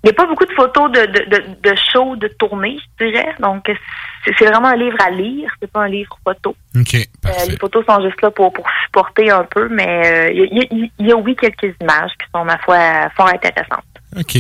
Il 0.04 0.08
n'y 0.08 0.10
a 0.12 0.14
pas 0.14 0.26
beaucoup 0.26 0.46
de 0.46 0.54
photos 0.54 0.92
de, 0.92 1.00
de, 1.06 1.30
de, 1.30 1.70
de 1.70 1.76
shows, 1.94 2.16
de 2.16 2.28
tournées, 2.28 2.78
je 3.00 3.06
dirais. 3.06 3.36
Donc, 3.40 3.70
c'est 4.26 4.46
vraiment 4.46 4.70
un 4.70 4.76
livre 4.76 4.98
à 5.06 5.12
lire, 5.12 5.52
c'est 5.62 5.72
pas 5.72 5.82
un 5.84 5.90
livre 5.90 6.18
photo. 6.24 6.56
OK. 6.76 6.96
Euh, 6.96 7.30
les 7.50 7.58
photos 7.58 7.86
sont 7.88 8.02
juste 8.02 8.22
là 8.22 8.32
pour, 8.32 8.52
pour 8.52 8.66
supporter 8.86 9.30
un 9.30 9.44
peu, 9.44 9.70
mais 9.70 10.02
euh, 10.06 10.32
il 10.34 10.54
y, 10.54 10.56
y 10.58 10.84
a- 10.86 10.90
il 11.00 11.08
y 11.08 11.12
a, 11.12 11.16
oui, 11.16 11.36
quelques 11.36 11.76
images 11.82 12.12
qui 12.20 12.26
sont, 12.34 12.44
ma 12.44 12.58
foi, 12.60 13.10
fort 13.16 13.30
intéressantes. 13.34 13.86
OK. 14.18 14.36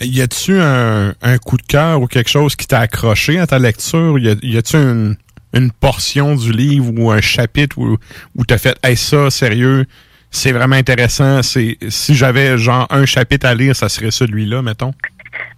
Y 0.00 0.20
a-tu 0.20 0.58
un, 0.60 1.14
un 1.22 1.38
coup 1.38 1.56
de 1.56 1.62
cœur 1.62 2.00
ou 2.02 2.06
quelque 2.06 2.28
chose 2.30 2.54
qui 2.56 2.66
t'a 2.66 2.80
accroché 2.80 3.38
à 3.38 3.46
ta 3.46 3.58
lecture? 3.58 4.18
Y 4.18 4.56
a-tu 4.58 4.76
une, 4.76 5.16
une 5.54 5.70
portion 5.72 6.34
du 6.34 6.50
livre 6.52 6.92
ou 6.98 7.10
un 7.10 7.20
chapitre 7.20 7.78
où, 7.78 7.96
où 8.36 8.44
t'as 8.44 8.58
fait, 8.58 8.76
hey, 8.82 8.96
ça, 8.96 9.30
sérieux, 9.30 9.86
c'est 10.30 10.52
vraiment 10.52 10.76
intéressant. 10.76 11.42
C'est, 11.42 11.76
si 11.88 12.14
j'avais 12.14 12.58
genre 12.58 12.86
un 12.90 13.06
chapitre 13.06 13.46
à 13.46 13.54
lire, 13.54 13.74
ça 13.74 13.88
serait 13.88 14.10
celui-là, 14.10 14.62
mettons. 14.62 14.92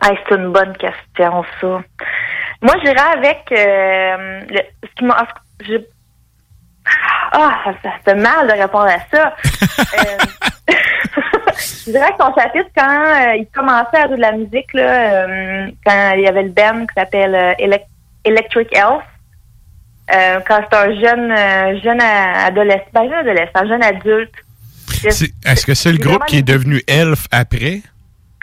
Hey, 0.03 0.17
c'est 0.29 0.37
une 0.37 0.53
bonne 0.53 0.77
question, 0.77 1.45
ça. 1.61 1.83
Moi, 2.61 2.75
j'irais 2.83 3.17
avec 3.17 3.53
euh, 3.53 4.41
ce 4.83 4.89
qui 4.97 5.05
m'a. 5.05 5.27
Ah, 7.33 7.65
ça, 7.83 7.91
fait 8.05 8.15
mal 8.15 8.49
de 8.49 8.53
répondre 8.53 8.87
à 8.87 8.99
ça. 9.13 9.35
Euh, 9.95 10.73
je 11.87 11.91
dirais 11.91 12.11
que 12.13 12.25
son 12.25 12.35
chapitre, 12.35 12.71
quand 12.77 13.05
euh, 13.05 13.37
il 13.37 13.47
commençait 13.55 13.99
à 13.99 14.07
jouer 14.07 14.17
de 14.17 14.23
la 14.23 14.33
musique, 14.33 14.73
là, 14.73 15.27
quand 15.85 16.13
il 16.15 16.23
y 16.23 16.27
avait 16.27 16.45
le 16.45 16.51
band 16.51 16.87
qui 16.87 16.95
s'appelle 16.97 17.35
Elec- 17.59 17.87
Electric 18.25 18.75
Elf, 18.75 19.05
quand 20.47 20.61
c'est 20.71 20.77
un 20.77 21.01
jeune, 21.01 21.81
jeune 21.83 22.01
adolescent, 22.01 22.87
ben, 22.93 23.05
jeune 23.05 23.29
adolescent, 23.29 23.67
jeune 23.69 23.83
adulte. 23.83 24.35
Est-ce 25.45 25.67
que 25.67 25.75
c'est 25.75 25.93
le 25.93 25.99
groupe 25.99 26.25
qui 26.27 26.39
est 26.39 26.43
devenu 26.43 26.83
Elf 26.87 27.27
après? 27.31 27.81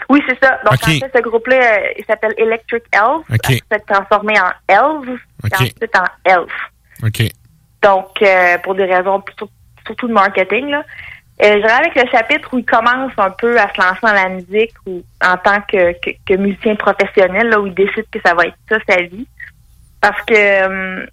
Oui, 0.08 0.22
c'est 0.28 0.38
ça. 0.42 0.60
Donc, 0.64 0.74
en 0.74 0.76
fait, 0.76 1.10
ce 1.16 1.22
groupe-là, 1.22 1.56
euh, 1.56 1.88
il 1.98 2.04
s'appelle 2.04 2.34
Electric 2.38 2.84
Elf. 2.92 3.24
Ok. 3.32 3.48
Il 3.50 3.60
s'est 3.72 3.80
transformé 3.88 4.34
en 4.38 4.50
Elves, 4.68 5.18
Ok. 5.44 5.50
puis 5.50 5.52
ensuite 5.54 5.96
en 5.96 6.04
Elf. 6.24 6.52
OK. 7.02 7.22
Donc, 7.82 8.22
euh, 8.22 8.58
pour 8.58 8.74
des 8.74 8.84
raisons 8.84 9.20
plutôt- 9.20 9.50
surtout 9.84 10.06
de 10.08 10.12
marketing, 10.12 10.68
là. 10.68 10.84
Euh, 11.42 11.52
je 11.54 11.58
dirais 11.58 11.72
avec 11.72 11.94
le 11.94 12.10
chapitre 12.10 12.48
où 12.54 12.58
il 12.58 12.64
commence 12.64 13.12
un 13.18 13.30
peu 13.30 13.58
à 13.60 13.68
se 13.74 13.78
lancer 13.80 13.98
dans 14.02 14.12
la 14.12 14.28
musique 14.30 14.72
ou 14.86 15.02
en 15.22 15.36
tant 15.36 15.60
que, 15.62 15.92
que, 16.00 16.10
que 16.26 16.34
musicien 16.38 16.76
professionnel, 16.76 17.48
là, 17.48 17.60
où 17.60 17.66
il 17.66 17.74
décide 17.74 18.06
que 18.10 18.18
ça 18.24 18.32
va 18.34 18.46
être 18.46 18.56
ça 18.70 18.78
sa 18.88 19.02
vie. 19.02 19.26
Parce 20.00 20.22
que 20.22 20.34
euh, 20.34 21.06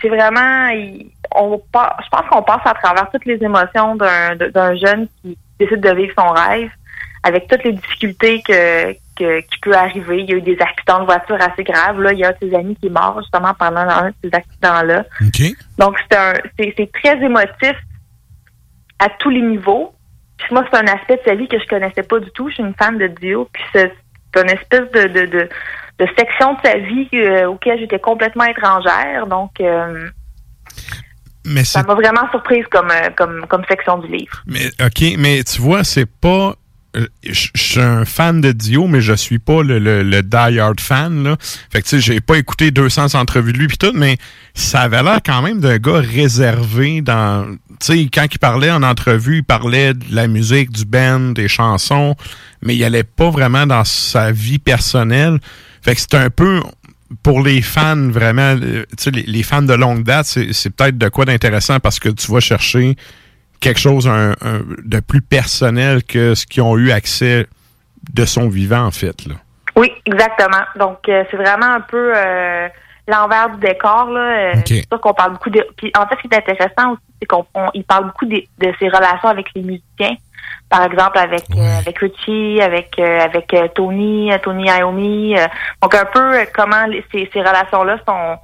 c'est 0.00 0.08
vraiment 0.08 0.68
il- 0.68 1.12
on 1.34 1.60
je 1.72 2.08
pense 2.10 2.26
qu'on 2.30 2.42
passe 2.42 2.62
à 2.64 2.74
travers 2.74 3.10
toutes 3.10 3.24
les 3.24 3.42
émotions 3.42 3.96
d'un 3.96 4.76
jeune 4.76 5.08
qui 5.20 5.36
décide 5.58 5.80
de 5.80 5.94
vivre 5.94 6.12
son 6.18 6.28
rêve 6.28 6.70
avec 7.22 7.46
toutes 7.48 7.64
les 7.64 7.72
difficultés 7.72 8.42
que, 8.42 8.92
que 9.16 9.40
qui 9.40 9.58
peut 9.60 9.74
arriver. 9.74 10.20
Il 10.22 10.30
y 10.30 10.34
a 10.34 10.36
eu 10.36 10.42
des 10.42 10.58
accidents 10.60 11.00
de 11.00 11.04
voiture 11.04 11.36
assez 11.40 11.62
graves. 11.62 12.00
Là, 12.00 12.12
il 12.12 12.18
y 12.18 12.24
a 12.24 12.28
un 12.28 12.32
de 12.32 12.36
ses 12.40 12.54
amis 12.54 12.76
qui 12.76 12.88
est 12.88 12.90
mort 12.90 13.20
justement 13.20 13.54
pendant 13.54 13.80
un 13.80 14.08
de 14.08 14.14
ces 14.24 14.30
accidents-là. 14.32 15.04
Donc, 15.78 15.98
c'est 16.00 16.16
un, 16.16 16.32
c'est, 16.58 16.74
c'est 16.76 16.90
très 16.92 17.16
émotif 17.24 17.76
à 18.98 19.08
tous 19.18 19.30
les 19.30 19.42
niveaux. 19.42 19.94
Puis 20.38 20.48
moi, 20.52 20.64
c'est 20.70 20.78
un 20.78 20.86
aspect 20.92 21.16
de 21.16 21.22
sa 21.24 21.34
vie 21.36 21.46
que 21.46 21.60
je 21.60 21.66
connaissais 21.66 22.02
pas 22.02 22.18
du 22.18 22.30
tout. 22.32 22.48
Je 22.48 22.54
suis 22.54 22.62
une 22.64 22.74
fan 22.74 22.98
de 22.98 23.06
Dio. 23.06 23.48
Puis 23.52 23.62
c'est, 23.72 23.94
c'est 24.34 24.42
une 24.42 24.50
espèce 24.50 24.90
de, 24.90 25.06
de, 25.06 25.26
de, 25.26 25.48
de 25.98 26.06
section 26.18 26.54
de 26.54 26.58
sa 26.64 26.78
vie 26.78 27.08
euh, 27.14 27.46
auquel 27.46 27.78
j'étais 27.78 28.00
complètement 28.00 28.44
étrangère. 28.44 29.28
Donc, 29.28 29.60
euh, 29.60 30.08
Mais 31.44 31.64
ça 31.64 31.82
m'a 31.82 31.94
vraiment 31.94 32.28
surprise 32.30 32.64
comme, 32.70 32.90
euh, 32.90 33.10
comme, 33.16 33.44
comme 33.48 33.62
section 33.68 33.98
du 33.98 34.08
livre. 34.08 34.42
Mais 34.46 34.66
OK, 34.84 35.16
mais 35.18 35.42
tu 35.44 35.60
vois, 35.60 35.82
c'est 35.84 36.06
pas. 36.06 36.54
euh, 36.96 37.06
Je 37.24 37.48
suis 37.54 37.80
un 37.80 38.04
fan 38.04 38.40
de 38.40 38.52
Dio, 38.52 38.86
mais 38.86 39.00
je 39.00 39.12
suis 39.14 39.38
pas 39.40 39.62
le, 39.62 39.78
le, 39.78 40.02
le 40.02 40.22
die-hard 40.22 40.78
fan. 40.80 41.24
Là. 41.24 41.36
Fait 41.72 41.82
que 41.82 41.88
tu 41.88 41.96
sais, 41.96 42.00
j'ai 42.00 42.20
pas 42.20 42.36
écouté 42.38 42.70
200 42.70 43.14
entrevues 43.18 43.52
de 43.52 43.58
lui 43.58 43.66
pis 43.66 43.78
tout, 43.78 43.92
mais 43.94 44.18
ça 44.54 44.82
avait 44.82 45.02
l'air 45.02 45.20
quand 45.24 45.42
même 45.42 45.58
d'un 45.60 45.78
gars 45.78 46.00
réservé 46.00 47.00
dans. 47.00 47.56
Tu 47.80 47.86
sais, 47.86 48.08
quand 48.12 48.26
il 48.30 48.38
parlait 48.38 48.70
en 48.70 48.82
entrevue, 48.84 49.38
il 49.38 49.44
parlait 49.44 49.94
de 49.94 50.04
la 50.14 50.28
musique, 50.28 50.70
du 50.70 50.84
band, 50.84 51.30
des 51.32 51.48
chansons, 51.48 52.14
mais 52.62 52.76
il 52.76 52.84
allait 52.84 53.02
pas 53.02 53.30
vraiment 53.30 53.66
dans 53.66 53.82
sa 53.84 54.30
vie 54.30 54.60
personnelle. 54.60 55.38
Fait 55.82 55.96
que 55.96 56.00
c'est 56.00 56.14
un 56.14 56.30
peu 56.30 56.60
pour 57.22 57.42
les 57.42 57.62
fans 57.62 58.08
vraiment, 58.10 58.56
euh, 58.62 58.84
tu 58.96 59.04
sais, 59.04 59.10
les, 59.10 59.22
les 59.22 59.42
fans 59.42 59.62
de 59.62 59.74
longue 59.74 60.02
date, 60.02 60.26
c'est 60.26 60.70
peut-être 60.74 60.98
de 60.98 61.08
quoi 61.08 61.24
d'intéressant 61.24 61.78
parce 61.80 61.98
que 61.98 62.08
tu 62.08 62.30
vas 62.32 62.40
chercher 62.40 62.96
quelque 63.60 63.80
chose 63.80 64.08
un- 64.08 64.32
un- 64.40 64.60
de 64.84 65.00
plus 65.00 65.22
personnel 65.22 66.02
que 66.04 66.34
ce 66.34 66.46
qu'ils 66.46 66.62
ont 66.62 66.76
eu 66.78 66.90
accès 66.90 67.46
de 68.12 68.24
son 68.24 68.48
vivant, 68.48 68.84
en 68.84 68.90
fait. 68.90 69.26
Là. 69.26 69.34
Oui, 69.76 69.90
exactement. 70.06 70.62
Donc, 70.78 70.98
euh, 71.08 71.24
c'est 71.30 71.36
vraiment 71.36 71.66
un 71.74 71.80
peu 71.80 72.12
euh, 72.16 72.68
l'envers 73.08 73.50
du 73.50 73.60
décor. 73.60 74.10
Là. 74.10 74.20
Euh, 74.20 74.52
C'est 74.66 74.86
sûr 74.88 75.00
qu'on 75.00 75.14
parle 75.14 75.32
beaucoup 75.32 75.50
de. 75.50 75.64
Puis, 75.76 75.92
en 75.96 76.06
fait, 76.06 76.16
ce 76.22 76.28
qui 76.28 76.34
est 76.34 76.38
intéressant 76.38 76.92
aussi, 76.92 77.02
c'est 77.20 77.26
qu'on 77.26 77.44
parle 77.86 78.06
beaucoup 78.06 78.26
de 78.26 78.42
ses 78.78 78.88
relations 78.88 79.28
avec 79.28 79.46
les 79.54 79.62
musiciens. 79.62 80.16
Par 80.68 80.84
exemple, 80.84 81.18
avec 81.18 81.44
euh, 81.56 81.78
avec 81.78 81.98
Richie, 81.98 82.60
avec 82.62 82.98
euh, 82.98 83.20
avec 83.20 83.52
euh, 83.54 83.68
Tony, 83.74 84.30
Tony 84.42 84.68
Iommi. 84.68 85.38
euh, 85.38 85.46
donc, 85.82 85.94
un 85.94 86.04
peu 86.06 86.38
comment 86.54 86.86
les- 86.86 87.04
ces, 87.12 87.28
ces 87.32 87.40
relations-là 87.40 87.98
sont 88.08 88.38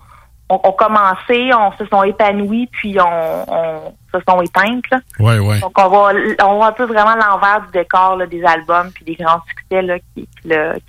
ont, 0.50 0.60
ont 0.64 0.72
commencé, 0.72 1.50
on 1.54 1.72
se 1.72 1.84
sont 1.86 2.02
épanouis, 2.04 2.68
puis 2.72 2.96
on, 3.00 3.44
on 3.52 3.94
se 4.14 4.18
sont 4.26 4.40
éteintes. 4.40 4.84
Là. 4.90 4.98
Ouais, 5.20 5.38
ouais. 5.38 5.58
Donc, 5.60 5.72
on 5.78 5.88
voit, 5.88 6.12
on 6.42 6.54
voit 6.56 6.66
un 6.68 6.72
peu 6.72 6.84
vraiment 6.84 7.16
l'envers 7.16 7.62
du 7.66 7.72
décor 7.72 8.16
là, 8.16 8.26
des 8.26 8.42
albums 8.44 8.90
puis 8.94 9.04
des 9.04 9.14
grands 9.22 9.42
succès 9.46 9.82
là, 9.82 9.96
qu'il 10.14 10.26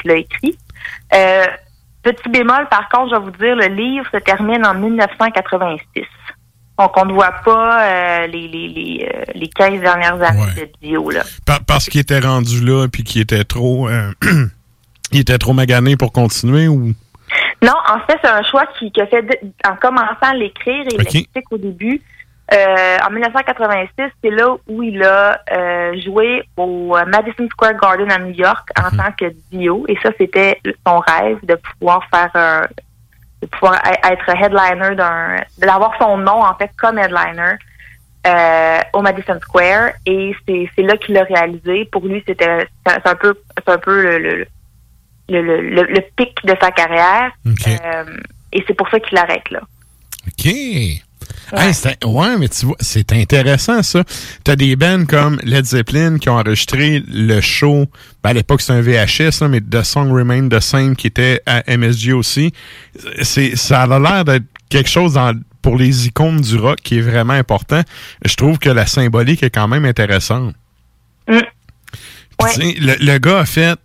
qu'il 0.02 0.12
a, 0.12 0.16
écrit. 0.16 0.58
Petit 2.02 2.30
bémol, 2.30 2.66
par 2.70 2.88
contre, 2.88 3.10
je 3.10 3.16
vais 3.16 3.22
vous 3.26 3.32
dire, 3.32 3.56
le 3.58 3.68
livre 3.68 4.06
se 4.12 4.18
termine 4.18 4.66
en 4.66 4.74
1986. 4.74 6.06
Donc, 6.80 6.96
on 6.98 7.06
ne 7.06 7.14
voit 7.14 7.34
pas 7.44 7.84
euh, 7.84 8.28
les, 8.28 8.48
les, 8.48 8.68
les, 8.70 9.10
euh, 9.14 9.24
les 9.36 9.50
15 9.50 9.82
dernières 9.82 10.22
années 10.22 10.46
de 10.56 10.70
Dio. 10.82 11.10
Là. 11.12 11.24
Par- 11.46 11.64
parce 11.66 11.86
qu'il 11.90 12.00
était 12.00 12.20
rendu 12.20 12.64
là 12.66 12.88
puis 12.88 13.04
qu'il 13.04 13.22
était 13.22 13.44
trop. 13.44 13.90
euh, 13.90 14.12
il 15.12 15.20
était 15.20 15.38
trop 15.38 15.52
magané 15.54 15.98
pour 15.98 16.12
continuer 16.14 16.68
ou? 16.70 16.94
Non, 17.62 17.74
en 17.90 18.00
fait, 18.08 18.18
c'est 18.24 18.30
un 18.30 18.44
choix 18.44 18.66
qui, 18.80 18.92
a 19.02 19.06
fait 19.08 19.22
de- 19.22 19.38
en 19.70 19.76
commençant 19.76 20.16
à 20.22 20.34
l'écrire 20.34 20.86
et 20.90 20.96
Ok. 20.96 21.04
l'explique 21.14 21.52
au 21.52 21.58
début. 21.58 22.02
Euh, 22.52 22.98
en 23.06 23.12
1986, 23.12 23.90
c'est 24.24 24.30
là 24.32 24.56
où 24.68 24.82
il 24.82 25.04
a 25.04 25.40
joué 26.04 26.42
au 26.58 26.96
Madison 27.08 27.48
Square 27.52 27.74
Garden 27.80 28.10
à 28.12 28.18
New 28.20 28.34
York 28.34 28.70
en 28.80 28.90
tant 28.96 29.12
que 29.20 29.26
Dio. 29.52 29.86
Et 29.88 29.96
ça, 30.02 30.10
c'était 30.18 30.60
son 30.88 30.98
rêve 31.00 31.38
de 31.44 31.56
pouvoir 31.56 32.02
faire 32.10 32.30
un- 32.34 32.66
de 33.42 33.48
pouvoir 33.48 33.82
être 33.86 34.30
headliner 34.30 34.96
d'un, 34.96 35.38
d'avoir 35.58 35.94
son 36.00 36.18
nom 36.18 36.44
en 36.44 36.56
fait 36.56 36.72
comme 36.78 36.98
headliner 36.98 37.56
euh, 38.28 38.80
au 38.94 39.02
Madison 39.02 39.40
Square. 39.42 39.92
Et 40.06 40.36
c'est, 40.48 40.70
c'est 40.76 40.82
là 40.84 40.98
qu'il 40.98 41.16
l'a 41.16 41.24
réalisé. 41.24 41.86
Pour 41.92 42.06
lui, 42.06 42.24
c'était 42.28 42.68
c'est 42.86 43.08
un 43.08 43.16
peu 43.16 43.34
c'est 43.58 43.70
un 43.72 43.78
peu 43.78 44.02
le, 44.04 44.18
le, 44.20 44.46
le, 45.30 45.42
le, 45.42 45.62
le- 45.62 45.84
le 45.84 46.02
pic 46.16 46.38
de 46.44 46.56
sa 46.62 46.72
carrière. 46.72 47.32
Euh, 47.86 48.18
et 48.52 48.64
c'est 48.68 48.74
pour 48.74 48.90
ça 48.90 49.00
qu'il 49.00 49.18
arrête 49.18 49.50
là. 49.52 49.62
OK. 50.28 50.52
Hey, 51.54 51.74
c'est- 51.74 52.04
ouais, 52.06 52.38
mais 52.38 52.48
tu 52.50 52.66
vois, 52.68 52.76
c'est 52.80 53.12
intéressant 53.14 53.82
ça. 53.84 54.04
T'as 54.44 54.56
des 54.56 54.76
bands 54.76 55.06
comme 55.06 55.40
Led 55.44 55.66
Zeppelin 55.66 56.18
qui 56.18 56.30
ont 56.30 56.36
enregistré 56.38 57.04
le 57.08 57.42
show. 57.42 57.86
Ben, 58.24 58.32
à 58.32 58.34
l'époque, 58.34 58.62
c'est 58.62 58.74
un 58.74 58.82
VHS, 58.82 59.42
là, 59.42 59.48
mais 59.48 59.62
The 59.62 59.84
Song 59.84 60.12
Remain 60.12 60.48
the 60.50 60.60
Same 60.60 60.96
qui 60.96 61.08
était 61.08 61.42
à 61.46 61.64
MSG 61.68 62.14
aussi. 62.14 62.52
C'est, 63.22 63.56
ça 63.56 63.84
a 63.84 64.00
l'air 64.00 64.26
d'être 64.26 64.46
quelque 64.70 64.90
chose 64.90 65.14
dans- 65.14 65.34
pour 65.62 65.78
les 65.78 66.08
icônes 66.08 66.40
du 66.42 66.56
rock 66.58 66.80
qui 66.84 67.00
est 67.00 67.02
vraiment 67.02 67.34
important. 67.34 67.82
Je 68.24 68.36
trouve 68.36 68.60
que 68.60 68.70
la 68.70 68.86
symbolique 68.86 69.44
est 69.44 69.50
quand 69.50 69.68
même 69.68 69.86
intéressante. 69.86 70.54
Mm. 71.28 71.40
Le, 72.80 73.06
le 73.06 73.18
gars 73.18 73.40
a 73.40 73.46
fait 73.46 73.78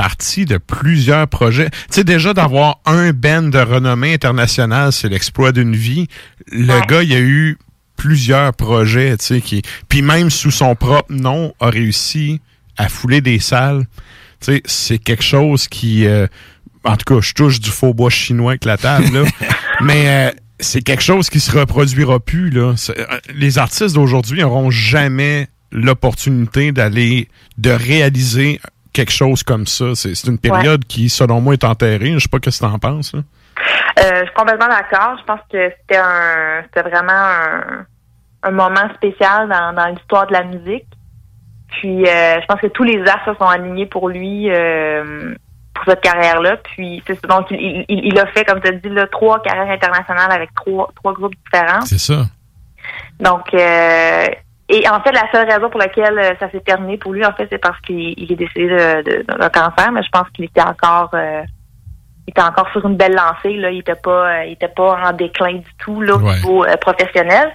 partie 0.00 0.46
de 0.46 0.56
plusieurs 0.56 1.28
projets. 1.28 1.68
Tu 1.68 1.76
sais, 1.90 2.04
déjà 2.04 2.32
d'avoir 2.32 2.80
un 2.86 3.12
band 3.12 3.42
de 3.42 3.58
renommée 3.58 4.14
internationale, 4.14 4.94
c'est 4.94 5.10
l'exploit 5.10 5.52
d'une 5.52 5.76
vie. 5.76 6.06
Le 6.50 6.86
gars, 6.86 7.02
il 7.02 7.12
a 7.12 7.20
eu 7.20 7.58
plusieurs 7.96 8.54
projets, 8.54 9.18
tu 9.18 9.26
sais, 9.26 9.40
qui, 9.42 9.60
puis 9.90 10.00
même 10.00 10.30
sous 10.30 10.50
son 10.50 10.74
propre 10.74 11.12
nom, 11.12 11.52
a 11.60 11.68
réussi 11.68 12.40
à 12.78 12.88
fouler 12.88 13.20
des 13.20 13.40
salles. 13.40 13.84
Tu 14.40 14.54
sais, 14.54 14.62
c'est 14.64 14.96
quelque 14.96 15.22
chose 15.22 15.68
qui, 15.68 16.06
euh, 16.06 16.26
en 16.82 16.96
tout 16.96 17.14
cas, 17.14 17.20
je 17.20 17.34
touche 17.34 17.60
du 17.60 17.68
faux 17.68 17.92
bois 17.92 18.08
chinois 18.08 18.52
avec 18.52 18.64
la 18.64 18.78
table, 18.78 19.12
là. 19.12 19.28
mais 19.82 20.08
euh, 20.08 20.32
c'est 20.60 20.80
quelque 20.80 21.02
chose 21.02 21.28
qui 21.28 21.40
se 21.40 21.50
reproduira 21.50 22.20
plus, 22.20 22.48
là. 22.48 22.74
Euh, 22.88 23.04
Les 23.34 23.58
artistes 23.58 23.96
d'aujourd'hui 23.96 24.40
n'auront 24.40 24.70
jamais 24.70 25.48
l'opportunité 25.70 26.72
d'aller, 26.72 27.28
de 27.58 27.68
réaliser 27.68 28.60
quelque 28.92 29.12
chose 29.12 29.42
comme 29.42 29.66
ça. 29.66 29.94
C'est 29.94 30.26
une 30.26 30.38
période 30.38 30.84
qui, 30.84 31.08
selon 31.08 31.40
moi, 31.40 31.54
est 31.54 31.64
enterrée. 31.64 32.12
Je 32.14 32.18
sais 32.20 32.28
pas 32.28 32.38
ce 32.42 32.50
que 32.50 32.64
tu 32.64 32.64
en 32.64 32.78
penses. 32.78 33.14
là. 33.14 33.20
Euh, 33.98 34.20
je 34.20 34.24
suis 34.24 34.34
complètement 34.34 34.68
d'accord. 34.68 35.18
Je 35.18 35.24
pense 35.24 35.40
que 35.52 35.70
c'était 35.80 35.98
un 35.98 36.62
c'était 36.62 36.88
vraiment 36.88 37.12
un, 37.12 37.86
un 38.44 38.50
moment 38.50 38.88
spécial 38.94 39.48
dans, 39.48 39.74
dans 39.74 39.86
l'histoire 39.86 40.26
de 40.26 40.32
la 40.32 40.44
musique. 40.44 40.86
Puis 41.68 42.06
euh, 42.06 42.40
je 42.40 42.46
pense 42.46 42.60
que 42.60 42.68
tous 42.68 42.84
les 42.84 42.98
se 43.04 43.34
sont 43.38 43.46
alignés 43.46 43.86
pour 43.86 44.08
lui 44.08 44.50
euh, 44.50 45.34
pour 45.74 45.84
cette 45.84 46.00
carrière-là. 46.00 46.56
Puis 46.58 47.02
donc 47.28 47.46
il, 47.50 47.84
il, 47.88 48.06
il 48.06 48.18
a 48.18 48.26
fait, 48.26 48.44
comme 48.44 48.60
tu 48.60 48.68
as 48.68 48.72
dit, 48.72 48.88
là, 48.88 49.06
trois 49.06 49.42
carrières 49.42 49.70
internationales 49.70 50.32
avec 50.32 50.54
trois 50.54 50.90
trois 50.96 51.12
groupes 51.12 51.34
différents. 51.44 51.82
C'est 51.82 51.98
ça. 51.98 52.26
Donc 53.18 53.52
et 54.78 54.88
en 54.88 55.00
fait, 55.02 55.12
la 55.12 55.30
seule 55.32 55.50
raison 55.50 55.68
pour 55.70 55.80
laquelle 55.80 56.18
euh, 56.18 56.34
ça 56.38 56.50
s'est 56.50 56.60
terminé 56.60 56.96
pour 56.98 57.12
lui, 57.12 57.24
en 57.24 57.32
fait, 57.32 57.46
c'est 57.50 57.58
parce 57.58 57.80
qu'il 57.80 58.14
il 58.16 58.32
est 58.32 58.36
décédé 58.36 58.68
de- 58.68 59.02
de- 59.02 59.22
d'un 59.38 59.48
cancer, 59.48 59.90
mais 59.92 60.02
je 60.02 60.08
pense 60.10 60.28
qu'il 60.34 60.44
était 60.44 60.62
encore 60.62 61.10
euh, 61.14 61.42
il 62.26 62.30
était 62.32 62.42
encore 62.42 62.68
sur 62.70 62.84
une 62.86 62.96
belle 62.96 63.14
lancée. 63.14 63.56
Là. 63.56 63.70
Il 63.70 63.78
était 63.80 63.94
pas 63.94 64.40
euh, 64.40 64.44
il 64.46 64.52
était 64.52 64.68
pas 64.68 64.98
en 65.04 65.12
déclin 65.12 65.54
du 65.54 65.74
tout 65.78 66.00
là, 66.00 66.14
au 66.14 66.20
Ouais. 66.20 66.36
niveau 66.36 66.64
euh, 66.64 66.76
professionnel. 66.76 67.50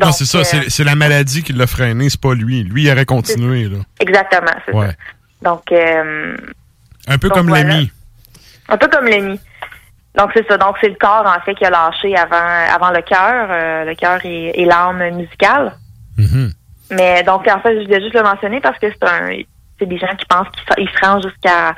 non, 0.00 0.12
c'est 0.12 0.24
ça, 0.24 0.44
c'est 0.44 0.84
la 0.84 0.94
maladie 0.94 1.42
qui 1.42 1.52
l'a 1.52 1.66
freiné, 1.66 2.08
c'est 2.08 2.20
pas 2.20 2.34
lui. 2.34 2.62
Lui, 2.62 2.84
il 2.84 2.90
aurait 2.92 3.04
continué, 3.06 3.64
là. 3.68 3.78
Exactement, 4.00 4.52
c'est 4.66 4.74
Ouais. 4.74 4.86
ça. 4.88 4.92
Donc 5.42 5.72
Un 5.72 7.18
peu 7.18 7.28
Donc, 7.28 7.36
comme 7.38 7.48
voilà. 7.48 7.64
l'ami. 7.68 7.90
Un 8.68 8.76
peu 8.78 8.88
comme 8.88 9.04
Lenny. 9.06 9.38
Donc 10.16 10.30
c'est 10.34 10.46
ça. 10.48 10.56
Donc 10.56 10.76
c'est 10.80 10.88
le 10.88 10.94
corps 10.94 11.26
en 11.26 11.40
fait 11.44 11.54
qui 11.54 11.64
a 11.64 11.70
lâché 11.70 12.14
avant 12.16 12.36
avant 12.72 12.90
le 12.90 13.02
cœur, 13.02 13.48
euh, 13.50 13.84
le 13.84 13.94
cœur 13.94 14.18
et, 14.24 14.60
et 14.60 14.64
l'âme 14.64 15.02
musicale. 15.16 15.72
Mm-hmm. 16.18 16.52
Mais 16.92 17.22
donc 17.24 17.48
en 17.48 17.60
fait 17.60 17.78
je 17.80 17.84
voulais 17.84 18.00
juste 18.00 18.14
le 18.14 18.22
mentionner 18.22 18.60
parce 18.60 18.78
que 18.78 18.86
c'est 18.90 19.04
un 19.08 19.30
c'est 19.78 19.86
des 19.86 19.98
gens 19.98 20.14
qui 20.16 20.24
pensent 20.26 20.46
qu'ils 20.76 20.88
se 20.88 21.04
rendent 21.04 21.22
jusqu'à 21.24 21.74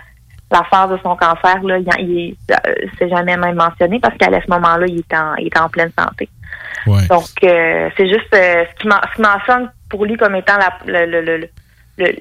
la 0.51 0.63
phase 0.65 0.91
de 0.91 0.99
son 1.03 1.17
cancer 1.17 1.63
là. 1.63 1.79
Il, 1.79 1.89
il 2.11 2.37
euh, 2.51 2.75
c'est 2.99 3.09
jamais 3.09 3.37
même 3.37 3.55
mentionné 3.57 3.99
parce 4.01 4.17
qu'à 4.19 4.27
ce 4.29 4.51
moment-là 4.51 4.85
il 4.87 4.99
est 4.99 5.15
en 5.17 5.35
il 5.37 5.47
est 5.47 5.59
en 5.59 5.69
pleine 5.71 5.91
santé. 5.99 6.29
Donc 7.09 7.29
euh, 7.43 7.89
c'est 7.97 8.09
juste 8.09 8.33
euh, 8.35 8.65
ce 8.71 8.81
qui 8.81 8.87
men- 8.87 9.01
ce 9.11 9.17
qui 9.17 9.23
mentionne 9.23 9.71
pour 9.89 10.05
lui 10.05 10.17
comme 10.17 10.35
étant 10.37 10.57
la, 10.59 10.71
le, 10.87 11.07
le, 11.07 11.21
le, 11.23 11.49
le- 11.99 12.17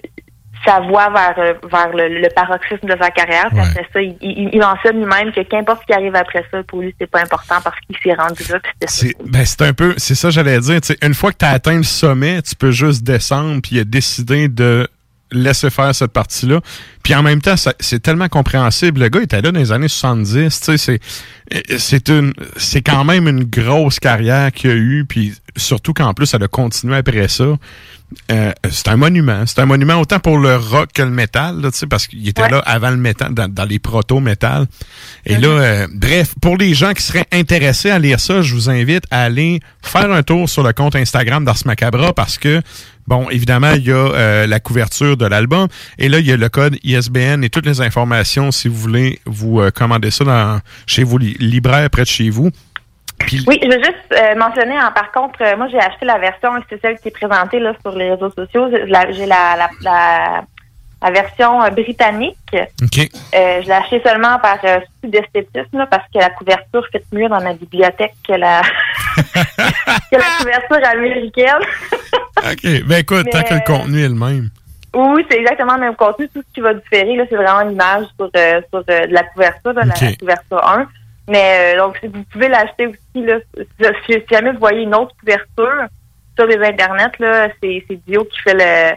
sa 0.64 0.80
voie 0.82 1.10
vers, 1.10 1.36
euh, 1.38 1.54
vers 1.70 1.90
le, 1.90 2.22
le 2.22 2.28
paroxysme 2.36 2.88
de 2.88 2.96
sa 3.00 3.12
carrière. 3.12 3.48
Puis 3.50 3.60
après 3.60 3.88
ça, 3.92 4.02
il, 4.02 4.16
il, 4.22 4.50
il 4.54 4.60
mentionne 4.60 4.98
lui-même 4.98 5.32
que 5.32 5.42
qu'importe 5.42 5.82
ce 5.82 5.86
qui 5.88 5.94
arrive 5.94 6.16
après 6.16 6.46
ça, 6.52 6.64
pour 6.64 6.82
lui, 6.82 6.94
c'est 7.00 7.10
pas 7.10 7.22
important 7.22 7.56
parce 7.64 7.78
qu'il 7.82 7.98
s'est 8.04 8.14
rendu 8.14 8.44
là. 8.50 8.60
puis 8.60 8.72
c'était 8.74 8.92
ça. 8.92 9.06
C'est 9.08 9.30
ben, 9.30 9.46
c'est 9.46 9.62
un 9.62 9.74
peu, 9.74 9.94
c'est 9.98 10.16
ça 10.16 10.30
j'allais 10.30 10.60
dire. 10.60 10.82
tu 10.82 10.88
sais, 10.88 10.98
une 11.02 11.14
fois 11.14 11.32
que 11.32 11.38
tu 11.38 11.46
as 11.46 11.50
atteint 11.50 11.78
le 11.78 11.84
sommet, 11.84 12.42
tu 12.42 12.56
peux 12.56 12.72
juste 12.72 13.04
descendre, 13.04 13.62
puis 13.62 13.76
il 13.76 13.80
a 13.80 13.84
décidé 13.84 14.48
de 14.48 14.88
laisser 15.32 15.70
faire 15.70 15.94
cette 15.94 16.12
partie-là. 16.12 16.62
Puis 17.04 17.14
en 17.16 17.24
même 17.24 17.42
temps, 17.42 17.56
c'est 17.80 18.00
tellement 18.02 18.28
compréhensible. 18.28 19.02
Le 19.02 19.10
gars 19.10 19.22
était 19.22 19.42
là 19.42 19.52
dans 19.52 19.60
les 19.60 19.72
années 19.72 19.88
70. 19.88 20.60
tu 20.60 20.66
sais, 20.66 20.78
C'est 20.78 21.00
euh, 21.54 21.78
c'est 21.78 22.10
une, 22.10 22.34
c'est 22.58 22.82
quand 22.82 23.04
même 23.04 23.28
une 23.28 23.44
grosse 23.44 24.00
carrière 24.00 24.52
qu'il 24.52 24.72
a 24.72 24.76
eu, 24.76 25.06
puis 25.08 25.34
surtout 25.56 25.94
qu'en 25.94 26.14
plus, 26.14 26.34
elle 26.34 26.44
a 26.44 26.48
continué 26.48 26.96
après 26.98 27.28
ça. 27.28 27.46
Euh, 28.32 28.52
c'est 28.70 28.88
un 28.88 28.98
monument. 28.98 29.44
C'est 29.46 29.60
un 29.60 29.66
monument 29.66 29.96
autant 30.00 30.20
pour 30.20 30.38
le 30.38 30.56
rock 30.56 30.90
que 30.94 31.02
le 31.02 31.10
métal, 31.10 31.60
là, 31.60 31.72
tu 31.72 31.78
sais, 31.80 31.88
parce 31.88 32.08
qu'il 32.08 32.28
était 32.28 32.48
là 32.50 32.60
avant 32.66 32.90
le 32.92 32.98
métal, 32.98 33.34
dans, 33.34 33.48
dans 33.52 33.66
les 33.66 33.80
proto-métal. 33.80 34.68
Et 35.26 35.38
là, 35.38 35.48
euh, 35.48 35.88
bref, 35.94 36.34
pour 36.42 36.56
les 36.58 36.74
gens 36.74 36.94
qui 36.94 37.02
seraient 37.04 37.26
intéressés 37.32 37.90
à 37.90 38.00
lire 38.00 38.20
ça, 38.20 38.42
je 38.42 38.54
vous 38.54 38.70
invite 38.70 39.04
à 39.12 39.24
aller 39.24 39.60
faire 39.82 40.12
un 40.12 40.24
tour 40.24 40.48
sur 40.50 40.64
le 40.64 40.72
compte 40.72 40.96
Instagram 40.96 41.44
d'Ars 41.44 41.58
Macabra 41.66 42.14
parce 42.14 42.38
que, 42.38 42.62
bon, 43.08 43.30
évidemment, 43.32 43.72
il 43.74 43.86
y 43.86 43.92
a 43.92 43.96
euh, 43.96 44.48
la 44.48 44.60
couverture 44.60 45.18
de 45.18 45.26
l'album 45.26 45.68
et 45.98 46.08
là, 46.08 46.20
il 46.20 46.26
y 46.26 46.32
a 46.32 46.38
le 46.38 46.50
code 46.50 46.78
ISBN 46.84 47.44
et 47.44 47.50
toutes 47.50 47.66
les 47.66 47.82
informations 47.82 48.52
si 48.52 48.68
vous 48.68 48.78
voulez 48.78 49.20
vous 49.26 49.62
commander 49.74 50.12
ça 50.12 50.24
dans, 50.24 50.62
chez 50.88 51.04
vous, 51.04 51.18
li- 51.18 51.36
libraire 51.40 51.90
près 51.90 52.04
de 52.04 52.08
chez 52.08 52.30
vous. 52.30 52.52
Oui, 53.48 53.60
je 53.62 53.68
veux 53.68 53.84
juste 53.84 54.12
euh, 54.14 54.36
mentionner, 54.36 54.78
hein, 54.78 54.92
par 54.94 55.12
contre, 55.12 55.42
euh, 55.42 55.58
moi 55.58 55.68
j'ai 55.72 55.80
acheté 55.80 56.06
la 56.06 56.18
version, 56.20 56.50
c'est 56.70 56.80
celle 56.82 57.00
qui 57.00 57.08
est 57.08 57.12
présentée 57.12 57.60
là, 57.60 57.74
sur 57.82 57.96
les 57.96 58.12
réseaux 58.12 58.30
sociaux. 58.30 58.70
J'ai 58.72 58.86
la, 59.26 59.56
la, 59.56 60.44
la, 61.02 61.12
version 61.12 61.64
euh, 61.64 61.70
britannique. 61.70 62.38
OK. 62.54 63.10
Je 63.34 63.66
l'ai 63.66 63.72
acheté 63.72 64.02
seulement 64.06 64.38
par 64.40 64.60
souci 64.60 65.12
d'esthétisme 65.12 65.88
parce 65.90 66.04
que 66.14 66.20
la 66.20 66.30
couverture 66.32 66.86
fait 66.92 67.04
mieux 67.14 67.28
dans 67.30 67.42
ma 67.42 67.54
bibliothèque 67.54 68.14
que 68.28 68.34
la, 68.34 68.62
que 69.16 70.16
la 70.16 70.38
couverture 70.40 70.88
américaine. 70.88 71.62
OK. 72.38 72.84
Ben 72.86 72.98
écoute, 73.00 73.28
tant 73.32 73.40
Mais- 73.40 73.44
que 73.46 73.54
le 73.56 73.62
contenu 73.66 74.04
est 74.04 74.10
le 74.10 74.16
même. 74.16 74.50
Oui, 74.94 75.26
c'est 75.30 75.40
exactement 75.40 75.76
le 75.76 75.82
même 75.82 75.96
contenu. 75.96 76.30
Tout 76.30 76.42
ce 76.48 76.54
qui 76.54 76.62
va 76.62 76.74
différer, 76.74 77.16
là, 77.18 77.24
c'est 77.30 77.36
vraiment 77.36 77.62
l'image 77.70 78.06
sur, 78.18 78.30
sur 78.70 78.84
de 78.86 79.14
la 79.14 79.24
couverture, 79.24 79.74
là, 79.74 79.82
la- 79.84 80.16
couverture 80.16 80.66
1. 80.70 80.88
Mais 81.28 81.76
euh, 81.76 81.80
donc, 81.80 81.98
si 82.00 82.08
vous 82.08 82.24
pouvez 82.32 82.48
l'acheter 82.48 82.88
aussi, 82.88 83.26
là, 83.26 83.40
si, 84.06 84.14
si 84.14 84.24
jamais 84.30 84.52
vous 84.52 84.60
voyez 84.60 84.84
une 84.84 84.96
autre 84.96 85.16
couverture 85.20 85.88
sur 86.38 86.46
les 86.46 86.58
internets, 86.58 87.12
là, 87.20 87.50
c'est, 87.62 87.84
c'est 87.88 88.00
Dio 88.08 88.26
qui 88.26 88.40
fait 88.42 88.54
le 88.54 88.96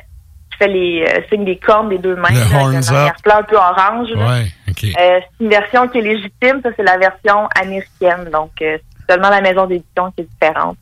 qui 0.50 0.58
fait 0.58 0.68
les 0.68 1.04
euh, 1.06 1.20
signes 1.28 1.44
des 1.44 1.56
cornes 1.56 1.88
des 1.88 1.98
deux 1.98 2.16
mains. 2.16 2.30
Le 2.30 2.40
là, 2.40 2.60
horns 2.60 2.74
un 2.74 2.80
up. 2.80 2.90
arrière-plan 2.90 3.36
un 3.38 3.42
peu 3.42 3.56
orange. 3.56 4.08
Ouais. 4.10 4.46
Euh, 4.68 5.20
c'est 5.20 5.44
une 5.44 5.50
version 5.50 5.88
qui 5.88 5.98
est 5.98 6.02
légitime, 6.02 6.60
ça 6.62 6.70
c'est 6.76 6.82
la 6.82 6.98
version 6.98 7.48
américaine. 7.60 8.28
Donc, 8.32 8.50
euh, 8.62 8.78
c'est 9.06 9.12
seulement 9.12 9.30
la 9.30 9.40
maison 9.40 9.66
d'édition 9.66 10.10
qui 10.12 10.22
est 10.22 10.24
différente. 10.24 10.76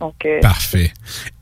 Donc, 0.00 0.14
euh, 0.24 0.40
Parfait. 0.40 0.92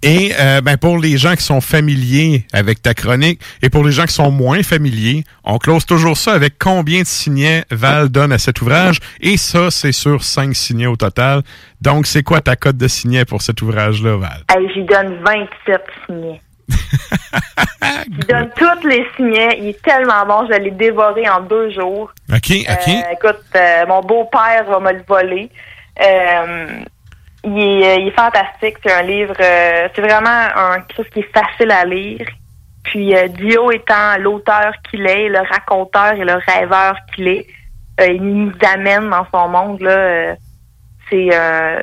Et 0.03 0.33
euh, 0.39 0.61
ben, 0.61 0.77
pour 0.77 0.99
les 0.99 1.17
gens 1.17 1.35
qui 1.35 1.43
sont 1.43 1.61
familiers 1.61 2.47
avec 2.53 2.83
ta 2.83 2.95
chronique 2.95 3.41
et 3.63 3.71
pour 3.71 3.85
les 3.85 3.93
gens 3.93 4.05
qui 4.05 4.15
sont 4.15 4.31
moins 4.31 4.63
familiers, 4.63 5.25
on 5.45 5.59
close 5.59 5.87
toujours 5.87 6.17
ça 6.17 6.33
avec 6.33 6.59
combien 6.59 7.01
de 7.01 7.07
signets 7.07 7.65
Val 7.71 8.09
donne 8.09 8.33
à 8.33 8.39
cet 8.39 8.63
ouvrage? 8.63 9.01
Et 9.21 9.37
ça, 9.37 9.71
c'est 9.71 9.93
sur 9.93 10.23
cinq 10.23 10.55
signets 10.55 10.87
au 10.87 10.97
total. 10.97 11.43
Donc, 11.81 12.07
c'est 12.07 12.23
quoi 12.23 12.41
ta 12.41 12.57
cote 12.57 12.77
de 12.77 12.89
signets 12.89 13.25
pour 13.25 13.43
cet 13.43 13.61
ouvrage-là, 13.63 14.17
Val? 14.17 14.45
J'y 14.75 14.85
donne 14.85 15.17
27 15.25 15.81
signets. 16.07 16.41
J'y 18.09 18.27
donne 18.29 18.51
tous 18.57 18.87
les 18.87 19.07
signets. 19.17 19.59
Il 19.59 19.69
est 19.69 19.83
tellement 19.83 20.25
bon. 20.27 20.47
Je 20.51 20.59
l'ai 20.59 20.71
dévoré 20.71 21.29
en 21.29 21.41
deux 21.41 21.71
jours. 21.71 22.13
OK, 22.33 22.51
OK. 22.51 22.89
Euh, 22.89 23.13
écoute, 23.13 23.45
euh, 23.57 23.87
mon 23.87 24.01
beau-père 24.01 24.65
va 24.69 24.81
me 24.81 24.93
le 24.93 25.03
voler. 25.07 25.51
Euh, 26.01 26.67
il, 27.45 27.59
est, 27.59 28.01
il 28.03 28.09
est 28.09 28.17
fantastique. 28.17 28.77
C'est 28.85 28.93
un 28.93 29.03
livre... 29.03 29.35
euh, 29.41 29.89
c'est 29.95 30.03
vraiment 30.03 30.49
un, 30.57 30.81
quelque 30.81 30.97
chose 30.97 31.11
qui 31.13 31.21
est 31.21 31.33
facile 31.33 31.71
à 31.71 31.85
lire. 31.85 32.27
Puis 32.85 33.15
euh, 33.17 33.29
Dio 33.29 33.71
étant 33.71 34.19
l'auteur 34.19 34.73
qu'il 34.91 35.07
est, 35.07 35.29
le 35.29 35.41
raconteur 35.41 36.13
et 36.13 36.25
le 36.25 36.35
rêveur 36.47 36.97
qu'il 37.15 37.29
est, 37.29 37.47
euh, 38.01 38.07
il 38.09 38.23
nous 38.23 38.53
amène 38.75 39.09
dans 39.09 39.27
son 39.33 39.49
monde. 39.49 39.81
là. 39.81 39.91
euh, 39.91 40.35
c'est 41.11 41.29
euh, 41.33 41.83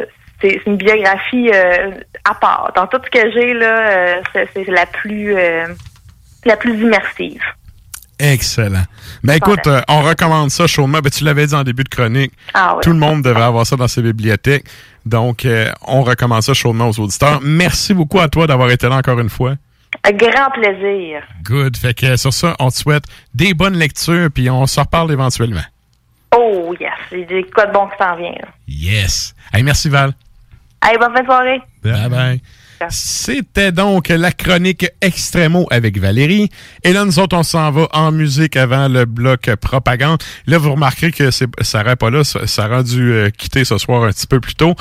une 0.66 0.78
biographie 0.78 1.50
euh, 1.54 1.92
à 2.30 2.34
part. 2.36 2.72
Dans 2.76 2.88
tout 2.88 3.00
ce 3.04 3.10
que 3.10 3.32
j'ai 3.32 3.54
là, 3.54 3.90
euh, 3.90 4.22
c'est 4.34 4.50
c'est 4.54 4.66
la 4.66 4.86
plus 4.86 5.36
euh, 5.36 5.68
la 6.46 6.58
plus 6.58 6.74
immersive. 6.80 7.42
Excellent. 8.20 8.84
Ben 9.24 9.34
écoute, 9.34 9.66
euh, 9.66 9.82
on 9.88 10.02
recommande 10.02 10.52
ça 10.52 10.68
chaudement. 10.68 11.00
Ben, 11.00 11.10
tu 11.10 11.24
l'avais 11.24 11.48
dit 11.48 11.56
en 11.56 11.64
début 11.64 11.84
de 11.84 11.90
chronique. 11.90 12.32
Ah 12.54 12.76
ouais. 12.76 12.82
Tout 12.84 12.92
le 12.92 13.00
monde 13.00 13.24
devrait 13.24 13.44
avoir 13.44 13.66
ça 13.66 13.76
dans 13.76 13.88
ses 13.88 14.04
bibliothèques. 14.04 14.66
Donc, 15.06 15.46
euh, 15.46 15.72
on 15.88 16.04
recommande 16.04 16.42
ça 16.44 16.54
chaudement 16.54 16.88
aux 16.90 17.00
auditeurs. 17.00 17.40
Merci 17.42 17.94
beaucoup 17.94 18.20
à 18.20 18.28
toi 18.30 18.48
d'avoir 18.48 18.70
été 18.72 18.88
là 18.88 18.96
encore 18.96 19.20
une 19.20 19.30
fois. 19.30 19.56
Un 20.04 20.12
grand 20.12 20.50
plaisir. 20.54 21.22
Good. 21.44 21.76
Fait 21.78 21.94
que 21.94 22.16
sur 22.18 22.32
ça, 22.34 22.56
on 22.60 22.70
te 22.70 22.76
souhaite 22.76 23.04
des 23.34 23.54
bonnes 23.54 23.78
lectures, 23.78 24.30
puis 24.34 24.50
on 24.50 24.66
se 24.68 24.80
reparle 24.80 25.12
éventuellement. 25.12 25.62
Oh 26.36 26.74
yes, 26.80 26.92
j'ai 27.12 27.26
des 27.26 27.44
codes 27.44 27.74
bons 27.74 27.88
qui 27.88 27.98
s'en 28.02 28.16
viennent. 28.16 28.36
là. 28.42 28.48
Yes. 28.68 29.36
Hey, 29.54 29.64
merci 29.64 29.90
Val. 29.90 30.14
Allez, 30.80 30.98
bonne 30.98 31.14
fin 31.14 31.22
de 31.22 31.26
soirée. 31.26 31.62
Bye 31.84 32.10
bye. 32.10 32.42
C'était 32.90 33.72
donc 33.72 34.10
la 34.10 34.32
chronique 34.32 34.88
Extremo 35.02 35.68
avec 35.70 35.98
Valérie. 36.00 36.50
Et 36.84 36.94
là, 36.94 37.06
nous 37.06 37.20
autres, 37.20 37.38
on 37.38 37.44
s'en 37.44 37.72
va 37.72 37.88
en 37.92 38.12
musique 38.12 38.56
avant 38.56 38.88
le 38.88 39.06
bloc 39.06 39.54
propagande. 39.56 40.20
Là, 40.48 40.58
vous 40.58 40.72
remarquerez 40.72 41.12
que 41.12 41.32
c'est, 41.32 41.48
Sarah 41.62 41.96
pas 41.96 42.10
là. 42.10 42.24
Sarah 42.24 42.78
a 42.78 42.84
dû 42.84 43.12
euh, 43.12 43.30
quitter 43.30 43.64
ce 43.66 43.78
soir 43.78 44.04
un 44.04 44.10
petit 44.10 44.28
peu 44.28 44.40
plus 44.40 44.56
tôt. 44.56 44.76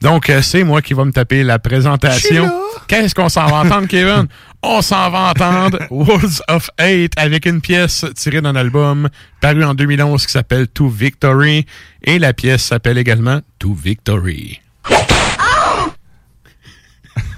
Donc, 0.00 0.28
euh, 0.28 0.42
c'est 0.42 0.64
moi 0.64 0.82
qui 0.82 0.92
va 0.94 1.04
me 1.04 1.12
taper 1.12 1.42
la 1.42 1.58
présentation. 1.58 2.50
Qu'est-ce 2.88 3.14
qu'on 3.14 3.28
s'en 3.28 3.46
va 3.46 3.56
entendre, 3.58 3.88
Kevin? 3.88 4.26
On 4.66 4.80
s'en 4.80 5.10
va 5.10 5.30
entendre 5.30 5.78
Wolves 5.90 6.40
of 6.48 6.70
Hate 6.78 7.12
avec 7.16 7.44
une 7.44 7.60
pièce 7.60 8.06
tirée 8.14 8.40
d'un 8.40 8.56
album 8.56 9.10
paru 9.42 9.62
en 9.62 9.74
2011 9.74 10.24
qui 10.24 10.32
s'appelle 10.32 10.68
To 10.68 10.88
Victory. 10.88 11.66
Et 12.02 12.18
la 12.18 12.32
pièce 12.32 12.64
s'appelle 12.64 12.96
également 12.96 13.40
To 13.58 13.74
Victory. 13.74 14.60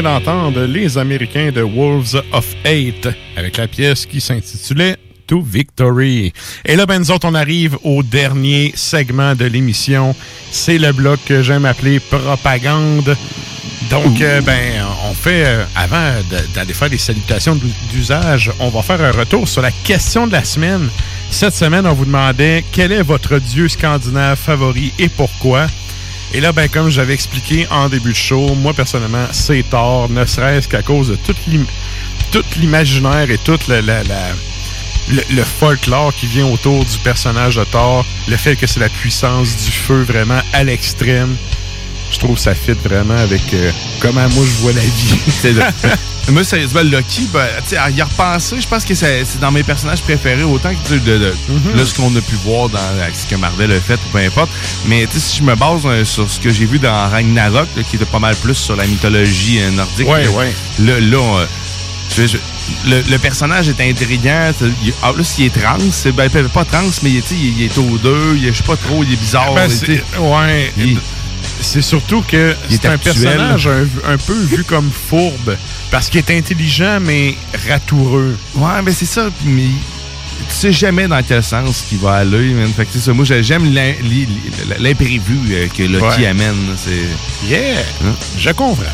vient 0.00 0.10
d'entendre 0.14 0.62
les 0.62 0.96
Américains 0.98 1.50
de 1.52 1.60
Wolves 1.62 2.22
of 2.32 2.46
Hate 2.64 3.08
avec 3.36 3.56
la 3.58 3.66
pièce 3.68 4.06
qui 4.06 4.20
s'intitulait 4.20 4.96
To 5.26 5.42
Victory. 5.42 6.32
Et 6.64 6.76
là, 6.76 6.86
ben, 6.86 6.98
nous 7.00 7.10
autres, 7.10 7.28
on 7.28 7.34
arrive 7.34 7.76
au 7.84 8.02
dernier 8.02 8.72
segment 8.76 9.34
de 9.34 9.44
l'émission. 9.44 10.14
C'est 10.50 10.78
le 10.78 10.92
bloc 10.92 11.20
que 11.26 11.42
j'aime 11.42 11.64
appeler 11.66 12.00
propagande. 12.00 13.14
Donc, 13.90 14.20
euh, 14.22 14.40
ben, 14.40 14.84
on 15.10 15.14
fait, 15.14 15.44
euh, 15.44 15.64
avant 15.76 16.12
d'aller 16.54 16.72
faire 16.74 16.90
des 16.90 16.98
salutations 16.98 17.54
d'u- 17.56 17.66
d'usage, 17.92 18.50
on 18.60 18.68
va 18.70 18.82
faire 18.82 19.02
un 19.02 19.10
retour 19.12 19.46
sur 19.48 19.60
la 19.62 19.70
question 19.70 20.26
de 20.26 20.32
la 20.32 20.44
semaine. 20.44 20.88
Cette 21.30 21.54
semaine, 21.54 21.86
on 21.86 21.92
vous 21.94 22.04
demandait 22.06 22.64
quel 22.72 22.92
est 22.92 23.02
votre 23.02 23.38
dieu 23.38 23.68
scandinave 23.68 24.38
favori 24.38 24.92
et 24.98 25.08
pourquoi. 25.08 25.66
Et 26.32 26.40
là, 26.40 26.52
ben, 26.52 26.68
comme 26.68 26.90
j'avais 26.90 27.14
expliqué 27.14 27.66
en 27.70 27.88
début 27.88 28.10
de 28.10 28.16
show, 28.16 28.54
moi, 28.54 28.72
personnellement, 28.72 29.26
c'est 29.32 29.64
Thor, 29.68 30.08
ne 30.08 30.24
serait-ce 30.24 30.68
qu'à 30.68 30.82
cause 30.82 31.08
de 31.08 31.16
toute 31.16 31.36
tout 32.30 32.44
l'imaginaire 32.60 33.28
et 33.30 33.38
tout 33.38 33.58
le, 33.68 33.80
la- 33.80 34.04
la- 34.04 34.28
le, 35.08 35.22
le 35.34 35.42
folklore 35.42 36.14
qui 36.14 36.26
vient 36.26 36.46
autour 36.46 36.84
du 36.84 36.98
personnage 36.98 37.56
de 37.56 37.64
Thor, 37.64 38.06
le 38.28 38.36
fait 38.36 38.54
que 38.54 38.66
c'est 38.68 38.78
la 38.78 38.88
puissance 38.88 39.56
du 39.64 39.72
feu 39.72 40.02
vraiment 40.02 40.40
à 40.52 40.62
l'extrême. 40.62 41.36
Je 42.12 42.18
trouve 42.18 42.34
que 42.36 42.40
ça 42.40 42.54
fit 42.54 42.72
vraiment 42.84 43.16
avec 43.16 43.42
euh, 43.54 43.72
comment 44.00 44.28
moi 44.28 44.44
je 44.44 44.62
vois 44.62 44.72
la 44.72 44.80
vie. 44.80 45.18
Moi, 46.28 46.44
sérieusement, 46.44 46.82
Loki, 46.84 47.28
ben, 47.32 47.46
à 47.78 47.90
y 47.90 48.00
repenser, 48.02 48.60
je 48.60 48.68
pense 48.68 48.84
que 48.84 48.94
c'est 48.94 49.24
dans 49.40 49.50
mes 49.50 49.64
personnages 49.64 50.00
préférés, 50.02 50.44
autant 50.44 50.70
que 50.74 50.94
de, 50.94 51.34
Mhm. 51.48 51.74
là, 51.76 51.84
ce 51.84 51.94
qu'on 51.94 52.14
a 52.14 52.20
pu 52.20 52.36
voir 52.44 52.68
dans 52.68 52.78
ce 53.12 53.26
que 53.26 53.34
Marvel 53.34 53.72
a 53.72 53.80
fait, 53.80 53.94
ou 53.94 54.08
peu 54.12 54.18
importe. 54.18 54.50
Mais 54.86 55.06
tu 55.06 55.14
sais, 55.14 55.20
si 55.20 55.38
je 55.38 55.42
me 55.42 55.56
base 55.56 55.80
euh, 55.86 56.04
sur 56.04 56.30
ce 56.30 56.38
que 56.38 56.50
j'ai 56.50 56.66
vu 56.66 56.78
dans 56.78 57.08
Ragnarok, 57.10 57.66
là, 57.76 57.82
qui 57.82 57.96
était 57.96 58.04
pas 58.04 58.20
mal 58.20 58.36
plus 58.36 58.54
sur 58.54 58.76
la 58.76 58.86
mythologie 58.86 59.60
euh, 59.60 59.70
nordique, 59.72 60.08
Ouais, 60.08 60.24
là, 60.24 60.30
ouais. 60.30 60.52
là, 60.80 61.00
là, 61.00 61.16
on, 61.18 61.38
euh, 61.38 61.46
je- 62.16 62.26
je- 62.26 62.36
le, 62.88 63.02
le 63.10 63.18
personnage 63.18 63.68
est 63.68 63.80
intriguant. 63.80 64.52
tu 64.56 64.66
sais, 64.66 64.72
il- 64.84 64.94
En 65.02 65.12
plus, 65.12 65.34
il 65.38 65.46
est 65.46 65.60
trans. 65.60 65.78
c'est- 65.90 66.12
Ben, 66.12 66.28
pas 66.30 66.64
trans, 66.64 66.82
mais 67.02 67.10
tu 67.10 67.22
sais, 67.22 67.34
il, 67.34 67.58
il 67.58 67.64
est 67.64 67.78
au 67.78 67.98
deux. 67.98 68.36
Il 68.36 68.46
est, 68.46 68.52
je 68.52 68.58
sais 68.58 68.62
pas 68.62 68.76
trop, 68.76 69.02
il 69.02 69.12
est 69.12 69.16
bizarre. 69.16 69.52
Ben, 69.54 69.68
sais. 69.68 70.04
ouais. 70.18 70.72
C'est 71.62 71.82
surtout 71.82 72.22
que 72.22 72.54
Il 72.70 72.74
est 72.76 72.78
c'est 72.82 72.88
un 72.88 72.96
personnage 72.98 73.66
un, 73.66 74.12
un 74.12 74.16
peu 74.16 74.34
vu 74.34 74.64
comme 74.64 74.90
fourbe. 75.08 75.56
Parce 75.90 76.08
qu'il 76.08 76.20
est 76.20 76.30
intelligent, 76.38 76.98
mais 77.00 77.34
ratoureux. 77.68 78.36
Ouais, 78.54 78.82
mais 78.84 78.92
c'est 78.92 79.06
ça. 79.06 79.28
Mais 79.44 79.64
tu 80.48 80.54
sais 80.54 80.72
jamais 80.72 81.08
dans 81.08 81.20
quel 81.22 81.42
sens 81.42 81.82
qu'il 81.88 81.98
va 81.98 82.14
aller. 82.16 82.54
man. 82.54 82.72
Fait 82.76 82.84
que 82.86 82.98
ça. 82.98 83.12
Moi, 83.12 83.24
j'ai- 83.24 83.42
j'aime 83.42 83.64
l'im- 83.74 83.94
li- 84.02 84.26
li- 84.26 84.40
l'imprévu 84.78 85.38
euh, 85.50 85.66
que 85.76 85.82
Loki 85.82 86.20
Ouais. 86.22 86.26
amène. 86.26 86.54
C'est. 86.76 87.48
Yeah! 87.48 87.82
Je 88.38 88.50
comprends. 88.50 88.84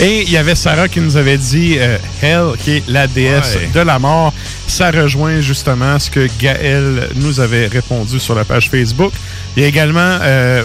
Et 0.00 0.22
il 0.22 0.30
y 0.30 0.36
avait 0.36 0.54
Sarah 0.54 0.88
qui 0.88 1.00
nous 1.00 1.16
avait 1.16 1.38
dit 1.38 1.76
euh, 1.78 1.98
Hell, 2.22 2.58
qui 2.62 2.72
est 2.78 2.82
la 2.88 3.06
déesse 3.06 3.56
Ouais. 3.56 3.70
de 3.72 3.80
la 3.80 3.98
mort. 3.98 4.32
Ça 4.66 4.90
rejoint 4.90 5.40
justement 5.40 5.98
ce 5.98 6.10
que 6.10 6.28
Gaël 6.40 7.10
nous 7.16 7.38
avait 7.38 7.66
répondu 7.68 8.18
sur 8.18 8.34
la 8.34 8.44
page 8.44 8.68
Facebook. 8.70 9.12
Il 9.56 9.62
y 9.62 9.66
a 9.66 9.68
également 9.68 10.00
euh, 10.22 10.64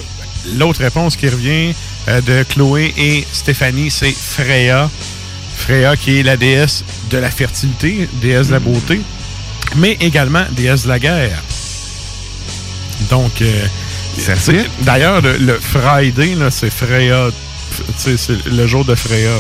l'autre 0.58 0.82
réponse 0.82 1.16
qui 1.16 1.28
revient 1.30 1.74
euh, 2.08 2.22
de 2.22 2.44
Chloé 2.44 2.94
et 2.98 3.26
Stéphanie, 3.32 3.90
c'est 3.92 4.12
Freya. 4.14 4.90
Freya 5.58 5.96
qui 5.96 6.20
est 6.20 6.24
la 6.24 6.38
déesse 6.38 6.84
de 7.10 7.18
la 7.18 7.30
fertilité, 7.32 8.08
déesse 8.22 8.48
de 8.48 8.54
la 8.54 8.60
beauté, 8.60 9.02
mais 9.78 9.98
également 10.00 10.46
déesse 10.52 10.84
de 10.84 10.90
la 10.90 11.00
guerre. 11.00 11.42
Donc, 13.10 13.42
euh, 13.42 13.66
c'est- 14.18 14.66
d'ailleurs, 14.82 15.22
le, 15.22 15.38
le 15.38 15.60
Friday, 15.60 16.36
c'est 16.52 16.70
Freya. 16.70 17.28
Tu 17.76 17.84
sais, 17.98 18.18
c'est 18.18 18.46
le 18.48 18.68
jour 18.68 18.86
de 18.86 18.96
Freya. 18.96 19.32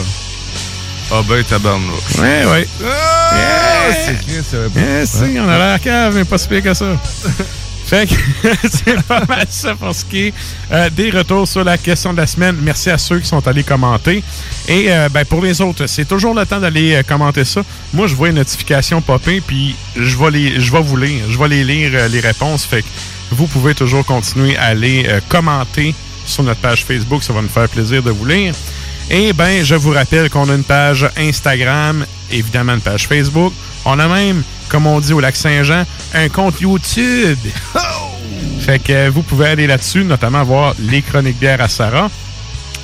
Ah 1.12 1.22
ben, 1.28 1.44
tabarnak. 1.44 1.96
Ouais, 2.20 2.46
ouais. 2.46 2.68
Ah, 2.84 3.92
c'est 4.04 4.74
pas. 4.74 4.80
Eh, 5.02 5.06
si, 5.06 5.40
on 5.40 5.48
a 5.48 5.58
l'air 5.58 5.80
cave, 5.80 6.16
mais 6.16 6.26
pas 6.26 6.38
si 6.38 6.48
pire 6.48 6.64
que 6.64 6.74
ça. 6.74 6.86
Fait 7.86 8.08
que 8.08 8.16
c'est 8.72 9.02
pas 9.04 9.24
mal 9.28 9.46
ça 9.50 9.76
pour 9.76 9.94
ce 9.94 10.04
qui 10.06 10.28
est 10.28 10.34
euh, 10.72 10.90
des 10.90 11.12
retours 11.12 11.48
sur 11.48 11.64
la 11.64 11.78
question 11.78 12.14
de 12.14 12.18
la 12.18 12.28
semaine. 12.28 12.58
Merci 12.62 12.90
à 12.90 12.98
ceux 12.98 13.20
qui 13.20 13.28
sont 13.28 13.48
allés 13.48 13.64
commenter. 13.64 14.24
Et 14.68 14.92
euh, 14.92 15.10
ben, 15.10 15.24
pour 15.26 15.42
les 15.42 15.62
autres, 15.62 15.86
c'est 15.86 16.06
toujours 16.06 16.34
le 16.34 16.46
temps 16.46 16.60
d'aller 16.60 16.96
euh, 16.96 17.04
commenter 17.04 17.46
ça. 17.46 17.62
Moi, 17.94 18.08
je 18.08 18.16
vois 18.16 18.30
une 18.30 18.36
notification 18.36 19.02
popper, 19.02 19.42
puis 19.42 19.76
je 19.96 20.18
vais 20.18 20.32
les, 20.32 20.60
je 20.60 20.72
vais 20.72 20.82
vous 20.82 20.98
lire. 20.98 21.24
Je 21.30 21.38
vais 21.38 21.48
les 21.48 21.64
lire, 21.64 21.92
euh, 21.94 22.08
les 22.08 22.20
réponses. 22.20 22.66
Fait 22.66 22.82
que 22.82 22.88
vous 23.32 23.48
pouvez 23.48 23.76
toujours 23.76 24.06
continuer 24.06 24.58
à 24.58 24.66
aller 24.66 25.06
euh, 25.08 25.20
commenter 25.30 25.94
sur 26.26 26.44
notre 26.44 26.62
page 26.62 26.84
Facebook. 26.86 27.24
Ça 27.24 27.34
va 27.34 27.42
nous 27.42 27.50
faire 27.50 27.70
plaisir 27.70 28.02
de 28.02 28.12
vous 28.12 28.26
lire. 28.26 28.54
Et 29.10 29.34
ben, 29.34 29.64
je 29.64 29.76
vous 29.76 29.92
rappelle 29.92 30.30
qu'on 30.32 30.50
a 30.50 30.56
une 30.56 30.64
page 30.64 31.08
Instagram, 31.18 32.06
évidemment 32.32 32.74
une 32.74 32.82
page 32.82 33.08
Facebook. 33.08 33.54
On 33.86 34.00
a 34.00 34.08
même, 34.08 34.42
comme 34.76 34.88
on 34.88 35.00
dit 35.00 35.14
au 35.14 35.22
lac 35.22 35.38
Saint-Jean, 35.38 35.86
un 36.14 36.28
compte 36.28 36.60
YouTube. 36.60 37.38
Fait 38.60 38.78
que 38.80 38.92
euh, 38.92 39.10
vous 39.10 39.22
pouvez 39.22 39.48
aller 39.48 39.68
là-dessus, 39.68 40.04
notamment 40.04 40.44
voir 40.44 40.76
les 40.80 41.02
chroniques 41.02 41.40
bières 41.40 41.62
à 41.62 41.70
Sarah. 41.70 42.12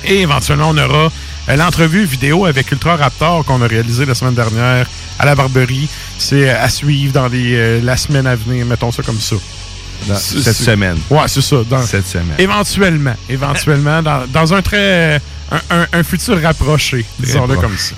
Et 0.06 0.20
éventuellement, 0.22 0.70
on 0.70 0.78
aura 0.78 1.10
euh, 1.50 1.56
l'entrevue 1.56 2.06
vidéo 2.06 2.46
avec 2.46 2.72
Ultra 2.72 2.96
Raptor 2.96 3.44
qu'on 3.44 3.60
a 3.60 3.66
réalisé 3.66 4.06
la 4.06 4.14
semaine 4.14 4.32
dernière 4.32 4.86
à 5.18 5.26
la 5.26 5.34
Barberie. 5.34 5.86
C'est 6.16 6.48
euh, 6.48 6.64
à 6.64 6.70
suivre 6.70 7.12
dans 7.12 7.28
les, 7.28 7.82
la 7.82 7.98
semaine 7.98 8.26
à 8.26 8.36
venir, 8.36 8.64
mettons 8.64 8.90
ça 8.90 9.02
comme 9.02 9.20
ça. 9.20 9.36
Dans 10.08 10.16
cette 10.16 10.56
semaine. 10.56 10.96
Ouais, 11.10 11.20
c'est 11.26 11.42
ça. 11.42 11.56
Dans, 11.68 11.82
Cette 11.82 12.06
semaine. 12.08 12.36
Éventuellement. 12.38 13.14
Éventuellement, 13.28 14.00
dans, 14.02 14.26
dans 14.32 14.54
un 14.54 14.62
très. 14.62 15.20
Un, 15.50 15.60
un- 15.82 15.86
un 15.92 16.02
futur 16.02 16.40
rapproché, 16.40 17.04
disons-le 17.18 17.56
comme 17.56 17.76
ça. 17.76 17.94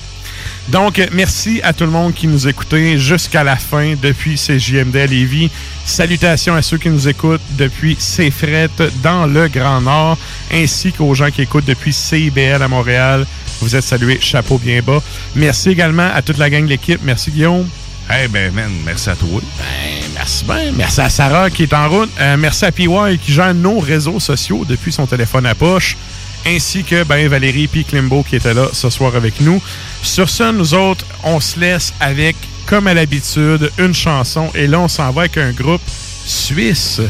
Donc, 0.68 1.00
merci 1.12 1.60
à 1.62 1.72
tout 1.72 1.84
le 1.84 1.90
monde 1.90 2.14
qui 2.14 2.26
nous 2.26 2.48
écoutait 2.48 2.98
jusqu'à 2.98 3.44
la 3.44 3.56
fin 3.56 3.94
depuis 4.00 4.36
CJMD 4.36 4.96
à 4.96 5.06
Lévis. 5.06 5.50
Salutations 5.84 6.54
à 6.54 6.62
ceux 6.62 6.78
qui 6.78 6.88
nous 6.88 7.06
écoutent 7.06 7.42
depuis 7.50 7.96
CFRET 7.96 8.70
dans 9.02 9.26
le 9.26 9.48
Grand 9.48 9.82
Nord, 9.82 10.16
ainsi 10.52 10.92
qu'aux 10.92 11.14
gens 11.14 11.30
qui 11.30 11.42
écoutent 11.42 11.66
depuis 11.66 11.92
CIBL 11.92 12.62
à 12.62 12.68
Montréal. 12.68 13.26
Vous 13.60 13.76
êtes 13.76 13.84
salués, 13.84 14.18
chapeau 14.20 14.58
bien 14.58 14.80
bas. 14.80 15.02
Merci 15.34 15.70
également 15.70 16.10
à 16.14 16.22
toute 16.22 16.38
la 16.38 16.48
gang 16.48 16.64
de 16.64 16.70
l'équipe. 16.70 17.00
Merci 17.04 17.30
Guillaume. 17.30 17.68
Eh 18.10 18.28
ben, 18.28 18.52
man, 18.52 18.70
merci 18.84 19.10
à 19.10 19.16
toi. 19.16 19.40
Ben, 19.58 20.04
merci 20.14 20.44
bien. 20.44 20.72
Merci 20.76 21.00
à 21.00 21.08
Sarah 21.08 21.50
qui 21.50 21.62
est 21.62 21.72
en 21.72 21.88
route. 21.88 22.10
Euh, 22.20 22.36
merci 22.38 22.64
à 22.64 22.72
PY 22.72 22.88
qui 23.22 23.32
gère 23.32 23.54
nos 23.54 23.78
réseaux 23.78 24.20
sociaux 24.20 24.64
depuis 24.68 24.92
son 24.92 25.06
téléphone 25.06 25.46
à 25.46 25.54
poche. 25.54 25.96
Ainsi 26.46 26.84
que 26.84 27.04
ben, 27.04 27.26
Valérie 27.28 27.70
et 27.74 27.84
Klimbo 27.84 28.22
qui 28.22 28.36
étaient 28.36 28.54
là 28.54 28.68
ce 28.72 28.90
soir 28.90 29.16
avec 29.16 29.40
nous. 29.40 29.62
Sur 30.02 30.28
ce, 30.28 30.52
nous 30.52 30.74
autres, 30.74 31.04
on 31.22 31.40
se 31.40 31.58
laisse 31.58 31.94
avec, 32.00 32.36
comme 32.66 32.86
à 32.86 32.94
l'habitude, 32.94 33.70
une 33.78 33.94
chanson. 33.94 34.50
Et 34.54 34.66
là, 34.66 34.80
on 34.80 34.88
s'en 34.88 35.10
va 35.10 35.22
avec 35.22 35.38
un 35.38 35.52
groupe 35.52 35.82
suisse. 36.26 37.00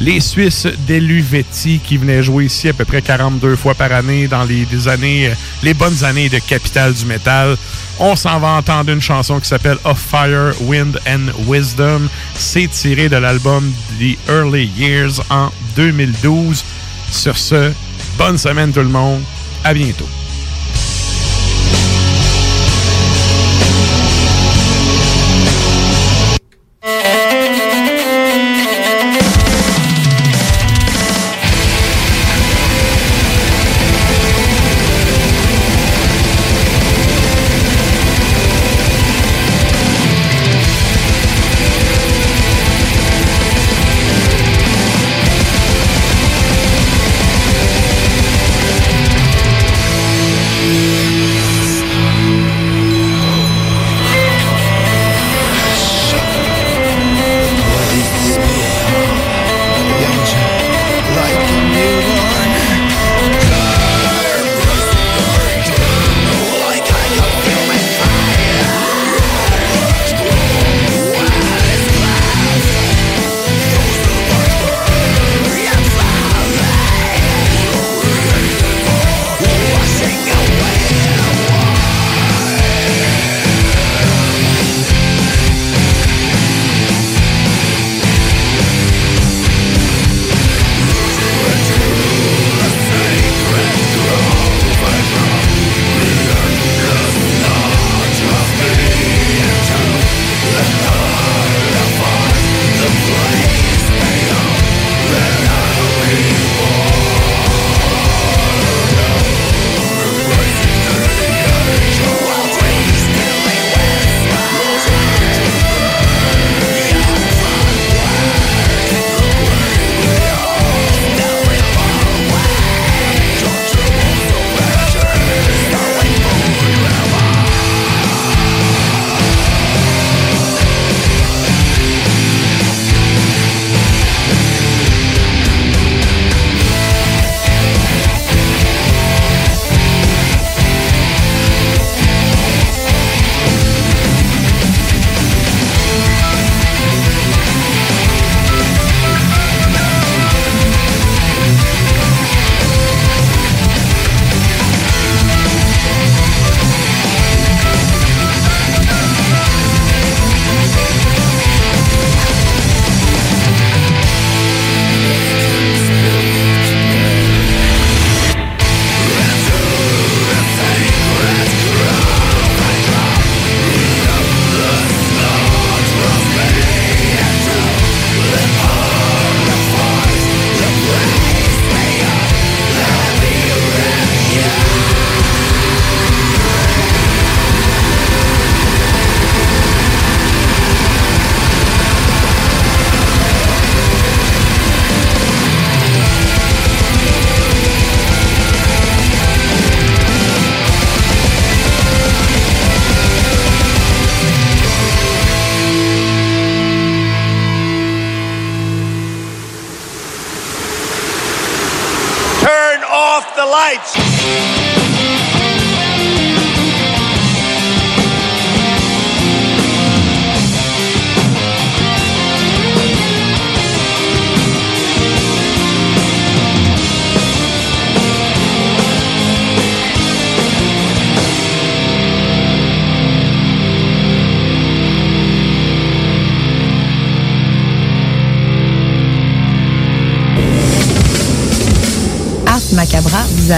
Les 0.00 0.20
Suisses 0.20 0.66
d'Eluvetti 0.86 1.78
qui 1.78 1.98
venaient 1.98 2.22
jouer 2.22 2.46
ici 2.46 2.70
à 2.70 2.72
peu 2.72 2.86
près 2.86 3.02
42 3.02 3.54
fois 3.54 3.74
par 3.74 3.92
année 3.92 4.28
dans 4.28 4.44
les, 4.44 4.64
des 4.64 4.88
années, 4.88 5.28
euh, 5.28 5.34
les 5.62 5.74
bonnes 5.74 6.04
années 6.04 6.30
de 6.30 6.38
Capitale 6.38 6.94
du 6.94 7.04
Métal. 7.04 7.56
On 7.98 8.16
s'en 8.16 8.40
va 8.40 8.48
entendre 8.52 8.90
une 8.90 9.02
chanson 9.02 9.38
qui 9.38 9.46
s'appelle 9.46 9.76
Of 9.84 10.00
Fire, 10.00 10.54
Wind 10.62 10.98
and 11.06 11.26
Wisdom. 11.46 12.08
C'est 12.34 12.68
tiré 12.68 13.10
de 13.10 13.16
l'album 13.16 13.70
The 14.00 14.16
Early 14.26 14.70
Years 14.74 15.20
en 15.28 15.50
2012. 15.76 16.64
Sur 17.10 17.36
ce, 17.36 17.70
bonne 18.20 18.36
semaine 18.36 18.70
tout 18.70 18.80
le 18.80 18.88
monde. 18.88 19.22
À 19.64 19.72
bientôt. 19.72 20.19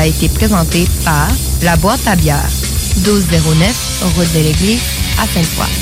A 0.02 0.06
été 0.06 0.28
présenté 0.28 0.84
par 1.04 1.28
La 1.62 1.76
Boîte 1.76 2.06
à 2.08 2.16
bière, 2.16 2.48
1209, 2.96 4.14
route 4.16 4.32
de 4.34 4.40
l'Église, 4.40 4.82
à 5.22 5.26
Sainte-Foy. 5.28 5.81